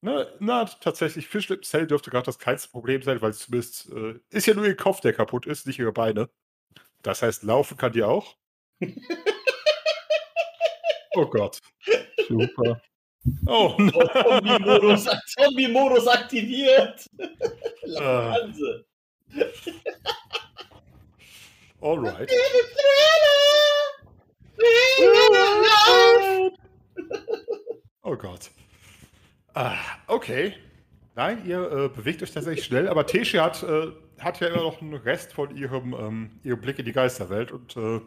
Na, 0.00 0.26
na 0.38 0.64
tatsächlich, 0.64 1.28
Fischlippenzell 1.28 1.86
dürfte 1.86 2.10
gerade 2.10 2.24
das 2.24 2.38
kleinste 2.38 2.70
Problem 2.70 3.02
sein, 3.02 3.20
weil 3.20 3.30
es 3.30 3.40
zumindest 3.40 3.90
äh, 3.92 4.14
ist 4.30 4.46
ja 4.46 4.54
nur 4.54 4.66
ihr 4.66 4.76
Kopf, 4.76 5.00
der 5.00 5.12
kaputt 5.12 5.44
ist, 5.44 5.66
nicht 5.66 5.78
ihre 5.78 5.92
Beine. 5.92 6.30
Das 7.02 7.20
heißt, 7.20 7.42
laufen 7.42 7.76
kann 7.76 7.92
die 7.92 8.04
auch. 8.04 8.36
Oh 11.14 11.26
Gott. 11.26 11.60
super. 12.28 12.80
Oh, 13.46 13.76
Zombie-Modus 13.76 15.04
Zombie 16.04 16.08
aktiviert. 16.08 17.06
Ah. 18.00 18.32
Hanse. 18.32 18.84
alright. 21.80 22.28
Oh 28.02 28.16
Gott. 28.16 28.50
Ah, 29.54 29.76
okay. 30.08 30.54
Nein, 31.14 31.46
ihr 31.46 31.70
äh, 31.70 31.88
bewegt 31.88 32.24
euch 32.24 32.32
tatsächlich 32.32 32.64
schnell, 32.64 32.88
aber 32.88 33.06
Tesche 33.06 33.40
hat, 33.40 33.62
äh, 33.62 33.92
hat 34.18 34.40
ja 34.40 34.48
immer 34.48 34.62
noch 34.62 34.82
einen 34.82 34.94
Rest 34.94 35.32
von 35.32 35.56
ihrem, 35.56 35.94
ähm, 35.94 36.40
ihrem 36.42 36.60
Blick 36.60 36.78
in 36.78 36.84
die 36.84 36.92
Geisterwelt 36.92 37.52
und 37.52 37.76
äh, 37.76 38.00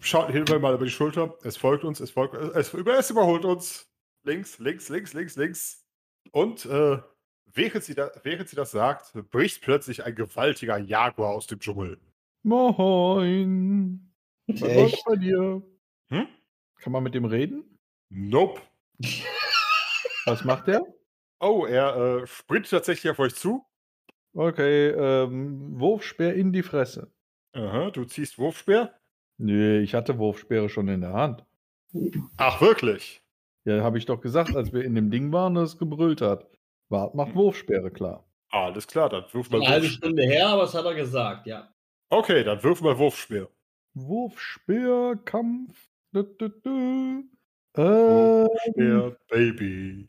schaut 0.00 0.30
hinüber 0.30 0.58
mal 0.58 0.74
über 0.74 0.84
die 0.84 0.90
Schulter. 0.90 1.36
Es 1.42 1.56
folgt 1.56 1.84
uns, 1.84 2.00
es 2.00 2.10
folgt, 2.10 2.34
es, 2.34 2.72
über, 2.74 2.98
es 2.98 3.10
überholt 3.10 3.44
uns. 3.44 3.90
Links, 4.24 4.58
links, 4.58 4.88
links, 4.88 5.14
links, 5.14 5.36
links. 5.36 5.86
Und 6.30 6.64
äh, 6.66 6.98
während, 7.46 7.84
sie 7.84 7.94
da, 7.94 8.10
während 8.22 8.48
sie 8.48 8.56
das 8.56 8.70
sagt, 8.70 9.12
bricht 9.30 9.62
plötzlich 9.62 10.04
ein 10.04 10.14
gewaltiger 10.14 10.78
Jaguar 10.78 11.30
aus 11.30 11.46
dem 11.46 11.58
Dschungel. 11.58 12.00
Moin. 12.42 14.12
Was 14.46 14.62
Echt? 14.62 15.04
bei 15.04 15.16
dir? 15.16 15.62
Hm? 16.10 16.28
Kann 16.76 16.92
man 16.92 17.02
mit 17.02 17.14
dem 17.14 17.24
reden? 17.24 17.78
Nope. 18.10 18.60
Was 20.26 20.44
macht 20.44 20.68
der? 20.68 20.82
Oh, 21.40 21.66
er 21.66 22.22
äh, 22.22 22.26
sprintet 22.26 22.70
tatsächlich 22.70 23.10
auf 23.10 23.18
euch 23.18 23.34
zu. 23.34 23.66
Okay, 24.34 24.88
ähm, 24.90 25.78
Wurfspeer 25.78 26.34
in 26.34 26.52
die 26.52 26.62
Fresse. 26.62 27.12
Aha, 27.52 27.90
du 27.90 28.04
ziehst 28.04 28.38
Wurfspeer. 28.38 28.98
Nee, 29.38 29.78
ich 29.80 29.94
hatte 29.94 30.18
Wurfspeere 30.18 30.68
schon 30.68 30.88
in 30.88 31.00
der 31.00 31.12
Hand. 31.12 31.44
Ach, 32.36 32.60
wirklich? 32.60 33.22
Ja, 33.64 33.82
habe 33.82 33.98
ich 33.98 34.06
doch 34.06 34.20
gesagt, 34.20 34.56
als 34.56 34.72
wir 34.72 34.84
in 34.84 34.94
dem 34.94 35.10
Ding 35.10 35.32
waren, 35.32 35.54
dass 35.54 35.70
es 35.74 35.78
gebrüllt 35.78 36.20
hat. 36.20 36.46
Wart 36.88 37.14
macht 37.14 37.34
Wurfspeere 37.34 37.90
klar. 37.90 38.24
Alles 38.50 38.86
klar, 38.86 39.08
dann 39.08 39.24
wirf 39.32 39.50
mal 39.50 39.60
Eine 39.60 39.68
halbe. 39.68 39.86
Stunde 39.86 40.22
her, 40.24 40.48
aber 40.48 40.62
das 40.62 40.74
hat 40.74 40.84
er 40.84 40.94
gesagt, 40.94 41.46
ja. 41.46 41.72
Okay, 42.10 42.44
dann 42.44 42.62
wirf 42.62 42.82
mal 42.82 42.98
Wurfspeer. 42.98 43.48
Wurfspeer, 43.94 45.16
Kampf. 45.24 45.88
Dü, 46.14 46.24
dü, 46.38 46.50
dü. 46.62 47.22
Äh, 47.74 47.82
Wurfspeer, 47.82 49.16
Baby. 49.28 50.08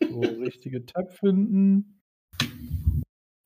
so 0.00 0.20
richtige 0.20 0.84
Tab 0.84 1.12
finden. 1.12 2.00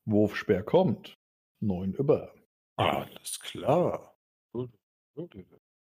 Wurfspeer 0.06 0.62
kommt. 0.62 1.18
Neun 1.60 1.92
über. 1.94 2.32
Alles 2.76 3.38
klar. 3.40 4.09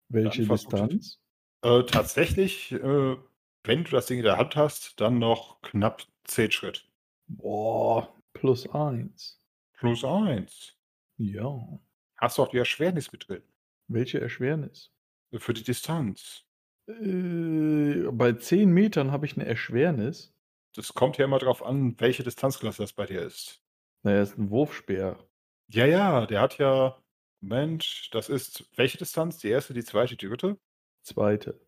Welche 0.09 0.45
Distanz? 0.45 1.19
Äh, 1.61 1.83
tatsächlich, 1.83 2.71
äh, 2.71 3.17
wenn 3.63 3.83
du 3.83 3.91
das 3.91 4.05
Ding 4.07 4.19
in 4.19 4.23
der 4.23 4.37
Hand 4.37 4.55
hast, 4.55 4.99
dann 5.01 5.19
noch 5.19 5.61
knapp 5.61 6.03
10 6.25 6.51
Schritt. 6.51 6.89
Boah, 7.27 8.13
plus 8.33 8.67
eins. 8.69 9.39
Plus 9.73 10.03
1. 10.03 10.75
Ja. 11.17 11.79
Hast 12.17 12.37
du 12.37 12.43
auch 12.43 12.49
die 12.49 12.57
Erschwernis 12.57 13.11
mit 13.11 13.27
drin? 13.27 13.43
Welche 13.87 14.19
Erschwernis? 14.19 14.91
Für 15.37 15.53
die 15.53 15.63
Distanz. 15.63 16.45
Äh, 16.87 18.09
bei 18.11 18.33
10 18.33 18.71
Metern 18.71 19.11
habe 19.11 19.25
ich 19.25 19.35
eine 19.35 19.45
Erschwernis. 19.45 20.33
Das 20.75 20.93
kommt 20.93 21.17
ja 21.17 21.25
immer 21.25 21.39
drauf 21.39 21.63
an, 21.63 21.99
welche 21.99 22.23
Distanzklasse 22.23 22.83
das 22.83 22.93
bei 22.93 23.05
dir 23.05 23.21
ist. 23.21 23.61
Naja, 24.03 24.21
ist 24.21 24.37
ein 24.37 24.49
Wurfspeer. 24.49 25.19
Ja, 25.67 25.85
ja, 25.85 26.25
der 26.25 26.41
hat 26.41 26.57
ja. 26.57 27.01
Moment, 27.41 28.09
das 28.13 28.29
ist 28.29 28.69
welche 28.75 28.97
Distanz? 28.97 29.37
Die 29.37 29.49
erste, 29.49 29.73
die 29.73 29.83
zweite, 29.83 30.15
die 30.15 30.27
dritte? 30.27 30.57
Zweite. 31.03 31.59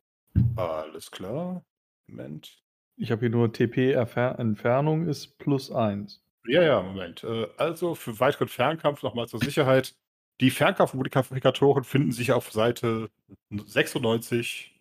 Alles 0.56 1.11
klar. 1.11 1.64
Moment. 2.07 2.61
Ich 2.98 3.11
habe 3.11 3.22
hier 3.22 3.30
nur 3.30 3.52
TP-Entfernung 3.52 5.07
ist 5.07 5.38
plus 5.38 5.72
eins. 5.72 6.23
Ja, 6.45 6.61
ja, 6.64 6.81
Moment. 6.81 7.23
Äh, 7.23 7.48
Also 7.57 7.95
für 7.95 8.19
weiteren 8.19 8.48
Fernkampf 8.48 9.03
nochmal 9.03 9.27
zur 9.27 9.39
Sicherheit. 9.39 9.95
Die 10.39 10.52
Fernkampfmodifikatoren 10.52 11.84
finden 11.84 12.11
sich 12.11 12.31
auf 12.31 12.52
Seite 12.52 13.10
96. 13.49 14.80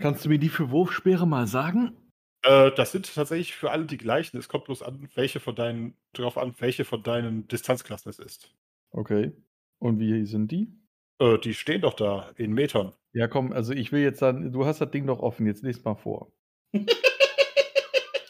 Kannst 0.00 0.24
du 0.24 0.28
mir 0.28 0.38
die 0.38 0.48
für 0.48 0.70
Wurfspeere 0.70 1.26
mal 1.26 1.46
sagen? 1.46 1.96
Äh, 2.42 2.72
das 2.72 2.92
sind 2.92 3.12
tatsächlich 3.14 3.54
für 3.54 3.70
alle 3.70 3.86
die 3.86 3.98
gleichen. 3.98 4.36
Es 4.36 4.48
kommt 4.48 4.64
bloß 4.64 4.82
an, 4.82 5.08
welche 5.14 5.40
von 5.40 5.54
deinen, 5.54 5.96
darauf 6.12 6.38
an, 6.38 6.54
welche 6.58 6.84
von 6.84 7.02
deinen 7.02 7.48
Distanzklassen 7.48 8.10
es 8.10 8.18
ist. 8.18 8.54
Okay. 8.90 9.32
Und 9.78 9.98
wie 9.98 10.26
sind 10.26 10.50
die? 10.50 10.72
Äh, 11.20 11.38
die 11.38 11.54
stehen 11.54 11.80
doch 11.80 11.94
da 11.94 12.30
in 12.36 12.52
Metern. 12.52 12.92
Ja, 13.12 13.28
komm, 13.28 13.52
also 13.52 13.72
ich 13.72 13.92
will 13.92 14.02
jetzt 14.02 14.22
dann, 14.22 14.52
du 14.52 14.66
hast 14.66 14.80
das 14.80 14.90
Ding 14.90 15.06
doch 15.06 15.20
offen, 15.20 15.46
jetzt 15.46 15.62
lest 15.62 15.84
mal 15.84 15.94
vor. 15.94 16.32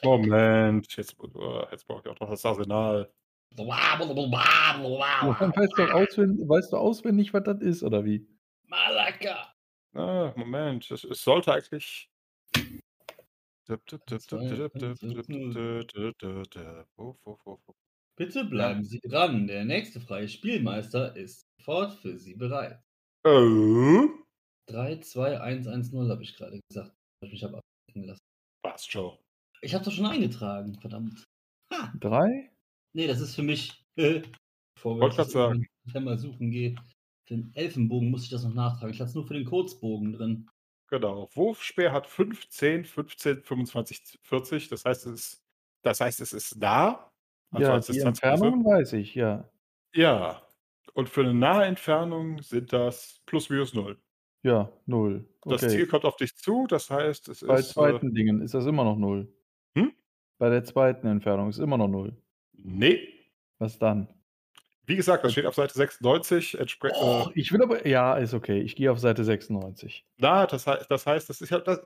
Moment, 0.02 0.96
jetzt, 0.96 1.16
äh, 1.20 1.66
jetzt 1.70 1.86
brauche 1.86 2.02
ich 2.04 2.08
auch 2.08 2.20
noch 2.20 2.30
das 2.30 2.44
Arsenal. 2.44 3.12
Du 3.50 3.66
weißt, 5.56 5.78
doch 5.78 5.90
auswendig, 5.90 6.48
weißt 6.48 6.72
du 6.72 6.76
auswendig, 6.76 7.34
was 7.34 7.42
das 7.44 7.60
ist, 7.60 7.82
oder 7.82 8.04
wie? 8.04 8.26
Malaka. 8.64 9.54
Ah, 9.94 10.32
Moment, 10.36 10.90
es, 10.90 11.04
es 11.04 11.22
sollte 11.22 11.52
eigentlich. 11.52 12.10
Bitte 18.19 18.45
bleiben 18.45 18.82
Sie 18.85 18.99
dran. 18.99 19.47
Der 19.47 19.65
nächste 19.65 20.01
freie 20.01 20.28
Spielmeister 20.28 21.15
ist 21.15 21.47
sofort 21.57 21.95
für 22.01 22.19
Sie 22.19 22.35
bereit. 22.35 22.82
Oh, 23.24 24.09
3, 24.66 24.99
2, 24.99 25.40
1, 25.40 25.69
1, 25.69 25.93
0 25.93 26.11
habe 26.11 26.24
ich 26.24 26.35
gerade 26.35 26.59
gesagt. 26.69 26.97
Ich 27.24 27.31
mich 27.31 27.45
habe 27.45 27.59
abdecken 27.59 28.09
lassen. 28.09 28.23
passt 28.65 28.90
schon. 28.90 29.16
Ich 29.62 29.73
habe 29.73 29.85
doch 29.85 29.93
schon 29.93 30.07
eingetragen, 30.07 30.81
verdammt. 30.81 31.24
Ha. 31.73 31.93
Drei? 32.01 32.51
Nee, 32.93 33.07
das 33.07 33.20
ist 33.20 33.36
für 33.36 33.45
mich. 33.45 33.85
Äh, 33.97 34.23
bevor 34.74 34.99
Wollte 34.99 35.16
grad 35.16 35.31
sagen. 35.31 35.66
Wenn 35.85 36.05
mal 36.05 36.19
suchen 36.19 36.51
gehe. 36.51 36.74
Für 37.28 37.36
den 37.36 37.55
Elfenbogen 37.55 38.11
muss 38.11 38.24
ich 38.24 38.31
das 38.31 38.43
noch 38.43 38.55
nachtragen. 38.55 38.93
Ich 38.93 38.99
hatte 38.99 39.11
es 39.11 39.15
nur 39.15 39.28
für 39.28 39.35
den 39.35 39.45
Kurzbogen 39.45 40.12
drin. 40.12 40.49
Genau. 40.89 41.28
Wurfspeer 41.35 41.93
hat 41.93 42.09
15, 42.09 42.85
15, 42.85 43.45
25, 43.45 44.19
40. 44.23 44.69
Das 44.69 44.85
heißt, 44.85 45.07
es 45.07 45.12
ist, 45.12 45.43
das 45.85 46.01
heißt, 46.01 46.20
es 46.20 46.32
ist 46.32 46.57
nah. 46.57 47.12
Also 47.50 47.70
ja, 47.70 47.78
die 47.80 47.92
Distanzklasse. 47.92 48.44
Entfernung 48.44 48.64
weiß 48.64 48.92
ich, 48.94 49.14
ja. 49.14 49.48
Ja. 49.94 50.42
Und 50.94 51.08
für 51.08 51.22
eine 51.22 51.34
nahe 51.34 51.64
Entfernung 51.66 52.42
sind 52.42 52.72
das 52.72 53.22
plus 53.26 53.50
minus 53.50 53.74
null. 53.74 53.98
Ja, 54.42 54.70
null. 54.86 55.28
Das 55.46 55.62
Okay. 55.62 55.68
Ziel 55.68 55.86
kommt 55.86 56.04
auf 56.04 56.16
dich 56.16 56.36
zu, 56.36 56.66
das 56.68 56.90
heißt, 56.90 57.28
es 57.28 57.44
Bei 57.46 57.58
ist. 57.60 57.70
Äh, 57.70 57.72
zweiten 57.72 58.14
Dingen 58.14 58.40
ist 58.42 58.54
das 58.54 58.66
immer 58.66 58.84
noch 58.84 58.96
null. 58.96 59.28
Hm? 59.76 59.92
Bei 60.38 60.50
der 60.50 60.64
zweiten 60.64 61.06
Entfernung 61.06 61.48
ist 61.50 61.58
immer 61.58 61.78
noch 61.78 61.88
null. 61.88 62.16
nee. 62.52 63.08
Was 63.58 63.78
dann? 63.78 64.08
Wie 64.86 64.96
gesagt, 64.96 65.24
das 65.24 65.32
steht 65.32 65.46
auf 65.46 65.54
Seite 65.56 65.74
96. 65.74 66.58
Entspre 66.60 66.90
Oh, 66.94 67.26
äh, 67.28 67.32
ich 67.40 67.52
will 67.52 67.62
aber, 67.62 67.86
ja, 67.86 68.14
ist 68.16 68.34
okay. 68.34 68.60
Ich 68.60 68.76
gehe 68.76 68.90
auf 68.92 68.98
Seite 69.00 69.24
96. 69.24 70.06
na, 70.18 70.46
das, 70.46 70.64
das 70.64 71.06
heißt, 71.06 71.28
das 71.28 71.40
ist 71.40 71.50
ja 71.50 71.58
das, 71.60 71.80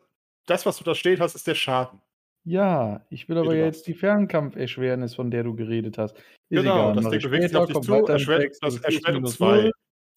das, 0.47 0.66
was 0.66 0.76
du 0.78 0.84
da 0.84 0.94
stehen 0.94 1.20
hast, 1.20 1.34
ist 1.34 1.47
der 1.47 1.55
Schaden. 1.55 2.01
Ja, 2.44 3.06
ich 3.09 3.28
will 3.28 3.39
aber 3.39 3.55
jetzt 3.55 3.86
die 3.86 3.94
Fernkampferschwernis, 3.94 5.14
von 5.14 5.31
der 5.31 5.44
du 5.44 5.55
geredet 5.55 5.97
hast. 5.98 6.16
Ist 6.16 6.23
Genau, 6.51 6.90
egal, 6.90 6.94
das 6.97 7.10
Ding 7.10 7.23
bewegt 7.23 7.48
sich 7.48 7.56
auf 7.56 7.66
dich 7.69 7.81
zu, 7.81 8.06
erschwert, 8.06 8.56
das 8.60 8.74
ist 8.74 8.85
erschwert 8.85 9.16
um 9.16 9.27
zwei. 9.27 9.70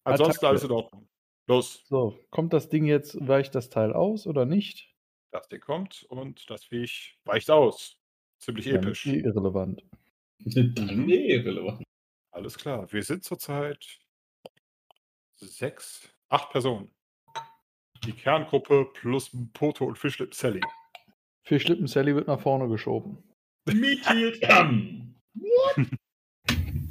Ansonsten 0.03 0.31
Attacke. 0.37 0.47
alles 0.47 0.63
in 0.63 0.71
Ordnung. 0.71 1.07
Los, 1.47 1.83
So, 1.87 2.17
kommt 2.31 2.53
das 2.53 2.69
Ding 2.69 2.85
jetzt, 2.85 3.15
weicht 3.27 3.53
das 3.53 3.69
Teil 3.69 3.93
aus 3.93 4.25
oder 4.25 4.45
nicht? 4.45 4.91
das 5.31 5.47
Ding 5.49 5.59
kommt 5.59 6.03
und 6.09 6.49
das 6.49 6.63
Viech 6.63 7.19
weicht 7.25 7.51
aus. 7.51 7.97
Ziemlich 8.39 8.65
Dann 8.65 8.75
episch. 8.77 9.05
irrelevant. 9.05 9.83
Dann 10.39 11.05
nee, 11.05 11.33
irrelevant. 11.33 11.83
Alles 12.31 12.57
klar. 12.57 12.91
Wir 12.91 13.03
sind 13.03 13.23
zurzeit 13.23 13.99
sechs, 15.35 16.09
acht 16.29 16.51
Personen. 16.51 16.89
Die 18.05 18.13
Kerngruppe 18.13 18.85
plus 18.93 19.29
Poto 19.53 19.85
und 19.85 19.97
Fischlip 19.97 20.33
Sally. 20.33 20.61
Für 21.47 21.59
Schlippen 21.59 21.85
Sally 21.87 22.15
wird 22.15 22.27
nach 22.27 22.39
vorne 22.39 22.67
geschoben. 22.67 23.23
Meteor 23.67 24.33
Come. 24.41 25.15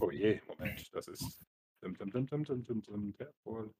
Oh 0.01 0.11
je, 0.11 0.41
Moment, 0.47 0.93
das 0.93 1.09
ist. 1.09 1.47
Dim, 1.83 1.97
dim, 1.97 2.11
dim, 2.11 2.27
dim, 2.27 2.45
dim, 2.45 2.65
dim, 2.65 2.83
dim, 2.83 3.15
der 3.17 3.33
wohl. 3.45 3.73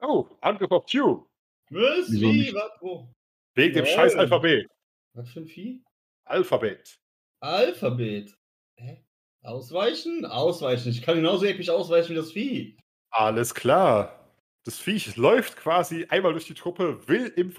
Oh, 0.00 0.28
Angriff 0.42 0.70
auf 0.70 0.86
Q. 0.86 1.26
Was? 1.70 2.12
Wie? 2.12 2.52
Was? 2.54 2.70
Wo? 2.80 3.12
Wegen 3.56 3.74
dem 3.74 3.86
scheiß 3.86 4.14
Alphabet. 4.14 4.68
Was 5.14 5.30
für 5.30 5.40
ein 5.40 5.46
Vieh? 5.46 5.82
Alphabet. 6.26 6.96
Alphabet. 7.40 8.32
Hä? 8.78 9.02
Ausweichen? 9.42 10.24
Ausweichen. 10.26 10.90
Ich 10.90 11.02
kann 11.02 11.16
genauso 11.16 11.46
episch 11.46 11.70
ausweichen 11.70 12.10
wie 12.10 12.16
das 12.16 12.32
Vieh. 12.32 12.76
Alles 13.10 13.54
klar. 13.54 14.30
Das 14.64 14.78
Viech 14.78 15.16
läuft 15.16 15.56
quasi 15.56 16.04
einmal 16.10 16.32
durch 16.32 16.46
die 16.46 16.54
Truppe, 16.54 17.08
will 17.08 17.26
im 17.36 17.50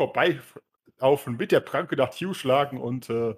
Vorbeilaufen 0.97 1.37
mit 1.37 1.51
der 1.51 1.59
Pranke 1.59 1.95
nach 1.95 2.11
Q 2.17 2.33
schlagen 2.33 2.79
und, 2.79 3.09
äh, 3.09 3.35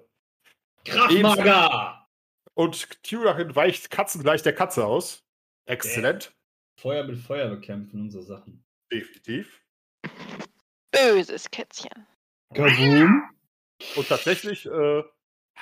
Krachmager! 0.84 2.06
und 2.54 2.88
Q 3.08 3.24
darin 3.24 3.54
weicht 3.54 3.90
katzengleich 3.90 4.42
der 4.42 4.54
Katze 4.54 4.84
aus. 4.86 5.24
Exzellent. 5.66 6.32
Feuer 6.78 7.04
mit 7.04 7.18
Feuer 7.18 7.48
bekämpfen 7.48 8.00
und 8.00 8.10
so 8.10 8.22
Sachen. 8.22 8.64
Definitiv. 8.92 9.62
Böses 10.90 11.50
Kätzchen. 11.50 12.06
Kaboom! 12.54 13.22
Und 13.96 14.08
tatsächlich 14.08 14.66
äh, 14.66 15.02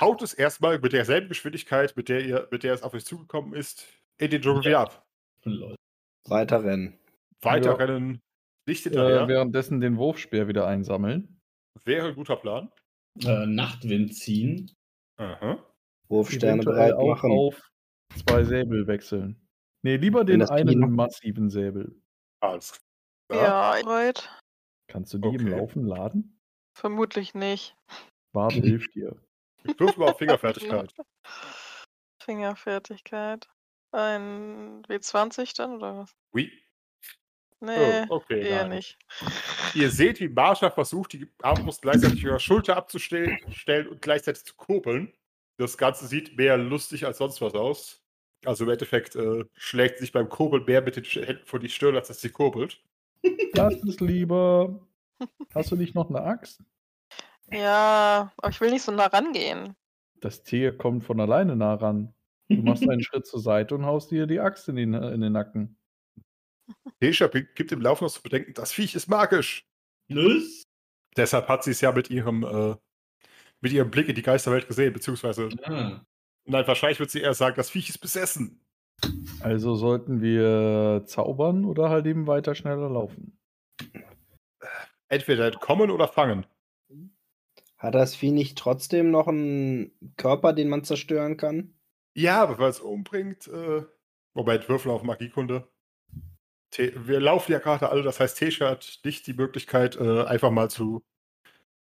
haut 0.00 0.22
es 0.22 0.32
erstmal 0.34 0.78
mit 0.78 0.92
derselben 0.92 1.28
Geschwindigkeit, 1.28 1.96
mit 1.96 2.08
der, 2.08 2.24
ihr, 2.24 2.48
mit 2.50 2.62
der 2.62 2.74
es 2.74 2.82
auf 2.82 2.94
euch 2.94 3.04
zugekommen 3.04 3.52
ist, 3.52 3.86
in 4.16 4.30
den 4.30 4.40
Dschungel 4.40 4.64
wieder 4.64 4.80
ab. 4.80 5.06
Lol. 5.44 5.74
Weiter 6.28 6.64
rennen. 6.64 6.98
Weiter 7.42 7.70
Ja. 7.70 7.76
rennen, 7.76 8.20
nicht 8.66 8.84
hinterher. 8.84 9.22
Äh, 9.22 9.28
währenddessen 9.28 9.80
den 9.80 9.96
Wurfspeer 9.96 10.48
wieder 10.48 10.66
einsammeln. 10.66 11.37
Wäre 11.84 12.08
ein 12.08 12.14
guter 12.14 12.36
Plan. 12.36 12.70
Äh, 13.24 13.46
Nachtwind 13.46 14.14
ziehen. 14.14 14.70
Aha. 15.16 15.64
Wurfsterne 16.08 16.62
bereit 16.62 16.92
auch 16.94 17.08
machen. 17.08 17.30
auf 17.32 17.70
zwei 18.24 18.44
Säbel 18.44 18.86
wechseln. 18.86 19.46
Nee, 19.82 19.96
lieber 19.96 20.24
den 20.24 20.42
einen 20.42 20.68
Kino- 20.68 20.86
massiven 20.88 21.50
Säbel. 21.50 22.00
Alles 22.40 22.78
klar. 23.28 23.76
Ja, 23.76 23.82
bereit. 23.82 24.30
Kannst 24.90 25.12
du 25.14 25.18
die 25.18 25.28
im 25.28 25.46
Okay. 25.46 25.48
Laufen 25.58 25.84
laden? 25.84 26.40
Vermutlich 26.74 27.34
nicht. 27.34 27.76
Wart 28.32 28.52
hilft 28.52 28.94
dir. 28.94 29.16
Ich 29.64 29.78
würfel 29.78 29.98
mal 30.04 30.10
auf 30.12 30.18
Fingerfertigkeit. 30.18 30.94
Fingerfertigkeit. 32.22 33.48
Ein 33.92 34.82
W20 34.84 35.56
dann 35.56 35.76
oder 35.76 35.98
was? 35.98 36.12
Oui. 36.32 36.52
Nee, 37.60 38.04
Oh, 38.08 38.16
okay, 38.16 38.40
eher 38.48 38.62
nein. 38.68 38.76
nicht. 38.76 38.98
Ihr 39.74 39.90
seht, 39.90 40.20
wie 40.20 40.28
Marsha 40.28 40.70
versucht, 40.70 41.12
die 41.12 41.26
Armbrust 41.42 41.82
gleichzeitig 41.82 42.22
ihrer 42.22 42.38
Schulter 42.38 42.76
abzustellen 42.76 43.36
stellen 43.52 43.88
und 43.88 44.00
gleichzeitig 44.00 44.44
zu 44.44 44.54
kurbeln. 44.54 45.12
Das 45.56 45.76
Ganze 45.76 46.06
sieht 46.06 46.36
mehr 46.36 46.56
lustig 46.56 47.04
als 47.04 47.18
sonst 47.18 47.40
was 47.40 47.54
aus. 47.54 48.00
Also 48.44 48.64
im 48.64 48.70
Endeffekt 48.70 49.16
äh, 49.16 49.44
schlägt 49.54 49.98
sich 49.98 50.12
beim 50.12 50.28
Kurbeln 50.28 50.64
mehr 50.66 50.82
mit 50.82 50.94
den 50.94 51.02
Händen 51.04 51.44
vor 51.44 51.58
die 51.58 51.68
Stirn, 51.68 51.96
als 51.96 52.06
dass 52.08 52.20
sie 52.20 52.30
kurbelt. 52.30 52.80
Lass 53.54 53.74
es 53.82 53.98
lieber. 54.00 54.86
Hast 55.52 55.72
du 55.72 55.76
nicht 55.76 55.96
noch 55.96 56.08
eine 56.10 56.20
Axt? 56.22 56.62
Ja, 57.50 58.30
aber 58.36 58.50
ich 58.50 58.60
will 58.60 58.70
nicht 58.70 58.82
so 58.82 58.92
nah 58.92 59.06
rangehen. 59.06 59.74
Das 60.20 60.44
Tier 60.44 60.76
kommt 60.76 61.02
von 61.04 61.18
alleine 61.20 61.56
nah 61.56 61.74
ran. 61.74 62.14
Du 62.48 62.62
machst 62.62 62.88
einen 62.88 63.02
Schritt 63.02 63.26
zur 63.26 63.40
Seite 63.40 63.74
und 63.74 63.84
haust 63.86 64.10
dir 64.12 64.26
die 64.26 64.38
Axt 64.38 64.68
in 64.68 64.76
den, 64.76 64.94
in 64.94 65.20
den 65.20 65.32
Nacken. 65.32 65.77
Tesha 67.00 67.28
gibt 67.28 67.72
im 67.72 67.80
Laufe 67.80 68.04
noch 68.04 68.12
zu 68.12 68.22
bedenken, 68.22 68.54
das 68.54 68.72
Viech 68.72 68.94
ist 68.94 69.08
magisch. 69.08 69.66
Los? 70.08 70.64
Deshalb 71.16 71.48
hat 71.48 71.64
sie 71.64 71.70
es 71.72 71.80
ja 71.80 71.92
mit 71.92 72.10
ihrem, 72.10 72.44
äh, 72.44 72.76
mit 73.60 73.72
ihrem 73.72 73.90
Blick 73.90 74.08
in 74.08 74.14
die 74.14 74.22
Geisterwelt 74.22 74.66
gesehen, 74.68 74.92
beziehungsweise, 74.92 75.48
Ah. 75.64 76.04
nein, 76.44 76.66
wahrscheinlich 76.66 77.00
wird 77.00 77.10
sie 77.10 77.20
eher 77.20 77.34
sagen, 77.34 77.56
das 77.56 77.70
Viech 77.70 77.88
ist 77.88 77.98
besessen. 77.98 78.64
Also 79.40 79.76
sollten 79.76 80.20
wir 80.20 81.04
zaubern 81.06 81.64
oder 81.64 81.88
halt 81.88 82.06
eben 82.06 82.26
weiter 82.26 82.54
schneller 82.54 82.90
laufen. 82.90 83.38
Entweder 85.08 85.46
entkommen 85.46 85.90
oder 85.90 86.08
fangen. 86.08 86.46
Hat 87.76 87.94
das 87.94 88.16
Vieh 88.16 88.32
nicht 88.32 88.58
trotzdem 88.58 89.10
noch 89.12 89.28
einen 89.28 89.92
Körper, 90.16 90.52
den 90.52 90.68
man 90.68 90.82
zerstören 90.82 91.36
kann? 91.36 91.74
Ja, 92.14 92.42
aber 92.42 92.58
weil 92.58 92.70
es 92.70 92.80
umbringt, 92.80 93.46
äh, 93.46 93.84
Moment, 94.34 94.68
Würfel 94.68 94.90
auf 94.90 95.04
Magiekunde. 95.04 95.68
Te 96.70 96.92
wir 97.06 97.20
laufen 97.20 97.52
ja 97.52 97.58
gerade 97.58 97.88
alle, 97.88 98.02
das 98.02 98.20
heißt, 98.20 98.38
Tesha 98.38 98.70
hat 98.70 99.00
nicht 99.04 99.26
die 99.26 99.32
Möglichkeit, 99.32 99.96
äh, 99.96 100.24
einfach 100.24 100.50
mal 100.50 100.70
zu, 100.70 101.02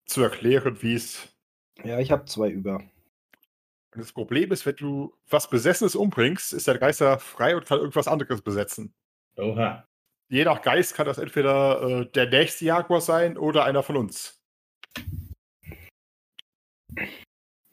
zu 0.06 0.22
erklären, 0.22 0.82
wie 0.82 0.94
es. 0.94 1.36
Ja, 1.84 1.98
ich 1.98 2.10
habe 2.10 2.24
zwei 2.26 2.50
über. 2.50 2.82
Das 3.92 4.12
Problem 4.12 4.52
ist, 4.52 4.66
wenn 4.66 4.76
du 4.76 5.14
was 5.28 5.50
Besessenes 5.50 5.96
umbringst, 5.96 6.52
ist 6.52 6.66
der 6.66 6.78
Geister 6.78 7.18
frei 7.18 7.56
und 7.56 7.66
kann 7.66 7.78
irgendwas 7.78 8.08
anderes 8.08 8.42
besetzen. 8.42 8.94
Oha. 9.36 9.84
Je 10.30 10.44
nach 10.44 10.62
Geist 10.62 10.94
kann 10.94 11.06
das 11.06 11.18
entweder 11.18 11.82
äh, 11.82 12.06
der 12.12 12.28
nächste 12.28 12.66
Jaguar 12.66 13.00
sein 13.00 13.38
oder 13.38 13.64
einer 13.64 13.82
von 13.82 13.96
uns. 13.96 14.42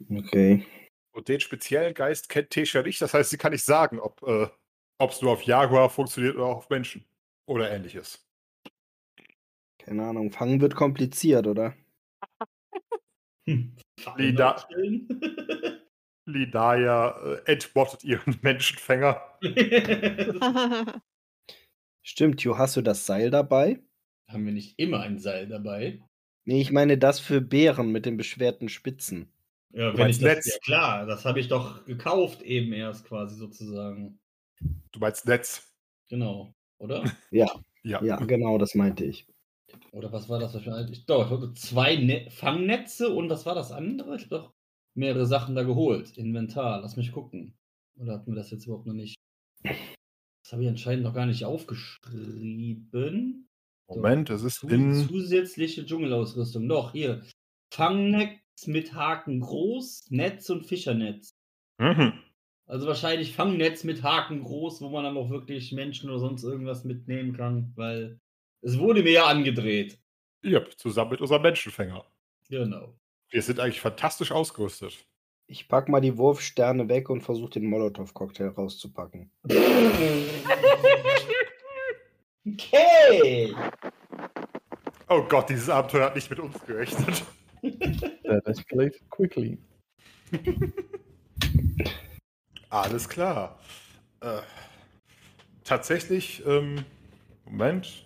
Okay. 0.10 0.65
Und 1.11 1.27
den 1.27 1.40
speziellen 1.40 1.94
Geist 1.94 2.30
kennt 2.30 2.49
Tesha 2.49 2.82
nicht, 2.82 3.02
das 3.02 3.14
heißt, 3.14 3.30
sie 3.30 3.38
kann 3.38 3.52
nicht 3.52 3.65
sagen, 3.65 3.99
ob 3.99 4.22
äh, 4.23 4.48
es 4.99 5.22
nur 5.22 5.31
auf 5.31 5.43
Jaguar 5.43 5.89
funktioniert 5.89 6.35
oder 6.35 6.45
auch 6.45 6.57
auf 6.57 6.69
Menschen. 6.69 7.05
Oder 7.47 7.72
ähnliches. 7.72 8.26
Keine 9.77 10.05
Ahnung. 10.05 10.31
Fangen 10.31 10.61
wird 10.61 10.76
kompliziert, 10.76 11.45
oder? 11.47 11.76
Hm. 13.47 13.76
Lida- 14.17 14.67
Lidaya 16.27 17.09
äh, 17.45 17.51
entbottet 17.51 18.03
ihren 18.03 18.39
Menschenfänger. 18.41 19.22
Stimmt, 22.03 22.43
Jo, 22.43 22.57
hast 22.57 22.76
du 22.77 22.81
das 22.81 23.05
Seil 23.05 23.30
dabei? 23.30 23.81
Haben 24.31 24.45
wir 24.45 24.53
nicht 24.53 24.80
immer 24.80 25.01
ein 25.01 25.19
Seil 25.19 25.47
dabei? 25.47 26.01
Nee, 26.45 26.61
ich 26.61 26.72
meine 26.72 26.97
das 26.97 27.19
für 27.19 27.41
Bären 27.41 27.91
mit 27.91 28.05
den 28.05 28.17
beschwerten 28.17 28.69
Spitzen. 28.69 29.31
Ja, 29.73 29.95
wenn 29.97 30.09
ich 30.09 30.19
das, 30.19 30.45
ja 30.45 30.57
klar, 30.63 31.05
das 31.05 31.26
habe 31.26 31.39
ich 31.39 31.47
doch 31.47 31.85
gekauft 31.85 32.41
eben 32.41 32.72
erst 32.73 33.05
quasi 33.05 33.35
sozusagen. 33.35 34.19
Du 34.91 34.99
meinst 34.99 35.27
Netz. 35.27 35.71
Genau, 36.09 36.53
oder? 36.77 37.03
Ja, 37.31 37.47
Ja. 37.83 38.03
ja, 38.03 38.17
genau, 38.17 38.57
das 38.57 38.75
meinte 38.75 39.05
ich. 39.05 39.27
Oder 39.91 40.11
was 40.11 40.29
war 40.29 40.39
das? 40.39 40.55
Ich 40.55 41.05
doch, 41.05 41.25
ich 41.25 41.31
hatte 41.31 41.53
zwei 41.53 41.95
ne 41.97 42.29
Fangnetze 42.31 43.13
und 43.13 43.29
was 43.29 43.45
war 43.45 43.55
das 43.55 43.71
andere? 43.71 44.15
Ich 44.15 44.23
habe 44.23 44.35
doch 44.35 44.53
mehrere 44.95 45.25
Sachen 45.25 45.55
da 45.55 45.63
geholt. 45.63 46.17
Inventar, 46.17 46.81
lass 46.81 46.97
mich 46.97 47.11
gucken. 47.11 47.55
Oder 47.97 48.13
hatten 48.13 48.31
wir 48.31 48.35
das 48.35 48.51
jetzt 48.51 48.65
überhaupt 48.65 48.85
noch 48.85 48.93
nicht? 48.93 49.15
Das 49.63 50.51
habe 50.51 50.63
ich 50.63 50.69
anscheinend 50.69 51.03
noch 51.03 51.13
gar 51.13 51.25
nicht 51.25 51.45
aufgeschrieben. 51.45 53.47
Moment, 53.87 54.29
es 54.29 54.43
ist 54.43 54.63
in. 54.63 55.07
zusätzliche 55.07 55.85
Dschungelausrüstung. 55.85 56.67
Doch, 56.67 56.91
hier. 56.91 57.23
Fangnetz 57.73 58.67
mit 58.67 58.93
Haken 58.93 59.39
groß, 59.39 60.07
Netz 60.09 60.49
und 60.49 60.65
Fischernetz. 60.65 61.29
Mhm. 61.79 62.13
Also 62.67 62.87
wahrscheinlich 62.87 63.33
Fangnetz 63.35 63.83
mit 63.83 64.01
Haken 64.01 64.43
groß, 64.43 64.81
wo 64.81 64.89
man 64.89 65.03
dann 65.03 65.17
auch 65.17 65.29
wirklich 65.29 65.71
Menschen 65.71 66.09
oder 66.09 66.19
sonst 66.19 66.43
irgendwas 66.43 66.83
mitnehmen 66.83 67.37
kann, 67.37 67.71
weil 67.75 68.19
es 68.61 68.79
wurde 68.79 69.03
mir 69.03 69.11
ja 69.11 69.25
angedreht. 69.25 69.99
Ja, 70.41 70.61
zusammen 70.75 71.11
mit 71.11 71.21
unserem 71.21 71.43
Menschenfänger. 71.43 72.05
Genau. 72.49 72.95
Wir 73.29 73.41
sind 73.41 73.59
eigentlich 73.59 73.81
fantastisch 73.81 74.31
ausgerüstet. 74.31 75.05
Ich 75.47 75.67
pack 75.67 75.89
mal 75.89 76.01
die 76.01 76.17
Wurfsterne 76.17 76.89
weg 76.89 77.11
und 77.11 77.21
versuche 77.21 77.51
den 77.51 77.65
Molotow-Cocktail 77.65 78.49
rauszupacken. 78.49 79.29
Okay. 82.47 83.53
Oh 85.07 85.21
Gott, 85.23 85.49
dieses 85.49 85.69
Abenteuer 85.69 86.05
hat 86.05 86.15
nicht 86.15 86.29
mit 86.31 86.39
uns 86.39 86.59
gerechnet. 86.65 87.23
That 88.23 88.45
escalated 88.47 89.07
quickly. 89.09 89.59
Alles 92.76 93.07
klar. 93.07 93.57
Äh, 94.19 94.41
tatsächlich, 95.64 96.45
ähm, 96.45 96.84
Moment. 97.45 98.06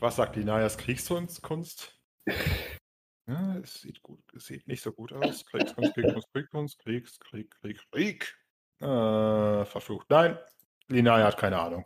Was 0.00 0.16
sagt 0.16 0.36
die 0.36 0.44
Nayas 0.44 0.78
Kriegskunst? 0.78 1.94
Ja, 3.26 3.56
es 3.62 3.74
sieht 3.82 4.02
gut, 4.02 4.20
es 4.34 4.46
sieht 4.46 4.66
nicht 4.68 4.82
so 4.82 4.90
gut 4.90 5.12
aus. 5.12 5.44
Kriegskunst, 5.44 5.92
Kriegskunst, 5.92 6.32
Kriegskunst, 6.32 6.78
Kriegs, 6.78 7.20
Krieg, 7.20 7.50
Krieg, 7.60 7.78
Krieg. 7.92 8.34
Äh, 8.80 8.86
verflucht. 9.66 10.08
Nein, 10.08 10.38
Linaya 10.88 11.26
hat 11.26 11.36
keine 11.36 11.58
Ahnung. 11.58 11.84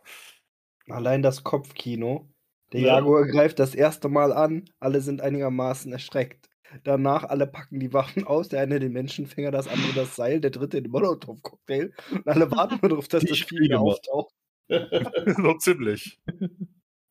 Allein 0.87 1.21
das 1.21 1.43
Kopfkino. 1.43 2.29
Der 2.71 2.79
Ja. 2.79 2.95
Jaguar 2.95 3.25
greift 3.25 3.59
das 3.59 3.75
erste 3.75 4.07
Mal 4.07 4.31
an, 4.31 4.69
alle 4.79 5.01
sind 5.01 5.19
einigermaßen 5.19 5.91
erschreckt. 5.91 6.48
Danach 6.83 7.23
alle 7.23 7.47
packen 7.47 7.79
die 7.79 7.93
Waffen 7.93 8.25
aus, 8.27 8.49
der 8.49 8.61
eine 8.61 8.79
den 8.79 8.91
Menschenfänger, 8.93 9.51
das 9.51 9.67
andere 9.67 9.93
das 9.93 10.15
Seil, 10.15 10.39
der 10.41 10.51
dritte 10.51 10.81
den 10.81 10.91
Molotow-Cocktail 10.91 11.91
und 12.11 12.27
alle 12.27 12.49
warten 12.51 12.79
nur 12.81 12.89
darauf, 12.89 13.07
dass 13.07 13.21
Die 13.21 13.27
das 13.29 13.37
Vieh 13.37 13.43
Spiele 13.43 13.61
wieder 13.65 13.79
auftaucht. 13.81 14.33
so 15.37 15.53
ziemlich. 15.57 16.19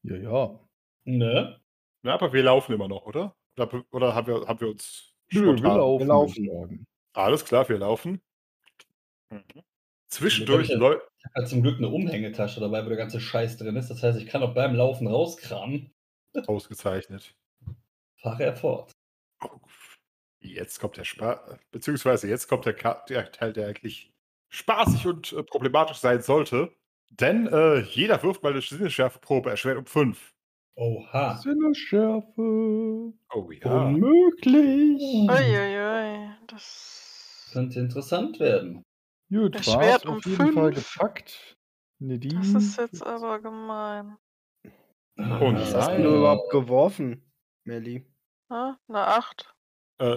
Ja, 0.04 0.16
ja. 0.16 0.60
Ne? 1.04 1.60
Na, 2.02 2.14
aber 2.14 2.32
wir 2.32 2.42
laufen 2.44 2.72
immer 2.74 2.86
noch, 2.88 3.04
oder? 3.06 3.34
Oder, 3.56 3.84
oder 3.90 4.14
haben, 4.14 4.26
wir, 4.28 4.46
haben 4.46 4.60
wir 4.60 4.68
uns 4.68 5.12
Nö, 5.32 5.40
wir 5.46 5.58
spontan- 5.58 5.76
laufen. 5.78 6.00
Wir 6.44 6.52
laufen. 6.52 6.86
Alles 7.14 7.44
klar, 7.44 7.68
wir 7.68 7.78
laufen. 7.78 8.20
Zwischendurch 10.08 10.68
Ja, 10.68 10.78
läu- 10.78 11.00
Ich 11.18 11.24
habe 11.34 11.46
zum 11.46 11.62
Glück 11.62 11.78
eine 11.78 11.88
Umhängetasche 11.88 12.60
dabei, 12.60 12.84
wo 12.84 12.88
der 12.88 12.96
ganze 12.96 13.20
Scheiß 13.20 13.56
drin 13.58 13.76
ist. 13.76 13.88
Das 13.90 14.02
heißt, 14.02 14.18
ich 14.18 14.26
kann 14.26 14.42
auch 14.42 14.54
beim 14.54 14.74
Laufen 14.74 15.06
rauskramen. 15.06 15.90
ausgezeichnet. 16.46 17.34
Fahre 18.22 18.44
er 18.44 18.56
fort. 18.56 18.92
Oh, 19.42 19.48
Jetzt 20.40 20.78
kommt 20.80 20.96
der 20.96 21.04
Spaß, 21.04 21.40
beziehungsweise 21.72 22.28
jetzt 22.28 22.48
kommt 22.48 22.64
der, 22.64 22.74
Ka- 22.74 23.04
der 23.08 23.30
Teil, 23.32 23.52
der 23.52 23.68
eigentlich 23.68 24.12
spaßig 24.48 25.06
und 25.06 25.32
äh, 25.32 25.42
problematisch 25.42 25.98
sein 25.98 26.22
sollte. 26.22 26.72
Denn 27.10 27.46
äh, 27.48 27.80
jeder 27.80 28.22
wirft 28.22 28.42
mal 28.42 28.52
eine 28.52 28.60
Sinnesschärfeprobe 28.62 29.50
erschwert 29.50 29.78
um 29.78 29.86
5. 29.86 30.34
Oha. 30.76 31.36
Sinnesschärfe. 31.38 32.40
Oh 32.40 33.50
ja. 33.50 33.86
Unmöglich. 33.86 35.02
Uiuiui, 35.28 36.30
das, 36.46 37.50
Könnte 37.52 37.80
interessant 37.80 38.38
werden. 38.38 38.82
Gut, 39.30 39.56
Erschwert 39.56 40.06
um 40.06 40.18
auf 40.18 40.24
jeden 40.26 40.52
Fall 40.52 40.72
fünf. 40.72 40.92
gepackt. 40.94 41.56
Nadine. 41.98 42.38
das 42.40 42.62
ist 42.62 42.78
jetzt 42.78 43.02
aber 43.04 43.40
gemein. 43.40 44.16
Und 45.16 45.56
Was 45.56 45.74
hast 45.74 45.98
du 45.98 46.16
überhaupt 46.16 46.50
geworfen, 46.50 47.22
Melli? 47.64 48.06
Ah, 48.50 48.76
Eine 48.88 49.06
8. 49.06 49.54
Äh, 49.98 50.16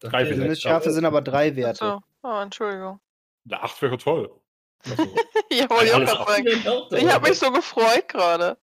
Drei 0.00 0.24
Werte. 0.24 0.34
Sinnesschärfe 0.34 0.56
Schärfe 0.60 0.90
sind 0.92 1.04
aber 1.04 1.22
drei 1.22 1.54
Werte. 1.56 1.84
Achso, 1.84 2.02
oh, 2.22 2.40
Entschuldigung. 2.40 3.00
eine 3.44 3.62
8 3.62 3.82
wäre 3.82 3.98
toll. 3.98 4.40
Achso. 4.84 5.16
Ja, 5.52 5.68
wollte 5.68 5.84
ich 5.84 5.92
auch 5.92 5.98
gerade 6.24 6.88
sagen. 6.88 6.96
Ich 7.06 7.12
habe 7.12 7.28
mich 7.28 7.38
so 7.38 7.52
gefreut 7.52 8.08
gerade. 8.08 8.56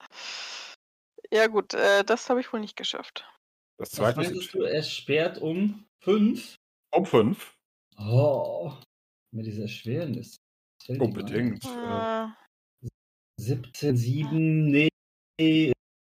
Ja 1.31 1.45
gut, 1.45 1.75
äh, 1.75 2.03
das 2.03 2.27
habe 2.29 2.39
ich 2.39 2.51
wohl 2.51 2.59
nicht 2.61 2.75
geschafft. 2.75 3.25
Das 3.77 3.89
Was 3.89 3.91
zweite 3.91 4.17
meintest 4.21 4.41
ist 4.41 4.53
du? 4.55 4.63
Er 4.63 4.81
sperrt 4.81 5.37
um 5.37 5.85
5. 6.03 6.55
um 6.91 7.05
5. 7.05 7.55
Oh. 7.99 8.73
Mit 9.31 9.45
dieser. 9.45 9.65
Was 9.65 10.37
ihm 10.87 10.99
Unbedingt. 11.01 11.63
Äh, 11.63 12.23
Äh, 12.23 12.89
17, 13.39 13.95
7, 13.95 14.65
nee. 14.71 14.89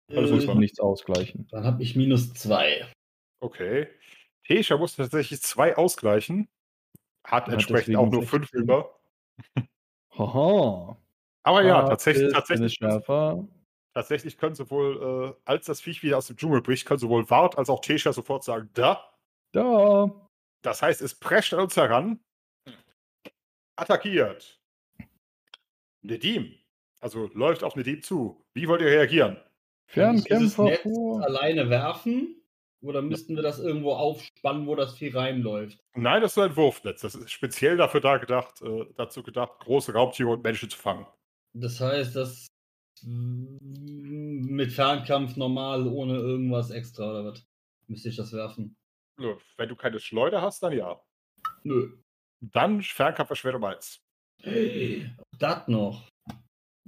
Äh, 0.08 0.18
Also 0.18 0.34
muss 0.34 0.46
man 0.46 0.58
nichts 0.58 0.80
ausgleichen. 0.80 1.46
Dann 1.50 1.64
habe 1.64 1.82
ich 1.82 1.96
minus 1.96 2.32
2. 2.34 2.86
okay. 3.40 3.88
Tesha 4.44 4.76
muss 4.76 4.94
tatsächlich 4.96 5.42
2 5.42 5.76
ausgleichen. 5.76 6.48
Hat 7.26 7.46
Hat 7.46 7.52
entsprechend 7.54 7.96
auch 7.96 8.08
nur 8.08 8.22
5 8.22 8.44
16. 8.50 8.60
über. 8.62 8.98
Haha. 10.16 10.96
Aber 11.42 11.62
ja, 11.64 11.80
Ah, 11.84 11.88
tatsächlich, 11.88 12.32
tatsächlich, 12.32 12.78
tatsächlich 13.92 14.38
können 14.38 14.54
sowohl, 14.54 15.34
äh, 15.36 15.40
als 15.44 15.66
das 15.66 15.80
Viech 15.80 16.02
wieder 16.02 16.18
aus 16.18 16.28
dem 16.28 16.36
Dschungel 16.36 16.62
bricht, 16.62 16.86
können 16.86 17.00
sowohl 17.00 17.28
Wart 17.30 17.58
als 17.58 17.68
auch 17.68 17.80
Tesha 17.80 18.12
sofort 18.12 18.44
sagen, 18.44 18.70
da. 18.74 19.12
Da. 19.52 20.10
Das 20.62 20.82
heißt, 20.82 21.02
es 21.02 21.14
prescht 21.18 21.52
an 21.54 21.60
uns 21.60 21.76
heran, 21.76 22.20
attackiert. 23.76 24.60
Nedim, 26.02 26.54
also 27.00 27.28
läuft 27.34 27.64
auf 27.64 27.74
Nedim 27.76 28.02
zu. 28.02 28.44
Wie 28.54 28.68
wollt 28.68 28.80
ihr 28.80 28.88
reagieren? 28.88 29.38
Fernkämpfer 29.86 30.64
Netz 30.64 30.82
vor. 30.82 31.22
alleine 31.22 31.70
werfen? 31.70 32.42
Oder 32.82 33.02
müssten 33.02 33.34
wir 33.34 33.42
das 33.42 33.58
irgendwo 33.58 33.94
aufspannen, 33.94 34.66
wo 34.66 34.74
das 34.76 34.96
Vieh 34.96 35.08
reinläuft? 35.08 35.78
Nein, 35.94 36.20
das 36.22 36.36
ist 36.36 36.42
ein 36.42 36.54
Wurfnetz. 36.56 37.00
Das 37.00 37.14
ist 37.14 37.30
speziell 37.30 37.76
dafür 37.76 38.00
da 38.00 38.18
gedacht, 38.18 38.60
äh, 38.62 38.84
dazu 38.96 39.22
gedacht, 39.22 39.58
große 39.60 39.92
Raubtiere 39.92 40.28
und 40.30 40.44
Menschen 40.44 40.68
zu 40.70 40.78
fangen. 40.78 41.06
Das 41.54 41.80
heißt, 41.80 42.14
das 42.14 42.46
mit 43.02 44.72
Fernkampf 44.72 45.36
normal, 45.36 45.86
ohne 45.86 46.14
irgendwas 46.16 46.70
extra 46.70 47.10
oder 47.10 47.24
was? 47.32 47.46
Müsste 47.88 48.08
ich 48.10 48.16
das 48.16 48.32
werfen? 48.32 48.76
Nö, 49.18 49.36
Wenn 49.56 49.68
du 49.68 49.76
keine 49.76 49.98
Schleuder 49.98 50.42
hast, 50.42 50.62
dann 50.62 50.72
ja. 50.72 51.00
Nö. 51.62 51.96
Dann 52.40 52.82
Fernkampf 52.82 53.30
erschwert 53.30 53.54
um 53.54 53.64
eins. 53.64 54.00
Hey, 54.42 55.10
das 55.38 55.66
noch. 55.68 56.08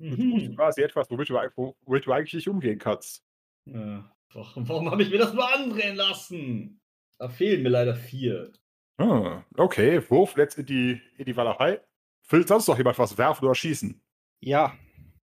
Das 0.00 0.12
ist 0.12 0.18
Mhm. 0.18 0.54
quasi 0.56 0.82
etwas, 0.82 1.10
womit 1.10 1.28
du, 1.28 1.34
wo- 1.56 1.76
womit 1.84 2.06
du 2.06 2.12
eigentlich 2.12 2.34
nicht 2.34 2.48
umgehen 2.48 2.78
kannst. 2.78 3.24
Ja, 3.66 4.10
warum 4.32 4.68
warum 4.68 4.90
habe 4.90 5.02
ich 5.02 5.10
mir 5.10 5.18
das 5.18 5.34
nur 5.34 5.52
andrehen 5.52 5.96
lassen? 5.96 6.80
Da 7.18 7.28
fehlen 7.28 7.62
mir 7.64 7.70
leider 7.70 7.96
vier. 7.96 8.52
Ah, 8.98 9.42
okay, 9.56 10.00
Wurfnetz 10.08 10.56
in 10.56 10.66
die, 10.66 11.00
in 11.16 11.24
die 11.24 11.36
Walachei. 11.36 11.80
Will 12.28 12.46
sonst 12.46 12.68
noch 12.68 12.78
jemand 12.78 12.98
was 12.98 13.16
werfen 13.18 13.44
oder 13.44 13.54
schießen? 13.54 14.00
Ja, 14.40 14.74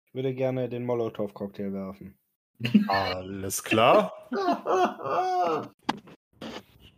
ich 0.05 0.13
würde 0.13 0.33
gerne 0.33 0.69
den 0.69 0.85
Molotow-Cocktail 0.85 1.73
werfen. 1.73 2.17
Alles 2.87 3.63
klar. 3.63 4.13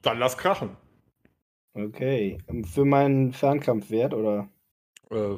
Dann 0.02 0.20
lass 0.20 0.38
krachen. 0.38 0.76
Okay. 1.74 2.38
ähm, 2.50 2.64
Für 2.66 2.86
meinen 2.86 3.32
Fernkampfwert 3.34 4.14
oder? 4.14 4.50
Äh, 5.10 5.38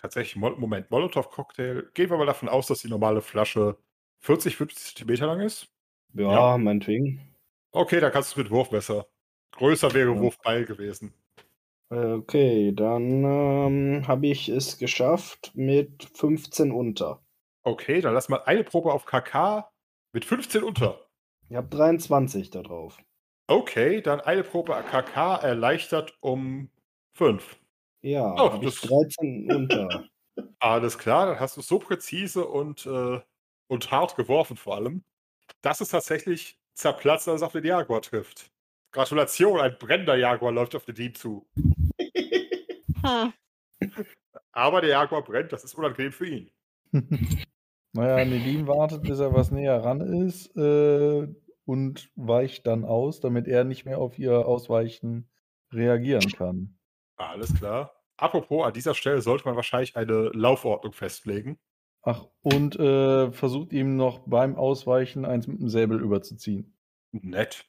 tatsächlich, 0.00 0.36
Moment, 0.36 0.90
Molotow-Cocktail. 0.90 1.90
Gehen 1.94 2.10
wir 2.10 2.16
mal 2.18 2.26
davon 2.26 2.48
aus, 2.48 2.66
dass 2.66 2.80
die 2.80 2.88
normale 2.88 3.20
Flasche 3.22 3.76
40, 4.20 4.56
50 4.56 4.84
Zentimeter 4.96 5.26
lang 5.26 5.40
ist. 5.40 5.68
Ja, 6.14 6.52
Ja. 6.52 6.58
meinetwegen. 6.58 7.34
Okay, 7.72 8.00
dann 8.00 8.12
kannst 8.12 8.30
du 8.30 8.40
es 8.40 8.44
mit 8.44 8.50
Wurfmesser. 8.50 9.06
Größer 9.52 9.92
wäre 9.94 10.12
Ja. 10.14 10.20
Wurfbeil 10.20 10.64
gewesen. 10.64 11.14
Okay, 11.88 12.72
dann 12.72 13.24
ähm, 13.24 14.04
habe 14.06 14.28
ich 14.28 14.48
es 14.48 14.78
geschafft 14.78 15.50
mit 15.54 16.04
15 16.14 16.70
unter. 16.70 17.20
Okay, 17.64 18.00
dann 18.00 18.14
lass 18.14 18.28
mal 18.28 18.42
eine 18.44 18.62
Probe 18.64 18.92
auf 18.92 19.06
KK 19.06 19.68
mit 20.12 20.24
15 20.24 20.62
unter. 20.62 21.06
Ich 21.48 21.56
habe 21.56 21.68
23 21.68 22.50
da 22.50 22.62
drauf. 22.62 22.98
Okay, 23.48 24.00
dann 24.02 24.20
eine 24.20 24.44
Probe 24.44 24.72
KK 24.88 25.36
erleichtert 25.42 26.16
um 26.20 26.70
5. 27.16 27.58
Ja, 28.02 28.34
Oh, 28.38 28.58
ich 28.62 28.80
das- 28.80 28.80
13 28.88 29.50
unter. 29.52 30.04
Alles 30.58 30.96
klar, 30.98 31.26
dann 31.26 31.40
hast 31.40 31.56
du 31.56 31.60
es 31.60 31.68
so 31.68 31.78
präzise 31.78 32.46
und, 32.46 32.86
äh, 32.86 33.20
und 33.68 33.90
hart 33.90 34.16
geworfen 34.16 34.56
vor 34.56 34.76
allem, 34.76 35.04
dass 35.62 35.80
es 35.80 35.88
tatsächlich 35.90 36.58
zerplatzt, 36.74 37.28
als 37.28 37.36
es 37.40 37.46
auf 37.46 37.52
den 37.52 37.64
Jaguar 37.64 38.00
trifft. 38.02 38.50
Gratulation, 38.92 39.60
ein 39.60 39.76
brennender 39.78 40.16
Jaguar 40.16 40.52
läuft 40.52 40.74
auf 40.74 40.84
den 40.84 40.94
Dieb 40.94 41.16
zu. 41.18 41.46
Hm. 43.02 43.32
Aber 44.52 44.82
der 44.82 44.90
Jaguar 44.90 45.24
brennt, 45.24 45.52
das 45.52 45.64
ist 45.64 45.74
unangenehm 45.74 46.12
für 46.12 46.26
ihn. 46.26 46.50
Naja, 47.92 48.24
Nedim 48.24 48.68
wartet, 48.68 49.02
bis 49.02 49.18
er 49.18 49.34
was 49.34 49.50
näher 49.50 49.82
ran 49.82 50.00
ist 50.00 50.54
äh, 50.56 51.26
und 51.64 52.10
weicht 52.14 52.66
dann 52.68 52.84
aus, 52.84 53.18
damit 53.20 53.48
er 53.48 53.64
nicht 53.64 53.84
mehr 53.84 53.98
auf 53.98 54.16
ihr 54.18 54.46
Ausweichen 54.46 55.28
reagieren 55.72 56.30
kann. 56.30 56.78
Alles 57.20 57.54
klar. 57.54 57.92
Apropos, 58.16 58.66
an 58.66 58.72
dieser 58.72 58.94
Stelle 58.94 59.20
sollte 59.20 59.44
man 59.44 59.56
wahrscheinlich 59.56 59.96
eine 59.96 60.30
Laufordnung 60.34 60.92
festlegen. 60.92 61.58
Ach, 62.02 62.26
und 62.40 62.78
äh, 62.78 63.30
versucht 63.30 63.72
ihm 63.72 63.96
noch 63.96 64.20
beim 64.26 64.56
Ausweichen 64.56 65.26
eins 65.26 65.46
mit 65.46 65.60
dem 65.60 65.68
Säbel 65.68 66.00
überzuziehen. 66.00 66.74
Nett. 67.12 67.66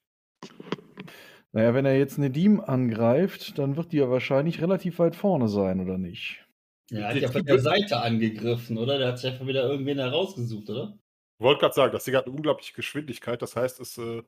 Naja, 1.51 1.73
wenn 1.73 1.85
er 1.85 1.97
jetzt 1.97 2.17
Nedim 2.17 2.61
angreift, 2.61 3.57
dann 3.57 3.75
wird 3.75 3.91
die 3.91 3.97
ja 3.97 4.09
wahrscheinlich 4.09 4.61
relativ 4.61 4.99
weit 4.99 5.17
vorne 5.17 5.49
sein, 5.49 5.81
oder 5.81 5.97
nicht? 5.97 6.45
Er 6.89 7.09
hat 7.09 7.17
ja 7.17 7.29
von 7.29 7.45
der 7.45 7.59
Seite 7.59 8.01
angegriffen, 8.01 8.77
oder? 8.77 8.97
Der 8.97 9.09
hat 9.09 9.19
sich 9.19 9.31
einfach 9.31 9.47
wieder 9.47 9.63
irgendwen 9.63 9.99
herausgesucht, 9.99 10.69
oder? 10.69 10.97
Ich 11.39 11.43
wollte 11.43 11.59
gerade 11.59 11.73
sagen, 11.73 11.91
das 11.91 12.05
Ding 12.05 12.15
hat 12.15 12.25
eine 12.25 12.35
unglaubliche 12.35 12.73
Geschwindigkeit. 12.73 13.41
Das 13.41 13.57
heißt, 13.57 13.81
es 13.81 13.97
äh, 13.97 14.23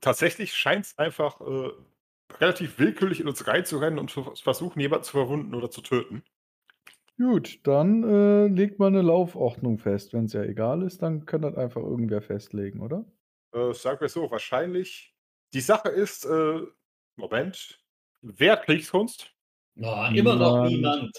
tatsächlich 0.00 0.54
scheint 0.54 0.86
es 0.86 0.98
einfach 0.98 1.40
äh, 1.40 1.70
relativ 2.40 2.78
willkürlich 2.78 3.20
in 3.20 3.28
uns 3.28 3.46
reinzurennen 3.46 3.98
und 3.98 4.10
zu 4.10 4.22
versuchen, 4.34 4.80
jemanden 4.80 5.04
zu 5.04 5.12
verwunden 5.12 5.54
oder 5.54 5.70
zu 5.70 5.80
töten. 5.82 6.22
Gut, 7.16 7.60
dann 7.62 8.02
äh, 8.02 8.48
legt 8.48 8.80
man 8.80 8.94
eine 8.94 9.02
Laufordnung 9.02 9.78
fest. 9.78 10.12
Wenn 10.12 10.24
es 10.24 10.32
ja 10.32 10.42
egal 10.42 10.82
ist, 10.82 11.02
dann 11.02 11.26
kann 11.26 11.42
das 11.42 11.54
einfach 11.56 11.80
irgendwer 11.80 12.22
festlegen, 12.22 12.80
oder? 12.80 13.04
Äh, 13.52 13.72
sagen 13.72 14.00
wir 14.00 14.08
so, 14.08 14.30
wahrscheinlich. 14.30 15.14
Die 15.52 15.60
Sache 15.60 15.90
ist, 15.90 16.24
äh, 16.24 16.60
Moment, 17.14 17.80
wer 18.22 18.52
hat 18.52 18.64
Kriegskunst? 18.64 19.32
Oh, 19.76 20.06
immer 20.12 20.34
noch 20.34 20.66
niemand. 20.66 21.16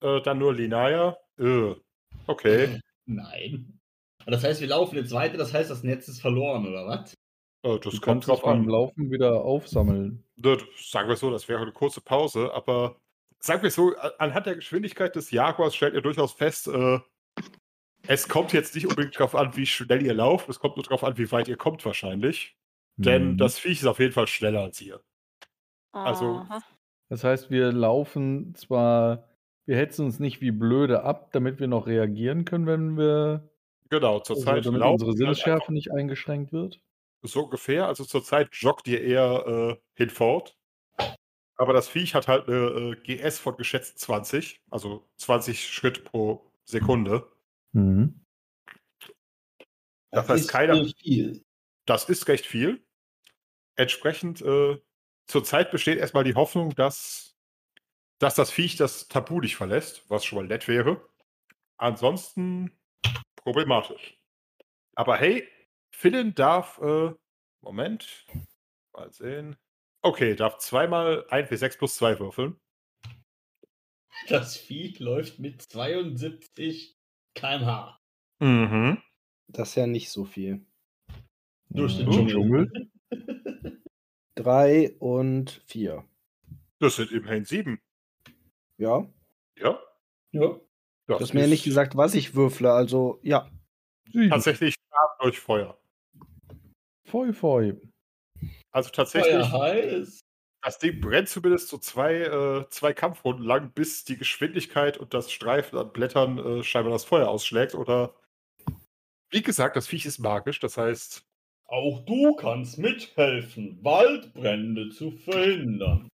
Äh, 0.00 0.20
dann 0.22 0.38
nur 0.38 0.54
Linaya. 0.54 1.16
Äh, 1.38 1.74
okay. 2.26 2.80
Nein. 3.06 3.78
Das 4.26 4.42
heißt, 4.42 4.60
wir 4.60 4.68
laufen 4.68 4.96
jetzt 4.96 5.12
weiter, 5.12 5.38
das 5.38 5.54
heißt, 5.54 5.70
das 5.70 5.84
Netz 5.84 6.08
ist 6.08 6.20
verloren, 6.20 6.66
oder 6.66 6.86
was? 6.86 7.14
Äh, 7.62 7.78
das 7.80 7.94
Du 7.94 8.00
kommt 8.00 8.26
drauf 8.26 8.42
beim 8.42 8.62
an. 8.62 8.68
Laufen 8.68 9.10
wieder 9.10 9.42
aufsammeln. 9.42 10.24
Ne, 10.36 10.58
Sagen 10.76 11.08
wir 11.08 11.16
so, 11.16 11.30
das 11.30 11.48
wäre 11.48 11.60
eine 11.62 11.72
kurze 11.72 12.00
Pause, 12.00 12.52
aber 12.54 12.96
sagen 13.40 13.62
wir 13.62 13.70
so, 13.70 13.94
anhand 14.18 14.46
der 14.46 14.54
Geschwindigkeit 14.56 15.14
des 15.16 15.30
Jaguars 15.30 15.74
stellt 15.74 15.94
ihr 15.94 16.02
durchaus 16.02 16.32
fest, 16.32 16.68
äh, 16.68 16.98
es 18.06 18.28
kommt 18.28 18.52
jetzt 18.52 18.74
nicht 18.74 18.86
unbedingt 18.86 19.16
darauf 19.16 19.34
an, 19.34 19.56
wie 19.56 19.66
schnell 19.66 20.02
ihr 20.04 20.14
lauft, 20.14 20.48
es 20.48 20.60
kommt 20.60 20.76
nur 20.76 20.84
darauf 20.84 21.02
an, 21.04 21.18
wie 21.18 21.30
weit 21.32 21.48
ihr 21.48 21.56
kommt 21.56 21.84
wahrscheinlich. 21.84 22.56
Denn 22.96 23.32
Mhm. 23.32 23.38
das 23.38 23.58
Viech 23.58 23.80
ist 23.80 23.86
auf 23.86 23.98
jeden 24.00 24.12
Fall 24.12 24.26
schneller 24.26 24.62
als 24.62 24.80
ihr. 24.80 25.00
Also- 25.92 26.36
Aha. 26.36 26.62
Das 27.10 27.24
heißt, 27.24 27.50
wir 27.50 27.72
laufen 27.72 28.54
zwar, 28.54 29.24
wir 29.66 29.76
hetzen 29.76 30.04
uns 30.04 30.18
nicht 30.20 30.40
wie 30.42 30.50
blöde 30.50 31.02
ab, 31.04 31.30
damit 31.32 31.58
wir 31.58 31.66
noch 31.66 31.86
reagieren 31.86 32.44
können, 32.44 32.66
wenn 32.66 32.98
wir, 32.98 33.48
Genau, 33.88 34.18
also 34.18 34.34
zurzeit 34.34 34.66
damit 34.66 34.80
laufen 34.80 34.94
unsere 35.04 35.16
Sinnesschärfe 35.16 35.72
nicht 35.72 35.90
eingeschränkt 35.92 36.52
wird. 36.52 36.80
So 37.22 37.44
ungefähr. 37.44 37.86
Also 37.86 38.04
zurzeit 38.04 38.54
joggt 38.54 38.86
ihr 38.88 39.02
eher 39.02 39.46
äh, 39.46 39.76
hinfort. 39.94 40.56
Aber 41.56 41.72
das 41.72 41.88
Viech 41.88 42.14
hat 42.14 42.28
halt 42.28 42.48
eine 42.48 42.56
äh, 42.56 43.16
GS 43.16 43.38
von 43.38 43.56
geschätzt 43.56 43.98
20, 43.98 44.62
also 44.70 45.08
20 45.16 45.68
Schritt 45.68 46.04
pro 46.04 46.48
Sekunde. 46.64 47.30
Mhm. 47.72 48.24
Das 50.10 50.28
heißt, 50.28 50.44
ist 50.44 50.48
keiner- 50.48 50.84
viel. 51.02 51.44
Das 51.84 52.08
ist 52.08 52.28
recht 52.28 52.46
viel. 52.46 52.84
Entsprechend, 53.76 54.40
äh, 54.42 54.80
zurzeit 55.26 55.70
besteht 55.70 55.98
erstmal 55.98 56.24
die 56.24 56.34
Hoffnung, 56.34 56.74
dass, 56.74 57.36
dass 58.18 58.34
das 58.34 58.50
Viech 58.50 58.76
das 58.76 59.08
Tabu 59.08 59.40
nicht 59.40 59.56
verlässt, 59.56 60.08
was 60.08 60.24
schon 60.24 60.38
mal 60.38 60.46
nett 60.46 60.68
wäre. 60.68 61.08
Ansonsten 61.76 62.78
problematisch. 63.36 64.20
Aber 64.94 65.16
hey, 65.16 65.48
Finn 65.98 66.32
darf, 66.32 66.78
äh, 66.80 67.12
Moment, 67.60 68.24
mal 68.92 69.10
sehen. 69.12 69.56
Okay, 70.00 70.36
darf 70.36 70.58
zweimal 70.58 71.26
1W6 71.28 71.76
plus 71.76 71.96
2 71.96 72.20
würfeln. 72.20 72.60
Das 74.28 74.56
Vieh 74.56 74.94
läuft 75.00 75.40
mit 75.40 75.60
72 75.60 76.96
km/h. 77.34 77.98
Mhm. 78.38 79.02
Das 79.48 79.70
ist 79.70 79.74
ja 79.74 79.88
nicht 79.88 80.10
so 80.10 80.24
viel. 80.24 80.64
Durch 81.70 81.96
den 81.96 82.08
Mhm. 82.08 82.28
Dschungel. 82.28 82.90
Drei 84.36 84.94
und 85.00 85.62
vier. 85.66 86.04
Das 86.78 86.94
sind 86.94 87.10
immerhin 87.10 87.44
sieben. 87.44 87.80
Ja. 88.76 89.04
Ja. 89.56 89.80
Ja. 90.30 90.60
Du 91.08 91.14
hast 91.18 91.34
mir 91.34 91.40
ja 91.40 91.46
nicht 91.48 91.64
gesagt, 91.64 91.96
was 91.96 92.14
ich 92.14 92.36
würfle, 92.36 92.72
also 92.72 93.18
ja. 93.24 93.50
Sieben. 94.12 94.30
Tatsächlich 94.30 94.76
Schaden 94.76 95.16
durch 95.22 95.40
Feuer. 95.40 95.76
Foi, 97.08 97.32
foi. 97.32 97.80
Also 98.70 98.90
tatsächlich. 98.90 99.46
Feuer 99.48 99.52
heiß. 99.52 100.20
Das 100.62 100.78
Ding 100.78 101.00
brennt 101.00 101.28
zumindest 101.28 101.68
so 101.68 101.78
zwei, 101.78 102.14
äh, 102.16 102.68
zwei 102.68 102.92
Kampfrunden 102.92 103.44
lang, 103.44 103.72
bis 103.72 104.04
die 104.04 104.16
Geschwindigkeit 104.16 104.98
und 104.98 105.14
das 105.14 105.30
Streifen 105.32 105.78
an 105.78 105.92
Blättern 105.92 106.38
äh, 106.38 106.62
scheinbar 106.64 106.92
das 106.92 107.04
Feuer 107.04 107.28
ausschlägt. 107.28 107.74
Oder 107.74 108.14
wie 109.30 109.42
gesagt, 109.42 109.76
das 109.76 109.86
Viech 109.86 110.04
ist 110.04 110.18
magisch, 110.18 110.58
das 110.58 110.76
heißt, 110.76 111.22
Auch 111.66 112.04
du 112.04 112.34
kannst 112.36 112.78
mithelfen, 112.78 113.78
Waldbrände 113.84 114.88
zu 114.90 115.12
verhindern. 115.12 116.08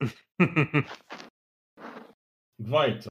Weiter. 2.58 3.08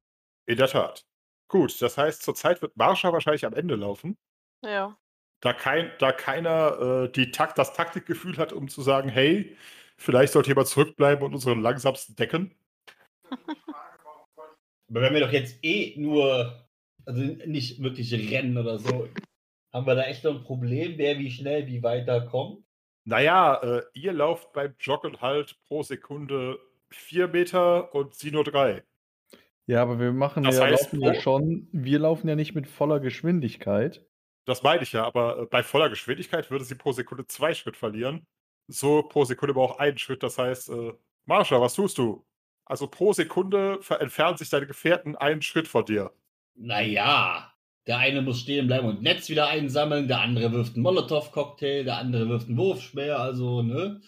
in 0.48 0.58
der 0.58 0.68
Tat. 0.68 1.02
Gut, 1.48 1.80
das 1.82 1.98
heißt, 1.98 2.24
zurzeit 2.24 2.62
wird 2.62 2.76
Marsha 2.76 3.14
wahrscheinlich 3.14 3.46
am 3.46 3.54
Ende 3.54 3.76
laufen. 3.76 4.18
Ja. 4.64 4.98
Da, 5.42 5.54
kein, 5.54 5.92
da 6.00 6.12
keiner 6.12 7.04
äh, 7.06 7.12
die 7.12 7.32
Takt, 7.32 7.58
das 7.58 7.74
Taktikgefühl 7.74 8.38
hat, 8.38 8.54
um 8.54 8.68
zu 8.68 8.82
sagen, 8.82 9.10
hey, 9.10 9.56
vielleicht 9.98 10.34
sollte 10.34 10.50
jemand 10.50 10.68
zurückbleiben 10.68 11.24
und 11.26 11.34
unseren 11.34 11.62
langsamsten 11.62 12.16
decken. 12.16 12.56
Aber 14.90 15.02
wenn 15.02 15.14
wir 15.14 15.22
doch 15.22 15.32
jetzt 15.32 15.64
eh 15.64 15.96
nur, 15.98 16.68
also 17.06 17.22
nicht 17.22 17.82
wirklich 17.82 18.14
rennen 18.14 18.58
oder 18.58 18.80
so, 18.80 19.08
haben 19.74 19.88
wir 19.88 19.96
da 19.96 20.04
echt 20.04 20.24
noch 20.24 20.36
ein 20.36 20.44
Problem, 20.44 20.98
wer 20.98 21.20
wie 21.20 21.32
schnell 21.32 21.68
wie 21.68 21.84
weit 21.84 22.08
da 22.08 22.22
kommt? 22.22 22.64
Naja, 23.04 23.56
äh, 23.62 23.84
ihr 23.94 24.14
lauft 24.14 24.54
beim 24.54 24.74
Joggen 24.80 25.22
halt 25.22 25.58
pro 25.68 25.84
Sekunde 25.84 26.60
vier 26.90 27.28
Meter 27.28 27.94
und 27.94 28.16
sie 28.16 28.32
nur 28.32 28.44
drei. 28.44 28.84
Ja, 29.68 29.82
aber 29.82 30.00
wir 30.00 30.12
machen 30.12 30.44
Das 30.44 30.58
ja, 30.58 30.66
heißt, 30.66 30.94
laufen 30.94 31.02
ja 31.02 31.14
schon, 31.20 31.68
wir 31.72 32.00
laufen 32.00 32.28
ja 32.28 32.36
nicht 32.36 32.56
mit 32.56 32.68
voller 32.68 33.00
Geschwindigkeit. 33.00 34.06
Das 34.46 34.64
meine 34.64 34.84
ich 34.84 34.94
ja, 34.94 35.04
aber 35.04 35.40
äh, 35.40 35.46
bei 35.46 35.64
voller 35.64 35.90
Geschwindigkeit 35.90 36.50
würde 36.52 36.66
sie 36.66 36.76
pro 36.76 36.92
Sekunde 36.92 37.28
zwei 37.28 37.54
Schritt 37.54 37.78
verlieren. 37.78 38.26
So 38.68 39.04
pro 39.04 39.26
Sekunde 39.26 39.54
aber 39.54 39.64
auch 39.64 39.80
einen 39.80 39.98
Schritt. 39.98 40.24
Das 40.24 40.38
heißt, 40.38 40.70
äh, 40.70 40.94
Marsha, 41.26 41.60
was 41.60 41.74
tust 41.74 41.98
du? 41.98 42.26
Also 42.66 42.88
pro 42.88 43.14
Sekunde 43.14 43.80
entfernen 44.00 44.38
sich 44.38 44.50
deine 44.50 44.66
Gefährten 44.66 45.16
einen 45.16 45.42
Schritt 45.42 45.68
vor 45.68 45.86
dir. 45.86 46.12
Naja, 46.56 47.52
der 47.86 47.98
eine 48.00 48.22
muss 48.22 48.40
stehen 48.40 48.68
bleiben 48.68 48.88
und 48.88 49.04
Netz 49.04 49.30
wieder 49.30 49.48
einsammeln, 49.48 50.08
der 50.08 50.22
andere 50.22 50.52
wirft 50.52 50.74
einen 50.74 50.84
Molotow-Cocktail, 50.84 51.84
der 51.84 51.98
andere 51.98 52.28
wirft 52.30 52.48
einen 52.48 52.58
Wurfspeer, 52.58 53.20
also, 53.20 53.62
ne? 53.62 54.02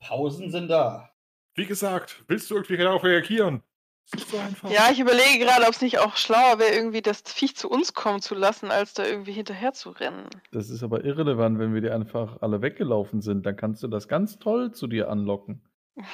Pausen 0.00 0.50
sind 0.50 0.68
da. 0.68 1.10
Wie 1.54 1.66
gesagt, 1.66 2.22
willst 2.28 2.50
du 2.50 2.54
irgendwie 2.54 2.76
darauf 2.76 3.02
reagieren? 3.02 3.62
Das 4.12 4.30
so 4.30 4.38
einfach. 4.38 4.70
Ja, 4.70 4.88
ich 4.92 5.00
überlege 5.00 5.44
gerade, 5.44 5.64
ob 5.64 5.70
es 5.70 5.80
nicht 5.80 5.98
auch 5.98 6.16
schlauer 6.16 6.58
wäre, 6.58 6.72
irgendwie 6.74 7.02
das 7.02 7.22
Viech 7.26 7.56
zu 7.56 7.68
uns 7.68 7.92
kommen 7.92 8.20
zu 8.22 8.34
lassen, 8.34 8.70
als 8.70 8.94
da 8.94 9.04
irgendwie 9.04 9.32
hinterher 9.32 9.72
zu 9.72 9.90
rennen. 9.90 10.28
Das 10.52 10.70
ist 10.70 10.82
aber 10.82 11.04
irrelevant, 11.04 11.58
wenn 11.58 11.74
wir 11.74 11.80
dir 11.80 11.94
einfach 11.94 12.40
alle 12.40 12.62
weggelaufen 12.62 13.20
sind. 13.20 13.44
Dann 13.46 13.56
kannst 13.56 13.82
du 13.82 13.88
das 13.88 14.06
ganz 14.06 14.38
toll 14.38 14.72
zu 14.72 14.86
dir 14.86 15.10
anlocken. 15.10 15.62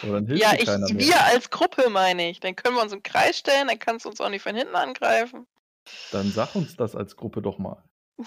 Aber 0.02 0.12
dann 0.14 0.26
hilft 0.26 0.42
Ja, 0.42 0.52
dir 0.52 0.60
ich, 0.60 0.66
keiner 0.66 0.88
mehr. 0.88 0.98
wir 1.06 1.24
als 1.24 1.50
Gruppe 1.50 1.90
meine 1.90 2.30
ich. 2.30 2.40
Dann 2.40 2.56
können 2.56 2.76
wir 2.76 2.82
uns 2.82 2.92
im 2.92 3.02
Kreis 3.02 3.36
stellen, 3.38 3.68
dann 3.68 3.78
kannst 3.78 4.04
du 4.06 4.08
uns 4.08 4.20
auch 4.20 4.30
nicht 4.30 4.42
von 4.42 4.54
hinten 4.56 4.74
angreifen. 4.76 5.46
Dann 6.12 6.30
sag 6.30 6.54
uns 6.54 6.76
das 6.76 6.94
als 6.96 7.16
Gruppe 7.16 7.42
doch 7.42 7.58
mal. 7.58 7.82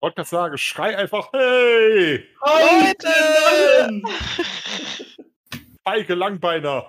wollte 0.00 0.14
gerade 0.16 0.28
sagen, 0.28 0.58
schrei 0.58 0.96
einfach, 0.96 1.32
hey! 1.32 2.24
Leute! 2.40 4.02
Feige 5.84 6.14
Langbeiner! 6.14 6.86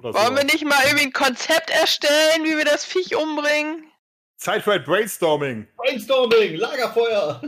Oder 0.00 0.14
Wollen 0.14 0.34
wir 0.34 0.40
sowas. 0.42 0.52
nicht 0.52 0.64
mal 0.64 0.82
irgendwie 0.86 1.06
ein 1.06 1.12
Konzept 1.12 1.68
erstellen, 1.70 2.42
wie 2.44 2.56
wir 2.56 2.64
das 2.64 2.86
Viech 2.86 3.14
umbringen? 3.16 3.84
Zeit 4.38 4.62
für 4.62 4.72
ein 4.72 4.82
Brainstorming! 4.84 5.68
Brainstorming, 5.76 6.54
Lagerfeuer! 6.56 7.42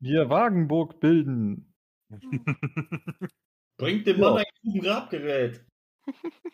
Wir 0.00 0.30
Wagenburg 0.30 1.00
bilden. 1.00 1.74
Bringt 3.76 4.06
dem 4.06 4.18
Ja. 4.20 4.30
Mann 4.30 4.38
ein 4.38 4.44
Grubengrabgerät. 4.62 5.64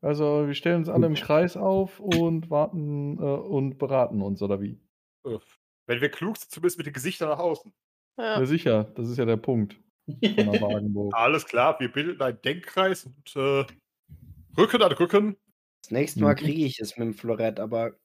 Also 0.00 0.46
wir 0.46 0.54
stellen 0.54 0.76
uns 0.76 0.88
alle 0.88 1.06
im 1.08 1.14
Kreis 1.14 1.56
auf 1.56 1.98
und 1.98 2.50
warten 2.50 3.18
äh, 3.18 3.22
und 3.22 3.78
beraten 3.78 4.22
uns, 4.22 4.40
oder 4.42 4.60
wie? 4.60 4.80
Wenn 5.24 6.00
wir 6.00 6.08
klug 6.08 6.36
sind, 6.36 6.52
zumindest 6.52 6.78
mit 6.78 6.86
den 6.86 6.92
Gesichtern 6.94 7.28
nach 7.30 7.40
außen. 7.40 7.74
Ja, 8.16 8.38
Ja. 8.38 8.46
sicher, 8.46 8.84
das 8.94 9.08
ist 9.08 9.18
ja 9.18 9.24
der 9.24 9.38
Punkt 9.38 9.74
von 10.06 10.20
der 10.52 10.60
Wagenburg. 10.60 11.12
Alles 11.16 11.44
klar, 11.46 11.80
wir 11.80 11.90
bilden 11.90 12.22
einen 12.22 12.40
Denkkreis 12.42 13.06
und 13.06 13.34
äh, 13.34 13.64
Rücken 14.58 14.82
an 14.82 14.92
Rücken. 14.92 15.36
Das 15.82 15.90
nächste 15.92 16.22
Mal 16.22 16.34
Mhm. 16.34 16.38
kriege 16.38 16.64
ich 16.64 16.80
es 16.80 16.96
mit 16.96 17.06
dem 17.06 17.14
Florett, 17.14 17.60
aber 17.60 17.98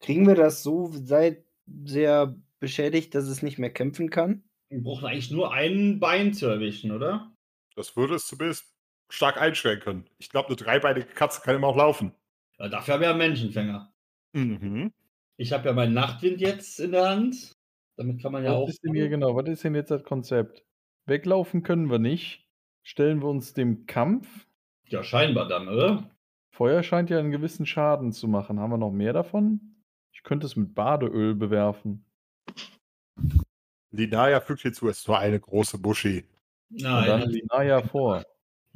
kriegen 0.00 0.26
wir 0.26 0.34
das 0.34 0.62
so 0.62 0.88
seit 0.92 1.44
sehr 1.84 2.36
beschädigt, 2.60 3.14
dass 3.14 3.24
es 3.26 3.42
nicht 3.42 3.58
mehr 3.58 3.70
kämpfen 3.72 4.10
kann? 4.10 4.44
Wir 4.70 4.82
brauchen 4.82 5.06
eigentlich 5.06 5.30
nur 5.30 5.52
ein 5.52 6.00
Bein 6.00 6.34
zu 6.34 6.46
erwischen, 6.46 6.90
oder? 6.90 7.32
Das 7.76 7.96
würde 7.96 8.14
es 8.16 8.26
zumindest 8.26 8.74
stark 9.10 9.40
einschränken. 9.40 10.08
Ich 10.18 10.30
glaube, 10.30 10.48
eine 10.48 10.56
dreibeinige 10.56 11.06
Katze 11.06 11.40
kann 11.42 11.56
immer 11.56 11.68
auch 11.68 11.76
laufen. 11.76 12.14
Ja, 12.58 12.68
dafür 12.68 12.94
haben 12.94 13.00
wir 13.02 13.10
einen 13.10 13.18
Menschenfänger. 13.18 13.92
Mhm. 14.32 14.92
Ich 15.36 15.52
habe 15.52 15.68
ja 15.68 15.72
meinen 15.74 15.94
Nachtwind 15.94 16.40
jetzt 16.40 16.80
in 16.80 16.92
der 16.92 17.08
Hand. 17.10 17.52
Damit 17.96 18.20
kann 18.22 18.32
man 18.32 18.44
ja 18.44 18.52
auch. 18.52 18.66
Was 18.66 18.74
ist 18.74 18.84
denn 18.84 18.94
hier 18.94 19.08
genau? 19.08 19.36
Was 19.36 19.48
ist 19.48 19.64
denn 19.64 19.74
jetzt 19.74 19.90
das 19.90 20.02
Konzept? 20.04 20.64
Weglaufen 21.06 21.62
können 21.62 21.90
wir 21.90 21.98
nicht. 21.98 22.48
Stellen 22.82 23.22
wir 23.22 23.28
uns 23.28 23.52
dem 23.54 23.86
Kampf. 23.86 24.46
Ja, 24.94 25.02
scheinbar 25.02 25.48
dann, 25.48 25.66
oder? 25.66 26.08
Feuer 26.54 26.84
scheint 26.84 27.10
ja 27.10 27.18
einen 27.18 27.32
gewissen 27.32 27.66
Schaden 27.66 28.12
zu 28.12 28.28
machen. 28.28 28.60
Haben 28.60 28.70
wir 28.70 28.78
noch 28.78 28.92
mehr 28.92 29.12
davon? 29.12 29.74
Ich 30.12 30.22
könnte 30.22 30.46
es 30.46 30.54
mit 30.54 30.72
Badeöl 30.72 31.34
bewerfen. 31.34 32.04
Linaya 33.90 34.40
fügt 34.40 34.60
hinzu, 34.60 34.88
es 34.88 35.00
ist 35.00 35.08
nur 35.08 35.18
eine 35.18 35.40
große 35.40 35.78
Buschi. 35.78 36.22
Und 36.70 36.84
dann 36.84 37.22
Nein. 37.22 37.28
Linaya 37.28 37.82
vor. 37.82 38.22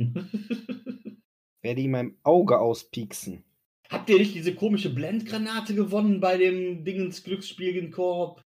Werde 1.63 1.81
ihm 1.81 1.93
meinem 1.93 2.19
Auge 2.25 2.59
auspieksen. 2.59 3.45
Habt 3.89 4.11
ihr 4.11 4.19
nicht 4.19 4.35
diese 4.35 4.57
komische 4.57 4.93
Blendgranate 4.93 5.77
gewonnen 5.77 6.19
bei 6.19 6.37
dem 6.37 6.85
Dingens 6.85 7.23
Glücksspiel 7.23 7.75
gegen 7.75 7.93
Korb? 7.93 8.43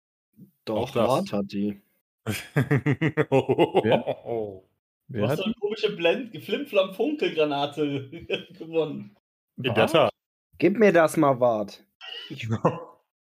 Doch, 0.65 0.91
das. 0.91 1.09
Wart 1.09 1.33
hat 1.33 1.53
die. 1.53 1.81
Du 5.13 5.23
hast 5.23 5.31
hat 5.31 5.39
doch 5.41 5.45
eine 5.47 5.55
komische 5.55 5.97
Blend 5.97 6.37
Flimflam 6.45 6.95
Funkelgranate 6.95 8.09
gewonnen. 8.59 9.17
In 9.57 9.75
der? 9.75 9.87
Tat. 9.87 10.11
Gib 10.59 10.79
mir 10.79 10.93
das 10.93 11.17
mal, 11.17 11.39
Wart. 11.41 11.85
Ich 12.29 12.49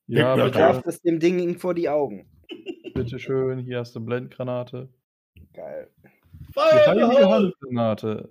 Ja, 0.08 0.48
ich 0.48 0.54
werf 0.56 0.82
das 0.84 1.02
dem 1.02 1.20
Ding 1.20 1.58
vor 1.58 1.74
die 1.74 1.90
Augen. 1.90 2.28
bitte 2.94 3.20
schön. 3.20 3.60
Hier 3.60 3.80
hast 3.80 3.96
du 3.96 4.00
Blendgranate. 4.04 4.90
Geil. 5.54 5.90
Die 6.56 6.60
heilige 6.60 7.08
Feuer! 7.12 7.30
Handgranate. 7.30 8.30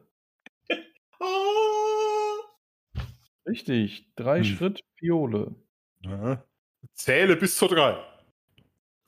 Ah! 1.21 1.27
Richtig. 3.47 4.11
Drei 4.17 4.39
Hm. 4.39 4.45
Schritt 4.45 4.81
Fiole. 4.97 5.55
Ja. 6.01 6.45
Zähle 6.95 7.37
bis 7.37 7.57
zu 7.57 7.67
drei. 7.67 7.97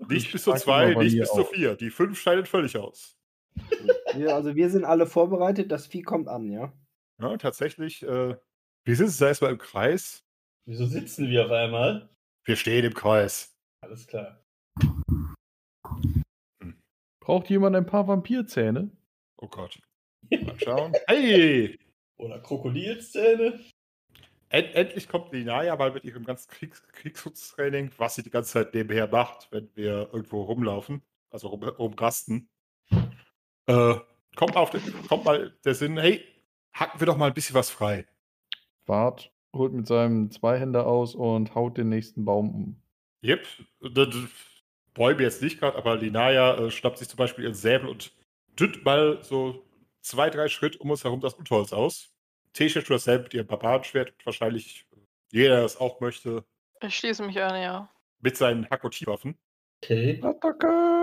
Nicht 0.09 0.27
Ich 0.27 0.33
bis 0.33 0.43
zu 0.45 0.53
zwei, 0.55 0.95
nicht 0.95 1.19
bis 1.19 1.29
zu 1.31 1.43
auch. 1.43 1.49
vier. 1.53 1.75
Die 1.75 1.91
fünf 1.91 2.21
scheiden 2.21 2.45
völlig 2.47 2.77
aus. 2.77 3.16
Wir, 4.15 4.35
also 4.35 4.55
wir 4.55 4.71
sind 4.71 4.85
alle 4.85 5.07
vorbereitet, 5.07 5.71
das 5.71 5.87
Vieh 5.87 6.03
kommt 6.03 6.29
an, 6.29 6.51
ja? 6.51 6.73
Ja, 7.21 7.37
tatsächlich, 7.37 8.03
äh, 8.03 8.37
wir 8.85 8.97
sitzen 8.97 9.21
da 9.21 9.29
erstmal 9.29 9.53
im 9.53 9.59
Kreis. 9.59 10.25
Wieso 10.67 10.87
sitzen 10.87 11.29
wir 11.29 11.47
auf 11.47 11.51
einmal? 11.51 12.09
Wir 12.45 12.57
stehen 12.57 12.85
im 12.85 12.95
Kreis. 12.95 13.57
Alles 13.83 14.07
klar. 14.07 14.43
Braucht 17.21 17.51
jemand 17.51 17.77
ein 17.77 17.87
paar 17.87 18.07
Vampirzähne? 18.07 18.91
Oh 19.39 19.49
Gott. 19.49 19.81
Mal 20.31 20.59
schauen. 20.61 20.93
Hey! 21.07 21.79
Oder 22.19 22.41
Krokodilszähne? 22.41 23.61
End, 24.49 24.75
endlich 24.75 25.09
kommt 25.09 25.33
Linaya 25.33 25.77
mal 25.77 25.93
mit 25.93 26.05
ihrem 26.05 26.25
ganzen 26.25 26.49
Kriegs 26.49 26.83
Kriegsschutztraining, 26.93 27.91
was 27.99 28.15
sie 28.15 28.23
die 28.23 28.31
ganze 28.31 28.53
Zeit 28.53 28.75
nebenher 28.75 29.09
macht, 29.09 29.49
wenn 29.51 29.69
wir 29.75 30.09
irgendwo 30.13 30.43
rumlaufen, 30.43 31.03
also 31.31 31.49
rum, 31.49 31.65
rumrasten. 31.65 32.49
Äh, 33.67 33.95
kommt, 34.37 34.57
auf 34.57 34.71
den, 34.71 34.83
kommt 35.09 35.25
mal 35.25 35.57
der 35.65 35.75
Sinn, 35.75 35.99
hey, 35.99 36.25
hacken 36.73 37.01
wir 37.01 37.07
doch 37.07 37.17
mal 37.17 37.27
ein 37.27 37.35
bisschen 37.35 37.55
was 37.55 37.71
frei. 37.71 38.07
Bart 38.85 39.33
holt 39.55 39.73
mit 39.73 39.87
seinem 39.87 40.31
Zweihänder 40.31 40.87
aus 40.87 41.15
und 41.15 41.55
haut 41.55 41.77
den 41.77 41.89
nächsten 41.89 42.25
Baum 42.25 42.55
um. 42.55 42.83
Yep, 43.25 43.47
Bäume 44.95 45.23
jetzt 45.23 45.43
nicht 45.43 45.59
gerade, 45.61 45.77
aber 45.77 45.97
Linaya 45.97 46.57
äh, 46.57 46.71
schnappt 46.71 46.99
sich 46.99 47.09
zum 47.09 47.19
Beispiel 47.19 47.45
ihren 47.45 47.55
Säbel 47.55 47.89
und 47.89 48.13
dünnt 48.59 48.85
mal 48.85 49.23
so 49.23 49.65
zwei, 50.01 50.31
drei 50.31 50.49
Schritt 50.49 50.81
um 50.81 50.91
uns 50.91 51.05
herum 51.05 51.21
das 51.21 51.35
Unterholz 51.35 51.73
aus. 51.73 52.13
Tesha 52.53 52.81
tut 52.81 52.91
dasselbe 52.91 53.25
mit 53.25 53.35
ihrem 53.35 53.47
Barbarenschwert 53.47 54.11
und 54.11 54.25
wahrscheinlich 54.25 54.87
jeder, 55.33 55.55
der 55.55 55.63
das 55.63 55.77
auch 55.79 56.01
möchte, 56.01 56.45
Ich 56.81 56.97
schließe 56.97 57.23
mich 57.25 57.41
an, 57.43 57.61
ja. 57.61 57.91
mit 58.21 58.37
seinen 58.37 58.69
Hakotiv-Waffen. 58.71 59.37
Okay. 59.83 60.21
Attacke! 60.23 60.96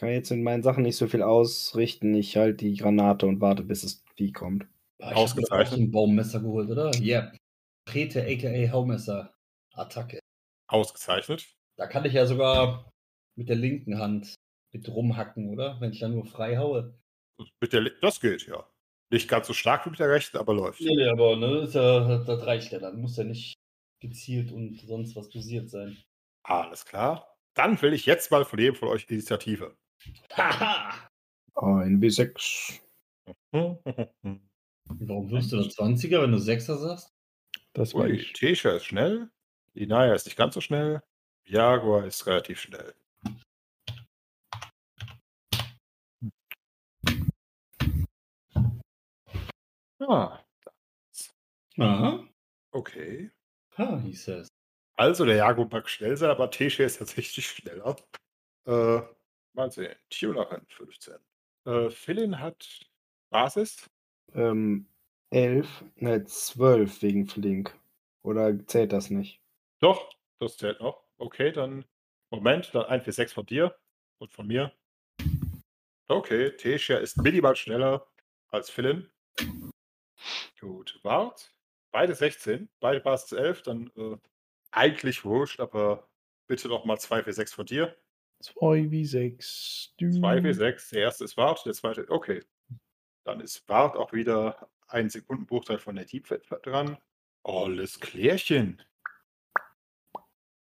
Kann 0.00 0.08
jetzt 0.08 0.30
mit 0.30 0.40
meinen 0.40 0.62
Sachen 0.62 0.82
nicht 0.82 0.96
so 0.96 1.08
viel 1.08 1.22
ausrichten. 1.22 2.14
Ich 2.14 2.34
halte 2.38 2.64
die 2.64 2.74
Granate 2.74 3.26
und 3.26 3.42
warte, 3.42 3.62
bis 3.62 3.82
das 3.82 4.02
Vieh 4.16 4.32
kommt. 4.32 4.66
Ah, 4.98 5.10
Ich 5.10 5.16
Ausgezeichnet. 5.18 5.68
so 5.68 5.76
ein 5.76 5.90
Baummesser 5.90 6.40
geholt, 6.40 6.70
oder? 6.70 6.90
Yep. 6.98 7.36
Trete 7.86 8.22
aka 8.22 8.72
Haumesser. 8.72 9.34
Attacke. 9.74 10.18
Ausgezeichnet. 10.68 11.54
Da 11.76 11.86
kann 11.86 12.06
ich 12.06 12.14
ja 12.14 12.24
sogar 12.24 12.90
mit 13.36 13.50
der 13.50 13.56
linken 13.56 13.98
Hand 13.98 14.34
mit 14.72 14.88
rumhacken, 14.88 15.50
oder? 15.50 15.78
Wenn 15.82 15.92
ich 15.92 16.00
dann 16.00 16.14
nur 16.14 16.24
frei 16.24 16.56
haue. 16.56 16.98
Mit 17.60 17.74
der, 17.74 17.90
das 18.00 18.20
geht, 18.20 18.46
ja. 18.46 18.66
Nicht 19.12 19.28
ganz 19.28 19.48
so 19.48 19.52
stark 19.52 19.84
wie 19.84 19.90
mit 19.90 19.98
der 19.98 20.08
rechten, 20.08 20.38
aber 20.38 20.54
läuft. 20.54 20.80
Nee, 20.80 20.96
nee, 20.96 21.08
aber 21.08 21.36
ne, 21.36 21.58
ist 21.58 21.74
ja, 21.74 22.24
das 22.24 22.46
reicht 22.46 22.72
ja 22.72 22.78
dann. 22.78 23.02
Muss 23.02 23.18
ja 23.18 23.24
nicht 23.24 23.52
gezielt 24.00 24.50
und 24.50 24.80
sonst 24.80 25.14
was 25.14 25.28
dosiert 25.28 25.68
sein. 25.68 25.98
Alles 26.42 26.86
klar. 26.86 27.36
Dann 27.52 27.82
will 27.82 27.92
ich 27.92 28.06
jetzt 28.06 28.30
mal 28.30 28.46
von 28.46 28.58
jedem 28.58 28.76
von 28.76 28.88
euch 28.88 29.04
Initiative. 29.10 29.76
Haha! 30.32 31.08
Ein 31.54 32.00
W6. 32.00 32.80
Warum 33.52 35.30
wirst 35.30 35.52
du 35.52 35.56
da 35.56 35.62
20er, 35.62 36.22
wenn 36.22 36.32
du 36.32 36.38
6er 36.38 36.76
sagst? 36.76 37.12
Das 37.72 37.94
war 37.94 38.02
Ui, 38.02 38.12
ich. 38.12 38.32
Tesha 38.32 38.70
ist 38.70 38.86
schnell. 38.86 39.30
Linaya 39.74 40.14
ist 40.14 40.26
nicht 40.26 40.36
ganz 40.36 40.54
so 40.54 40.60
schnell. 40.60 41.02
Jaguar 41.44 42.04
ist 42.04 42.26
relativ 42.26 42.60
schnell. 42.60 42.94
Ah, 50.00 50.40
Aha. 51.78 52.26
okay. 52.72 53.30
Ha, 53.76 54.00
hieß 54.00 54.28
es. 54.28 54.48
Also 54.96 55.24
der 55.24 55.36
Jaguar 55.36 55.68
mag 55.70 55.88
schnell 55.88 56.16
sein, 56.16 56.30
aber 56.30 56.50
Tesha 56.50 56.84
ist 56.84 56.98
tatsächlich 56.98 57.46
schneller. 57.46 57.96
Äh, 58.66 59.02
mal 59.52 59.70
sehen. 59.70 59.96
Tunerin 60.10 60.66
15. 60.68 61.14
Äh, 61.66 61.90
Philin 61.90 62.38
hat 62.38 62.80
Basis. 63.30 63.90
Ähm, 64.34 64.86
11, 65.30 65.84
ne, 65.96 66.24
12 66.24 67.02
wegen 67.02 67.26
Flink. 67.26 67.78
Oder 68.22 68.66
zählt 68.66 68.92
das 68.92 69.10
nicht? 69.10 69.40
Doch, 69.78 70.12
das 70.38 70.56
zählt 70.56 70.80
noch. 70.80 71.04
Okay, 71.18 71.52
dann 71.52 71.84
Moment, 72.30 72.74
dann 72.74 72.84
1 72.84 73.04
für 73.04 73.12
6 73.12 73.32
von 73.32 73.46
dir 73.46 73.76
und 74.18 74.32
von 74.32 74.46
mir. 74.46 74.72
Okay, 76.06 76.50
Tesha 76.56 76.96
ist 76.96 77.16
minimal 77.18 77.56
schneller 77.56 78.06
als 78.48 78.70
Philin. 78.70 79.10
Gut, 80.60 81.00
Wart. 81.02 81.52
Beide 81.92 82.14
16, 82.14 82.68
beide 82.78 83.00
Basis 83.00 83.32
11, 83.32 83.62
dann 83.62 83.90
äh, 83.96 84.16
eigentlich 84.70 85.24
wurscht, 85.24 85.58
aber 85.58 86.08
bitte 86.46 86.68
noch 86.68 86.84
mal 86.84 86.98
2 86.98 87.24
für 87.24 87.32
6 87.32 87.52
von 87.52 87.66
dir. 87.66 87.96
2 88.40 88.90
wie 88.90 89.04
6. 89.04 89.94
2 89.98 90.42
für 90.42 90.54
6, 90.54 90.90
der 90.90 91.02
erste 91.02 91.24
ist 91.24 91.36
Wart, 91.36 91.64
der 91.66 91.74
zweite, 91.74 92.08
okay. 92.10 92.42
Dann 93.24 93.40
ist 93.40 93.68
Wart 93.68 93.96
auch 93.96 94.12
wieder 94.12 94.70
ein 94.88 95.10
Sekundenbruchteil 95.10 95.78
von 95.78 95.96
der 95.96 96.06
Deepfat 96.06 96.64
dran. 96.66 96.98
Alles 97.44 98.00
Klärchen. 98.00 98.82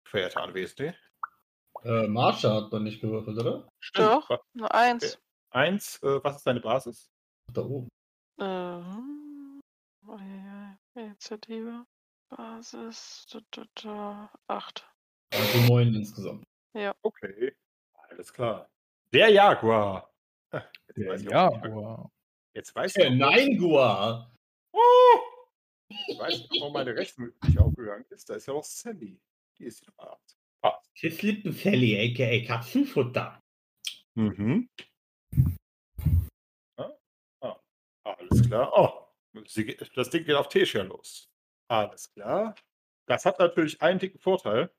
Verehrte 0.05 0.41
Anwesende. 0.41 0.95
Äh, 1.83 2.07
Marsha 2.07 2.53
hat 2.63 2.71
man 2.71 2.83
nicht 2.83 2.99
gewürfelt, 2.99 3.37
oder? 3.39 3.69
Doch, 3.93 4.29
Wa- 4.29 4.41
nur 4.53 4.73
eins. 4.73 5.15
Okay. 5.15 5.23
Eins, 5.51 6.03
äh, 6.03 6.23
was 6.23 6.37
ist 6.37 6.47
deine 6.47 6.59
Basis? 6.59 7.09
Da 7.53 7.61
oben. 7.61 7.87
Ähm, 8.39 9.59
uiuiui, 10.05 10.75
Initiative, 10.95 11.85
Basis, 12.29 13.25
da, 13.31 13.39
da, 13.51 13.65
da, 13.75 14.31
acht. 14.47 14.87
Also 15.33 15.57
neun 15.67 15.93
insgesamt. 15.95 16.43
Okay, 17.01 17.55
alles 18.19 18.33
klar. 18.33 18.69
Der 19.13 19.29
Jaguar. 19.29 20.13
Ah, 20.51 20.63
Der 20.97 21.15
Jaguar. 21.15 22.11
Jetzt 22.53 22.75
weiß 22.75 22.97
ich, 22.97 23.05
auch, 23.05 23.11
nein, 23.11 23.57
Gua. 23.57 24.29
Oh! 24.73 25.19
Ich 25.87 26.19
weiß 26.19 26.39
nicht, 26.39 26.59
warum 26.59 26.73
meine 26.73 26.93
Rechnung 26.93 27.31
nicht 27.45 27.57
aufgegangen 27.57 28.05
ist. 28.09 28.29
Da 28.29 28.35
ist 28.35 28.47
ja 28.47 28.53
noch 28.53 28.63
Sally. 28.65 29.21
Die 29.57 29.63
ist 29.63 29.81
wieder 29.81 29.93
mal 29.97 30.17
Passt. 30.61 30.93
Kisslippenfelli, 30.95 31.97
a.k.a. 31.97 32.45
Katzenfutter. 32.45 33.41
Mhm. 34.15 34.69
Ah, 36.75 36.91
ah, 37.41 37.59
alles 38.03 38.45
klar. 38.45 38.69
Oh, 38.75 39.07
das 39.95 40.09
Ding 40.09 40.25
geht 40.25 40.35
auf 40.35 40.49
Tesha 40.49 40.81
los. 40.81 41.29
Alles 41.69 42.11
klar. 42.11 42.53
Das 43.05 43.25
hat 43.25 43.39
natürlich 43.39 43.81
einen 43.81 43.99
dicken 43.99 44.19
Vorteil. 44.19 44.69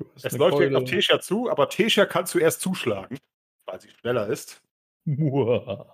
Du 0.00 0.06
hast 0.14 0.24
Es 0.24 0.32
eine 0.32 0.38
läuft 0.38 0.56
Keule. 0.56 0.78
auf 0.78 0.84
Tesha 0.84 1.20
zu, 1.20 1.50
aber 1.50 1.68
Tesha 1.68 2.06
kann 2.06 2.24
zuerst 2.26 2.60
zuschlagen, 2.62 3.18
weil 3.66 3.80
sie 3.80 3.90
schneller 3.90 4.26
ist. 4.28 4.62
Und 5.04 5.84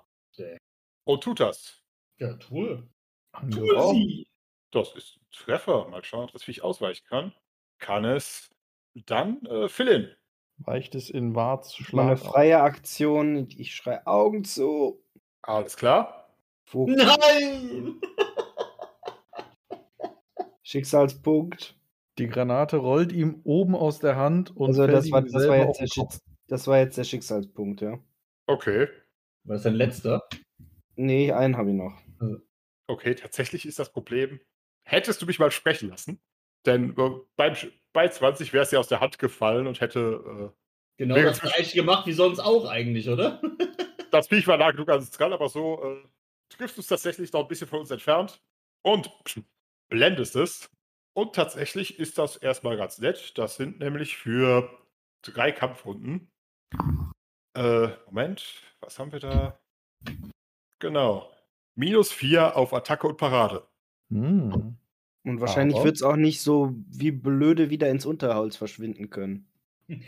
tut 1.23 1.41
das. 1.41 1.83
Ja, 2.19 2.35
Tour. 2.35 2.87
Angeraucht. 3.33 3.95
sie. 3.97 4.28
Das 4.70 4.95
ist 4.95 5.16
ein 5.16 5.27
Treffer. 5.33 5.89
Mal 5.89 6.05
schauen, 6.05 6.24
ob 6.24 6.33
das 6.33 6.45
Viech 6.45 6.62
ausweichen 6.62 7.05
kann. 7.09 7.33
Kann 7.78 8.05
es. 8.05 8.51
Dann 8.95 9.45
äh, 9.47 9.69
Philin. 9.69 10.15
Weicht 10.59 10.95
es 10.95 11.11
in 11.11 11.35
Warts 11.35 11.77
Meine 11.93 12.16
Schlag. 12.16 12.33
freie 12.33 12.61
Aktion. 12.61 13.49
Ich 13.59 13.74
schrei 13.74 14.07
Augen 14.07 14.45
zu. 14.45 15.03
Alles 15.43 15.77
klar. 15.77 16.31
Wo 16.70 16.87
Nein! 16.89 18.01
Schicksalspunkt. 20.62 21.77
Die 22.18 22.28
Granate 22.28 22.78
rollt 22.78 23.12
ihm 23.12 23.40
oben 23.44 23.74
aus 23.74 23.98
der 23.98 24.16
Hand 24.16 24.56
und 24.56 24.68
Also 24.68 24.84
fällt 24.84 24.97
das 24.97 25.10
war, 25.10 25.20
ihm 25.20 25.24
das, 25.24 25.34
war 25.34 25.40
selber 25.40 25.56
jetzt 25.56 25.68
auf 25.68 25.76
der 25.76 25.86
den 25.86 26.02
Kopf. 26.02 26.12
Schicks 26.14 26.36
das 26.48 26.66
war 26.66 26.78
jetzt 26.78 26.97
der 26.97 27.05
Schicksalspunkt, 27.05 27.80
ja. 27.80 27.98
Okay. 28.47 28.88
War 29.44 29.55
das 29.55 29.64
dein 29.64 29.74
letzter? 29.74 30.28
Nee, 30.94 31.32
einen 31.32 31.56
habe 31.56 31.70
ich 31.70 31.76
noch. 31.76 32.01
Okay, 32.86 33.14
tatsächlich 33.14 33.66
ist 33.66 33.78
das 33.78 33.93
Problem. 33.93 34.40
Hättest 34.84 35.20
du 35.20 35.26
mich 35.26 35.38
mal 35.38 35.51
sprechen 35.51 35.88
lassen? 35.88 36.20
Denn 36.64 36.97
äh, 36.97 37.10
beim, 37.36 37.55
bei 37.93 38.09
20 38.09 38.52
wäre 38.52 38.62
es 38.62 38.70
ja 38.70 38.78
aus 38.78 38.88
der 38.88 39.01
Hand 39.01 39.18
gefallen 39.18 39.66
und 39.66 39.80
hätte. 39.80 40.52
Genau 40.97 41.14
Wäre 41.14 41.26
das 41.26 41.40
gleiche 41.40 41.76
gemacht 41.76 42.06
wie 42.06 42.12
sonst 42.12 42.38
auch 42.38 42.64
eigentlich, 42.64 43.09
oder? 43.09 43.43
Äh, 43.43 43.66
das 44.10 44.28
Viech 44.28 44.47
war 44.47 44.56
nah 44.56 44.70
genug 44.70 44.88
an 44.88 44.98
uns 44.98 45.10
dran, 45.10 45.32
aber 45.32 45.48
so 45.48 45.82
äh, 45.82 46.09
triffst 46.48 46.76
du 46.76 46.80
es 46.80 46.86
tatsächlich 46.86 47.32
noch 47.32 47.43
ein 47.43 47.48
bisschen 47.48 47.68
von 47.68 47.80
uns 47.80 47.90
entfernt 47.90 48.40
und 48.82 49.10
psch, 49.24 49.40
blendest 49.88 50.36
es. 50.36 50.70
Und 51.16 51.34
tatsächlich 51.34 51.98
ist 51.98 52.18
das 52.18 52.36
erstmal 52.36 52.76
ganz 52.76 52.98
nett. 52.98 53.38
Das 53.38 53.56
sind 53.56 53.78
nämlich 53.78 54.18
für 54.18 54.68
drei 55.22 55.51
Kampfrunden. 55.51 56.28
Äh, 57.55 57.88
Moment, 58.05 58.62
was 58.80 58.98
haben 58.98 59.12
wir 59.12 59.20
da? 59.20 59.59
Genau. 60.78 61.32
Minus 61.74 62.12
vier 62.12 62.55
auf 62.55 62.74
Attacke 62.74 63.06
und 63.06 63.16
Parade. 63.16 63.66
Hm. 64.10 64.76
Und 65.24 65.40
wahrscheinlich 65.40 65.82
wird 65.82 65.97
es 65.97 66.02
auch 66.02 66.16
nicht 66.16 66.43
so 66.43 66.74
wie 66.86 67.12
blöde 67.12 67.70
wieder 67.70 67.88
ins 67.88 68.05
Unterholz 68.05 68.56
verschwinden 68.56 69.09
können. 69.09 69.48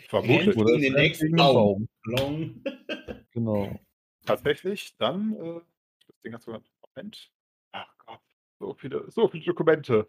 Vermutlich. 0.09 0.55
Rennt 0.55 0.69
in 0.69 0.81
den 0.81 0.93
nächsten 0.93 1.35
Baum. 1.35 1.89
Long. 2.03 2.63
Genau. 3.31 3.79
Tatsächlich, 4.25 4.95
dann, 4.97 5.33
äh, 5.33 5.61
das 6.05 6.19
Ding 6.23 6.33
hat 6.33 6.41
sogar, 6.41 6.61
Moment. 6.95 7.31
Ach 7.71 7.95
Gott, 8.05 8.19
so 8.59 8.73
viele, 8.73 9.09
so 9.09 9.27
viele 9.27 9.45
Dokumente. 9.45 10.07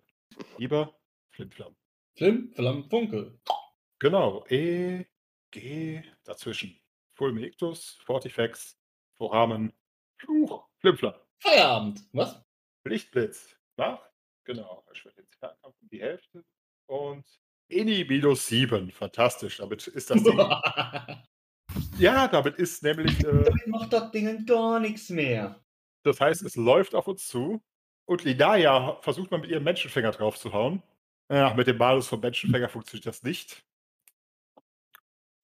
Lieber 0.59 0.99
Flimflam. 1.33 1.77
Flim, 2.17 2.53
Flam, 2.55 2.89
Funkel. 2.91 3.41
Genau, 3.99 4.45
E, 4.49 5.05
G, 5.51 6.03
dazwischen. 6.25 6.81
Fulmictus, 7.15 7.99
Fortifex, 8.05 8.79
Foramen, 9.19 9.73
Fluch, 10.19 10.67
Flimflam. 10.79 11.15
Feierabend. 11.39 12.03
Was? 12.13 12.43
Lichtblitz, 12.85 13.57
nach, 13.77 14.01
genau, 14.45 14.85
erschwert 14.89 15.19
den 15.19 15.27
Fernkampf 15.39 15.77
um 15.81 15.89
die 15.89 16.01
Hälfte. 16.01 16.45
Und 16.87 17.25
Eni 17.69 18.05
minus 18.09 18.47
7, 18.47 18.91
fantastisch, 18.91 19.59
damit 19.59 19.87
ist 19.87 20.11
das 20.11 20.23
Ding, 20.23 20.39
ja, 21.99 22.27
damit 22.29 22.57
ist 22.57 22.83
nämlich, 22.83 23.19
äh, 23.21 23.45
Damit 23.45 23.67
macht 23.67 23.93
das 23.93 24.11
Ding 24.11 24.47
gar 24.47 24.81
nichts 24.81 25.11
mehr. 25.11 25.63
Das 26.03 26.21
heißt, 26.21 26.43
es 26.43 26.57
läuft 26.57 26.95
auf 26.95 27.07
uns 27.07 27.27
zu 27.27 27.63
und 28.11 28.25
Linaya 28.25 28.99
versucht 29.03 29.31
mal 29.31 29.39
mit 29.39 29.51
ihrem 29.51 29.63
Menschenfänger 29.63 30.11
drauf 30.11 30.37
zu 30.37 30.53
hauen. 30.53 30.83
Ja, 31.31 31.55
mit 31.55 31.69
dem 31.69 31.79
Malus 31.79 32.09
vom 32.09 32.19
Menschenfänger 32.19 32.69
funktioniert 32.69 33.07
das 33.07 33.23
nicht. 33.23 33.65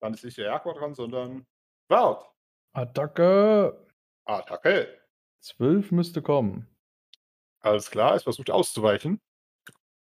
Dann 0.01 0.14
ist 0.14 0.24
nicht 0.24 0.36
der 0.36 0.47
Jaguar 0.47 0.74
dran, 0.74 0.93
sondern 0.93 1.47
Wout. 1.88 2.24
Attacke. 2.72 3.86
Attacke. 4.24 5.01
12 5.43 5.93
müsste 5.93 6.22
kommen. 6.22 6.66
Alles 7.60 7.88
klar, 7.88 8.16
es 8.16 8.24
versucht 8.24 8.51
auszuweichen. 8.51 9.20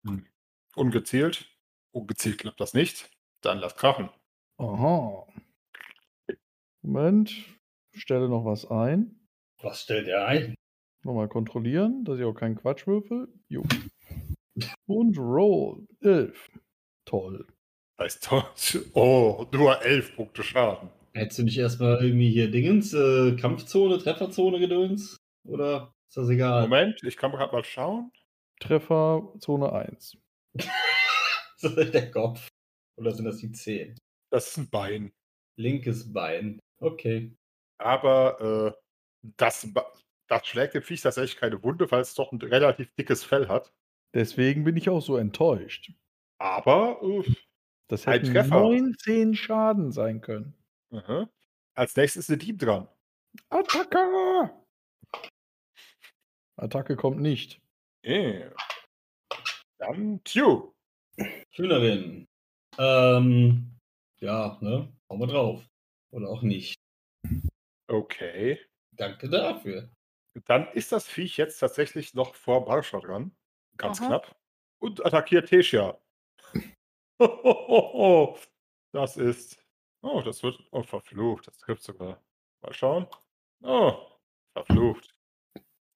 Hm. 0.06 0.26
Ungezielt. 0.74 1.54
Ungezielt 1.92 2.38
klappt 2.38 2.60
das 2.60 2.72
nicht. 2.72 3.10
Dann 3.42 3.58
lass 3.58 3.76
krachen. 3.76 4.08
Aha. 4.56 5.26
Moment. 6.80 7.30
Stelle 7.92 8.30
noch 8.30 8.46
was 8.46 8.64
ein. 8.70 9.28
Was 9.60 9.82
stellt 9.82 10.08
er 10.08 10.26
ein? 10.26 10.57
Nochmal 11.04 11.28
kontrollieren, 11.28 12.04
dass 12.04 12.18
ich 12.18 12.24
auch 12.24 12.34
keinen 12.34 12.56
Quatsch 12.56 12.86
würfel. 12.86 13.28
Jo. 13.48 13.62
Und 14.86 15.18
Roll. 15.18 15.86
11. 16.00 16.50
Toll. 17.04 17.46
Das 17.96 18.20
heißt, 18.30 18.94
oh, 18.94 19.46
nur 19.52 19.82
11 19.82 20.16
Punkte 20.16 20.42
Schaden. 20.42 20.90
Hättest 21.14 21.38
du 21.38 21.42
nicht 21.44 21.58
erstmal 21.58 22.02
irgendwie 22.02 22.30
hier 22.30 22.50
Dingens, 22.50 22.94
äh, 22.94 23.34
Kampfzone, 23.36 23.98
Trefferzone 23.98 24.60
gedöns? 24.60 25.16
Oder 25.44 25.92
ist 26.08 26.16
das 26.16 26.28
egal? 26.28 26.62
Moment, 26.62 27.02
ich 27.02 27.16
kann 27.16 27.32
gerade 27.32 27.52
mal 27.52 27.64
schauen. 27.64 28.12
Treffer 28.60 29.32
Zone 29.40 29.72
1. 29.72 30.18
Das 31.60 31.72
ist 31.72 31.92
der 31.92 32.12
Kopf. 32.12 32.48
Oder 32.96 33.12
sind 33.12 33.24
das 33.24 33.38
die 33.38 33.50
Zehen? 33.50 33.98
Das 34.30 34.48
ist 34.48 34.58
ein 34.58 34.70
Bein. 34.70 35.10
Linkes 35.58 36.12
Bein. 36.12 36.60
Okay. 36.80 37.34
Aber 37.78 38.76
äh, 38.76 39.28
das, 39.36 39.66
das 40.28 40.46
schlägt 40.46 40.74
dem 40.74 40.82
Viech 40.82 41.00
tatsächlich 41.00 41.36
keine 41.36 41.62
Wunde, 41.62 41.90
weil 41.90 42.00
es 42.00 42.14
doch 42.14 42.32
ein 42.32 42.40
relativ 42.40 42.94
dickes 42.94 43.24
Fell 43.24 43.48
hat. 43.48 43.72
Deswegen 44.14 44.64
bin 44.64 44.76
ich 44.76 44.88
auch 44.88 45.00
so 45.00 45.16
enttäuscht. 45.16 45.92
Aber 46.38 47.00
äh, 47.02 47.24
Das 47.88 48.02
Treffer. 48.02 48.60
19 48.60 49.34
Schaden 49.34 49.90
sein 49.92 50.20
können. 50.20 50.54
aha. 50.92 51.28
als 51.74 51.96
nächstes 51.96 52.24
ist 52.24 52.30
eine 52.30 52.38
Dieb 52.38 52.58
dran. 52.58 52.88
Attacke! 53.50 54.50
Attacke 56.56 56.96
kommt 56.96 57.20
nicht. 57.20 57.60
Yeah. 58.04 58.52
Dann 59.78 60.22
Tju. 60.24 60.72
Hühnerin. 61.54 62.26
Ähm, 62.78 63.76
ja, 64.20 64.58
ne? 64.60 64.92
Hauen 65.10 65.20
wir 65.20 65.26
drauf. 65.26 65.62
Oder 66.10 66.28
auch 66.28 66.42
nicht. 66.42 66.74
Okay. 67.88 68.58
Danke 68.96 69.28
dafür. 69.28 69.88
Dann 70.46 70.68
ist 70.72 70.92
das 70.92 71.06
Viech 71.06 71.36
jetzt 71.36 71.58
tatsächlich 71.58 72.14
noch 72.14 72.34
vor 72.34 72.64
Barscha 72.64 73.00
dran. 73.00 73.32
Ganz 73.76 74.00
Aha. 74.00 74.06
knapp. 74.06 74.36
Und 74.80 75.04
attackiert 75.04 75.48
Tessia. 75.48 75.98
das 78.92 79.16
ist. 79.16 79.64
Oh, 80.02 80.22
das 80.22 80.42
wird. 80.42 80.58
Oh, 80.70 80.82
verflucht. 80.82 81.46
Das 81.46 81.58
trifft 81.58 81.82
sogar. 81.82 82.22
Mal 82.62 82.72
schauen. 82.72 83.06
Oh, 83.62 83.94
verflucht. 84.56 85.14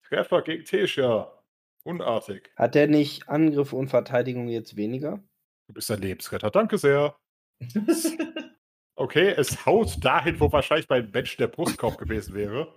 Treffer 0.07 0.43
gegen 0.43 0.65
Tessia. 0.65 1.43
Unartig. 1.85 2.53
Hat 2.57 2.75
der 2.75 2.89
nicht 2.89 3.29
Angriff 3.29 3.73
und 3.73 3.89
Verteidigung 3.89 4.49
jetzt 4.49 4.77
weniger? 4.77 5.23
Du 5.69 5.75
bist 5.75 5.91
ein 5.91 6.01
Lebensretter. 6.01 6.51
Danke 6.51 6.79
sehr. 6.79 7.17
Okay, 8.95 9.35
es 9.37 9.65
haut 9.65 10.05
dahin, 10.05 10.39
wo 10.39 10.53
wahrscheinlich 10.53 10.87
beim 10.87 11.11
Mensch 11.11 11.37
der 11.37 11.49
Brustkorb 11.49 11.99
gewesen 11.99 12.35
wäre. 12.35 12.73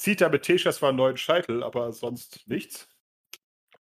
Zieht 0.00 0.22
damit 0.22 0.44
Tesha 0.44 0.72
zwar 0.72 0.88
einen 0.88 0.96
neuen 0.96 1.18
Scheitel, 1.18 1.62
aber 1.62 1.92
sonst 1.92 2.48
nichts. 2.48 2.88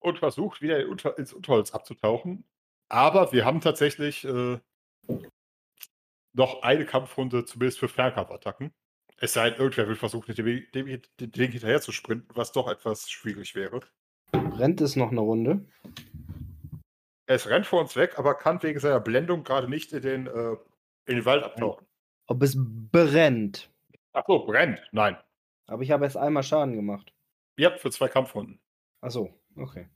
Und 0.01 0.19
versucht 0.19 0.61
wieder 0.61 0.81
in 0.81 0.89
Unter 0.89 1.17
ins 1.17 1.33
Unterholz 1.33 1.71
abzutauchen. 1.71 2.43
Aber 2.89 3.31
wir 3.31 3.45
haben 3.45 3.61
tatsächlich 3.61 4.25
äh, 4.25 4.59
noch 6.33 6.63
eine 6.63 6.87
Kampfrunde, 6.87 7.45
zumindest 7.45 7.79
für 7.79 7.87
Fernkampfattacken. 7.87 8.75
Es 9.19 9.35
sei 9.35 9.51
denn, 9.51 9.61
irgendwer 9.61 9.87
will 9.87 9.95
versuchen, 9.95 10.35
dem, 10.35 10.67
dem, 10.75 11.03
dem 11.21 11.31
Ding 11.31 11.53
hinterher 11.53 11.81
zu 11.81 11.93
sprinten, 11.93 12.27
was 12.35 12.51
doch 12.51 12.67
etwas 12.67 13.09
schwierig 13.09 13.55
wäre. 13.55 13.79
Rennt 14.33 14.81
es 14.81 14.97
noch 14.97 15.13
eine 15.13 15.21
Runde? 15.21 15.69
Es 17.27 17.49
rennt 17.49 17.67
vor 17.67 17.81
uns 17.81 17.95
weg, 17.95 18.19
aber 18.19 18.35
kann 18.35 18.61
wegen 18.65 18.81
seiner 18.81 18.99
Blendung 18.99 19.45
gerade 19.45 19.69
nicht 19.69 19.93
in 19.93 20.03
den, 20.03 20.27
äh, 20.27 20.57
in 21.07 21.15
den 21.15 21.25
Wald 21.25 21.45
abtauchen. 21.45 21.87
Ob 22.27 22.43
es 22.43 22.57
brennt? 22.59 23.71
Ach 24.15 24.25
so, 24.27 24.45
brennt. 24.45 24.83
Nein. 24.91 25.17
Aber 25.69 25.83
ich 25.83 25.91
habe 25.91 26.05
erst 26.05 26.17
einmal 26.17 26.43
Schaden 26.43 26.75
gemacht. 26.75 27.13
Ja, 27.59 27.77
für 27.77 27.91
zwei 27.91 28.09
Kampfrunden. 28.09 28.61
Ach 29.01 29.11
so, 29.11 29.33
okay. 29.57 29.89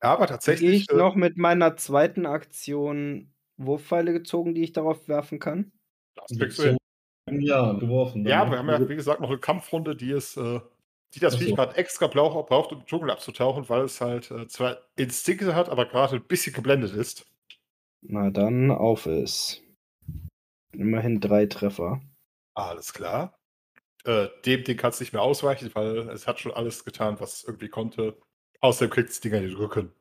Aber 0.00 0.26
Gehe 0.26 0.34
tatsächlich. 0.34 0.82
ich 0.82 0.90
äh, 0.90 0.96
noch 0.96 1.14
mit 1.14 1.36
meiner 1.36 1.76
zweiten 1.76 2.26
Aktion 2.26 3.32
Wurfpfeile 3.56 4.12
gezogen, 4.12 4.54
die 4.54 4.62
ich 4.62 4.72
darauf 4.72 5.08
werfen 5.08 5.38
kann? 5.38 5.72
das 6.14 6.38
kriegst 6.38 6.58
du 6.58 6.62
hin. 6.64 6.78
Ja, 7.30 7.72
geworfen. 7.74 8.26
Ja, 8.26 8.40
dann, 8.40 8.50
wir 8.50 8.58
haben 8.58 8.66
ne? 8.66 8.72
ja, 8.72 8.88
wie 8.88 8.96
gesagt, 8.96 9.20
noch 9.20 9.30
eine 9.30 9.38
Kampfrunde, 9.38 9.94
die 9.94 10.10
es, 10.10 10.36
äh, 10.36 10.60
die 11.14 11.20
das 11.20 11.36
Viech 11.36 11.50
so. 11.50 11.54
gerade 11.54 11.76
extra 11.76 12.08
braucht, 12.08 12.48
braucht, 12.48 12.72
um 12.72 12.80
im 12.80 12.86
Dschungel 12.86 13.10
abzutauchen, 13.10 13.68
weil 13.68 13.82
es 13.82 14.00
halt 14.00 14.30
äh, 14.30 14.46
zwar 14.48 14.78
Instinkte 14.96 15.54
hat, 15.54 15.68
aber 15.68 15.86
gerade 15.86 16.16
ein 16.16 16.26
bisschen 16.26 16.52
geblendet 16.52 16.92
ist. 16.94 17.26
Na 18.02 18.30
dann, 18.30 18.70
auf 18.72 19.06
es. 19.06 19.62
Immerhin 20.72 21.20
drei 21.20 21.46
Treffer. 21.46 22.02
Alles 22.54 22.92
klar. 22.92 23.38
Äh, 24.04 24.28
dem 24.44 24.64
Ding 24.64 24.76
kannst 24.76 25.00
du 25.00 25.04
nicht 25.04 25.12
mehr 25.12 25.22
ausweichen, 25.22 25.70
weil 25.74 26.08
es 26.10 26.26
hat 26.26 26.40
schon 26.40 26.52
alles 26.52 26.84
getan, 26.84 27.20
was 27.20 27.34
es 27.34 27.44
irgendwie 27.44 27.68
konnte. 27.68 28.18
Außerdem 28.60 28.90
kriegt 28.90 29.10
es 29.10 29.20
Dinger 29.20 29.38
in 29.38 29.48
den 29.48 29.56
Rücken. 29.56 29.92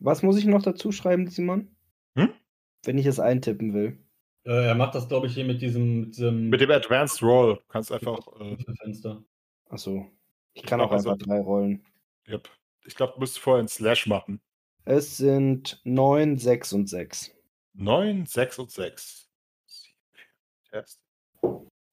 Was 0.00 0.22
muss 0.22 0.36
ich 0.36 0.44
noch 0.44 0.62
dazu 0.62 0.92
schreiben, 0.92 1.28
Simon? 1.28 1.74
Hm? 2.16 2.32
Wenn 2.84 2.98
ich 2.98 3.06
es 3.06 3.20
eintippen 3.20 3.72
will. 3.72 3.98
Äh, 4.44 4.66
er 4.66 4.74
macht 4.74 4.94
das, 4.94 5.08
glaube 5.08 5.28
ich, 5.28 5.34
hier 5.34 5.44
mit 5.44 5.62
diesem, 5.62 6.00
mit 6.00 6.16
diesem 6.16 6.48
Mit 6.50 6.60
dem 6.60 6.70
Advanced 6.70 7.22
Roll 7.22 7.60
kannst 7.68 7.90
du 7.90 7.94
einfach. 7.94 8.18
Äh, 8.40 8.56
Fenster. 8.82 9.22
Achso. 9.68 10.10
Ich 10.54 10.64
kann 10.64 10.78
glaub, 10.80 10.90
auch 10.90 10.94
einfach 10.94 11.12
also- 11.12 11.24
drei 11.24 11.40
rollen. 11.40 11.86
yep. 12.28 12.48
Ich 12.84 12.96
glaube, 12.96 13.12
du 13.14 13.20
müsst 13.20 13.38
vorher 13.38 13.60
einen 13.60 13.68
Slash 13.68 14.08
machen. 14.08 14.40
Es 14.84 15.16
sind 15.16 15.80
9, 15.84 16.36
6 16.36 16.72
und 16.72 16.88
6. 16.88 17.30
9, 17.74 18.26
6 18.26 18.58
und 18.58 18.70
6. 18.72 19.30
Test. 20.72 21.00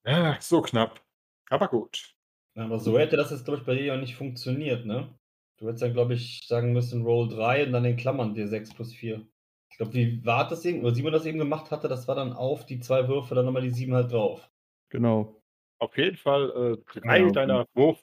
Ja, 0.06 0.38
so 0.40 0.62
knapp. 0.62 1.04
Aber 1.50 1.68
gut. 1.68 2.16
Aber 2.56 2.80
so 2.80 2.98
hätte 2.98 3.18
das 3.18 3.32
jetzt, 3.32 3.46
glaube 3.46 3.60
ich, 3.60 3.66
bei 3.66 3.76
dir 3.76 3.86
ja 3.86 3.98
nicht 3.98 4.16
funktioniert, 4.16 4.86
ne? 4.86 5.14
Du 5.58 5.68
hättest 5.68 5.84
dann, 5.84 5.94
glaube 5.94 6.14
ich, 6.14 6.46
sagen 6.48 6.72
müssen, 6.72 7.04
Roll 7.04 7.28
3 7.28 7.66
und 7.66 7.74
dann 7.74 7.84
in 7.86 7.98
Klammern 7.98 8.34
dir 8.34 8.48
6 8.48 8.74
plus 8.74 8.94
4. 8.94 9.28
Ich 9.70 9.78
glaube, 9.78 9.94
wie 9.94 10.26
war 10.26 10.48
das 10.48 10.64
eben, 10.66 10.82
oder 10.82 10.96
Simon 10.96 11.12
das 11.12 11.26
eben 11.26 11.38
gemacht 11.38 11.70
hatte, 11.72 11.88
das 11.90 12.08
war 12.08 12.16
dann 12.16 12.34
auf 12.34 12.66
die 12.66 12.80
zwei 12.80 13.08
Würfe, 13.08 13.36
dann 13.36 13.46
nochmal 13.46 13.62
die 13.62 13.70
7 13.70 13.94
halt 13.94 14.12
drauf. 14.12 14.50
Genau. 14.90 15.42
Auf 15.80 15.98
jeden 15.98 16.18
Fall 16.18 16.78
äh, 16.86 17.00
drei 17.00 17.20
Genau. 17.20 17.32
deiner, 17.32 17.68
Wurf, 17.74 18.02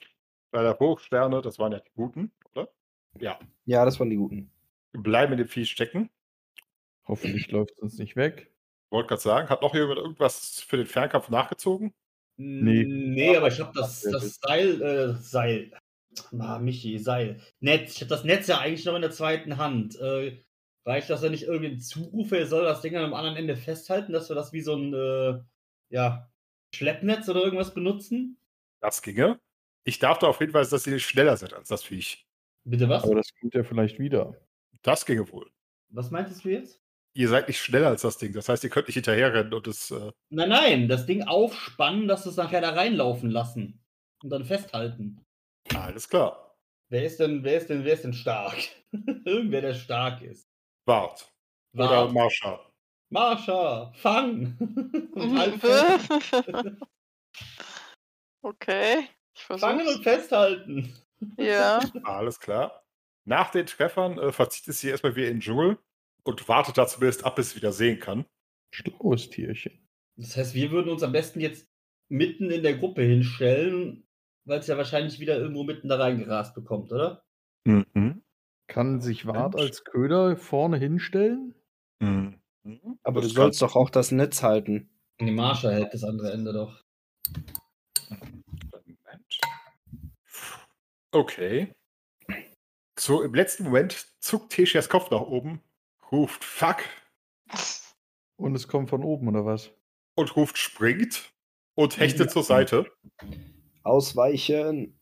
deiner 0.51 0.79
Wurfsterne, 0.79 1.41
das 1.41 1.59
waren 1.59 1.71
ja 1.71 1.79
die 1.79 1.91
guten, 1.95 2.31
oder? 2.53 2.69
Ja. 3.19 3.39
Ja, 3.65 3.83
das 3.85 3.99
waren 3.99 4.09
die 4.09 4.15
guten. 4.15 4.51
Bleiben 4.93 5.33
in 5.33 5.39
dem 5.39 5.47
Vieh 5.47 5.65
stecken. 5.65 6.09
Hoffentlich 7.07 7.51
läuft 7.51 7.71
es 7.71 7.79
uns 7.79 7.97
nicht 7.97 8.15
weg. 8.15 8.51
Wollte 8.89 9.09
gerade 9.09 9.21
sagen, 9.21 9.49
hat 9.49 9.61
noch 9.61 9.73
jemand 9.73 9.99
irgendwas 9.99 10.61
für 10.61 10.77
den 10.77 10.85
Fernkampf 10.85 11.29
nachgezogen? 11.29 11.93
Nee. 12.37 12.85
Nee, 12.85 13.35
aber 13.35 13.47
ich 13.47 13.59
habe 13.59 13.71
das, 13.73 14.01
das 14.01 14.39
Seil, 14.41 14.81
äh, 14.81 15.13
Seil. 15.15 15.71
Ah, 16.39 16.59
Michi, 16.59 16.97
Seil. 16.99 17.41
Netz. 17.59 17.95
Ich 17.95 18.01
habe 18.01 18.09
das 18.09 18.23
Netz 18.23 18.47
ja 18.47 18.59
eigentlich 18.59 18.85
noch 18.85 18.95
in 18.95 19.01
der 19.01 19.11
zweiten 19.11 19.57
Hand. 19.57 19.99
Äh, 19.99 20.37
reicht 20.85 21.09
das 21.09 21.21
ja 21.21 21.29
nicht 21.29 21.43
irgendwie 21.43 21.77
Zurufe, 21.77 22.37
er 22.37 22.47
soll 22.47 22.63
das 22.63 22.81
Ding 22.81 22.95
am 22.95 23.13
anderen 23.13 23.35
Ende 23.35 23.57
festhalten, 23.57 24.13
dass 24.13 24.29
wir 24.29 24.35
das 24.35 24.53
wie 24.53 24.61
so 24.61 24.75
ein, 24.75 24.93
äh, 24.93 25.43
ja, 25.89 26.31
Schleppnetz 26.73 27.27
oder 27.29 27.43
irgendwas 27.43 27.73
benutzen? 27.73 28.37
Das 28.81 29.01
ginge. 29.01 29.39
Ich 29.83 29.99
darf 29.99 30.19
darauf 30.19 30.37
hinweisen, 30.37 30.71
dass 30.71 30.83
sie 30.83 30.99
schneller 30.99 31.37
sind 31.37 31.53
als 31.53 31.69
das 31.69 31.83
Viech. 31.83 32.25
Bitte 32.63 32.89
was? 32.89 33.03
Aber 33.03 33.15
das 33.15 33.29
kommt 33.39 33.53
ja 33.53 33.63
vielleicht 33.63 33.99
wieder. 33.99 34.35
Das 34.81 35.05
ginge 35.05 35.29
wohl. 35.31 35.49
Was 35.89 36.11
meintest 36.11 36.43
du 36.43 36.49
jetzt? 36.49 36.81
Ihr 37.17 37.29
seid 37.29 37.47
nicht 37.47 37.59
schneller 37.59 37.87
als 37.87 38.03
das 38.03 38.19
Ding. 38.19 38.31
Das 38.33 38.47
heißt, 38.47 38.63
ihr 38.63 38.69
könnt 38.69 38.87
nicht 38.87 38.93
hinterherrennen 38.93 39.51
und 39.51 39.65
es. 39.65 39.89
Äh, 39.89 40.11
Nein, 40.29 40.49
nein, 40.49 40.87
das 40.87 41.07
Ding 41.07 41.23
aufspannen, 41.23 42.07
dass 42.07 42.27
es 42.27 42.35
nachher 42.35 42.61
da 42.61 42.69
reinlaufen 42.69 43.31
lassen. 43.31 43.83
Und 44.21 44.29
dann 44.29 44.45
festhalten. 44.45 45.25
alles 45.73 46.07
klar. 46.07 46.55
Wer 46.89 47.05
ist 47.05 47.19
denn, 47.19 47.43
wer 47.43 47.57
ist 47.57 47.71
denn, 47.71 47.83
wer 47.83 47.95
ist 47.95 48.03
denn 48.03 48.13
stark? 48.13 48.55
Irgendwer, 49.25 49.61
der 49.61 49.73
stark 49.73 50.21
ist. 50.21 50.47
Wart. 50.85 51.33
Oder 51.73 51.89
Wart. 51.89 52.13
Marsha. 52.13 52.59
Marsha, 53.09 53.91
fang! 53.95 54.55
Und 55.15 55.39
halt 55.39 55.63
okay, 58.43 59.07
ich 59.33 59.41
Fangen 59.41 59.87
und 59.87 60.03
festhalten. 60.03 60.93
Ja. 61.37 61.79
Alles 62.03 62.39
klar. 62.39 62.83
Nach 63.25 63.49
den 63.49 63.65
Treffern 63.65 64.19
äh, 64.19 64.31
verzieht 64.31 64.67
es 64.67 64.81
sich 64.81 64.91
erstmal 64.91 65.15
wieder 65.15 65.29
in 65.29 65.35
den 65.35 65.41
Dschungel 65.41 65.79
und 66.27 66.47
wartet 66.47 66.77
da 66.77 66.87
zumindest 66.87 67.25
ab, 67.25 67.35
bis 67.37 67.47
es 67.47 67.55
wieder 67.55 67.71
sehen 67.71 67.99
kann. 67.99 68.25
Schlaues 68.73 69.29
Tierchen. 69.29 69.87
Das 70.17 70.35
heißt, 70.35 70.53
wir 70.53 70.71
würden 70.71 70.89
uns 70.91 71.03
am 71.03 71.11
besten 71.11 71.39
jetzt 71.39 71.67
mitten 72.09 72.49
in 72.51 72.63
der 72.63 72.77
Gruppe 72.77 73.01
hinstellen, 73.01 74.07
weil 74.45 74.59
es 74.59 74.67
ja 74.67 74.77
wahrscheinlich 74.77 75.19
wieder 75.19 75.37
irgendwo 75.37 75.63
mitten 75.63 75.87
da 75.89 75.97
reingerast 75.97 76.53
bekommt, 76.55 76.91
oder? 76.91 77.23
Mhm. 77.65 78.23
Kann 78.67 78.99
sich 79.01 79.25
Wart 79.25 79.53
Mensch. 79.53 79.63
als 79.65 79.83
Köder 79.85 80.35
vorne 80.37 80.77
hinstellen? 80.77 81.55
Mhm. 81.99 82.39
Aber 83.03 83.21
Das 83.21 83.29
du 83.29 83.35
sollst 83.35 83.61
doch 83.61 83.75
auch 83.75 83.89
das 83.89 84.11
Netz 84.11 84.43
halten. 84.43 84.89
Die 85.21 85.31
Marsha 85.31 85.69
hält 85.71 85.93
das 85.93 86.03
andere 86.03 86.31
Ende 86.33 86.51
doch. 86.53 86.83
Moment. 88.09 89.39
Okay. 91.11 91.73
So, 92.99 93.21
im 93.21 93.33
letzten 93.33 93.63
Moment 93.63 94.07
zuckt 94.19 94.51
Teshias 94.51 94.89
Kopf 94.89 95.11
nach 95.11 95.21
oben, 95.21 95.61
ruft 96.11 96.43
Fuck 96.43 96.83
Und 98.37 98.55
es 98.55 98.67
kommt 98.67 98.89
von 98.89 99.03
oben, 99.03 99.27
oder 99.29 99.45
was? 99.45 99.71
und 100.15 100.35
ruft 100.35 100.57
springt 100.57 101.31
und 101.75 101.97
hechtet 101.99 102.31
zur 102.31 102.41
Seite. 102.43 102.87
Ausweichen. 103.83 104.99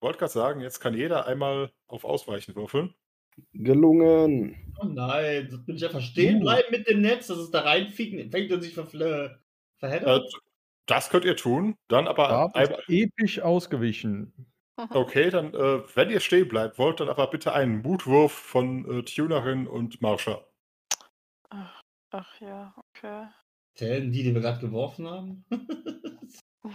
Wollte 0.00 0.18
gerade 0.18 0.32
sagen, 0.32 0.60
jetzt 0.60 0.80
kann 0.80 0.94
jeder 0.94 1.26
einmal 1.26 1.72
auf 1.86 2.04
Ausweichen 2.04 2.54
würfeln. 2.54 2.94
Gelungen. 3.52 4.74
Oh 4.80 4.86
nein, 4.86 5.48
so 5.50 5.58
bin 5.64 5.76
ich 5.76 5.84
einfach 5.84 6.00
stehen 6.02 6.40
bleiben 6.40 6.68
mit 6.70 6.88
dem 6.88 7.00
Netz, 7.00 7.28
dass 7.28 7.38
es 7.38 7.50
da 7.50 7.60
reinfängt 7.60 8.30
fängt 8.30 8.52
und 8.52 8.62
sich 8.62 8.74
verfl- 8.76 9.26
Äh, 9.26 9.36
verheddert. 9.78 10.30
das 10.86 11.08
könnt 11.08 11.24
ihr 11.24 11.36
tun. 11.36 11.76
Dann 11.88 12.06
aber 12.06 12.54
einmal, 12.54 12.82
episch 12.88 13.40
ausgewichen. 13.40 14.32
Okay, 14.90 15.28
dann, 15.30 15.54
äh, 15.54 15.82
wenn 15.96 16.08
ihr 16.10 16.20
stehen 16.20 16.46
bleibt 16.48 16.78
wollt, 16.78 17.00
dann 17.00 17.08
aber 17.08 17.26
bitte 17.28 17.52
einen 17.52 17.82
Mutwurf 17.82 18.30
von 18.32 18.88
äh, 18.98 19.02
Tunerin 19.02 19.66
und 19.66 20.00
Marsha. 20.00 20.46
Ach, 21.50 21.80
ach 22.10 22.40
ja, 22.40 22.74
okay. 22.76 23.28
Zählen 23.74 24.10
die, 24.12 24.22
die 24.22 24.34
wir 24.34 24.40
gerade 24.40 24.60
geworfen 24.60 25.08
haben? 25.08 25.44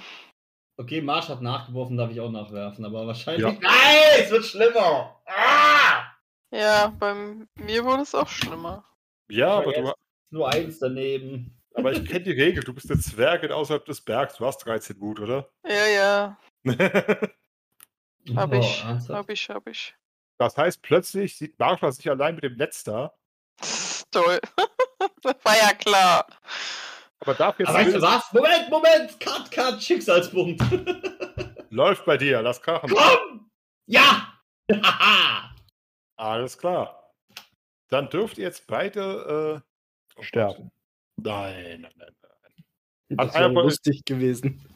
okay, 0.78 1.02
Marsch 1.02 1.30
hat 1.30 1.42
nachgeworfen, 1.42 1.98
darf 1.98 2.12
ich 2.12 2.22
auch 2.22 2.32
nachwerfen, 2.32 2.86
aber 2.86 3.06
wahrscheinlich. 3.06 3.44
Ja. 3.44 3.52
Nein, 3.62 4.22
es 4.24 4.32
wird 4.32 4.46
schlimmer! 4.46 5.22
Ah! 5.26 6.04
Ja, 6.52 6.94
bei 7.00 7.14
mir 7.56 7.84
wurde 7.84 8.04
es 8.04 8.16
auch 8.16 8.28
schlimmer. 8.28 8.86
Ja, 9.30 9.58
aber, 9.58 9.78
Aber 9.78 9.96
du, 10.30 10.38
Nur 10.38 10.50
eins 10.50 10.80
daneben. 10.80 11.60
aber 11.74 11.92
ich 11.92 12.06
kenne 12.10 12.22
die 12.24 12.32
Regel. 12.32 12.64
Du 12.64 12.74
bist 12.74 12.90
eine 12.92 13.00
Zwergin 13.00 13.52
außerhalb 13.52 13.86
des 13.86 14.02
Bergs. 14.02 14.38
Du 14.38 14.46
hast 14.46 14.60
13 14.60 14.98
Mut, 14.98 15.20
oder? 15.20 15.50
Ja, 15.66 15.88
ja. 15.88 16.38
Hab 18.36 18.54
ich, 18.54 18.86
hab 18.86 19.30
ich, 19.30 19.50
hab 19.50 19.68
ich. 19.68 19.96
Das 20.38 20.58
heißt, 20.58 20.82
plötzlich 20.82 21.38
sieht 21.38 21.60
Marsha 21.60 21.92
sich 21.92 22.10
allein 22.10 22.36
mit 22.36 22.44
dem 22.44 22.56
Netz 22.56 22.84
da. 22.84 23.14
Toll. 24.14 24.40
das 25.22 25.36
war 25.44 25.58
ja 25.58 25.74
klar. 25.74 26.28
Aber 27.20 27.32
jetzt 27.32 27.42
Aber 27.42 27.74
weißt 27.74 27.96
du 27.96 28.02
was? 28.02 28.34
Moment, 28.34 28.70
Moment! 28.70 29.20
Cut, 29.20 29.50
cut, 29.52 29.82
Schicksalspunkt. 29.82 30.62
läuft 31.70 32.06
bei 32.06 32.18
dir, 32.18 32.42
lass 32.42 32.62
krachen. 32.62 32.90
Komm! 32.90 33.50
Ja! 33.88 34.40
Haha! 34.72 35.56
Alles 36.16 36.58
klar. 36.58 37.12
Dann 37.90 38.10
dürft 38.10 38.38
ihr 38.38 38.46
jetzt 38.46 38.68
beide 38.68 39.62
äh, 39.64 40.20
oh 40.20 40.22
Sterben. 40.22 40.72
Nein, 41.18 41.82
nein, 41.82 41.92
nein, 41.96 42.16
nein. 42.22 42.66
Das 43.10 43.36
Also 43.36 43.40
wäre 43.40 43.64
lustig 43.64 44.06
gewesen. 44.06 44.68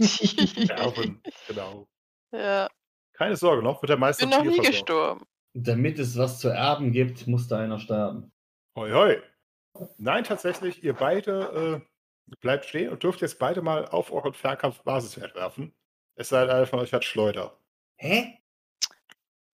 Sterben, 0.00 1.22
genau. 1.46 1.86
ja, 2.32 2.68
Keine 3.14 3.36
Sorge, 3.36 3.62
noch 3.62 3.82
wird 3.82 3.90
der 3.90 3.96
Meister 3.96 4.26
bin 4.26 4.36
noch 4.36 4.44
nie 4.44 4.58
gestorben. 4.58 5.26
Damit 5.54 5.98
es 5.98 6.16
was 6.16 6.38
zu 6.38 6.48
erben 6.48 6.92
gibt, 6.92 7.26
muss 7.26 7.48
da 7.48 7.58
einer 7.58 7.78
sterben. 7.78 8.31
Hoi, 8.74 8.90
hoi. 8.90 9.22
Nein, 9.98 10.24
tatsächlich, 10.24 10.82
ihr 10.82 10.94
beide 10.94 11.82
äh, 12.30 12.36
bleibt 12.40 12.64
stehen 12.64 12.90
und 12.90 13.02
dürft 13.02 13.20
jetzt 13.20 13.38
beide 13.38 13.60
mal 13.60 13.86
auf 13.86 14.10
euren 14.10 14.32
Fernkampf-Basiswert 14.32 15.34
werfen. 15.34 15.74
Es 16.14 16.30
sei 16.30 16.42
denn, 16.42 16.54
einer 16.54 16.66
von 16.66 16.78
euch 16.78 16.94
hat 16.94 17.04
Schleuder. 17.04 17.58
Hä? 17.96 18.38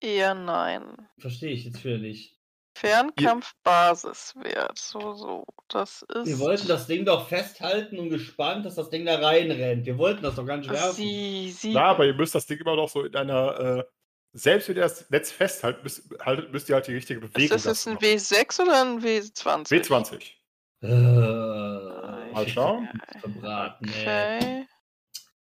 Eher 0.01 0.35
nein. 0.35 1.09
Verstehe 1.19 1.51
ich 1.51 1.65
jetzt 1.65 1.81
für 1.81 1.99
nicht. 1.99 2.39
Fernkampf-Basiswert. 2.77 4.79
So, 4.79 5.15
so. 5.15 5.45
Das 5.69 6.03
ist. 6.03 6.27
Wir 6.27 6.39
wollten 6.39 6.69
das 6.69 6.87
Ding 6.87 7.05
doch 7.05 7.29
festhalten 7.29 7.99
und 7.99 8.11
gespannt, 8.11 8.67
dass 8.67 8.77
das 8.77 8.91
Ding 8.91 9.05
da 9.05 9.19
reinrennt. 9.19 9.85
Wir 9.85 9.99
wollten 9.99 10.23
das 10.23 10.37
doch 10.37 10.47
gar 10.47 10.59
nicht 10.59 10.71
werfen. 10.71 10.95
Sie, 10.95 11.51
sie. 11.51 11.73
Ja, 11.73 11.87
aber 11.87 12.07
ihr 12.07 12.15
müsst 12.15 12.37
das 12.37 12.47
Ding 12.47 12.61
immer 12.61 12.77
noch 12.77 12.89
so 12.89 13.05
in 13.05 13.17
einer, 13.17 13.59
äh, 13.59 13.85
selbst 14.33 14.69
wenn 14.69 14.77
ihr 14.77 14.83
das 14.83 15.09
Netz 15.11 15.31
festhaltet, 15.31 15.83
müsst, 15.83 16.03
haltet, 16.21 16.53
müsst 16.53 16.69
ihr 16.69 16.75
halt 16.75 16.87
die 16.87 16.95
richtige 16.95 17.21
ist 17.21 17.33
Bewegung 17.33 17.57
das 17.57 17.65
jetzt 17.65 17.87
dazu 17.87 17.91
ein 17.91 17.95
machen. 17.95 18.05
W6 18.05 18.63
oder 18.63 18.83
ein 18.83 19.01
W20? 19.03 19.69
W20. 19.69 20.33
Äh, 20.81 22.33
Mal 22.33 22.49
schauen. 22.49 22.89
Verbraten, 23.21 23.89
ey. 23.89 24.39
Okay. 24.39 24.67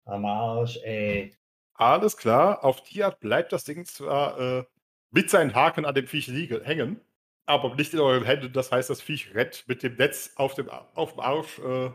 Am 0.06 0.26
Arsch, 0.26 0.78
ey. 0.84 1.36
Alles 1.74 2.18
klar, 2.18 2.64
auf 2.64 2.84
die 2.84 3.04
Art 3.04 3.20
bleibt 3.20 3.52
das 3.54 3.64
Ding 3.64 3.86
zwar 3.86 4.40
äh, 4.40 4.64
mit 5.12 5.30
seinen 5.30 5.56
Haken 5.56 5.86
an 5.86 5.96
dem 5.96 6.08
Viech 6.08 6.28
liege, 6.28 6.62
hängen, 6.64 7.00
aber 7.46 7.74
nicht 7.76 7.94
in 7.94 8.00
euren 8.00 8.24
Händen. 8.26 8.52
Das 8.54 8.72
heißt, 8.72 8.90
das 8.90 9.02
Viech 9.02 9.34
rennt 9.34 9.68
mit 9.68 9.82
dem 9.84 9.96
Netz 9.96 10.34
auf 10.36 10.54
dem, 10.56 10.70
auf 10.70 11.12
dem 11.14 11.20
Arsch 11.22 11.60
äh, 11.60 11.91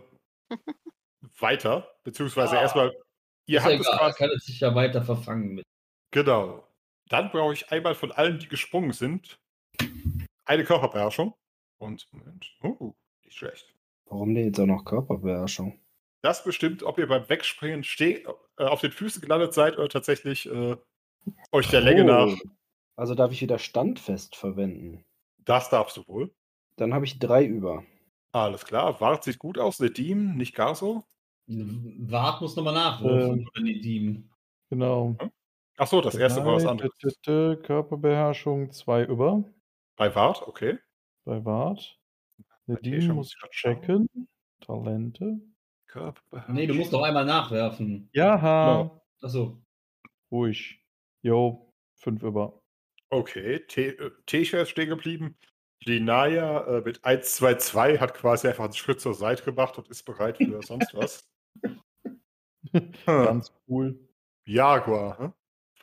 weiter. 1.38 1.88
Beziehungsweise 2.02 2.58
Ah. 2.58 2.62
erstmal, 2.62 2.92
ihr 3.46 3.58
Ist 3.58 3.64
ja 3.64 3.70
habt 3.72 3.80
es 3.80 3.86
egal, 3.86 3.98
quasi. 3.98 4.18
kann 4.18 4.30
es 4.36 4.44
sich 4.44 4.60
ja 4.60 4.74
weiter 4.74 5.02
verfangen 5.02 5.54
mit. 5.54 5.64
Genau. 6.14 6.64
Dann 7.08 7.32
brauche 7.32 7.54
ich 7.54 7.72
einmal 7.72 7.96
von 7.96 8.12
allen, 8.12 8.38
die 8.38 8.46
gesprungen 8.46 8.92
sind, 8.92 9.40
eine 10.44 10.62
Körperbeherrschung. 10.62 11.34
Und, 11.78 12.06
Moment, 12.12 12.56
oh, 12.62 12.94
nicht 13.24 13.36
schlecht. 13.36 13.74
Warum 14.06 14.32
denn 14.32 14.44
jetzt 14.46 14.60
auch 14.60 14.66
noch 14.66 14.84
Körperbeherrschung? 14.84 15.80
Das 16.22 16.44
bestimmt, 16.44 16.84
ob 16.84 16.98
ihr 16.98 17.08
beim 17.08 17.28
Wegspringen 17.28 17.82
steh, 17.82 18.24
äh, 18.58 18.62
auf 18.62 18.80
den 18.80 18.92
Füßen 18.92 19.20
gelandet 19.22 19.54
seid 19.54 19.76
oder 19.76 19.88
tatsächlich 19.88 20.48
äh, 20.48 20.76
euch 21.50 21.68
der 21.70 21.80
Länge 21.80 22.04
nach. 22.04 22.28
Oh. 22.28 22.48
Also 22.94 23.16
darf 23.16 23.32
ich 23.32 23.42
wieder 23.42 23.58
Standfest 23.58 24.36
verwenden. 24.36 25.04
Das 25.38 25.68
darfst 25.68 25.96
du 25.96 26.06
wohl. 26.06 26.32
Dann 26.76 26.94
habe 26.94 27.06
ich 27.06 27.18
drei 27.18 27.44
über. 27.44 27.84
Alles 28.30 28.64
klar. 28.64 29.00
Wart 29.00 29.24
sieht 29.24 29.40
gut 29.40 29.58
aus. 29.58 29.80
Nedim, 29.80 30.36
nicht 30.36 30.54
gar 30.54 30.76
so. 30.76 31.02
Wart 31.48 32.40
muss 32.40 32.54
nochmal 32.54 32.74
nachwürfen, 32.74 33.48
Ähm. 33.56 33.64
Nedim. 33.64 34.30
Genau. 34.70 35.16
Ach 35.76 35.86
so, 35.86 36.00
das 36.00 36.14
erste 36.14 36.44
war 36.44 36.54
was 36.54 36.66
anderes. 36.66 36.92
Körperbeherrschung 37.24 38.70
2 38.70 39.04
über. 39.04 39.44
Bei 39.96 40.14
Wart, 40.14 40.46
okay. 40.46 40.78
Bei 41.24 41.44
Wart. 41.44 41.98
Bei 42.66 42.76
Die 42.76 42.90
Tesha 42.92 43.12
muss 43.12 43.34
ich 43.34 43.50
checken. 43.50 44.08
Talente. 44.60 45.40
Körperbeherrschung. 45.88 46.54
Nee, 46.54 46.66
du 46.66 46.74
musst 46.74 46.92
noch 46.92 47.02
einmal 47.02 47.24
nachwerfen. 47.24 48.08
Jaha. 48.12 48.82
Genau. 48.82 49.06
Achso. 49.22 49.62
Ruhig. 50.30 50.80
Jo, 51.22 51.72
5 51.96 52.22
über. 52.22 52.60
Okay, 53.10 53.60
Te- 53.66 53.98
äh, 53.98 54.10
Tesha 54.26 54.60
ist 54.60 54.70
stehen 54.70 54.88
geblieben. 54.88 55.36
Linaya 55.84 56.64
äh, 56.66 56.80
mit 56.80 57.04
1, 57.04 57.34
2, 57.36 57.54
2 57.54 57.98
hat 57.98 58.14
quasi 58.14 58.48
einfach 58.48 58.64
einen 58.64 58.72
Schritt 58.72 59.00
zur 59.00 59.14
Seite 59.14 59.44
gemacht 59.44 59.76
und 59.78 59.88
ist 59.88 60.02
bereit 60.04 60.38
für 60.38 60.62
sonst 60.62 60.94
was. 60.94 61.28
Ganz 63.06 63.52
cool. 63.68 63.98
Jaguar, 64.46 65.18
hm? 65.18 65.32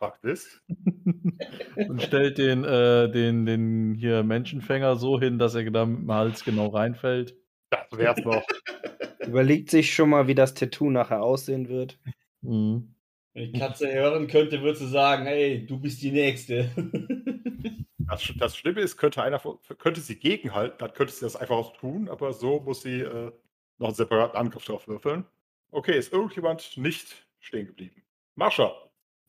Fuck 0.02 0.20
this. 0.24 0.60
Und 1.76 2.02
stellt 2.02 2.40
den, 2.40 2.64
äh, 2.64 3.08
den, 3.12 3.46
den 3.46 3.94
hier 3.94 4.24
Menschenfänger 4.24 4.96
so 4.96 5.20
hin, 5.20 5.38
dass 5.38 5.54
er 5.54 5.70
da 5.70 5.86
mit 5.86 6.00
dem 6.00 6.12
Hals 6.12 6.44
genau 6.44 6.70
reinfällt. 6.70 7.38
Das 7.70 7.86
wär's 7.92 8.18
noch. 8.26 8.44
Überlegt 9.20 9.70
sich 9.70 9.94
schon 9.94 10.10
mal, 10.10 10.26
wie 10.28 10.34
das 10.34 10.56
Tattoo 10.56 10.90
nachher 10.90 11.22
aussehen 11.22 11.70
wird. 11.70 12.00
Mhm. 12.42 12.96
Wenn 13.34 13.54
die 13.54 13.60
Katze 13.60 13.94
hören 13.94 14.26
könnte, 14.26 14.64
würde 14.64 14.80
sie 14.80 14.90
sagen, 14.90 15.26
hey, 15.26 15.68
du 15.68 15.80
bist 15.80 16.02
die 16.02 16.12
Nächste. 16.12 16.72
Das, 18.10 18.30
das 18.38 18.58
Schlimme 18.58 18.82
ist, 18.82 18.98
könnte 18.98 19.24
einer 19.24 19.40
von- 19.40 19.60
könnte 19.78 20.02
sie 20.02 20.18
gegenhalten, 20.20 20.76
dann 20.80 20.92
könnte 20.92 21.14
sie 21.14 21.22
das 21.22 21.38
einfach 21.38 21.56
auch 21.56 21.78
tun, 21.78 22.10
aber 22.10 22.34
so 22.34 22.60
muss 22.60 22.82
sie 22.82 23.00
äh, 23.00 23.32
noch 23.78 23.88
einen 23.88 23.96
separaten 23.96 24.36
Angriff 24.36 24.66
drauf 24.66 24.86
würfeln. 24.90 25.24
Okay, 25.70 25.98
ist 25.98 26.12
irgendjemand 26.12 26.76
nicht 26.76 27.26
stehen 27.40 27.68
geblieben? 27.68 28.02
Marsha. 28.36 28.74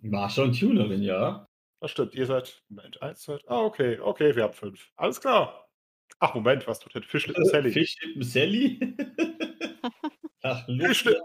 War 0.02 0.28
schon 0.30 0.52
Tunerin, 0.52 1.02
ja. 1.02 1.48
Das 1.80 1.90
stimmt, 1.90 2.14
ihr 2.14 2.26
seid. 2.26 2.62
Moment, 2.68 3.00
eins, 3.02 3.22
zwei. 3.22 3.38
Ah, 3.46 3.60
okay, 3.60 3.98
okay, 4.00 4.34
wir 4.36 4.44
haben 4.44 4.52
fünf. 4.52 4.90
Alles 4.96 5.20
klar. 5.20 5.68
Ach, 6.18 6.34
Moment, 6.34 6.66
was 6.66 6.78
tut 6.78 6.94
denn 6.94 7.02
Fischlippen 7.02 7.44
Sally? 7.46 7.70
Fischlippen 7.72 8.22
Sally. 8.22 8.96
Ach. 10.42 10.64
Fischlippen. 10.66 11.22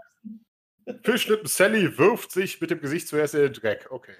Fischlippen 1.02 1.46
Sally 1.46 1.98
wirft 1.98 2.30
sich 2.32 2.60
mit 2.60 2.70
dem 2.70 2.80
Gesicht 2.80 3.08
zuerst 3.08 3.34
in 3.34 3.42
den 3.42 3.52
Dreck. 3.52 3.88
Okay. 3.90 4.14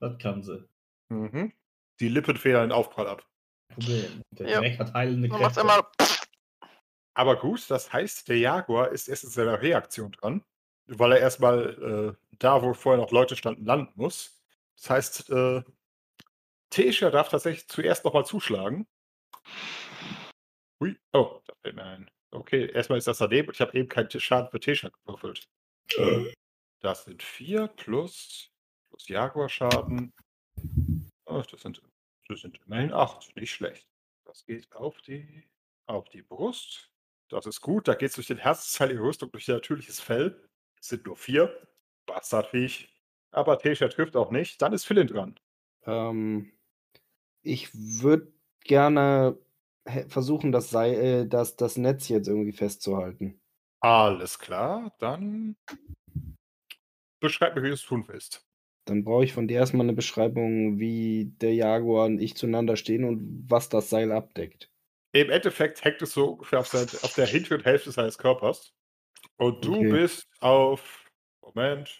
Das 0.00 0.18
kann 0.18 0.42
sie. 0.42 0.64
Mhm. 1.08 1.52
Die 2.00 2.08
Lippen 2.08 2.36
federn 2.36 2.68
den 2.68 2.72
Aufprall 2.72 3.08
ab. 3.08 3.26
Problem. 3.72 4.22
Der 4.32 4.48
Ja. 4.48 4.60
Dreck 4.60 4.78
hat 4.78 4.92
heilende 4.94 5.28
Kräfte. 5.28 5.60
immer. 5.60 5.90
Aber 7.14 7.36
gut, 7.38 7.68
das 7.70 7.92
heißt, 7.92 8.28
der 8.28 8.38
Jaguar 8.38 8.90
ist 8.90 9.08
erst 9.08 9.24
in 9.24 9.30
seiner 9.30 9.60
Reaktion 9.60 10.12
dran, 10.12 10.42
weil 10.86 11.12
er 11.12 11.18
erstmal 11.20 12.16
äh, 12.29 12.29
da, 12.40 12.62
wo 12.62 12.74
vorher 12.74 13.00
noch 13.00 13.12
Leute 13.12 13.36
standen, 13.36 13.64
landen 13.64 13.92
muss. 13.94 14.42
Das 14.76 14.90
heißt, 14.90 15.30
äh, 15.30 15.62
Tesha 16.70 17.10
darf 17.10 17.28
tatsächlich 17.28 17.68
zuerst 17.68 18.04
nochmal 18.04 18.24
zuschlagen. 18.24 18.86
Hui, 20.80 20.96
oh, 21.12 21.40
da 21.46 21.54
fällt 21.62 21.76
mir 21.76 21.84
ein. 21.84 22.10
Okay, 22.32 22.70
erstmal 22.70 22.98
ist 22.98 23.06
das 23.06 23.18
daneben 23.18 23.48
und 23.48 23.54
ich 23.54 23.60
habe 23.60 23.76
eben 23.76 23.88
keinen 23.88 24.10
Schaden 24.10 24.50
für 24.50 24.60
Tesha 24.60 24.88
gewürfelt. 24.88 25.48
Das 26.80 27.04
sind 27.04 27.22
vier 27.22 27.66
plus, 27.68 28.50
plus 28.88 29.08
Jaguar-Schaden. 29.08 30.12
Ach, 31.26 31.44
das 31.46 31.60
sind, 31.60 31.82
das 32.28 32.40
sind 32.40 32.58
immerhin 32.64 32.92
acht. 32.92 33.34
Nicht 33.36 33.52
schlecht. 33.52 33.86
Das 34.24 34.46
geht 34.46 34.74
auf 34.74 35.00
die, 35.02 35.48
auf 35.86 36.08
die 36.08 36.22
Brust. 36.22 36.90
Das 37.28 37.46
ist 37.46 37.60
gut. 37.60 37.88
Da 37.88 37.94
geht 37.94 38.10
es 38.10 38.14
durch 38.14 38.28
den 38.28 38.38
Herzteil 38.38 38.92
ihrer 38.92 39.04
Rüstung, 39.04 39.30
durch 39.32 39.48
ihr 39.48 39.54
natürliches 39.54 40.00
Fell. 40.00 40.48
Es 40.80 40.88
sind 40.88 41.04
nur 41.04 41.16
vier. 41.16 41.68
Bastardviech. 42.12 42.88
Aber 43.32 43.58
Tesha 43.58 43.88
trifft 43.88 44.16
auch 44.16 44.30
nicht. 44.30 44.60
Dann 44.60 44.72
ist 44.72 44.84
Philin 44.84 45.06
dran. 45.06 45.38
Ähm, 45.84 46.52
ich 47.42 47.70
würde 47.74 48.32
gerne 48.64 49.38
he- 49.86 50.08
versuchen, 50.08 50.52
das, 50.52 50.70
Sei 50.70 50.94
äh, 50.94 51.26
das, 51.26 51.56
das 51.56 51.76
Netz 51.76 52.08
jetzt 52.08 52.28
irgendwie 52.28 52.52
festzuhalten. 52.52 53.40
Alles 53.80 54.38
klar. 54.38 54.92
Dann 54.98 55.56
beschreib 57.20 57.54
mir, 57.54 57.62
wie 57.62 57.68
du 57.68 57.74
es 57.74 57.82
tun 57.82 58.04
willst. 58.08 58.46
Dann 58.86 59.04
brauche 59.04 59.24
ich 59.24 59.32
von 59.32 59.46
dir 59.46 59.58
erstmal 59.58 59.84
eine 59.86 59.92
Beschreibung, 59.92 60.78
wie 60.80 61.32
der 61.40 61.54
Jaguar 61.54 62.06
und 62.06 62.18
ich 62.20 62.34
zueinander 62.34 62.76
stehen 62.76 63.04
und 63.04 63.44
was 63.48 63.68
das 63.68 63.90
Seil 63.90 64.10
abdeckt. 64.10 64.70
Im 65.12 65.30
Endeffekt 65.30 65.84
hängt 65.84 66.02
es 66.02 66.12
so 66.12 66.30
ungefähr 66.32 66.60
auf, 66.60 66.68
sein, 66.68 66.86
auf 67.02 67.14
der 67.14 67.26
hinteren 67.26 67.62
Hälfte 67.62 67.92
seines 67.92 68.18
Körpers. 68.18 68.72
Und 69.36 69.64
du 69.64 69.76
Okay. 69.76 69.90
bist 69.90 70.28
auf. 70.40 70.99
Moment. 71.42 71.98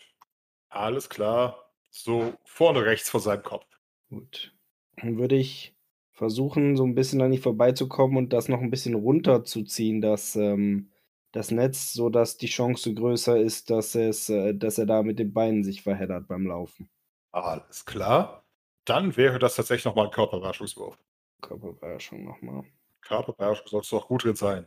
Alles 0.68 1.08
klar. 1.08 1.70
So 1.90 2.34
vorne 2.44 2.84
rechts 2.84 3.10
vor 3.10 3.20
seinem 3.20 3.42
Kopf. 3.42 3.66
Gut. 4.08 4.54
Dann 4.96 5.18
würde 5.18 5.36
ich 5.36 5.74
versuchen, 6.12 6.76
so 6.76 6.84
ein 6.84 6.94
bisschen 6.94 7.22
an 7.22 7.30
dich 7.30 7.40
vorbeizukommen 7.40 8.16
und 8.16 8.32
das 8.32 8.48
noch 8.48 8.60
ein 8.60 8.70
bisschen 8.70 8.94
runterzuziehen, 8.94 10.00
das, 10.00 10.36
ähm, 10.36 10.90
das 11.32 11.50
Netz, 11.50 11.92
sodass 11.92 12.36
die 12.36 12.46
Chance 12.46 12.92
größer 12.92 13.38
ist, 13.40 13.70
dass, 13.70 13.94
es, 13.94 14.28
äh, 14.28 14.54
dass 14.54 14.78
er 14.78 14.86
da 14.86 15.02
mit 15.02 15.18
den 15.18 15.32
Beinen 15.32 15.64
sich 15.64 15.82
verheddert 15.82 16.28
beim 16.28 16.46
Laufen. 16.46 16.90
Alles 17.32 17.86
klar. 17.86 18.44
Dann 18.84 19.16
wäre 19.16 19.38
das 19.38 19.56
tatsächlich 19.56 19.84
nochmal 19.86 20.06
ein 20.06 20.10
Körperbeherrschungswurf. 20.10 20.98
Körperbeherrschung 21.40 22.24
nochmal. 22.24 22.64
Körperbeherrschung 23.00 23.66
sollst 23.68 23.92
du 23.92 23.96
auch 23.96 24.08
gut 24.08 24.24
drin 24.24 24.36
sein. 24.36 24.66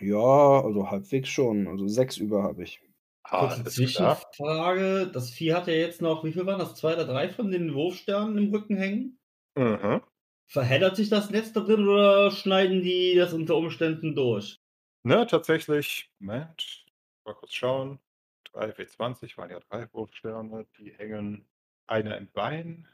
Ja, 0.00 0.62
also 0.62 0.90
halbwegs 0.90 1.28
schon. 1.28 1.66
Also 1.66 1.88
sechs 1.88 2.16
über 2.16 2.42
habe 2.42 2.62
ich. 2.62 2.80
Kurze 3.24 3.60
Alles 3.62 3.74
klar. 3.94 4.16
Zwischenfrage. 4.18 5.10
Das 5.12 5.30
Vieh 5.30 5.54
hat 5.54 5.66
ja 5.66 5.72
jetzt 5.74 6.02
noch, 6.02 6.24
wie 6.24 6.32
viel 6.32 6.46
waren 6.46 6.58
das? 6.58 6.74
Zwei 6.76 6.94
oder 6.94 7.06
drei 7.06 7.28
von 7.28 7.50
den 7.50 7.74
Wurfsternen 7.74 8.36
im 8.38 8.50
Rücken 8.54 8.76
hängen? 8.76 9.18
Mhm. 9.56 10.02
Verheddert 10.46 10.96
sich 10.96 11.08
das 11.08 11.30
Netz 11.30 11.52
da 11.52 11.60
drin 11.60 11.88
oder 11.88 12.30
schneiden 12.30 12.82
die 12.82 13.14
das 13.16 13.32
unter 13.32 13.56
Umständen 13.56 14.14
durch? 14.14 14.60
Ne, 15.04 15.26
tatsächlich, 15.26 16.10
Moment, 16.18 16.84
mal 17.24 17.34
kurz 17.34 17.54
schauen. 17.54 17.98
3 18.52 18.70
W20 18.70 19.36
waren 19.38 19.50
ja 19.50 19.60
drei 19.60 19.90
Wurfsterne, 19.92 20.66
die 20.78 20.92
hängen 20.92 21.48
einer 21.86 22.16
im 22.18 22.30
Bein, 22.30 22.86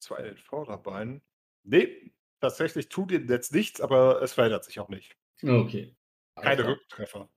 zwei 0.00 0.18
in- 0.18 0.24
den 0.24 0.38
Vorderbeinen. 0.38 1.22
Nee, 1.64 2.12
tatsächlich 2.40 2.88
tut 2.88 3.10
dem 3.10 3.26
Netz 3.26 3.50
nichts, 3.50 3.80
aber 3.80 4.22
es 4.22 4.32
verändert 4.34 4.64
sich 4.64 4.78
auch 4.80 4.88
nicht. 4.88 5.16
Okay. 5.42 5.96
Keine 6.36 6.48
Alter. 6.48 6.68
Rücktreffer. 6.68 7.28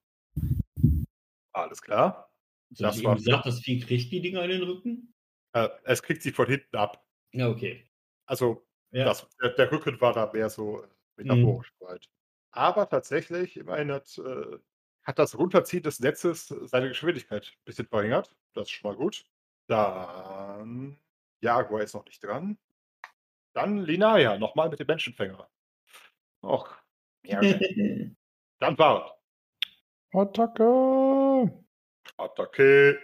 Alles 1.54 1.82
klar. 1.82 2.32
So, 2.70 2.84
Das 2.86 3.04
war- 3.04 3.14
eben 3.14 3.24
gesagt, 3.24 3.46
das 3.46 3.60
Vieh 3.62 3.80
kriegt 3.80 4.12
die 4.12 4.22
Dinger 4.22 4.44
in 4.44 4.50
den 4.52 4.64
Rücken? 4.64 5.14
Äh, 5.54 5.68
es 5.84 6.02
kriegt 6.02 6.22
sie 6.22 6.32
von 6.32 6.48
hinten 6.48 6.76
ab. 6.78 7.04
Ja, 7.34 7.50
okay. 7.50 7.90
Also 8.26 8.66
Ja. 8.92 9.06
das, 9.06 9.28
der, 9.42 9.50
der 9.50 9.72
Rücken 9.72 10.00
war 10.00 10.14
da 10.14 10.32
mehr 10.32 10.50
so 10.50 10.82
äh, 10.84 10.88
metaphorisch 11.18 11.74
weit. 11.80 12.10
Aber 12.52 12.88
tatsächlich, 12.90 13.58
immerhin 13.58 13.92
hat, 13.92 14.18
äh, 14.18 14.58
hat 15.04 15.20
das 15.20 15.38
Runterziehen 15.38 15.84
des 15.84 16.00
Netzes 16.00 16.48
seine 16.48 16.88
Geschwindigkeit 16.90 17.48
ein 17.48 17.64
bisschen 17.66 17.88
verringert. 17.88 18.34
Das 18.54 18.64
ist 18.64 18.72
schon 18.72 18.92
mal 18.92 18.98
gut. 18.98 19.26
Dann 19.68 20.98
Jaguar 21.42 21.82
ist 21.82 21.94
noch 21.94 22.06
nicht 22.06 22.24
dran. 22.24 22.58
Dann 23.54 23.80
Linaya, 23.80 24.38
nochmal 24.38 24.70
mit 24.70 24.80
dem 24.80 24.88
Menschenfänger. 24.88 25.50
Och, 26.44 26.70
ja, 27.26 27.40
dann 28.60 28.78
war 28.78 29.21
Attacke! 30.14 31.50
Attacke. 32.18 33.00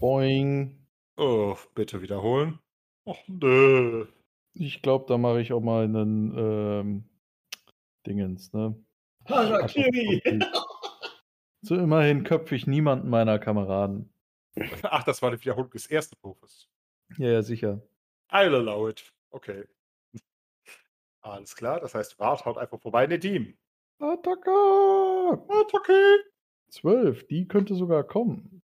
Boing. 0.00 0.84
Oh, 1.16 1.56
bitte 1.76 2.02
wiederholen. 2.02 2.58
Och, 3.06 3.18
nö. 3.28 4.06
Ich 4.54 4.82
glaube, 4.82 5.04
da 5.06 5.16
mache 5.16 5.40
ich 5.40 5.52
auch 5.52 5.60
mal 5.60 5.84
einen 5.84 6.36
ähm, 6.36 7.04
Dingens, 8.04 8.52
ne? 8.52 8.74
Harakiri! 9.26 10.22
So 11.62 11.76
immerhin 11.76 12.24
köpfe 12.24 12.56
ich 12.56 12.66
niemanden 12.66 13.08
meiner 13.08 13.38
Kameraden. 13.38 14.12
Ach, 14.82 15.04
das 15.04 15.22
war 15.22 15.30
die 15.30 15.40
Wiederholung 15.40 15.70
des 15.70 15.86
ersten 15.86 16.16
Wurfes. 16.20 16.68
Ja, 17.16 17.28
ja, 17.28 17.42
sicher. 17.42 17.80
I'll 18.28 18.54
allow 18.56 18.88
it. 18.88 19.14
Okay. 19.30 19.64
Alles 21.20 21.54
klar, 21.54 21.78
das 21.78 21.94
heißt, 21.94 22.18
Wart 22.18 22.44
haut 22.44 22.58
einfach 22.58 22.80
vorbei. 22.80 23.06
Nedim. 23.06 23.56
Attacke! 23.98 24.50
Attacke! 25.48 26.24
12, 26.70 27.26
die 27.28 27.46
könnte 27.46 27.74
sogar 27.74 28.04
kommen. 28.04 28.62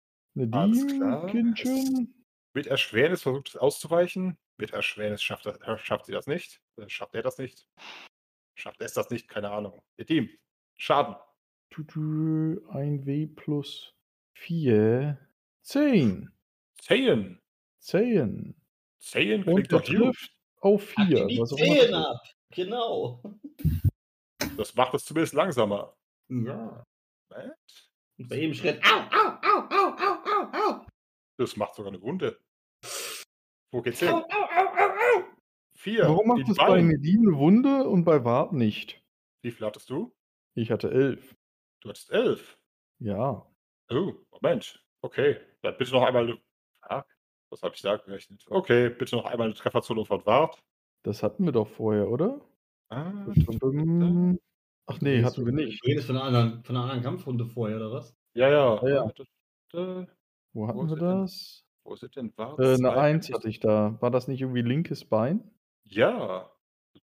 Alles 0.52 0.84
Nedim, 0.84 1.00
klar. 1.00 1.28
Kindchen. 1.28 2.26
Mit 2.54 2.68
Erschwernis 2.68 3.24
versucht 3.24 3.50
es 3.50 3.58
auszuweichen. 3.58 4.38
Mit 4.58 4.72
Erschwernis 4.72 5.22
schafft, 5.22 5.46
er, 5.46 5.60
äh, 5.68 5.78
schafft 5.78 6.06
sie 6.06 6.12
das 6.12 6.28
nicht. 6.28 6.62
Äh, 6.78 6.88
Schafft 6.88 7.16
er 7.16 7.24
das 7.24 7.38
nicht? 7.38 7.68
Schafft 8.58 8.82
es 8.82 8.94
das 8.94 9.10
nicht? 9.10 9.28
Keine 9.28 9.52
Ahnung. 9.52 9.82
Nedim. 9.98 10.30
Schaden. 10.78 11.16
Tutu, 11.70 12.62
1W 12.70 13.36
plus 13.36 13.94
4. 14.38 15.18
10. 15.64 16.30
10. 16.82 17.42
10. 17.80 18.56
10 19.00 19.44
Und 19.44 19.44
klingt 19.44 19.72
er 19.74 19.80
doch 19.80 19.86
trifft 19.86 20.32
auf 20.62 20.84
4. 20.90 21.28
Die 21.28 21.40
was 21.40 21.54
ab! 21.94 22.22
Genau. 22.52 23.22
Das 24.58 24.76
macht 24.76 24.94
es 24.94 25.06
zumindest 25.06 25.34
langsamer. 25.34 25.96
Ja. 26.30 26.84
Moment. 27.30 27.90
Und 28.18 28.30
bei 28.30 28.36
jedem 28.38 28.54
Schritt. 28.54 28.82
Au, 28.86 29.00
au, 29.00 29.28
au, 29.42 29.68
au, 29.70 29.96
au, 29.98 30.16
au, 30.26 30.80
au! 30.80 30.86
Das 31.38 31.58
macht 31.58 31.76
sogar 31.76 31.92
eine 31.92 32.02
Wunde. 32.02 32.40
Wo 33.72 33.82
geht's 33.82 34.02
Au, 34.04 34.06
hin? 34.08 34.16
au, 34.16 34.22
au, 34.22 34.68
au, 34.68 34.90
au! 34.90 35.24
Vier. 35.78 36.04
Warum 36.04 36.28
macht 36.28 36.50
es 36.50 36.56
bei. 36.56 36.82
Nedim 36.82 37.28
eine 37.28 37.38
Wunde 37.38 37.84
und 37.90 38.06
bei 38.06 38.24
Wart 38.24 38.54
nicht? 38.54 39.02
Wie 39.42 39.52
viel 39.52 39.66
hattest 39.66 39.90
du? 39.90 40.16
Ich 40.56 40.72
hatte 40.72 40.90
11. 40.90 41.36
Du 41.82 41.90
hattest 41.90 42.10
elf. 42.12 42.58
Ja. 43.00 43.46
Oh, 43.90 44.14
Moment. 44.32 44.82
Okay, 45.02 45.40
dann 45.62 45.78
bitte 45.78 45.92
noch 45.92 46.04
einmal. 46.04 46.40
Ah, 46.82 47.04
was 47.50 47.62
habe 47.62 47.76
ich 47.76 47.82
da 47.82 47.98
gerechnet? 47.98 48.46
Okay, 48.50 48.90
bitte 48.90 49.18
noch 49.18 49.26
einmal 49.26 49.48
eine 49.48 49.54
Trefferzone 49.54 50.06
von 50.06 50.26
Wart. 50.26 50.64
Das 51.04 51.22
hatten 51.22 51.46
wir 51.46 51.52
doch 51.52 51.68
vorher, 51.68 52.10
oder? 52.10 52.42
Ah. 52.90 53.26
Ach 54.88 55.02
nee, 55.02 55.24
hatten 55.24 55.46
wir 55.46 55.54
nicht. 55.54 55.84
Du 55.84 55.88
redest 55.88 56.08
von 56.08 56.18
einer 56.18 56.26
anderen, 56.26 56.64
von 56.64 56.76
einer 56.76 56.84
anderen 56.86 57.04
Kampfrunde 57.04 57.46
vorher, 57.46 57.78
oder 57.78 57.92
was? 57.92 58.16
ja, 58.36 58.50
ja. 58.50 58.82
Ja, 58.88 58.90
ja. 58.90 59.12
Äh, 59.74 60.06
Wo 60.54 60.68
hatten 60.68 60.78
Wo 60.78 60.88
wir 60.88 60.92
er 60.92 60.96
denn? 60.98 61.22
das? 61.22 61.66
Wo 61.84 61.94
ist 61.94 62.16
denn 62.16 62.34
Wart? 62.38 62.60
Äh, 62.60 62.76
eine 62.76 62.94
1 62.96 63.32
hatte 63.32 63.50
ich 63.50 63.60
da. 63.60 63.98
War 64.02 64.12
das 64.12 64.28
nicht 64.28 64.42
irgendwie 64.42 64.62
linkes 64.62 65.06
Bein? 65.06 65.52
Ja, 65.84 66.52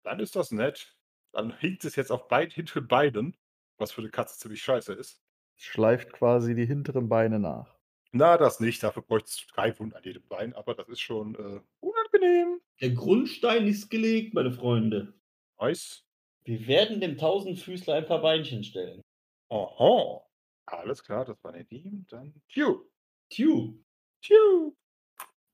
dann 0.03 0.21
ist 0.21 0.37
das 0.37 0.51
nett. 0.53 0.97
Dann 1.33 1.57
hinkt 1.59 1.85
es 1.85 1.97
jetzt 1.97 2.11
auf 2.11 2.29
beiden 2.29 2.53
hinteren 2.53 2.89
Beinen, 2.89 3.37
was 3.77 3.93
für 3.93 4.01
eine 4.01 4.11
Katze 4.11 4.39
ziemlich 4.39 4.63
scheiße 4.63 4.93
ist. 4.93 5.23
Schleift 5.57 6.13
quasi 6.13 6.55
die 6.55 6.67
hinteren 6.67 7.09
Beine 7.09 7.39
nach. 7.39 7.77
Na, 8.13 8.37
das 8.37 8.61
nicht. 8.61 8.83
Dafür 8.83 9.03
bräuchtest 9.03 9.43
du 9.43 9.55
drei 9.55 9.79
Wunden 9.79 9.95
an 9.95 10.03
jedem 10.03 10.27
Bein, 10.29 10.55
aber 10.55 10.75
das 10.75 10.89
ist 10.89 11.01
schon 11.01 11.35
äh, 11.35 11.61
unangenehm. 11.81 12.61
Der 12.81 12.91
Grundstein 12.91 13.67
ist 13.67 13.91
gelegt, 13.91 14.35
meine 14.35 14.53
Freunde. 14.53 15.15
Nice. 15.61 16.05
Wir 16.45 16.67
werden 16.67 17.01
dem 17.01 17.17
Tausendfüßler 17.19 17.95
ein 17.95 18.07
paar 18.07 18.21
Beinchen 18.23 18.65
stellen. 18.65 19.03
Aha. 19.51 20.21
Alles 20.67 21.03
klar, 21.03 21.25
das 21.25 21.43
war 21.43 21.53
Nedim. 21.53 22.07
Dann 22.09 22.35
Pew. 22.53 22.85
Tju. 23.31 23.79
Pew. 24.23 24.73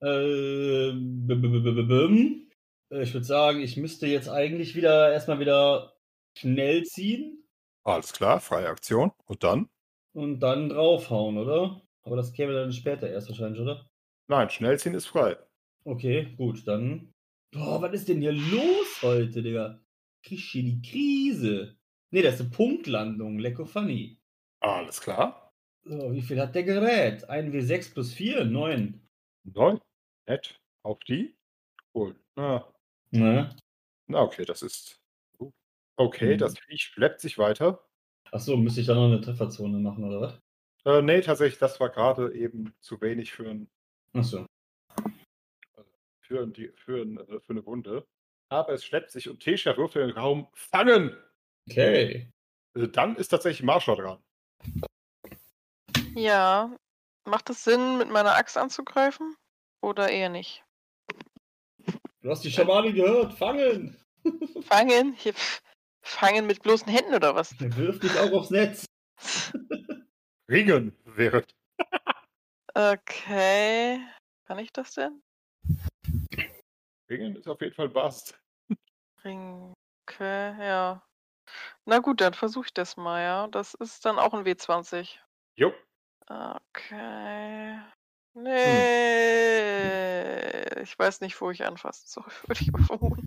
Äh, 0.02 0.92
b- 0.92 1.34
b- 1.34 1.48
b- 1.48 1.60
b- 1.72 1.82
bim. 1.82 2.50
Äh, 2.92 3.02
ich 3.02 3.12
würde 3.14 3.24
sagen, 3.24 3.60
ich 3.60 3.76
müsste 3.76 4.06
jetzt 4.06 4.28
eigentlich 4.28 4.74
wieder 4.74 5.12
erstmal 5.12 5.38
wieder 5.40 5.94
schnell 6.36 6.82
ziehen 6.84 7.44
Alles 7.84 8.12
klar, 8.12 8.40
freie 8.40 8.68
Aktion. 8.68 9.12
Und 9.26 9.42
dann? 9.44 9.68
und 10.14 10.38
dann 10.40 10.68
draufhauen, 10.68 11.38
oder? 11.38 11.82
Aber 12.02 12.16
das 12.16 12.32
käme 12.32 12.52
dann 12.52 12.72
später 12.72 13.08
erst 13.10 13.28
wahrscheinlich, 13.28 13.60
oder? 13.60 13.88
Nein, 14.28 14.48
Schnellziehen 14.50 14.94
ist 14.94 15.06
frei. 15.06 15.36
Okay, 15.84 16.34
gut, 16.36 16.66
dann. 16.68 17.12
Boah, 17.52 17.80
was 17.82 17.92
ist 17.94 18.08
denn 18.08 18.20
hier 18.20 18.32
los 18.32 19.02
heute, 19.02 19.42
Digga? 19.42 19.80
Hier 20.26 20.62
die 20.62 20.80
Krise? 20.82 21.76
Nee, 22.10 22.22
das 22.22 22.34
ist 22.36 22.40
eine 22.42 22.50
Punktlandung. 22.50 23.38
Lecko 23.38 23.64
funny. 23.66 24.18
Alles 24.60 25.00
klar. 25.00 25.52
So, 25.84 26.12
wie 26.14 26.22
viel 26.22 26.40
hat 26.40 26.54
der 26.54 26.62
Gerät? 26.62 27.28
1W6 27.28 27.92
plus 27.92 28.12
4? 28.14 28.44
9. 28.46 29.00
Neun. 29.44 29.80
Nett. 30.26 30.58
Auf 30.82 30.98
die? 31.00 31.36
Cool. 31.94 32.16
Na, 32.36 32.72
Ne? 33.10 33.54
na 34.06 34.22
okay, 34.22 34.44
das 34.44 34.62
ist. 34.62 35.00
Okay, 35.96 36.32
Hm. 36.32 36.38
das 36.38 36.58
Viech 36.58 36.82
schleppt 36.84 37.20
sich 37.20 37.36
weiter. 37.38 37.86
Achso, 38.32 38.56
müsste 38.56 38.80
ich 38.80 38.86
da 38.86 38.94
noch 38.94 39.04
eine 39.06 39.20
Trefferzone 39.20 39.78
machen, 39.78 40.04
oder 40.04 40.20
was? 40.20 40.40
Äh, 40.86 41.02
nee, 41.02 41.20
tatsächlich, 41.20 41.58
das 41.58 41.78
war 41.78 41.90
gerade 41.90 42.34
eben 42.34 42.74
zu 42.80 43.00
wenig 43.00 43.30
für, 43.32 43.48
ein, 43.48 43.70
Achso. 44.14 44.46
für, 46.20 46.42
ein, 46.42 46.54
für, 46.74 47.02
ein, 47.02 47.18
äh, 47.18 47.40
für 47.40 47.52
eine 47.52 47.64
Wunde. 47.66 48.06
Aber 48.54 48.72
es 48.72 48.84
schleppt 48.84 49.10
sich 49.10 49.28
und 49.28 49.40
Tesha 49.40 49.76
wirft 49.76 49.96
in 49.96 50.02
den 50.02 50.16
Raum 50.16 50.46
fangen. 50.54 51.16
Okay. 51.68 52.30
Äh, 52.76 52.88
Dann 52.88 53.16
ist 53.16 53.28
tatsächlich 53.28 53.64
Marsha 53.64 53.96
dran. 53.96 54.22
Ja. 56.14 56.72
Macht 57.24 57.50
es 57.50 57.64
Sinn, 57.64 57.98
mit 57.98 58.10
meiner 58.10 58.36
Axt 58.36 58.56
anzugreifen? 58.56 59.34
Oder 59.82 60.08
eher 60.08 60.28
nicht? 60.28 60.62
Du 62.20 62.30
hast 62.30 62.44
die 62.44 62.50
Schamanin 62.52 62.94
gehört. 62.94 63.34
Fangen! 63.34 64.00
Fangen? 64.62 65.14
Hier, 65.14 65.34
fangen 66.02 66.46
mit 66.46 66.62
bloßen 66.62 66.86
Händen 66.88 67.14
oder 67.14 67.34
was? 67.34 67.58
Wirf 67.58 67.98
dich 67.98 68.16
auch 68.16 68.30
aufs 68.30 68.50
Netz. 68.50 68.86
Ringen 70.48 70.96
wäre. 71.04 71.44
Okay. 72.72 74.00
Kann 74.46 74.58
ich 74.60 74.72
das 74.72 74.94
denn? 74.94 75.22
Ringen 77.10 77.34
ist 77.34 77.48
auf 77.48 77.60
jeden 77.60 77.74
Fall 77.74 77.88
Bast. 77.88 78.38
Ring. 79.24 79.72
Okay, 80.06 80.54
ja. 80.64 81.02
Na 81.84 81.98
gut, 81.98 82.20
dann 82.20 82.34
versuche 82.34 82.66
ich 82.66 82.74
das 82.74 82.96
mal, 82.96 83.22
ja. 83.22 83.48
Das 83.48 83.74
ist 83.74 84.04
dann 84.04 84.18
auch 84.18 84.34
ein 84.34 84.44
W20. 84.44 85.18
Jo. 85.56 85.72
Okay. 86.26 87.78
Nee. 88.34 88.82
Ich 90.82 90.98
weiß 90.98 91.20
nicht, 91.20 91.40
wo 91.40 91.50
ich 91.50 91.64
anfassen 91.64 92.06
soll, 92.06 92.24
würde 92.46 92.60
ich 92.60 92.70
vermuten. 92.86 93.26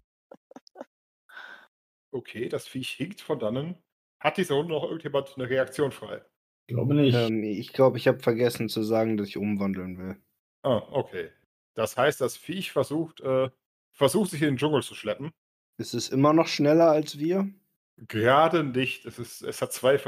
Okay, 2.12 2.50
das 2.50 2.68
Viech 2.68 2.92
hinkt 2.92 3.22
von 3.22 3.40
dannen. 3.40 3.82
Hat 4.20 4.38
diese 4.38 4.54
Runde 4.56 4.74
noch 4.74 4.84
irgendjemand 4.84 5.36
eine 5.36 5.50
Reaktion 5.50 5.92
frei? 5.92 6.24
Glaube 6.68 6.96
nicht. 6.96 7.16
Ähm, 7.16 7.44
ich 7.44 7.72
glaube, 7.74 7.98
ich 7.98 8.08
habe 8.08 8.20
vergessen 8.20 8.70
zu 8.70 8.84
sagen, 8.84 9.18
dass 9.18 9.28
ich 9.28 9.38
umwandeln 9.38 9.98
will. 9.98 10.22
Ah, 10.64 10.82
okay. 10.92 11.32
Das 11.76 11.96
heißt, 11.96 12.20
das 12.20 12.36
Viech 12.36 12.72
versucht, 12.72 13.22
äh, 13.22 13.50
versucht 13.94 14.32
sich 14.32 14.42
in 14.42 14.50
den 14.50 14.58
Dschungel 14.58 14.82
zu 14.82 14.96
schleppen. 14.96 15.32
Ist 15.78 15.94
es 15.94 16.10
immer 16.10 16.34
noch 16.34 16.48
schneller 16.48 16.90
als 16.90 17.20
wir? 17.20 17.50
Gerade 17.98 18.64
nicht. 18.64 19.06
Es, 19.06 19.20
ist, 19.20 19.42
es 19.42 19.62
hat 19.62 19.74
zwei, 19.74 20.00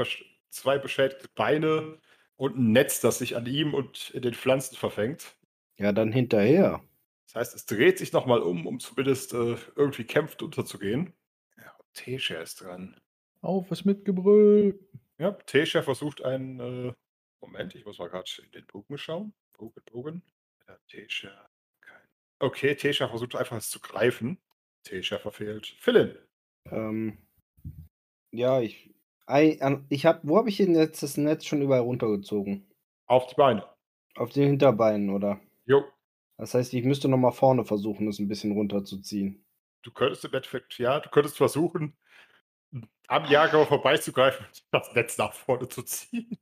zwei 0.50 0.78
beschädigte 0.78 1.28
Beine. 1.34 1.98
und 2.36 2.56
ein 2.56 2.72
Netz, 2.72 3.00
das 3.00 3.18
sich 3.18 3.36
an 3.36 3.46
ihm 3.46 3.74
und 3.74 4.10
in 4.10 4.22
den 4.22 4.34
Pflanzen 4.34 4.76
verfängt. 4.76 5.36
Ja, 5.78 5.92
dann 5.92 6.12
hinterher. 6.12 6.82
Das 7.26 7.34
heißt, 7.36 7.54
es 7.54 7.66
dreht 7.66 7.98
sich 7.98 8.12
nochmal 8.12 8.40
um, 8.40 8.66
um 8.66 8.80
zumindest 8.80 9.32
äh, 9.34 9.56
irgendwie 9.76 10.04
kämpft 10.04 10.42
unterzugehen. 10.42 11.12
Ja, 11.56 11.76
Tesha 11.94 12.40
ist 12.40 12.60
dran. 12.60 13.00
Auf, 13.40 13.70
was 13.70 13.84
mit 13.84 14.04
Gebrüll. 14.04 14.80
Ja, 15.18 15.32
Tesha 15.32 15.82
versucht 15.82 16.22
einen. 16.24 16.60
Äh, 16.60 16.92
Moment, 17.40 17.74
ich 17.74 17.84
muss 17.84 17.98
mal 17.98 18.08
gerade 18.08 18.30
in 18.42 18.50
den 18.50 18.66
Bogen 18.66 18.98
schauen. 18.98 19.32
Bogen, 19.56 19.82
Bogen. 19.90 20.22
Tesha. 20.88 21.48
Kein. 21.80 22.02
Okay, 22.38 22.74
Tesha 22.74 23.08
versucht 23.08 23.36
einfach 23.36 23.56
es 23.56 23.70
zu 23.70 23.80
greifen. 23.80 24.38
Tesha 24.84 25.18
verfehlt. 25.18 25.74
Philin. 25.78 26.16
Ähm, 26.70 27.18
ja, 28.32 28.60
ich. 28.60 28.94
Ich 29.88 30.06
hab, 30.06 30.20
wo 30.24 30.38
habe 30.38 30.48
ich 30.48 30.56
denn 30.56 30.74
jetzt 30.74 31.04
das 31.04 31.16
Netz 31.16 31.44
schon 31.44 31.62
überall 31.62 31.82
runtergezogen? 31.82 32.66
Auf 33.06 33.28
die 33.28 33.36
Beine. 33.36 33.64
Auf 34.16 34.32
den 34.32 34.48
Hinterbeinen, 34.48 35.10
oder? 35.10 35.40
Jo. 35.66 35.84
Das 36.36 36.54
heißt, 36.54 36.74
ich 36.74 36.84
müsste 36.84 37.08
noch 37.08 37.16
mal 37.16 37.30
vorne 37.30 37.64
versuchen, 37.64 38.08
es 38.08 38.18
ein 38.18 38.26
bisschen 38.26 38.52
runterzuziehen. 38.52 39.44
Du 39.82 39.92
könntest 39.92 40.24
im 40.24 40.34
Endeffekt, 40.34 40.78
ja, 40.78 40.98
du 40.98 41.08
könntest 41.10 41.36
versuchen, 41.36 41.96
am 43.06 43.24
Jager 43.26 43.66
vorbeizugreifen 43.66 44.46
und 44.46 44.62
das 44.72 44.94
Netz 44.94 45.16
nach 45.16 45.32
vorne 45.32 45.68
zu 45.68 45.82
ziehen. 45.82 46.36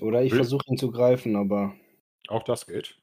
Oder 0.00 0.22
ich 0.22 0.34
versuche 0.34 0.64
ihn 0.68 0.78
zu 0.78 0.90
greifen, 0.90 1.36
aber. 1.36 1.76
Auch 2.28 2.42
das 2.42 2.66
geht. 2.66 3.00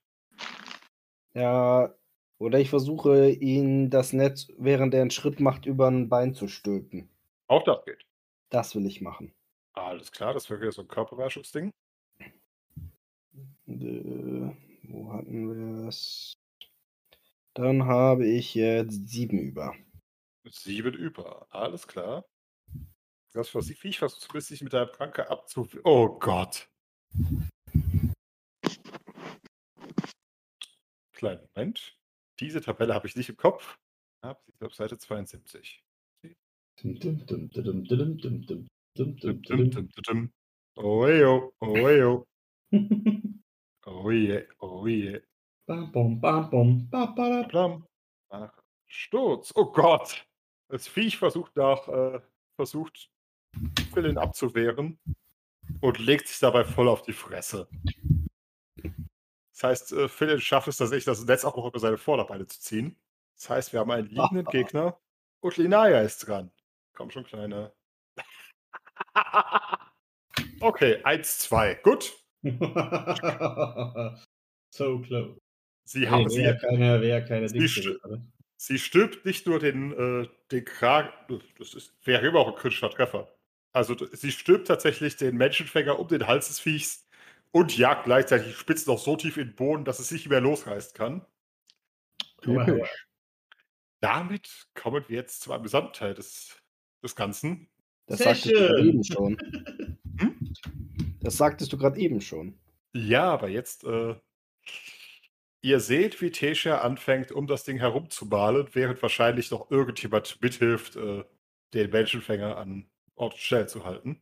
Ja. 1.34 1.96
Oder 2.38 2.60
ich 2.60 2.70
versuche 2.70 3.30
ihn 3.30 3.90
das 3.90 4.12
Netz, 4.12 4.48
während 4.58 4.94
er 4.94 5.02
einen 5.02 5.12
Schritt 5.12 5.40
macht, 5.40 5.66
über 5.66 5.88
ein 5.88 6.10
Bein 6.10 6.34
zu 6.34 6.48
stülpen. 6.48 7.10
Auch 7.48 7.64
das 7.64 7.86
geht. 7.86 8.06
Das 8.50 8.76
will 8.76 8.86
ich 8.86 9.02
machen. 9.02 9.34
Alles 9.74 10.12
klar, 10.12 10.34
das 10.34 10.50
wäre 10.50 10.62
wieder 10.62 10.72
so 10.72 10.82
ein 10.82 10.88
Körperbeherrschungsding. 10.88 11.72
Äh, 13.68 14.52
wo 14.84 15.12
hatten 15.14 15.82
wir 15.82 15.88
es? 15.88 16.34
Dann 17.54 17.86
habe 17.86 18.26
ich 18.26 18.54
jetzt 18.54 19.08
sieben 19.08 19.40
über. 19.40 19.76
Sieben 20.50 20.94
über. 20.94 21.48
Alles 21.50 21.88
klar. 21.88 22.26
Das 23.34 23.54
was 23.56 23.70
ich, 23.70 23.84
ich 23.84 24.00
versuche 24.00 24.22
zumindest 24.22 24.52
dich 24.52 24.62
mit 24.62 24.74
deiner 24.74 24.86
Pranke 24.86 25.30
abzu. 25.30 25.68
Oh 25.84 26.08
Gott. 26.20 26.70
Kleinen 31.14 31.48
Moment. 31.54 31.98
Diese 32.40 32.62
Tabelle 32.62 32.94
habe 32.94 33.08
ich 33.08 33.16
nicht 33.16 33.30
im 33.30 33.38
Kopf. 33.38 33.78
Ich 34.48 34.58
glaube, 34.58 34.74
Seite 34.74 34.98
72. 34.98 35.84
Oejo, 40.78 41.54
oejo. 41.62 42.28
Oje, 43.86 44.48
oje. 44.60 45.24
Bam, 45.68 45.92
bom, 45.92 46.20
bam, 46.20 46.50
bom, 46.50 46.90
bam, 46.90 47.16
bam, 47.16 47.48
bam. 47.48 47.88
Nach 48.32 48.64
Sturz. 48.88 49.52
Oh 49.56 49.72
Gott. 49.72 50.28
Das 50.70 50.88
Viech 50.88 51.18
versucht 51.18 51.56
nach, 51.56 51.88
äh, 51.88 52.20
versucht, 52.56 53.12
Brillen 53.92 54.18
abzuwehren 54.18 55.00
und 55.82 56.00
legt 56.00 56.28
sich 56.28 56.40
dabei 56.40 56.66
voll 56.66 56.88
auf 56.88 57.04
die 57.04 57.14
Fresse. 57.14 57.70
Das 59.56 59.64
heißt, 59.64 59.94
äh, 59.94 60.08
Philin 60.10 60.42
schafft 60.42 60.68
es 60.68 60.76
tatsächlich, 60.78 61.06
das 61.06 61.24
Netz 61.26 61.46
auch 61.46 61.56
noch 61.56 61.66
über 61.66 61.80
seine 61.80 61.98
Vorderbeine 61.98 62.46
zu 62.46 62.60
ziehen. 62.60 63.00
Das 63.36 63.50
heißt, 63.50 63.72
wir 63.74 63.80
haben 63.80 63.90
einen 63.92 64.08
liegenden 64.10 64.46
Gegner 64.46 65.00
und 65.40 65.56
Linaya 65.56 66.02
ist 66.02 66.28
dran. 66.28 66.52
Komm 66.94 67.10
schon, 67.10 67.24
Kleiner. 67.24 67.74
okay, 70.60 71.02
1, 71.04 71.40
2. 71.40 71.76
Gut. 71.76 72.14
so 74.72 75.00
close. 75.00 75.40
Sie 75.86 76.10
haben 76.10 76.30
sie, 76.30 76.44
keine, 76.60 77.02
wäre 77.02 77.24
keine 77.26 77.48
Sie 77.48 77.60
Dings 77.60 77.72
st- 77.72 77.84
gewesen, 77.84 78.00
oder? 78.04 78.22
Sie 78.58 78.80
stülpt 78.80 79.26
nicht 79.26 79.46
nur 79.48 79.60
den, 79.60 79.94
äh, 80.24 80.28
den 80.52 80.66
Kragen, 80.66 81.12
das 81.60 81.74
ist, 81.76 81.94
wäre 82.06 82.26
immer 82.26 82.40
auch 82.40 82.48
ein 82.50 82.56
kritischer 82.56 82.90
Treffer. 82.90 83.32
Also 83.74 83.96
sie 84.14 84.32
stülpt 84.32 84.68
tatsächlich 84.68 85.18
den 85.18 85.36
Menschenfänger 85.38 86.00
um 86.00 86.08
den 86.08 86.28
Hals 86.28 86.48
des 86.48 86.60
Viechs 86.60 87.05
und 87.56 87.78
jagt 87.78 88.04
gleichzeitig 88.04 88.48
die 88.48 88.54
Spitzen 88.54 88.92
noch 88.92 89.00
so 89.00 89.16
tief 89.16 89.38
in 89.38 89.48
den 89.48 89.56
Boden, 89.56 89.86
dass 89.86 90.00
es 90.00 90.10
sich 90.10 90.24
nicht 90.24 90.30
mehr 90.30 90.42
losreißen 90.42 90.94
kann. 90.94 91.26
Damit 94.02 94.68
kommen 94.74 95.06
wir 95.08 95.16
jetzt 95.16 95.40
zu 95.40 95.54
einem 95.54 95.64
Gesamtteil 95.64 96.14
des, 96.16 96.62
des 97.02 97.16
Ganzen. 97.16 97.70
Das 98.08 98.18
Sehr 98.18 98.36
sagtest 98.36 98.52
du 98.52 98.58
gerade 98.58 98.78
schön. 98.78 98.90
eben 98.90 99.04
schon. 99.06 99.38
Hm? 100.18 100.54
Das 101.22 101.36
sagtest 101.36 101.74
du 101.74 101.78
gerade 101.78 102.00
eben 102.00 102.22
schon. 102.22 102.58
Ja, 102.94 103.32
aber 103.34 103.50
jetzt, 103.50 103.84
äh, 103.84 104.16
ihr 105.62 105.82
seht, 105.82 106.22
wie 106.22 106.32
Tesha 106.32 106.78
anfängt, 106.80 107.34
um 107.34 107.48
das 107.48 107.66
Ding 107.66 107.78
herumzumalen, 107.80 108.68
während 108.72 109.02
wahrscheinlich 109.02 109.52
noch 109.52 109.72
irgendjemand 109.72 110.42
mithilft, 110.42 110.96
äh, 110.96 111.26
den 111.74 111.90
Menschenfänger 111.90 112.56
an 112.56 112.90
Ort 113.16 113.34
und 113.34 113.40
Stelle 113.42 113.68
zu 113.68 113.84
halten. 113.84 114.22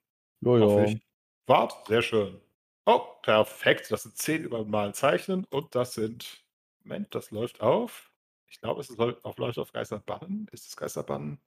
Ich. 0.88 1.01
Wart, 1.45 1.88
sehr 1.88 2.01
schön. 2.01 2.43
Oh, 2.85 3.01
perfekt. 3.22 3.91
Das 3.91 4.03
sind 4.03 4.18
10 4.18 4.43
über 4.43 4.65
Malen 4.65 4.93
zeichnen 4.93 5.45
und 5.49 5.76
das 5.76 5.93
sind. 5.93 6.43
Moment, 6.84 7.15
das 7.15 7.31
läuft 7.31 7.61
auf. 7.61 8.11
Ich 8.47 8.60
glaube, 8.60 8.81
es 8.81 8.89
läuft 8.89 9.23
auf, 9.23 9.38
läuft 9.38 9.57
auf 9.57 9.72
Geisterbannen. 9.72 10.47
Ist 10.51 10.68
es 10.68 10.76
Geisterbannen? 10.76 11.39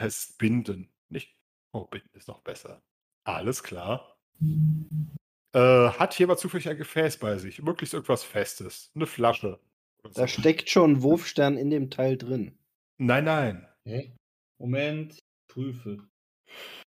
Es 0.00 0.24
ist 0.24 0.38
Binden. 0.38 0.92
Nicht. 1.08 1.36
Oh, 1.72 1.84
Binden 1.84 2.10
ist 2.14 2.28
noch 2.28 2.40
besser. 2.40 2.82
Alles 3.24 3.62
klar. 3.62 4.16
Äh, 5.52 5.58
hat 5.90 6.18
jemand 6.18 6.38
zufällig 6.38 6.68
ein 6.68 6.76
Gefäß 6.76 7.18
bei 7.18 7.36
sich? 7.38 7.60
Möglichst 7.62 7.94
irgendwas 7.94 8.22
Festes. 8.22 8.92
Eine 8.94 9.06
Flasche. 9.06 9.58
Da 10.02 10.10
so. 10.12 10.26
steckt 10.26 10.70
schon 10.70 10.92
ein 10.92 11.02
Wurfstern 11.02 11.56
in 11.56 11.70
dem 11.70 11.90
Teil 11.90 12.16
drin. 12.16 12.58
Nein, 12.98 13.24
nein. 13.24 13.68
Hä? 13.84 14.16
Moment, 14.58 15.18
prüfe. 15.48 16.08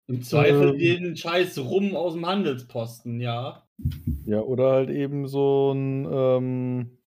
Im 0.06 0.22
Zweifel 0.22 0.74
Ähm. 0.74 0.78
den 0.78 1.16
Scheiß 1.16 1.58
rum 1.58 1.96
aus 1.96 2.12
dem 2.12 2.26
Handelsposten, 2.26 3.20
ja. 3.20 3.66
Ja, 4.26 4.40
oder 4.40 4.72
halt 4.72 4.90
eben 4.90 5.26
so 5.26 5.72
ein. 5.72 6.06
Ähm, 6.10 6.98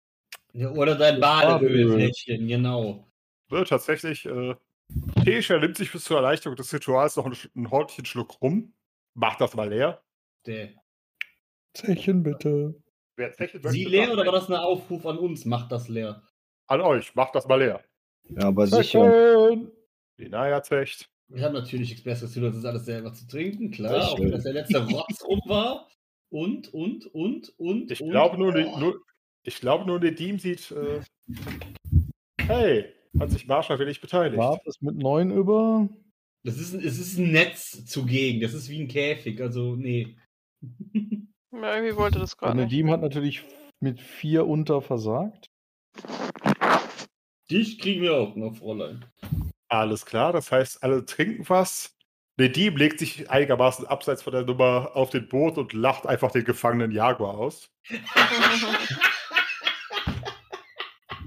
ja 0.54 0.72
oder 0.72 0.96
dein 0.96 1.20
Badehöhlfläschchen, 1.20 2.48
genau. 2.48 3.08
Wird 3.50 3.70
tatsächlich. 3.70 4.26
Äh, 4.26 4.56
nimmt 4.90 5.78
sich 5.78 5.92
bis 5.92 6.06
zur 6.06 6.18
Erleichterung 6.18 6.56
des 6.56 6.74
Rituals 6.74 7.16
noch 7.18 7.26
einen, 7.26 7.36
einen 7.56 7.68
ordentlichen 7.68 8.06
Schluck 8.06 8.42
rum. 8.42 8.74
Macht 9.14 9.42
das 9.42 9.56
mal 9.56 9.70
leer. 9.70 10.02
Der. 10.46 10.70
Zechen 11.74 12.24
bitte. 12.24 12.76
Wer 13.16 13.34
Zechen 13.34 13.62
Sie 13.70 13.86
leer 13.86 14.12
oder 14.14 14.26
war 14.26 14.34
das 14.34 14.48
ein 14.50 14.56
Aufruf 14.56 15.06
an 15.06 15.18
uns? 15.18 15.46
Macht 15.46 15.72
das 15.72 15.90
leer. 15.90 16.24
An 16.68 16.82
euch, 16.82 17.16
macht 17.16 17.36
das 17.36 17.48
mal 17.48 17.60
leer. 17.60 17.84
Ja, 18.24 18.48
aber 18.48 18.68
sicher. 18.68 19.12
Zechen! 19.12 19.72
Die 20.18 20.30
Naya 20.30 20.62
zecht. 20.64 21.10
Wir 21.30 21.44
haben 21.44 21.54
natürlich 21.54 21.90
nichts 21.90 22.04
Besseres 22.04 22.32
zu 22.32 22.40
tun, 22.40 22.48
als 22.48 22.56
das 22.56 22.66
alles 22.66 22.86
selber 22.86 23.14
zu 23.14 23.28
trinken, 23.28 23.72
klar. 23.72 24.04
Auch 24.04 24.18
schön. 24.18 24.26
wenn 24.26 24.32
das 24.32 24.44
der 24.44 24.54
letzte 24.54 24.86
Rotz 24.86 25.24
rum 25.26 25.42
war. 25.46 25.90
Und, 26.30 26.74
und, 26.74 27.06
und, 27.08 27.54
und. 27.58 27.92
Ich 27.92 28.00
glaube 28.00 28.38
nur, 28.38 28.54
oh. 28.56 28.80
nur, 28.80 29.02
ich 29.44 29.60
glaube 29.60 29.86
nur, 29.86 30.00
Nedim 30.00 30.40
sieht. 30.40 30.72
Äh, 30.72 31.02
hey, 32.42 32.86
hat 33.20 33.32
sich 33.32 33.48
Marsha 33.48 33.78
wenig 33.80 34.02
beteiligt. 34.02 34.38
Warp 34.38 34.66
ist 34.66 34.82
mit 34.82 34.96
9 34.96 35.32
über. 35.32 35.90
Das 36.44 36.58
ist, 36.58 36.74
ein- 36.74 36.80
es 36.86 36.98
ist 37.00 37.18
ein 37.18 37.32
Netz 37.32 37.86
zugegen. 37.86 38.42
Das 38.42 38.54
ist 38.54 38.70
wie 38.70 38.82
ein 38.82 38.88
Käfig. 38.88 39.42
Also, 39.42 39.76
nee. 39.76 40.18
Ja, 41.54 41.76
irgendwie 41.76 41.96
wollte 41.96 42.20
das 42.20 42.34
Und 42.34 42.40
gerade. 42.40 42.60
Nedim 42.60 42.92
hat 42.92 43.02
natürlich 43.02 43.44
mit 43.80 44.00
4 44.00 44.46
unter 44.46 44.82
versagt. 44.82 45.50
Dich 47.50 47.80
kriegen 47.80 48.02
wir 48.02 48.16
auch 48.16 48.36
noch, 48.36 48.56
Fräulein. 48.56 49.06
Alles 49.70 50.06
klar, 50.06 50.34
das 50.34 50.52
heißt, 50.52 50.84
alle 50.84 51.06
trinken 51.06 51.48
was. 51.50 51.96
Nedim 52.38 52.78
legt 52.78 53.00
sich 53.00 53.30
einigermaßen 53.30 53.88
abseits 53.88 54.22
von 54.22 54.32
der 54.32 54.44
Nummer 54.44 54.92
auf 54.94 55.10
den 55.10 55.28
Boot 55.28 55.58
und 55.58 55.74
lacht 55.74 56.06
einfach 56.06 56.32
den 56.32 56.46
gefangenen 56.46 56.92
Jaguar 56.92 57.36
aus. 57.38 57.72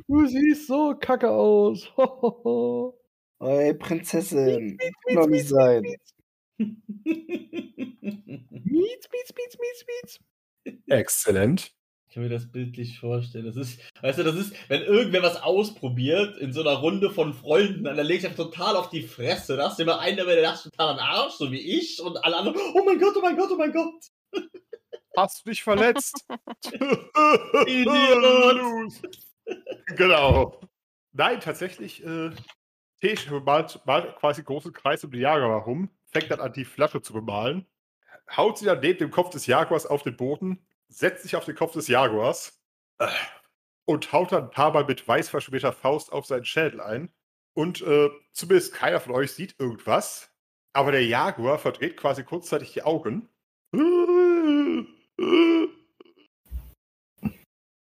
Du 0.07 0.27
siehst 0.27 0.69
so 0.69 0.95
kacke 0.99 1.29
aus. 1.29 1.93
Ey, 3.41 3.75
Prinzessin. 3.75 4.79
Kann 4.79 5.17
doch 5.17 5.27
nicht 5.27 5.49
sein. 5.49 5.83
Mietz, 6.59 6.75
mietz, 8.65 9.09
mietz, 9.11 9.59
mietz, 9.59 9.85
mietz. 9.87 10.21
Exzellent. 10.89 11.73
Ich 12.11 12.15
kann 12.15 12.25
mir 12.25 12.29
das 12.29 12.51
bildlich 12.51 12.99
vorstellen. 12.99 13.47
Das 13.47 13.55
ist, 13.55 13.81
weißt 14.03 14.19
du, 14.19 14.25
das 14.25 14.35
ist, 14.35 14.53
wenn 14.69 14.83
irgendwer 14.83 15.23
was 15.23 15.41
ausprobiert 15.41 16.37
in 16.39 16.53
so 16.53 16.61
einer 16.61 16.73
Runde 16.73 17.09
von 17.11 17.35
Freunden, 17.35 17.85
dann 17.85 18.05
legt 18.05 18.25
er 18.25 18.35
total 18.35 18.75
auf 18.75 18.91
die 18.91 19.03
Fresse. 19.03 19.57
Da 19.57 19.67
hast 19.67 19.79
du 19.79 19.85
immer 19.85 20.01
einen, 20.01 20.17
der 20.17 20.27
der 20.27 20.43
lacht 20.43 20.65
total 20.65 20.89
am 20.89 20.99
Arsch, 20.99 21.35
so 21.35 21.53
wie 21.53 21.61
ich, 21.61 22.03
und 22.03 22.17
alle 22.25 22.37
anderen, 22.37 22.59
oh 22.75 22.83
mein 22.85 22.99
Gott, 22.99 23.15
oh 23.17 23.21
mein 23.23 23.37
Gott, 23.37 23.51
oh 23.53 23.57
mein 23.57 23.73
Gott. 23.73 24.07
Hast 25.17 25.47
du 25.47 25.51
dich 25.51 25.63
verletzt? 25.63 26.27
Idiot. 27.69 28.93
genau. 29.95 30.61
Nein, 31.13 31.39
tatsächlich, 31.39 32.05
äh, 32.05 32.31
Tisch 33.01 33.31
malt, 33.31 33.83
malt 33.87 34.17
quasi 34.17 34.43
großen 34.43 34.73
Kreis 34.73 35.05
um 35.05 35.13
die 35.13 35.21
Jager 35.21 35.49
herum, 35.49 35.91
fängt 36.07 36.33
dann 36.33 36.41
an, 36.41 36.53
die 36.53 36.65
Flasche 36.65 37.03
zu 37.03 37.13
bemalen. 37.13 37.67
haut 38.37 38.59
sie 38.59 38.65
dann 38.65 38.81
neben 38.81 38.99
dem 38.99 39.11
Kopf 39.13 39.31
des 39.31 39.47
Jaguars 39.47 39.87
auf 39.87 40.03
den 40.03 40.17
Boden, 40.17 40.67
setzt 40.91 41.23
sich 41.23 41.37
auf 41.37 41.45
den 41.45 41.55
Kopf 41.55 41.73
des 41.73 41.89
Jaguars 41.89 42.61
und 43.87 44.13
haut 44.13 44.33
dann 44.33 44.45
ein 44.45 44.51
paar 44.51 44.73
Mal 44.73 44.85
mit 44.85 45.07
weiß 45.07 45.29
verschmierter 45.31 45.73
Faust 45.73 46.13
auf 46.13 46.27
seinen 46.27 46.45
Schädel 46.45 46.81
ein. 46.81 47.11
Und 47.55 47.81
äh, 47.83 48.11
zumindest 48.33 48.75
keiner 48.75 49.01
von 49.01 49.13
euch 49.13 49.33
sieht 49.33 49.59
irgendwas. 49.59 50.31
Aber 50.73 50.93
der 50.93 51.05
Jaguar 51.05 51.59
verdreht 51.59 51.97
quasi 51.97 52.23
kurzzeitig 52.23 52.73
die 52.73 52.83
Augen. 52.83 53.29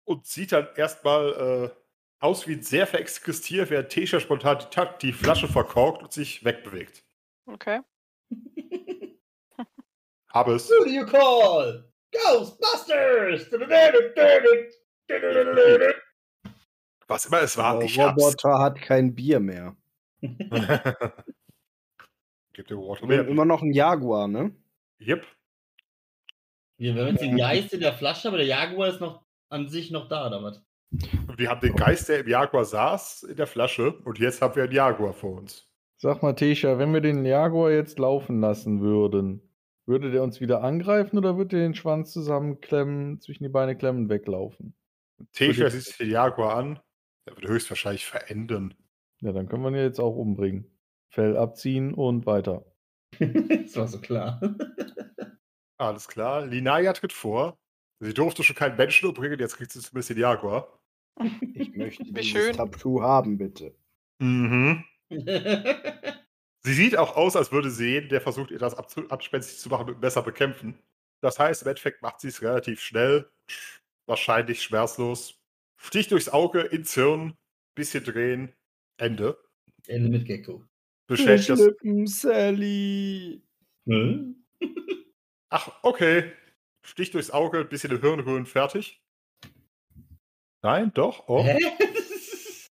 Und 0.03 0.25
sieht 0.25 0.51
dann 0.51 0.67
erstmal 0.75 1.73
äh, 1.73 1.75
aus 2.19 2.47
wie 2.47 2.53
ein 2.53 2.61
sehr 2.63 2.85
verextes 2.85 3.41
Tier, 3.41 3.69
während 3.69 3.89
Tesha 3.89 4.19
spontan 4.19 4.59
die, 4.59 4.87
die 5.01 5.13
Flasche 5.13 5.47
verkorkt 5.47 6.03
und 6.03 6.13
sich 6.13 6.43
wegbewegt. 6.45 7.03
Okay. 7.47 7.81
Habe 10.29 10.55
es. 10.55 10.69
Who 10.69 10.83
do 10.83 10.89
you 10.89 11.05
call? 11.05 11.91
Ghostbusters! 12.23 13.51
Was 17.07 17.25
immer 17.27 17.41
es 17.41 17.55
war, 17.57 17.77
Der 17.77 17.85
ich 17.85 17.99
hab's. 17.99 18.21
Roboter 18.21 18.59
hat 18.59 18.81
kein 18.81 19.13
Bier 19.13 19.39
mehr. 19.39 19.75
Gibt 22.53 22.69
dir 22.69 22.77
Water 22.77 23.07
Wir 23.07 23.19
haben 23.19 23.27
immer 23.27 23.45
noch 23.45 23.61
einen 23.61 23.73
Jaguar, 23.73 24.27
ne? 24.27 24.55
Yep. 24.99 25.23
Wir 26.77 26.95
haben 26.95 27.07
jetzt 27.07 27.21
den 27.21 27.37
Geist 27.37 27.73
in 27.73 27.81
der 27.81 27.93
Flasche, 27.93 28.27
aber 28.27 28.37
der 28.37 28.47
Jaguar 28.47 28.89
ist 28.89 29.01
noch 29.01 29.23
an 29.49 29.69
sich 29.69 29.91
noch 29.91 30.07
da, 30.07 30.27
oder 30.27 30.43
was? 30.43 30.63
Und 31.27 31.37
wir 31.37 31.49
haben 31.49 31.61
den 31.61 31.75
Geist, 31.75 32.09
der 32.09 32.21
im 32.21 32.27
Jaguar 32.27 32.65
saß, 32.65 33.23
in 33.23 33.35
der 33.35 33.47
Flasche. 33.47 33.93
Und 34.03 34.19
jetzt 34.19 34.41
haben 34.41 34.55
wir 34.55 34.63
einen 34.63 34.71
Jaguar 34.71 35.13
vor 35.13 35.37
uns. 35.37 35.67
Sag 35.97 36.23
mal, 36.23 36.33
Tesha, 36.33 36.77
wenn 36.77 36.93
wir 36.93 37.01
den 37.01 37.25
Jaguar 37.25 37.71
jetzt 37.71 37.99
laufen 37.99 38.41
lassen 38.41 38.81
würden, 38.81 39.41
würde 39.85 40.11
der 40.11 40.23
uns 40.23 40.39
wieder 40.41 40.63
angreifen 40.63 41.17
oder 41.17 41.37
würde 41.37 41.57
der 41.57 41.67
den 41.67 41.75
Schwanz 41.75 42.11
zusammenklemmen, 42.11 43.19
zwischen 43.21 43.43
die 43.43 43.49
Beine 43.49 43.75
klemmen 43.77 44.03
und 44.03 44.09
weglaufen? 44.09 44.75
Würde- 45.37 45.69
sieht 45.71 45.83
sich 45.83 45.97
den 45.97 46.09
Jaguar 46.09 46.55
an. 46.57 46.79
Der 47.27 47.35
wird 47.35 47.47
höchstwahrscheinlich 47.47 48.05
verenden. 48.05 48.73
Ja, 49.21 49.31
dann 49.31 49.47
können 49.47 49.63
wir 49.63 49.69
ihn 49.69 49.75
jetzt 49.75 49.99
auch 49.99 50.15
umbringen. 50.15 50.69
Fell 51.09 51.37
abziehen 51.37 51.93
und 51.93 52.25
weiter. 52.25 52.65
das 53.19 53.75
war 53.75 53.87
so 53.87 53.99
klar. 53.99 54.39
Alles 55.77 56.07
klar. 56.07 56.45
Linaya 56.45 56.93
tritt 56.93 57.13
vor. 57.13 57.57
Sie 57.99 58.13
durfte 58.13 58.43
schon 58.43 58.55
keinen 58.55 58.77
Menschen 58.77 59.07
umbringen, 59.07 59.39
jetzt 59.39 59.57
kriegt 59.57 59.71
sie 59.71 59.79
zumindest 59.79 60.09
den 60.09 60.17
Jaguar. 60.19 60.79
Ich 61.53 61.75
möchte 61.75 62.03
dieses. 62.03 62.57
Tattoo 62.57 63.01
haben, 63.01 63.37
bitte. 63.37 63.73
Mhm. 64.19 64.83
Sie 66.65 66.73
sieht 66.73 66.97
auch 66.97 67.15
aus, 67.15 67.35
als 67.35 67.51
würde 67.51 67.69
sie 67.69 67.85
jeden, 67.89 68.09
der 68.09 68.21
versucht, 68.21 68.49
ihr 68.49 68.57
das 68.57 68.73
abspenstig 68.73 69.59
zu 69.59 69.69
machen, 69.69 69.85
mit 69.85 69.95
dem 69.97 69.99
Messer 70.01 70.23
bekämpfen. 70.23 70.79
Das 71.21 71.37
heißt, 71.37 71.61
im 71.61 71.67
Endeffekt 71.67 72.01
macht 72.01 72.19
sie 72.21 72.27
es 72.29 72.41
relativ 72.41 72.81
schnell, 72.81 73.29
sch- 73.47 73.81
wahrscheinlich 74.07 74.63
schmerzlos. 74.63 75.39
Stich 75.77 76.07
durchs 76.07 76.27
Auge, 76.29 76.61
ins 76.61 76.95
Hirn, 76.95 77.35
bisschen 77.75 78.03
drehen, 78.03 78.51
Ende. 78.97 79.37
Ende 79.85 80.09
mit 80.09 80.25
Gecko. 80.25 80.63
Beschädigt 81.07 81.49
das. 81.49 81.59
Schlippen, 81.59 82.07
Sally. 82.07 83.43
Hm? 83.85 84.43
Ach, 85.49 85.71
okay. 85.83 86.31
Stich 86.83 87.11
durchs 87.11 87.29
Auge, 87.29 87.63
bisschen 87.63 87.91
im 87.91 88.01
Hirn 88.01 88.19
rühren, 88.21 88.45
fertig. 88.47 89.03
Nein, 90.63 90.91
doch. 90.95 91.27
Oh, 91.27 91.43
Hä? 91.43 91.59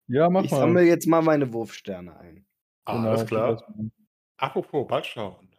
Ja, 0.07 0.29
mach 0.29 0.45
Ich 0.45 0.51
mal. 0.51 0.57
sammle 0.59 0.83
jetzt 0.83 1.07
mal 1.07 1.21
meine 1.21 1.51
Wurfsterne 1.51 2.17
ein. 2.17 2.45
Genau, 2.85 3.09
alles 3.09 3.25
klar. 3.25 3.53
das 3.55 3.61
mal. 3.69 3.91
Apropos, 4.37 4.87
bald 4.87 5.05
schauen. 5.05 5.49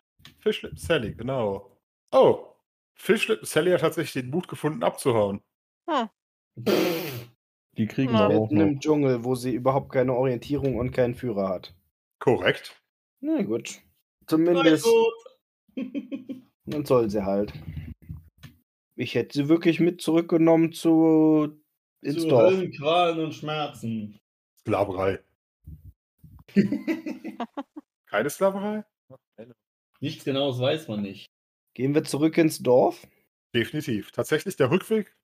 Fischlippen 0.40 0.77
Sally, 0.78 1.15
genau. 1.15 1.70
Oh, 2.12 2.47
Fischlippen 2.94 3.47
Sally 3.47 3.70
hat 3.73 3.81
tatsächlich 3.81 4.24
den 4.24 4.31
Mut 4.31 4.49
gefunden, 4.49 4.82
abzuhauen. 4.82 5.40
Die 7.78 7.86
kriegen 7.86 8.12
Ja. 8.12 8.28
wir 8.28 8.36
auch 8.39 8.51
Mitten 8.51 8.61
im 8.61 8.73
noch. 8.74 8.81
Dschungel, 8.81 9.24
wo 9.24 9.35
sie 9.35 9.55
überhaupt 9.55 9.93
keine 9.93 10.12
Orientierung 10.15 10.77
und 10.77 10.90
keinen 10.93 11.15
Führer 11.15 11.49
hat. 11.49 11.74
Korrekt. 12.19 12.81
Na 13.20 13.43
gut. 13.43 13.81
Zumindest, 14.27 14.85
gut. 14.85 15.77
dann 16.66 16.85
soll 16.85 17.09
sie 17.09 17.24
halt. 17.24 17.53
Ich 18.94 19.15
hätte 19.15 19.32
sie 19.39 19.49
wirklich 19.49 19.81
mit 19.81 20.01
zurückgenommen 20.03 20.73
zu 20.73 21.59
ins 22.03 22.23
Zu 22.23 22.28
Dorf. 22.28 22.55
Qualen 22.77 23.24
und 23.24 23.32
Schmerzen. 23.35 24.19
Sklaverei. 24.61 25.20
Keine 28.07 28.31
Sklaverei? 28.31 28.85
Nichts 30.01 30.24
Genaues 30.24 30.59
weiß 30.59 30.89
man 30.89 31.03
nicht. 31.03 31.27
Gehen 31.74 31.95
wir 31.95 32.05
zurück 32.05 32.37
ins 32.37 32.59
Dorf? 32.59 33.07
Definitiv. 33.55 34.11
Tatsächlich 34.12 34.57
der 34.57 34.70
Rückweg, 34.70 35.16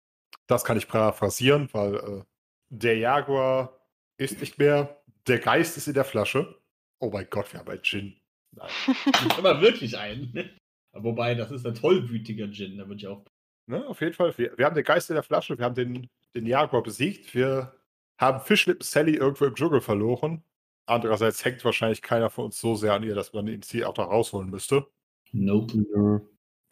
das 0.46 0.64
kann 0.64 0.78
ich 0.78 0.88
paraphrasieren, 0.88 1.68
weil 1.72 1.94
äh, 1.96 2.24
der 2.68 2.96
Jaguar 2.96 3.78
ist 4.18 4.40
nicht 4.40 4.58
mehr, 4.58 5.02
der 5.26 5.38
Geist 5.38 5.76
ist 5.76 5.88
in 5.88 5.94
der 5.94 6.04
Flasche. 6.04 6.60
Oh 7.00 7.10
mein 7.10 7.28
Gott, 7.30 7.52
wir 7.52 7.60
haben 7.60 7.70
einen 7.70 7.82
Gin. 7.82 8.20
Nein. 8.54 8.70
Aber 9.36 9.60
wirklich 9.60 9.96
einen. 9.96 10.50
Wobei, 10.92 11.34
das 11.34 11.50
ist 11.50 11.66
ein 11.66 11.74
tollwütiger 11.74 12.50
Gin, 12.50 12.78
da 12.78 12.86
würde 12.86 13.00
ich 13.00 13.06
auch. 13.06 13.24
Ne, 13.66 13.86
auf 13.86 14.00
jeden 14.00 14.14
Fall, 14.14 14.36
wir, 14.38 14.56
wir 14.56 14.64
haben 14.64 14.74
den 14.74 14.84
Geist 14.84 15.10
in 15.10 15.14
der 15.14 15.22
Flasche, 15.22 15.58
wir 15.58 15.64
haben 15.64 15.74
den, 15.74 16.08
den 16.34 16.46
Jaguar 16.46 16.82
besiegt, 16.82 17.34
wir 17.34 17.74
haben 18.18 18.40
Fischlippen 18.40 18.82
Sally 18.82 19.14
irgendwo 19.14 19.44
im 19.44 19.54
Dschungel 19.54 19.80
verloren. 19.80 20.42
Andererseits 20.88 21.44
hängt 21.44 21.64
wahrscheinlich 21.64 22.00
keiner 22.02 22.30
von 22.30 22.46
uns 22.46 22.58
so 22.60 22.74
sehr 22.74 22.94
an 22.94 23.02
ihr, 23.02 23.14
dass 23.14 23.32
man 23.32 23.46
ihn 23.46 23.62
sie 23.62 23.84
auch 23.84 23.94
da 23.94 24.04
rausholen 24.04 24.48
müsste. 24.50 24.86
Nope. 25.32 26.22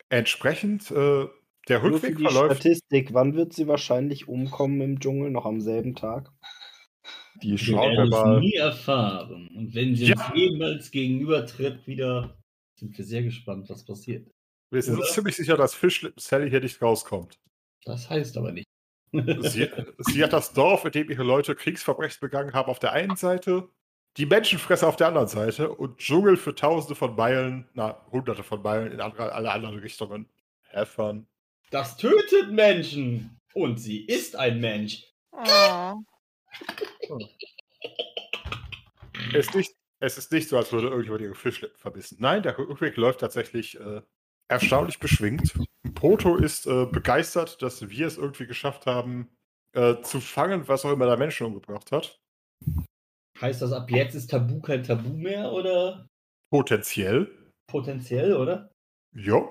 Entsprechend, 0.09 0.91
äh, 0.91 1.27
der 1.69 1.81
Nur 1.81 1.99
für 1.99 2.07
Rückweg 2.09 2.17
die 2.17 2.23
verläuft. 2.25 2.57
Statistik, 2.63 3.13
wann 3.13 3.35
wird 3.35 3.53
sie 3.53 3.67
wahrscheinlich 3.67 4.29
umkommen 4.29 4.81
im 4.81 5.01
Dschungel? 5.01 5.31
Noch 5.31 5.45
am 5.47 5.61
selben 5.61 5.95
Tag? 5.95 6.31
Die 7.43 7.59
Schauen 7.59 7.91
wir 7.93 7.99
werden 7.99 8.11
mal. 8.11 8.37
es 8.37 8.41
nie 8.41 8.55
erfahren. 8.55 9.49
Und 9.55 9.75
wenn 9.75 9.95
sie 9.95 10.07
Ja. 10.07 10.15
uns 10.15 10.35
jemals 10.35 10.91
gegenübertritt, 10.91 11.87
wieder 11.87 12.39
sind 12.79 12.97
wir 12.97 13.05
sehr 13.05 13.23
gespannt, 13.23 13.69
was 13.69 13.85
passiert. 13.85 14.31
Wir 14.71 14.81
sind 14.83 14.95
uns 14.97 15.07
Oder? 15.07 15.13
ziemlich 15.15 15.37
sicher, 15.37 15.57
dass 15.57 15.75
Fischlippen 15.75 16.19
Sally 16.21 16.49
hier 16.49 16.61
nicht 16.61 16.81
rauskommt. 16.81 17.39
Das 17.85 18.09
heißt 18.09 18.37
aber 18.39 18.53
nicht. 18.53 18.67
Sie, 19.13 19.69
sie 19.99 20.23
hat 20.25 20.33
das 20.33 20.53
Dorf, 20.53 20.85
in 20.85 20.93
dem 20.93 21.11
ihre 21.11 21.23
Leute 21.23 21.55
Kriegsverbrechen 21.55 22.19
begangen 22.21 22.53
haben, 22.55 22.69
auf 22.69 22.79
der 22.79 22.93
einen 22.93 23.17
Seite, 23.17 23.69
die 24.17 24.27
Menschenfresser 24.27 24.89
auf 24.89 24.97
der 24.97 25.09
anderen 25.09 25.29
Seite 25.29 25.71
und 25.73 25.99
Dschungel 25.99 26.37
für 26.37 26.55
tausende 26.55 26.95
von 26.95 27.15
Meilen, 27.17 27.69
na, 27.75 28.05
hunderte 28.11 28.43
von 28.43 28.63
Meilen 28.63 28.93
in 28.93 29.01
andere, 29.01 29.33
alle 29.33 29.53
anderen 29.53 29.79
Richtungen. 29.79 30.29
Fun. 30.85 31.27
Das 31.71 31.97
tötet 31.97 32.51
Menschen. 32.51 33.41
Und 33.55 33.79
sie 33.79 34.05
ist 34.05 34.37
ein 34.37 34.61
Mensch. 34.61 35.05
Oh. 35.33 36.03
Es 39.33 39.47
ist, 39.47 39.55
nicht, 39.55 39.75
es 40.01 40.19
ist 40.19 40.31
nicht 40.31 40.49
so, 40.49 40.59
als 40.59 40.73
würde 40.73 40.89
irgendjemand 40.89 41.23
ihre 41.23 41.35
Fischlippen 41.35 41.79
verbissen. 41.79 42.19
Nein, 42.21 42.43
der 42.43 42.59
Rückweg 42.59 42.97
läuft 42.97 43.21
tatsächlich 43.21 43.81
äh, 43.81 44.03
erstaunlich 44.49 44.99
beschwingt. 44.99 45.55
Proto 45.95 46.37
ist 46.37 46.67
äh, 46.67 46.85
begeistert, 46.85 47.63
dass 47.63 47.89
wir 47.89 48.07
es 48.07 48.19
irgendwie 48.19 48.47
geschafft 48.47 48.85
haben, 48.85 49.31
äh, 49.73 50.03
zu 50.03 50.21
fangen, 50.21 50.69
was 50.69 50.85
auch 50.85 50.93
immer 50.93 51.07
der 51.07 51.17
Menschen 51.17 51.47
umgebracht 51.47 51.93
hat. 51.93 52.21
Heißt 53.41 53.63
das, 53.63 53.73
ab 53.73 53.91
jetzt 53.91 54.15
ist 54.15 54.31
Tabu 54.31 54.61
kein 54.61 54.83
Tabu 54.83 55.11
mehr 55.11 55.53
oder 55.53 56.09
Potenziell. 56.51 57.53
potenziell, 57.67 58.35
oder? 58.35 58.71
Ja. 59.13 59.43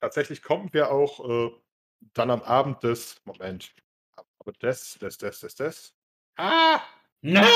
Tatsächlich 0.00 0.42
kommen 0.42 0.72
wir 0.72 0.90
auch 0.90 1.28
äh, 1.28 1.50
dann 2.14 2.30
am 2.30 2.42
Abend 2.42 2.82
des. 2.82 3.20
Moment. 3.24 3.74
Aber 4.38 4.52
des, 4.52 4.98
des, 4.98 5.18
des, 5.18 5.40
des, 5.40 5.54
des. 5.54 5.94
Ah! 6.36 6.80
Na! 7.22 7.46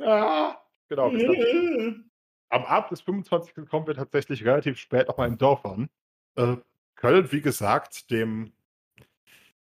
Ah! 0.00 0.60
Genau. 0.88 1.10
Am 2.50 2.64
Abend 2.64 2.90
des 2.92 3.00
25. 3.00 3.68
kommen 3.68 3.86
wir 3.86 3.94
tatsächlich 3.94 4.44
relativ 4.44 4.78
spät 4.78 5.08
nochmal 5.08 5.28
im 5.28 5.38
Dorf 5.38 5.64
an. 5.64 5.88
Äh, 6.36 6.56
können, 6.94 7.32
wie 7.32 7.40
gesagt, 7.40 8.10
dem, 8.10 8.52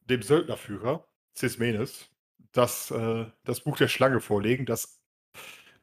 dem 0.04 0.22
Söldnerführer, 0.22 1.04
Cismenes, 1.36 2.08
das, 2.52 2.90
äh, 2.90 3.26
das 3.44 3.60
Buch 3.60 3.76
der 3.76 3.88
Schlange 3.88 4.20
vorlegen, 4.20 4.66
das 4.66 5.00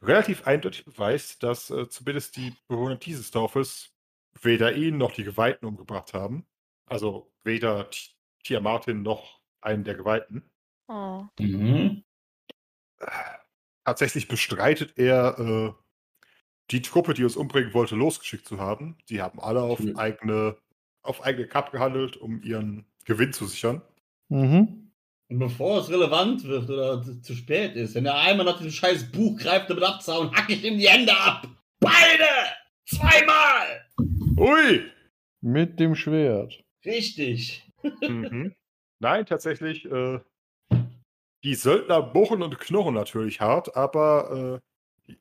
relativ 0.01 0.45
eindeutig 0.45 0.85
beweist, 0.85 1.43
dass 1.43 1.69
äh, 1.69 1.89
zumindest 1.89 2.35
die 2.37 2.53
Bewohner 2.67 2.95
dieses 2.95 3.31
Dorfes 3.31 3.93
weder 4.41 4.75
ihn 4.75 4.97
noch 4.97 5.11
die 5.11 5.23
Geweihten 5.23 5.65
umgebracht 5.65 6.13
haben. 6.13 6.45
Also 6.85 7.31
weder 7.43 7.89
T- 7.89 8.11
Tia 8.43 8.59
Martin 8.59 9.01
noch 9.01 9.39
einen 9.61 9.83
der 9.83 9.95
Geweihten. 9.95 10.49
Oh. 10.87 11.23
Mhm. 11.39 12.03
Tatsächlich 13.83 14.27
bestreitet 14.27 14.97
er, 14.97 15.39
äh, 15.39 15.73
die 16.71 16.81
Truppe, 16.81 17.13
die 17.13 17.23
uns 17.23 17.35
umbringen 17.35 17.73
wollte, 17.73 17.95
losgeschickt 17.95 18.47
zu 18.47 18.59
haben. 18.59 18.97
Die 19.09 19.21
haben 19.21 19.39
alle 19.39 19.61
auf 19.61 19.79
Schön. 19.79 19.95
eigene, 19.97 20.57
auf 21.03 21.23
eigene 21.23 21.47
Kapp 21.47 21.71
gehandelt, 21.71 22.17
um 22.17 22.41
ihren 22.41 22.85
Gewinn 23.05 23.33
zu 23.33 23.45
sichern. 23.45 23.81
Mhm. 24.29 24.84
Und 25.29 25.39
bevor 25.39 25.79
es 25.79 25.89
relevant 25.89 26.43
wird 26.43 26.69
oder 26.69 27.01
zu- 27.21 27.35
spät 27.35 27.75
ist, 27.75 27.95
wenn 27.95 28.03
der 28.03 28.15
einmal 28.15 28.45
nach 28.45 28.57
diesem 28.57 28.71
scheiß 28.71 29.11
Buch 29.11 29.37
greift, 29.39 29.69
damit 29.69 29.83
abzuhauen, 29.83 30.31
hack 30.31 30.49
ich 30.49 30.63
ihm 30.63 30.77
die 30.77 30.87
Hände 30.87 31.17
ab. 31.17 31.47
Beide! 31.79 32.23
Zweimal! 32.85 33.85
Ui! 34.37 34.83
Mit 35.41 35.79
dem 35.79 35.95
Schwert. 35.95 36.63
Richtig. 36.85 37.63
Mhm. 38.01 38.53
Nein, 38.99 39.25
tatsächlich, 39.25 39.85
äh, 39.85 40.19
die 41.43 41.55
Söldner 41.55 42.01
bohren 42.01 42.41
und 42.43 42.59
knurren 42.59 42.93
natürlich 42.95 43.41
hart, 43.41 43.75
aber 43.75 44.61
äh, 45.07 45.13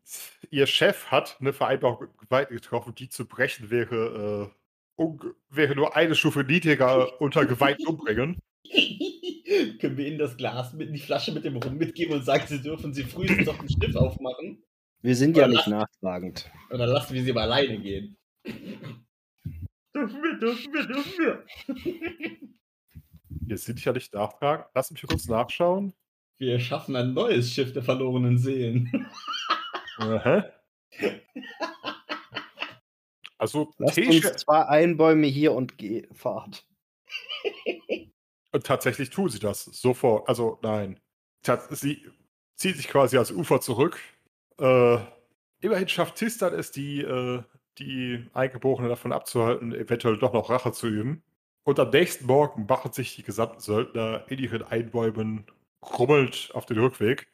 ihr 0.51 0.67
Chef 0.67 1.07
hat 1.07 1.37
eine 1.41 1.53
Vereinbarung 1.53 2.03
mit 2.03 2.19
Gewalt 2.19 2.49
getroffen, 2.51 2.95
die 2.95 3.09
zu 3.09 3.27
brechen 3.27 3.71
wäre, 3.71 4.53
äh, 4.99 5.05
wäre 5.51 5.75
nur 5.75 5.97
eine 5.97 6.15
Stufe 6.15 6.45
niedriger 6.45 7.21
unter 7.21 7.47
Gewalt 7.47 7.87
umbringen. 7.87 8.39
Können 9.81 9.97
wir 9.97 10.07
Ihnen 10.07 10.19
das 10.19 10.37
Glas 10.37 10.73
mit 10.73 10.95
die 10.95 10.99
Flasche 10.99 11.33
mit 11.33 11.45
dem 11.45 11.57
Rum 11.57 11.77
mitgeben 11.77 12.15
und 12.15 12.25
sagen, 12.25 12.45
Sie 12.47 12.61
dürfen 12.61 12.93
sie 12.93 13.05
frühestens 13.05 13.49
auf 13.49 13.59
dem 13.59 13.69
Schiff 13.69 13.97
aufmachen? 13.97 14.63
Wir 15.03 15.17
sind 15.17 15.37
ja 15.37 15.47
nicht 15.47 15.67
nachtragend. 15.67 16.51
Oder 16.71 16.87
lassen 16.87 17.15
wir 17.15 17.23
sie 17.23 17.33
mal 17.33 17.43
alleine 17.43 17.79
gehen? 17.79 18.17
Dürfen 19.95 20.23
wir, 20.23 20.39
dürfen 20.39 20.73
wir, 20.73 20.87
dürfen 20.87 21.13
wir. 21.19 21.45
Wir 23.47 23.59
sind 23.59 23.85
ja 23.85 23.93
nicht 23.93 24.15
nachtragen. 24.15 24.65
Lass 24.75 24.91
mich 24.91 25.03
kurz 25.03 25.29
nachschauen. 25.29 25.93
Wir 26.39 26.59
schaffen 26.59 26.97
ein 26.97 27.13
neues 27.13 27.53
Schiff 27.53 27.75
der 27.75 27.83
verlorenen 27.83 28.39
Seelen. 28.39 29.07
Aha. 29.99 30.47
Also, 33.37 33.75
Lasst 33.77 33.99
uns 33.99 34.37
zwei 34.37 34.65
Einbäume 34.65 35.27
hier 35.27 35.53
und 35.53 35.77
geh, 35.77 36.07
fahrt. 36.13 36.67
Und 38.55 38.65
tatsächlich 38.65 39.11
tun 39.11 39.29
sie 39.29 39.41
das 39.41 39.65
sofort. 39.65 40.29
Also, 40.29 40.61
nein. 40.63 41.01
Sie 41.71 42.07
zieht 42.55 42.77
sich 42.77 42.87
quasi 42.87 43.19
als 43.19 43.33
Ufer 43.33 43.61
zurück. 43.61 43.99
Äh, 44.59 44.99
immerhin 45.61 45.89
schafft 45.89 46.15
Tistan 46.15 46.55
es, 46.55 46.71
die, 46.71 47.01
äh, 47.01 47.43
die 47.79 48.25
Eingeborenen 48.33 48.89
davon 48.89 49.13
abzuhalten, 49.13 49.75
eventuell 49.75 50.19
doch 50.19 50.33
noch 50.33 50.51
Rache 50.51 50.71
zu 50.71 50.87
üben. 50.87 51.25
Und 51.65 51.81
am 51.81 51.91
nächsten 51.91 52.27
Morgen 52.27 52.67
machen 52.67 52.93
sich 52.93 53.17
die 53.17 53.25
gesamten 53.25 53.59
Söldner 53.59 54.25
in 54.29 54.39
ihren 54.39 54.63
Einbäumen 54.63 55.47
krummelnd 55.81 56.51
auf 56.55 56.65
den 56.65 56.79
Rückweg. 56.79 57.27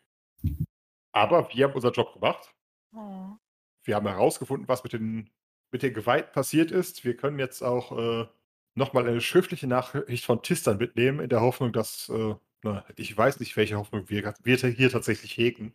Aber 1.13 1.53
wir 1.53 1.67
haben 1.67 1.75
unseren 1.75 1.93
Job 1.93 2.15
gemacht. 2.15 2.55
Hm. 2.95 3.39
Wir 3.85 3.95
haben 3.95 4.09
herausgefunden, 4.09 4.69
was 4.69 4.83
mit 4.85 4.95
den, 4.95 5.29
mit 5.71 5.83
den 5.83 5.93
Geweihten 5.93 6.33
passiert 6.33 6.71
ist. 6.71 7.05
Wir 7.05 7.15
können 7.15 7.39
jetzt 7.39 7.63
auch 7.63 7.93
äh, 7.99 8.27
nochmal 8.75 9.09
eine 9.09 9.21
schriftliche 9.21 9.67
Nachricht 9.67 10.25
von 10.25 10.43
Tistan 10.43 10.79
mitnehmen, 10.79 11.21
in 11.21 11.29
der 11.29 11.41
Hoffnung, 11.41 11.73
dass, 11.73 12.09
äh, 12.09 12.35
na, 12.63 12.85
ich 12.97 13.17
weiß 13.17 13.41
nicht, 13.41 13.57
welche 13.57 13.77
Hoffnung 13.77 14.09
wir, 14.09 14.35
wir 14.43 14.57
hier 14.57 14.91
tatsächlich 14.91 15.37
hegen. 15.37 15.73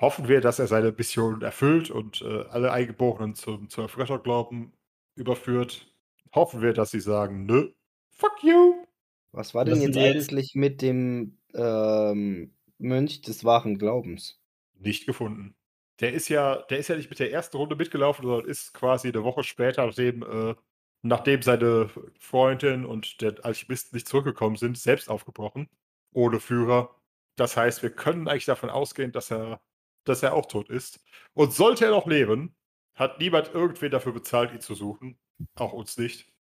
Hoffen 0.00 0.28
wir, 0.28 0.40
dass 0.40 0.58
er 0.60 0.68
seine 0.68 0.92
Mission 0.92 1.42
erfüllt 1.42 1.90
und 1.90 2.22
äh, 2.22 2.44
alle 2.50 2.70
Eingeborenen 2.72 3.34
zum, 3.34 3.68
zum 3.68 3.82
Erfrischungsglauben 3.82 4.72
überführt. 5.16 5.92
Hoffen 6.34 6.62
wir, 6.62 6.72
dass 6.72 6.92
sie 6.92 7.00
sagen, 7.00 7.46
nö, 7.46 7.72
fuck 8.10 8.42
you. 8.42 8.74
Was 9.32 9.54
war 9.54 9.64
denn 9.64 9.80
jetzt- 9.82 9.96
eigentlich 9.98 10.54
mit 10.54 10.82
dem 10.82 11.38
ähm, 11.54 12.54
Mönch 12.78 13.22
des 13.22 13.44
wahren 13.44 13.78
Glaubens? 13.78 14.40
Nicht 14.78 15.06
gefunden. 15.06 15.56
Der 16.00 16.12
ist 16.12 16.28
ja, 16.28 16.62
der 16.70 16.78
ist 16.78 16.88
ja 16.88 16.96
nicht 16.96 17.10
mit 17.10 17.18
der 17.18 17.32
ersten 17.32 17.56
Runde 17.56 17.74
mitgelaufen, 17.74 18.24
sondern 18.24 18.48
ist 18.48 18.72
quasi 18.72 19.08
eine 19.08 19.24
Woche 19.24 19.42
später, 19.42 19.84
nachdem, 19.84 20.22
äh, 20.22 20.54
nachdem 21.02 21.42
seine 21.42 21.90
Freundin 22.18 22.84
und 22.84 23.20
der 23.20 23.44
Alchemist 23.44 23.92
nicht 23.92 24.08
zurückgekommen 24.08 24.56
sind, 24.56 24.78
selbst 24.78 25.08
aufgebrochen. 25.08 25.68
Ohne 26.12 26.40
Führer. 26.40 26.94
Das 27.36 27.56
heißt, 27.56 27.82
wir 27.82 27.90
können 27.90 28.28
eigentlich 28.28 28.46
davon 28.46 28.70
ausgehen, 28.70 29.12
dass 29.12 29.30
er, 29.30 29.60
dass 30.04 30.22
er 30.22 30.34
auch 30.34 30.46
tot 30.46 30.70
ist. 30.70 31.04
Und 31.34 31.52
sollte 31.52 31.84
er 31.84 31.90
noch 31.92 32.06
leben, 32.06 32.56
hat 32.94 33.20
niemand 33.20 33.54
irgendwen 33.54 33.90
dafür 33.90 34.12
bezahlt, 34.12 34.52
ihn 34.52 34.60
zu 34.60 34.74
suchen. 34.74 35.18
Auch 35.54 35.72
uns 35.72 35.96
nicht. 35.98 36.32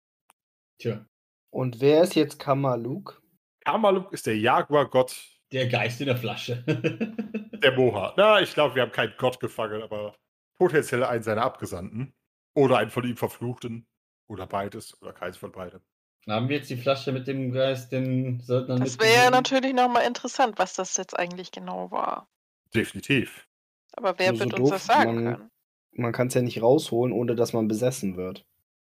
Tja, 0.79 1.05
Und 1.51 1.81
wer 1.81 2.03
ist 2.03 2.15
jetzt 2.15 2.39
Kamaluk? 2.39 3.21
Kamaluk 3.63 4.11
ist 4.13 4.25
der 4.25 4.37
Jaguar-Gott 4.37 5.37
der 5.51 5.67
Geist 5.67 6.01
in 6.01 6.07
der 6.07 6.17
Flasche. 6.17 6.63
der 6.65 7.71
Moha. 7.73 8.13
Na, 8.17 8.41
ich 8.41 8.53
glaube, 8.53 8.75
wir 8.75 8.81
haben 8.81 8.91
keinen 8.91 9.13
Gott 9.17 9.39
gefangen, 9.39 9.81
aber 9.81 10.15
potenziell 10.57 11.03
einen 11.03 11.23
seiner 11.23 11.43
Abgesandten. 11.43 12.13
Oder 12.53 12.77
einen 12.77 12.89
von 12.89 13.05
ihm 13.05 13.17
Verfluchten. 13.17 13.87
Oder 14.27 14.45
beides. 14.47 15.01
Oder 15.01 15.13
keins 15.13 15.37
von 15.37 15.51
beidem. 15.51 15.79
Haben 16.27 16.49
wir 16.49 16.57
jetzt 16.57 16.69
die 16.69 16.75
Flasche 16.75 17.11
mit 17.13 17.27
dem 17.27 17.51
Geist 17.53 17.91
den 17.93 18.41
Söldnern 18.41 18.81
Das 18.81 18.99
wäre 18.99 19.23
ja 19.25 19.29
natürlich 19.31 19.73
nochmal 19.73 20.05
interessant, 20.05 20.55
was 20.57 20.73
das 20.73 20.97
jetzt 20.97 21.17
eigentlich 21.17 21.51
genau 21.51 21.89
war. 21.91 22.27
Definitiv. 22.75 23.47
Aber 23.93 24.19
wer 24.19 24.31
Nur 24.33 24.37
so 24.39 24.43
wird 24.45 24.53
uns 24.55 24.69
doof, 24.69 24.71
das 24.71 24.85
sagen 24.85 25.23
man- 25.23 25.33
können? 25.35 25.51
Man 25.93 26.11
kann 26.11 26.27
es 26.27 26.33
ja 26.33 26.41
nicht 26.41 26.61
rausholen, 26.61 27.13
ohne 27.13 27.35
dass 27.35 27.53
man 27.53 27.67
besessen 27.67 28.17
wird. 28.17 28.39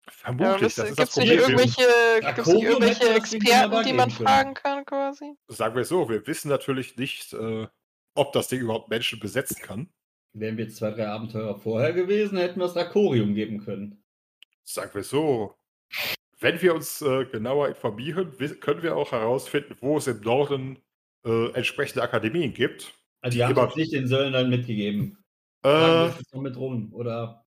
Ja, 0.06 0.12
Vermutlich, 0.12 0.74
das 0.74 0.78
ist 0.90 0.96
Gibt 0.96 0.98
das 1.00 1.10
es 1.10 1.16
nicht 1.16 1.28
Problem. 1.38 1.58
irgendwelche, 1.58 2.34
gibt's 2.34 2.46
nicht 2.52 2.62
irgendwelche 2.64 3.04
das 3.06 3.16
Experten, 3.16 3.84
die 3.86 3.92
man 3.92 4.08
können. 4.10 4.26
fragen 4.26 4.54
kann, 4.54 4.84
quasi? 4.84 5.34
Sagen 5.48 5.74
wir 5.74 5.82
es 5.82 5.88
so, 5.88 6.08
wir 6.08 6.26
wissen 6.26 6.48
natürlich 6.48 6.96
nicht, 6.96 7.32
äh, 7.34 7.66
ob 8.14 8.32
das 8.32 8.48
Ding 8.48 8.60
überhaupt 8.60 8.88
Menschen 8.88 9.18
besetzen 9.20 9.60
kann. 9.62 9.88
Wären 10.32 10.56
wir 10.56 10.64
jetzt 10.64 10.76
zwei, 10.76 10.90
drei 10.92 11.08
Abenteurer 11.08 11.56
vorher 11.58 11.92
gewesen, 11.92 12.38
hätten 12.38 12.58
wir 12.60 12.66
das 12.66 12.76
Rakorium 12.76 13.34
geben 13.34 13.62
können. 13.64 14.01
Sagen 14.64 14.94
wir 14.94 15.02
so. 15.04 15.54
Wenn 16.40 16.60
wir 16.60 16.74
uns 16.74 17.02
äh, 17.02 17.24
genauer 17.26 17.68
informieren, 17.68 18.32
können 18.60 18.82
wir 18.82 18.96
auch 18.96 19.12
herausfinden, 19.12 19.76
wo 19.80 19.98
es 19.98 20.06
im 20.06 20.20
Norden 20.22 20.78
äh, 21.24 21.50
entsprechende 21.52 22.02
Akademien 22.02 22.52
gibt. 22.52 22.94
Also 23.20 23.36
die 23.36 23.44
haben 23.44 23.52
Immer- 23.52 23.68
es 23.68 23.76
nicht 23.76 23.92
den 23.92 24.08
Söldnern 24.08 24.50
mitgegeben. 24.50 25.18
Fragen 25.62 26.10
wir 26.10 26.16
Äh, 26.16 26.36
uns 26.36 26.42
mit 26.42 26.56
rum, 26.56 26.92
oder? 26.92 27.44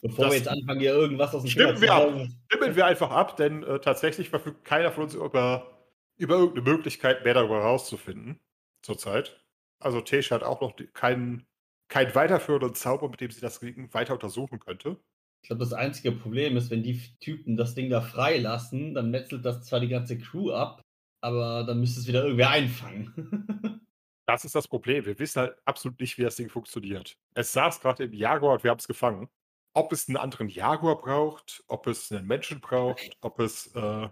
Bevor 0.00 0.26
wir 0.30 0.36
jetzt 0.36 0.48
anfangen, 0.48 0.80
hier 0.80 0.92
irgendwas 0.94 1.34
aus 1.34 1.42
dem 1.42 1.50
Stimmen 1.50 1.80
wir 1.80 1.94
ab. 1.94 2.12
stimmen 2.50 2.76
wir 2.76 2.86
einfach 2.86 3.10
ab, 3.10 3.36
denn 3.36 3.62
äh, 3.62 3.78
tatsächlich 3.78 4.28
verfügt 4.28 4.64
keiner 4.64 4.90
von 4.90 5.04
uns 5.04 5.14
über, 5.14 5.78
über 6.16 6.34
irgendeine 6.36 6.70
Möglichkeit 6.76 7.24
mehr 7.24 7.34
darüber 7.34 7.60
herauszufinden. 7.62 8.40
Zurzeit. 8.82 9.40
Also 9.78 10.00
Tesha 10.00 10.34
hat 10.34 10.42
auch 10.42 10.60
noch 10.60 10.74
keinen, 10.92 11.46
keinen 11.88 12.14
weiterführenden 12.14 12.74
Zauber, 12.74 13.08
mit 13.08 13.20
dem 13.20 13.30
sie 13.30 13.40
das 13.40 13.62
weiter 13.62 14.12
untersuchen 14.14 14.58
könnte. 14.58 14.96
Ich 15.42 15.48
glaube, 15.48 15.64
das 15.64 15.72
einzige 15.72 16.12
Problem 16.12 16.56
ist, 16.56 16.70
wenn 16.70 16.84
die 16.84 17.00
Typen 17.18 17.56
das 17.56 17.74
Ding 17.74 17.90
da 17.90 18.00
freilassen, 18.00 18.94
dann 18.94 19.10
metzelt 19.10 19.44
das 19.44 19.64
zwar 19.64 19.80
die 19.80 19.88
ganze 19.88 20.16
Crew 20.16 20.52
ab, 20.52 20.82
aber 21.20 21.64
dann 21.64 21.80
müsste 21.80 22.00
es 22.00 22.06
wieder 22.06 22.22
irgendwer 22.22 22.50
einfangen. 22.50 23.80
Das 24.24 24.44
ist 24.44 24.54
das 24.54 24.68
Problem. 24.68 25.04
Wir 25.04 25.18
wissen 25.18 25.40
halt 25.40 25.56
absolut 25.64 26.00
nicht, 26.00 26.16
wie 26.16 26.22
das 26.22 26.36
Ding 26.36 26.48
funktioniert. 26.48 27.18
Es 27.34 27.52
saß 27.52 27.80
gerade 27.80 28.04
im 28.04 28.12
Jaguar 28.12 28.54
und 28.54 28.64
wir 28.64 28.70
haben 28.70 28.78
es 28.78 28.86
gefangen. 28.86 29.28
Ob 29.74 29.92
es 29.92 30.08
einen 30.08 30.16
anderen 30.16 30.48
Jaguar 30.48 30.96
braucht, 31.00 31.64
ob 31.66 31.88
es 31.88 32.10
einen 32.12 32.28
Menschen 32.28 32.60
braucht, 32.60 33.16
ob 33.20 33.40
es, 33.40 33.74
äh, 33.74 34.08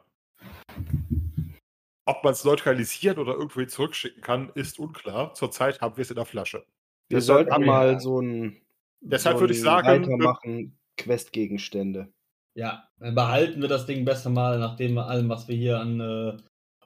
ob 2.06 2.24
man 2.24 2.32
es 2.32 2.44
neutralisieren 2.44 3.18
oder 3.18 3.34
irgendwo 3.34 3.64
zurückschicken 3.64 4.20
kann, 4.20 4.50
ist 4.56 4.80
unklar. 4.80 5.32
Zurzeit 5.34 5.80
haben 5.80 5.96
wir 5.96 6.02
es 6.02 6.10
in 6.10 6.16
der 6.16 6.26
Flasche. 6.26 6.66
Wir 7.08 7.18
Deshalb 7.18 7.48
sollten 7.48 7.64
mal 7.64 8.00
so 8.00 8.20
ein 8.20 8.60
Deshalb 9.00 9.36
so 9.36 9.42
würde 9.42 9.54
ich 9.54 9.60
sagen, 9.60 10.02
weitermachen 10.02 10.79
Questgegenstände. 11.04 12.12
ja, 12.54 12.88
dann 12.98 13.14
behalten 13.14 13.60
wir 13.60 13.68
das 13.68 13.86
Ding 13.86 14.04
besser 14.04 14.30
mal, 14.30 14.58
nachdem 14.58 14.94
wir 14.94 15.06
allem, 15.06 15.28
was 15.28 15.48
wir 15.48 15.56
hier 15.56 15.78
an 15.80 16.00
äh, 16.00 16.36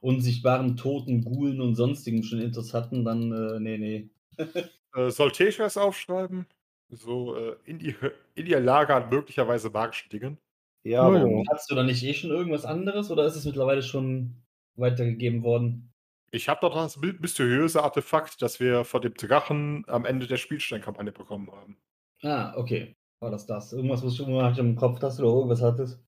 unsichtbaren 0.01 0.77
Toten, 0.77 1.23
Gulen 1.25 1.61
und 1.61 1.75
sonstigen 1.75 2.23
schon 2.23 2.41
Intos 2.41 2.75
hatten, 2.75 3.05
dann, 3.05 3.33
äh, 3.33 3.61
nee, 3.61 3.79
nee. 3.79 4.11
Äh, 4.97 5.11
soll 5.11 5.33
Tesha 5.33 5.65
es 5.65 5.77
aufschreiben? 5.77 6.47
So 6.89 7.35
äh, 7.37 7.57
in, 7.65 7.81
ihr, 7.81 7.97
in 8.37 8.47
ihr 8.47 8.61
Lager 8.61 8.95
an 8.95 9.09
möglicherweise 9.11 9.69
magischen 9.71 10.09
Dingen. 10.11 10.39
Ja, 10.85 11.09
Oh 11.09 11.13
ja. 11.15 11.21
warum? 11.21 11.45
Hast 11.51 11.69
du 11.69 11.75
da 11.75 11.83
nicht 11.83 12.05
eh 12.05 12.15
schon 12.15 12.31
irgendwas 12.31 12.65
anderes 12.65 13.11
oder 13.11 13.25
ist 13.25 13.35
es 13.35 13.45
mittlerweile 13.45 13.83
schon 13.83 14.37
weitergegeben 14.77 15.43
worden? 15.43 15.91
Ich 16.31 16.49
habe 16.49 16.61
doch 16.61 16.75
das 16.77 16.97
my- 16.99 17.15
mysteriöse 17.19 17.83
Artefakt, 17.83 18.41
das 18.41 18.61
wir 18.61 18.85
von 18.85 19.03
dem 19.03 19.15
Drachen 19.15 19.85
am 19.89 20.05
Ende 20.05 20.29
der 20.29 20.37
Spielsteinkampagne 20.37 21.11
bekommen 21.11 21.51
haben. 21.51 21.77
Ah, 22.23 22.55
okay. 22.57 22.95
War 23.25 23.31
das 23.31 23.47
das? 23.47 23.73
Irgendwas, 23.73 24.05
was 24.05 24.17
du 24.17 24.25
immer 24.27 24.55
im 24.59 24.77
Kopf 24.77 25.01
hast 25.01 25.19
oder 25.19 25.31
irgendwas 25.31 25.63
hattest? 25.63 25.99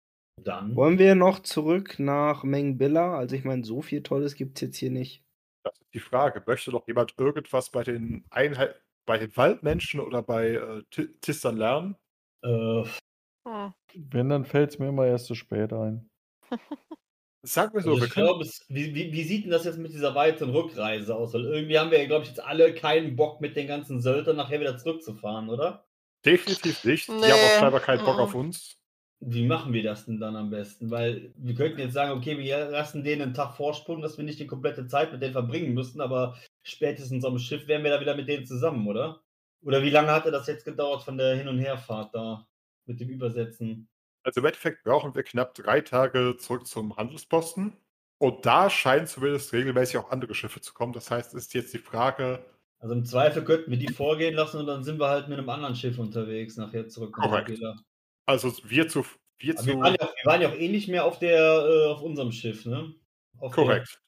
Dann. 0.45 0.77
Wollen 0.77 0.99
wir 0.99 1.15
noch 1.15 1.39
zurück 1.39 1.99
nach 1.99 2.45
Mengbilla? 2.45 3.17
Also 3.17 3.35
ich 3.37 3.45
meine, 3.45 3.65
so 3.65 3.81
viel 3.81 4.03
Tolles 4.03 4.35
gibt 4.35 4.59
es 4.59 4.61
jetzt 4.69 4.77
hier 4.77 4.91
nicht. 4.91 5.25
Das 5.65 5.73
ist 5.81 5.95
die 5.95 5.99
Frage. 5.99 6.43
Möchte 6.47 6.73
noch 6.73 6.87
jemand 6.87 7.15
irgendwas 7.17 7.71
bei 7.71 7.85
den 7.85 8.27
Einheit 8.29 8.83
bei 9.07 9.17
den 9.17 9.35
Waldmenschen 9.35 10.01
oder 10.01 10.23
bei 10.23 10.51
äh, 10.57 10.83
Ti- 10.91 11.09
Tistern 11.23 11.57
lernen? 11.57 11.97
Äh, 12.45 12.85
Hm. 13.49 13.73
Wenn, 13.95 14.29
dann 14.29 14.45
fällt 14.45 14.73
es 14.73 14.79
mir 14.79 14.89
immer 14.89 15.07
erst 15.07 15.25
zu 15.25 15.35
spät 15.35 15.73
ein. 15.73 16.11
Sagen 17.47 17.73
wir 17.73 17.81
so, 17.81 17.93
also 17.93 18.05
ich 18.05 18.11
können, 18.11 18.27
glaube, 18.27 18.43
es- 18.45 18.67
wie, 18.69 18.95
wie, 18.95 19.11
wie 19.11 19.23
sieht 19.25 19.45
denn 19.45 19.53
das 19.53 19.65
jetzt 19.65 19.79
mit 19.79 19.95
dieser 19.95 20.15
weiteren 20.15 20.51
Rückreise 20.51 21.15
aus? 21.15 21.33
Weil 21.33 21.47
irgendwie 21.47 21.79
haben 21.79 21.91
wir 21.91 21.99
ja, 21.99 22.07
glaube 22.07 22.25
ich, 22.25 22.29
jetzt 22.29 22.45
alle 22.45 22.75
keinen 22.75 23.17
Bock, 23.17 23.41
mit 23.41 23.57
den 23.57 23.69
ganzen 23.69 24.03
Söldern 24.03 24.37
nachher 24.37 24.61
wieder 24.61 24.77
zurückzufahren, 24.77 25.49
oder? 25.49 25.87
Definitiv 26.27 26.85
nicht. 26.85 27.09
Die 27.09 27.13
Nee, 27.13 27.31
haben 27.31 27.41
auch 27.41 27.61
scheinbar 27.61 27.81
keinen 27.81 28.05
Bock 28.05 28.19
mm. 28.19 28.21
auf 28.21 28.35
uns. 28.35 28.77
Wie 29.21 29.47
machen 29.47 29.73
wir 29.73 29.83
das 29.83 30.05
denn 30.05 30.21
dann 30.21 30.37
am 30.37 30.51
besten? 30.51 30.91
Weil 30.91 31.33
wir 31.37 31.55
könnten 31.55 31.81
jetzt 31.81 31.95
sagen, 31.95 32.13
okay, 32.13 32.39
wir 32.39 32.69
lassen 32.71 33.03
denen 33.03 33.23
einen 33.23 33.35
Tag 33.35 33.57
Vorsprung, 33.57 34.03
dass 34.03 34.19
wir 34.19 34.25
nicht 34.25 34.39
die 34.39 34.47
komplette 34.47 34.87
Zeit 34.89 35.11
mit 35.11 35.23
denen 35.23 35.33
verbringen 35.33 35.73
müssen, 35.73 36.03
aber 36.03 36.37
spätestens 36.63 37.25
am 37.25 37.39
Schiff 37.39 37.67
wären 37.67 37.83
wir 37.83 37.91
da 37.91 38.01
wieder 38.01 38.15
mit 38.15 38.29
denen 38.29 38.45
zusammen, 38.45 38.87
oder? 38.87 39.23
Oder 39.63 39.83
wie 39.83 39.91
lange 39.91 40.13
hatte 40.13 40.31
das 40.31 40.47
jetzt 40.47 40.67
gedauert 40.67 41.03
von 41.03 41.17
der 41.17 41.35
Hin- 41.35 41.49
und 41.49 41.59
Herfahrt 41.59 42.15
da 42.15 42.47
mit 42.85 43.01
dem 43.01 43.09
Übersetzen? 43.09 43.89
Also 44.23 44.41
im 44.41 44.47
Endeffekt 44.47 44.85
brauchen 44.85 45.15
wir 45.15 45.23
knapp 45.23 45.55
drei 45.55 45.81
Tage 45.81 46.37
zurück 46.37 46.67
zum 46.67 46.97
Handelsposten. 46.97 47.73
Und 48.19 48.45
da 48.47 48.71
scheinen 48.71 49.07
zumindest 49.07 49.53
regelmäßig 49.53 49.99
auch 49.99 50.11
andere 50.11 50.35
Schiffe 50.35 50.61
zu 50.61 50.75
kommen. 50.75 50.93
Das 50.93 51.11
heißt, 51.11 51.35
ist 51.35 51.55
jetzt 51.55 51.73
die 51.75 51.79
Frage, 51.79 52.45
Also 52.79 52.95
im 52.95 53.05
Zweifel 53.05 53.43
könnten 53.45 53.71
wir 53.71 53.79
die 53.79 53.93
vorgehen 53.93 54.35
lassen 54.35 54.59
und 54.59 54.67
dann 54.67 54.85
sind 54.85 55.01
wir 55.01 55.09
halt 55.09 55.29
mit 55.29 55.39
einem 55.39 55.49
anderen 55.49 55.75
Schiff 55.75 55.99
unterwegs, 55.99 56.57
nachher 56.57 56.89
zurück 56.89 57.17
nach 57.17 57.25
Korrekt. 57.25 57.59
Also 58.27 58.53
wir 58.65 58.89
zu, 58.89 59.05
wir 59.39 59.59
Aber 59.59 59.67
wir, 59.67 59.75
zu 59.75 59.81
waren 59.81 59.95
ja 59.95 60.07
auch, 60.07 60.15
wir 60.15 60.31
waren 60.31 60.43
ja 60.43 60.49
auch 60.49 60.55
eh 60.55 60.69
nicht 60.69 60.89
mehr 60.89 61.05
auf 61.05 61.19
der, 61.19 61.39
äh, 61.39 61.87
auf 61.87 62.03
unserem 62.03 62.33
Schiff, 62.33 62.67
ne? 62.67 62.95
Auf 63.39 63.53
korrekt. 63.53 63.99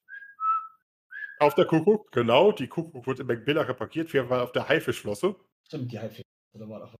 Auf 1.40 1.54
der 1.54 1.66
Kuckuck, 1.66 2.10
genau. 2.10 2.52
Die 2.52 2.66
Kuckuck 2.66 3.06
wird 3.06 3.20
in 3.20 3.26
McBilla 3.26 3.62
repariert. 3.62 4.12
Wir 4.12 4.28
waren 4.28 4.40
auf 4.40 4.52
der 4.52 4.68
Haifischflosse. 4.68 5.34
Der, 5.34 5.44
stimmt, 5.66 5.92
die 5.92 5.98
Haifischflosse. 5.98 6.68
War 6.68 6.80
doch. 6.80 6.94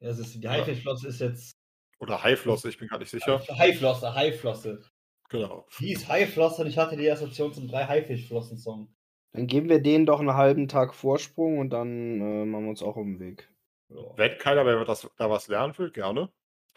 Ja, 0.00 0.10
ist, 0.10 0.42
die 0.42 0.48
Haifischflosse 0.48 1.08
ist 1.08 1.20
jetzt. 1.20 1.52
Oder 2.00 2.22
Haiflosse, 2.22 2.68
ich 2.68 2.78
bin 2.78 2.88
gar 2.88 2.98
nicht 2.98 3.10
sicher. 3.10 3.42
Haiflosse, 3.56 4.14
Haiflosse. 4.14 4.82
Genau. 5.30 5.66
Die 5.78 5.92
ist 5.92 6.08
Haiflosse 6.08 6.62
und 6.62 6.68
ich 6.68 6.76
hatte 6.76 6.96
die 6.96 7.10
Assoziation 7.10 7.52
zum 7.52 7.68
drei 7.68 7.86
Haifischflossen-Song. 7.86 8.93
Dann 9.34 9.48
geben 9.48 9.68
wir 9.68 9.80
denen 9.80 10.06
doch 10.06 10.20
einen 10.20 10.34
halben 10.34 10.68
Tag 10.68 10.94
Vorsprung 10.94 11.58
und 11.58 11.70
dann 11.70 12.20
äh, 12.20 12.44
machen 12.44 12.64
wir 12.64 12.70
uns 12.70 12.82
auch 12.82 12.96
auf 12.96 13.04
den 13.04 13.18
Weg. 13.18 13.50
Ja. 13.88 13.96
Wenn 14.16 14.38
keiner 14.38 14.62
mehr 14.62 14.84
das, 14.84 15.08
da 15.16 15.28
was 15.28 15.48
lernen 15.48 15.76
will, 15.76 15.90
gerne. 15.90 16.30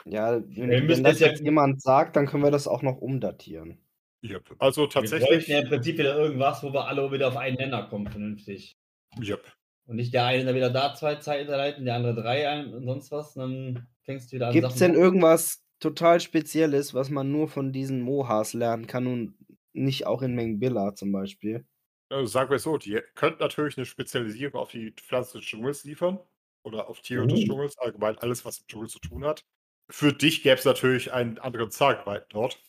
Ja, 0.06 0.42
wenn, 0.42 0.70
wenn 0.70 0.86
müssen 0.88 1.04
das 1.04 1.20
jetzt 1.20 1.44
jemand 1.44 1.82
sagt, 1.82 2.16
dann 2.16 2.26
können 2.26 2.44
wir 2.44 2.52
das 2.52 2.68
auch 2.68 2.82
noch 2.82 2.98
umdatieren. 2.98 3.78
Yep. 4.24 4.56
Also 4.58 4.82
Wir 4.82 4.88
bräuchten 4.88 5.10
tatsächlich. 5.12 5.48
ja 5.48 5.60
im 5.60 5.70
Prinzip 5.70 6.00
wieder 6.00 6.18
irgendwas, 6.18 6.64
wo 6.64 6.74
wir 6.74 6.88
alle 6.88 7.12
wieder 7.12 7.28
auf 7.28 7.38
einen 7.38 7.58
Nenner 7.58 7.84
kommen, 7.84 8.08
vernünftig. 8.08 8.76
Yep. 9.22 9.44
Und 9.86 9.98
nicht 9.98 10.14
der 10.14 10.26
eine 10.26 10.44
dann 10.44 10.56
wieder 10.56 10.72
da 10.72 10.96
zwei 10.96 11.16
Zeiten 11.16 11.52
leiten, 11.52 11.86
der 11.86 11.96
andere 11.96 12.16
drei 12.16 12.50
ein 12.50 12.74
und 12.74 12.86
sonst 12.86 13.12
was. 13.12 13.38
Und 13.38 13.42
dann 13.42 13.88
fängst 14.02 14.32
du 14.32 14.36
wieder 14.36 14.48
an. 14.48 14.54
Gibt 14.54 14.68
es 14.68 14.76
denn 14.76 14.96
irgendwas 14.96 15.64
total 15.80 16.20
Spezielles, 16.20 16.96
was 16.96 17.12
man 17.12 17.32
nur 17.32 17.48
von 17.48 17.72
diesen 17.72 18.02
Mohas 18.02 18.54
lernen 18.54 18.88
kann 18.88 19.06
und 19.06 19.36
nicht 19.74 20.08
auch 20.08 20.24
in 20.24 20.34
Mengbilla 20.34 20.96
zum 20.96 21.12
Beispiel? 21.12 21.66
Also 22.10 22.26
sagen 22.28 22.50
wir 22.50 22.56
es 22.56 22.64
so, 22.64 22.78
die 22.78 23.00
könnten 23.16 23.40
natürlich 23.42 23.78
eine 23.78 23.86
Spezialisierung 23.86 24.60
auf 24.62 24.72
die 24.72 24.92
Pflanzen 24.92 25.40
des 25.40 25.48
Dschungels 25.48 25.84
liefern. 25.84 26.20
Oder 26.64 26.90
auf 26.90 27.02
Tiere 27.02 27.28
des 27.28 27.40
Oh. 27.42 27.46
Dschungels, 27.46 27.78
allgemein 27.78 28.18
alles, 28.18 28.44
was 28.46 28.60
mit 28.60 28.68
Dschungel 28.70 28.90
zu 28.90 29.00
tun 29.00 29.24
hat. 29.26 29.46
Für 29.90 30.12
dich 30.14 30.44
gäbe 30.44 30.56
es 30.58 30.66
natürlich 30.66 31.14
einen 31.14 31.38
anderen 31.40 31.72
Zagenweiten 31.72 32.28
dort. 32.30 32.60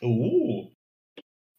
Oh, 0.00 0.70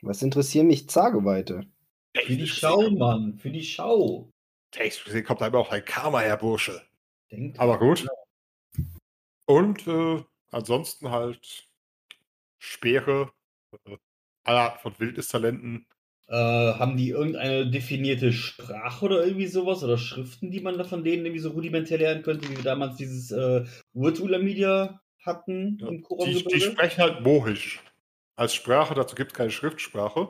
Was 0.01 0.21
interessieren 0.21 0.67
mich 0.67 0.89
Zageweite? 0.89 1.67
für 2.15 2.35
die 2.37 2.47
Schau, 2.47 2.89
Mann. 2.91 3.37
Für 3.37 3.49
die 3.51 3.63
Schau. 3.63 4.29
Technisch 4.71 5.03
gesehen 5.05 5.25
kommt 5.25 5.41
da 5.41 5.47
immer 5.47 5.59
auch 5.59 5.71
ein 5.71 5.83
Karma 5.83 6.19
her, 6.21 6.37
Bursche. 6.37 6.81
Denk 7.31 7.59
Aber 7.59 7.79
gut. 7.79 8.07
Und 9.45 9.87
äh, 9.87 10.23
ansonsten 10.51 11.09
halt 11.11 11.67
Speere, 12.59 13.31
äh, 13.85 13.97
alle 14.45 14.59
Arten 14.59 14.79
von 14.79 14.99
Wildnistalenten. 14.99 15.87
Äh, 16.31 16.35
haben 16.35 16.95
die 16.95 17.09
irgendeine 17.09 17.69
definierte 17.71 18.31
Sprache 18.31 19.03
oder 19.05 19.25
irgendwie 19.25 19.47
sowas 19.47 19.83
oder 19.83 19.97
Schriften, 19.97 20.51
die 20.51 20.59
man 20.59 20.77
da 20.77 20.83
von 20.83 21.03
denen 21.03 21.25
irgendwie 21.25 21.41
so 21.41 21.49
rudimentär 21.49 21.97
lernen 21.97 22.21
könnte, 22.21 22.47
wie 22.49 22.55
wir 22.57 22.63
damals 22.63 22.97
dieses 22.97 23.31
äh, 23.31 23.65
Urtula-Media 23.93 25.01
hatten 25.25 25.77
Ja, 25.81 25.87
im 25.87 26.03
Die, 26.25 26.43
die 26.45 26.61
sprechen 26.61 27.01
halt 27.01 27.21
Mohisch. 27.21 27.81
Als 28.35 28.53
Sprache, 28.53 28.93
dazu 28.93 29.15
gibt 29.15 29.31
es 29.31 29.37
keine 29.37 29.49
Schriftsprache. 29.51 30.29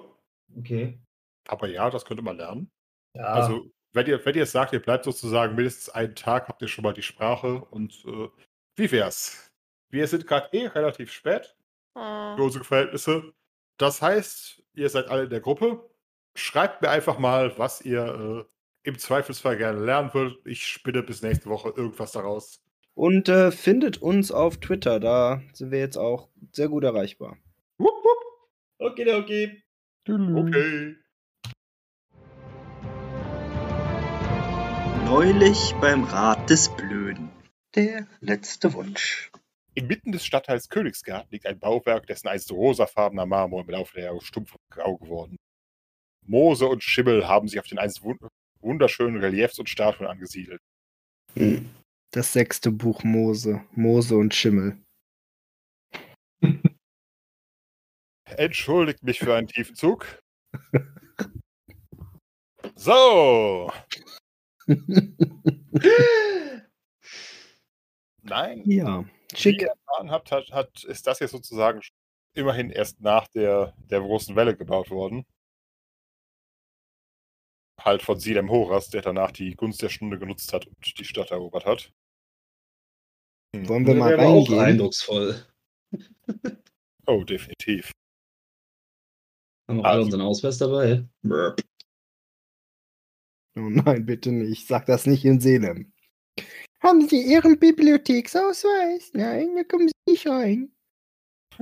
Okay. 0.58 1.00
Aber 1.48 1.68
ja, 1.68 1.90
das 1.90 2.06
könnte 2.06 2.24
man 2.24 2.38
lernen. 2.38 2.72
Ja, 3.14 3.26
Also, 3.26 3.66
wenn 3.94 4.08
ihr, 4.08 4.24
wenn 4.26 4.36
ihr 4.36 4.46
sagt, 4.46 4.72
ihr 4.74 4.82
bleibt 4.82 5.04
sozusagen 5.04 5.56
mindestens 5.56 5.90
einen 5.90 6.16
Tag, 6.16 6.48
habt 6.48 6.62
ihr 6.62 6.68
schon 6.68 6.84
mal 6.84 6.94
die 6.94 7.02
Sprache 7.04 7.66
und 7.72 8.06
äh, 8.08 8.30
wie 8.76 8.92
wär's? 8.92 9.52
Wir 9.90 10.08
sind 10.08 10.26
gerade 10.28 10.48
eh 10.58 10.68
relativ 10.68 11.12
spät 11.12 11.56
für 11.94 12.36
Hm. 12.38 12.42
unsere 12.42 12.64
Verhältnisse. 12.64 13.34
Das 13.80 14.02
heißt, 14.02 14.62
ihr 14.74 14.90
seid 14.90 15.08
alle 15.08 15.24
in 15.24 15.30
der 15.30 15.40
Gruppe. 15.40 15.90
Schreibt 16.36 16.82
mir 16.82 16.90
einfach 16.90 17.18
mal, 17.18 17.58
was 17.58 17.82
ihr 17.82 18.46
äh, 18.84 18.88
im 18.88 19.00
Zweifelsfall 19.00 19.58
gerne 19.58 19.80
lernen 19.80 20.14
würdet. 20.14 20.38
Ich 20.46 20.68
spinne 20.68 21.02
bis 21.02 21.22
nächste 21.22 21.50
Woche 21.50 21.70
irgendwas 21.70 22.12
daraus. 22.12 22.62
Und 22.94 23.30
äh, 23.30 23.52
findet 23.52 24.02
uns 24.02 24.34
auf 24.34 24.58
Twitter, 24.58 25.00
da 25.00 25.42
sind 25.54 25.72
wir 25.72 25.80
jetzt 25.80 25.98
auch 25.98 26.28
sehr 26.52 26.68
gut 26.68 26.84
erreichbar. 26.84 27.38
Wupp, 27.78 28.04
wupp. 28.04 28.50
okay, 28.80 29.14
okay. 29.14 29.64
Okay. 30.10 30.96
Neulich 35.06 35.74
beim 35.80 36.04
Rat 36.04 36.50
des 36.50 36.68
Blöden. 36.76 37.30
Der 37.76 38.08
letzte 38.20 38.74
Wunsch. 38.74 39.29
Inmitten 39.80 40.12
des 40.12 40.26
Stadtteils 40.26 40.70
Königsgarten 40.70 41.32
liegt 41.32 41.46
ein 41.46 41.60
Bauwerk, 41.60 42.06
dessen 42.08 42.28
einst 42.28 42.52
rosafarbener 42.52 43.26
Marmor 43.26 43.62
im 43.64 43.70
Laufe 43.70 43.94
der 43.96 44.04
Jahre 44.06 44.22
stumpf 44.22 44.54
und 44.54 44.62
grau 44.72 44.98
geworden. 44.98 45.38
Moose 46.26 46.68
und 46.68 46.84
Schimmel 46.84 47.28
haben 47.28 47.48
sich 47.48 47.60
auf 47.60 47.68
den 47.68 47.80
einst 47.80 48.02
wun- 48.04 48.28
wunderschönen 48.60 49.20
Reliefs 49.22 49.58
und 49.58 49.70
Statuen 49.70 50.08
angesiedelt. 50.08 50.62
Hm. 51.36 51.70
Das 52.12 52.34
sechste 52.34 52.72
Buch 52.72 53.04
Mose. 53.04 53.64
Mose 53.72 54.18
und 54.18 54.34
Schimmel. 54.36 54.78
Entschuldigt 58.26 59.04
mich 59.04 59.20
für 59.20 59.34
einen 59.36 59.48
tiefen 59.48 59.76
Zug. 59.76 60.20
So. 62.76 63.72
Nein, 68.22 68.64
ja, 68.66 69.04
wie 69.32 69.38
schick. 69.38 69.62
ihr 69.62 69.70
erfahren 69.70 70.12
habt, 70.12 70.32
hat, 70.32 70.52
hat, 70.52 70.84
ist 70.86 71.08
das 71.08 71.20
jetzt 71.20 71.32
sozusagen 71.32 71.82
immerhin 72.34 72.70
erst 72.70 73.02
nach 73.02 73.28
der, 73.30 73.74
der 73.78 74.00
großen 74.02 74.36
Welle 74.36 74.56
gebaut 74.56 74.90
worden. 74.90 75.26
Halt 77.80 78.02
von 78.02 78.20
Silem 78.20 78.50
Horas, 78.50 78.90
der 78.90 79.02
danach 79.02 79.32
die 79.32 79.56
Gunst 79.56 79.82
der 79.82 79.90
Stunde 79.90 80.20
genutzt 80.20 80.52
hat 80.54 80.68
und 80.68 81.00
die 81.00 81.06
Stadt 81.06 81.32
erobert 81.32 81.66
hat. 81.66 81.94
Hm. 83.56 83.68
Wollen 83.70 83.88
wir 83.88 83.96
mal 83.96 84.20
auch 84.20 84.42
reingehen? 84.50 84.60
eindrucksvoll. 84.60 85.46
Oh, 87.08 87.24
definitiv. 87.24 87.92
Haben 89.68 89.78
wir 89.78 89.86
alle 89.86 89.94
Also- 89.94 90.06
unseren 90.06 90.22
Ausweis 90.22 90.58
dabei? 90.58 91.08
Burp. 91.24 91.62
Oh 93.58 93.62
nein, 93.70 94.06
bitte 94.06 94.32
nicht. 94.32 94.68
Sag 94.68 94.86
das 94.86 95.06
nicht 95.06 95.26
in 95.26 95.40
Seelem. 95.42 95.92
Haben 96.82 97.08
Sie 97.08 97.22
Ihren 97.22 97.60
Bibliotheksausweis? 97.60 99.12
Nein, 99.14 99.56
da 99.56 99.64
kommen 99.64 99.88
Sie 99.90 100.12
nicht 100.12 100.28
rein. 100.28 100.72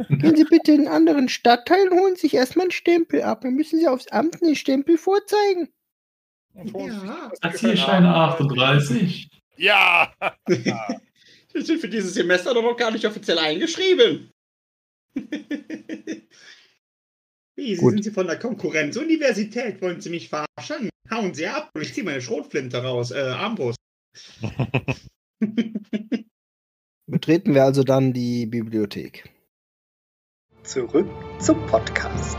Gehen 0.10 0.36
Sie 0.36 0.44
bitte 0.44 0.74
in 0.74 0.82
einen 0.82 0.90
anderen 0.90 1.30
Stadtteil 1.30 1.90
und 1.90 2.00
holen 2.00 2.16
sich 2.16 2.36
erstmal 2.36 2.66
einen 2.66 2.72
Stempel 2.72 3.24
ab. 3.24 3.42
Dann 3.42 3.56
müssen 3.56 3.80
Sie 3.80 3.88
aufs 3.88 4.08
Amt 4.10 4.42
den 4.42 4.56
Stempel 4.56 4.98
vorzeigen. 4.98 5.70
Ja. 6.54 7.30
das 7.30 7.54
Erzieherscheine 7.54 8.14
38. 8.14 9.30
Ja! 9.58 10.14
Wir 10.48 11.66
sind 11.66 11.82
für 11.82 11.90
dieses 11.90 12.14
Semester 12.14 12.54
doch 12.54 12.62
noch 12.62 12.78
gar 12.78 12.92
nicht 12.92 13.06
offiziell 13.06 13.40
eingeschrieben. 13.40 14.30
Wie, 17.56 17.76
Sie 17.76 17.78
Gut. 17.78 17.94
sind 17.94 18.04
Sie 18.04 18.12
von 18.12 18.28
der 18.28 18.38
Konkurrenzuniversität? 18.38 19.82
Wollen 19.82 20.00
Sie 20.00 20.12
mich 20.12 20.30
verarschen? 20.30 20.90
Hauen 21.10 21.34
Sie 21.34 21.48
ab 21.48 21.72
und 21.74 21.82
ich 21.82 21.94
ziehe 21.94 22.06
meine 22.06 22.22
Schrotflinte 22.22 22.84
raus. 22.84 23.10
Äh, 23.10 23.20
Armbrust. 23.20 23.78
Betreten 27.08 27.54
wir 27.54 27.64
also 27.64 27.84
dann 27.84 28.14
die 28.14 28.46
Bibliothek. 28.46 29.30
Zurück 30.64 31.08
zum 31.40 31.66
Podcast. 31.68 32.38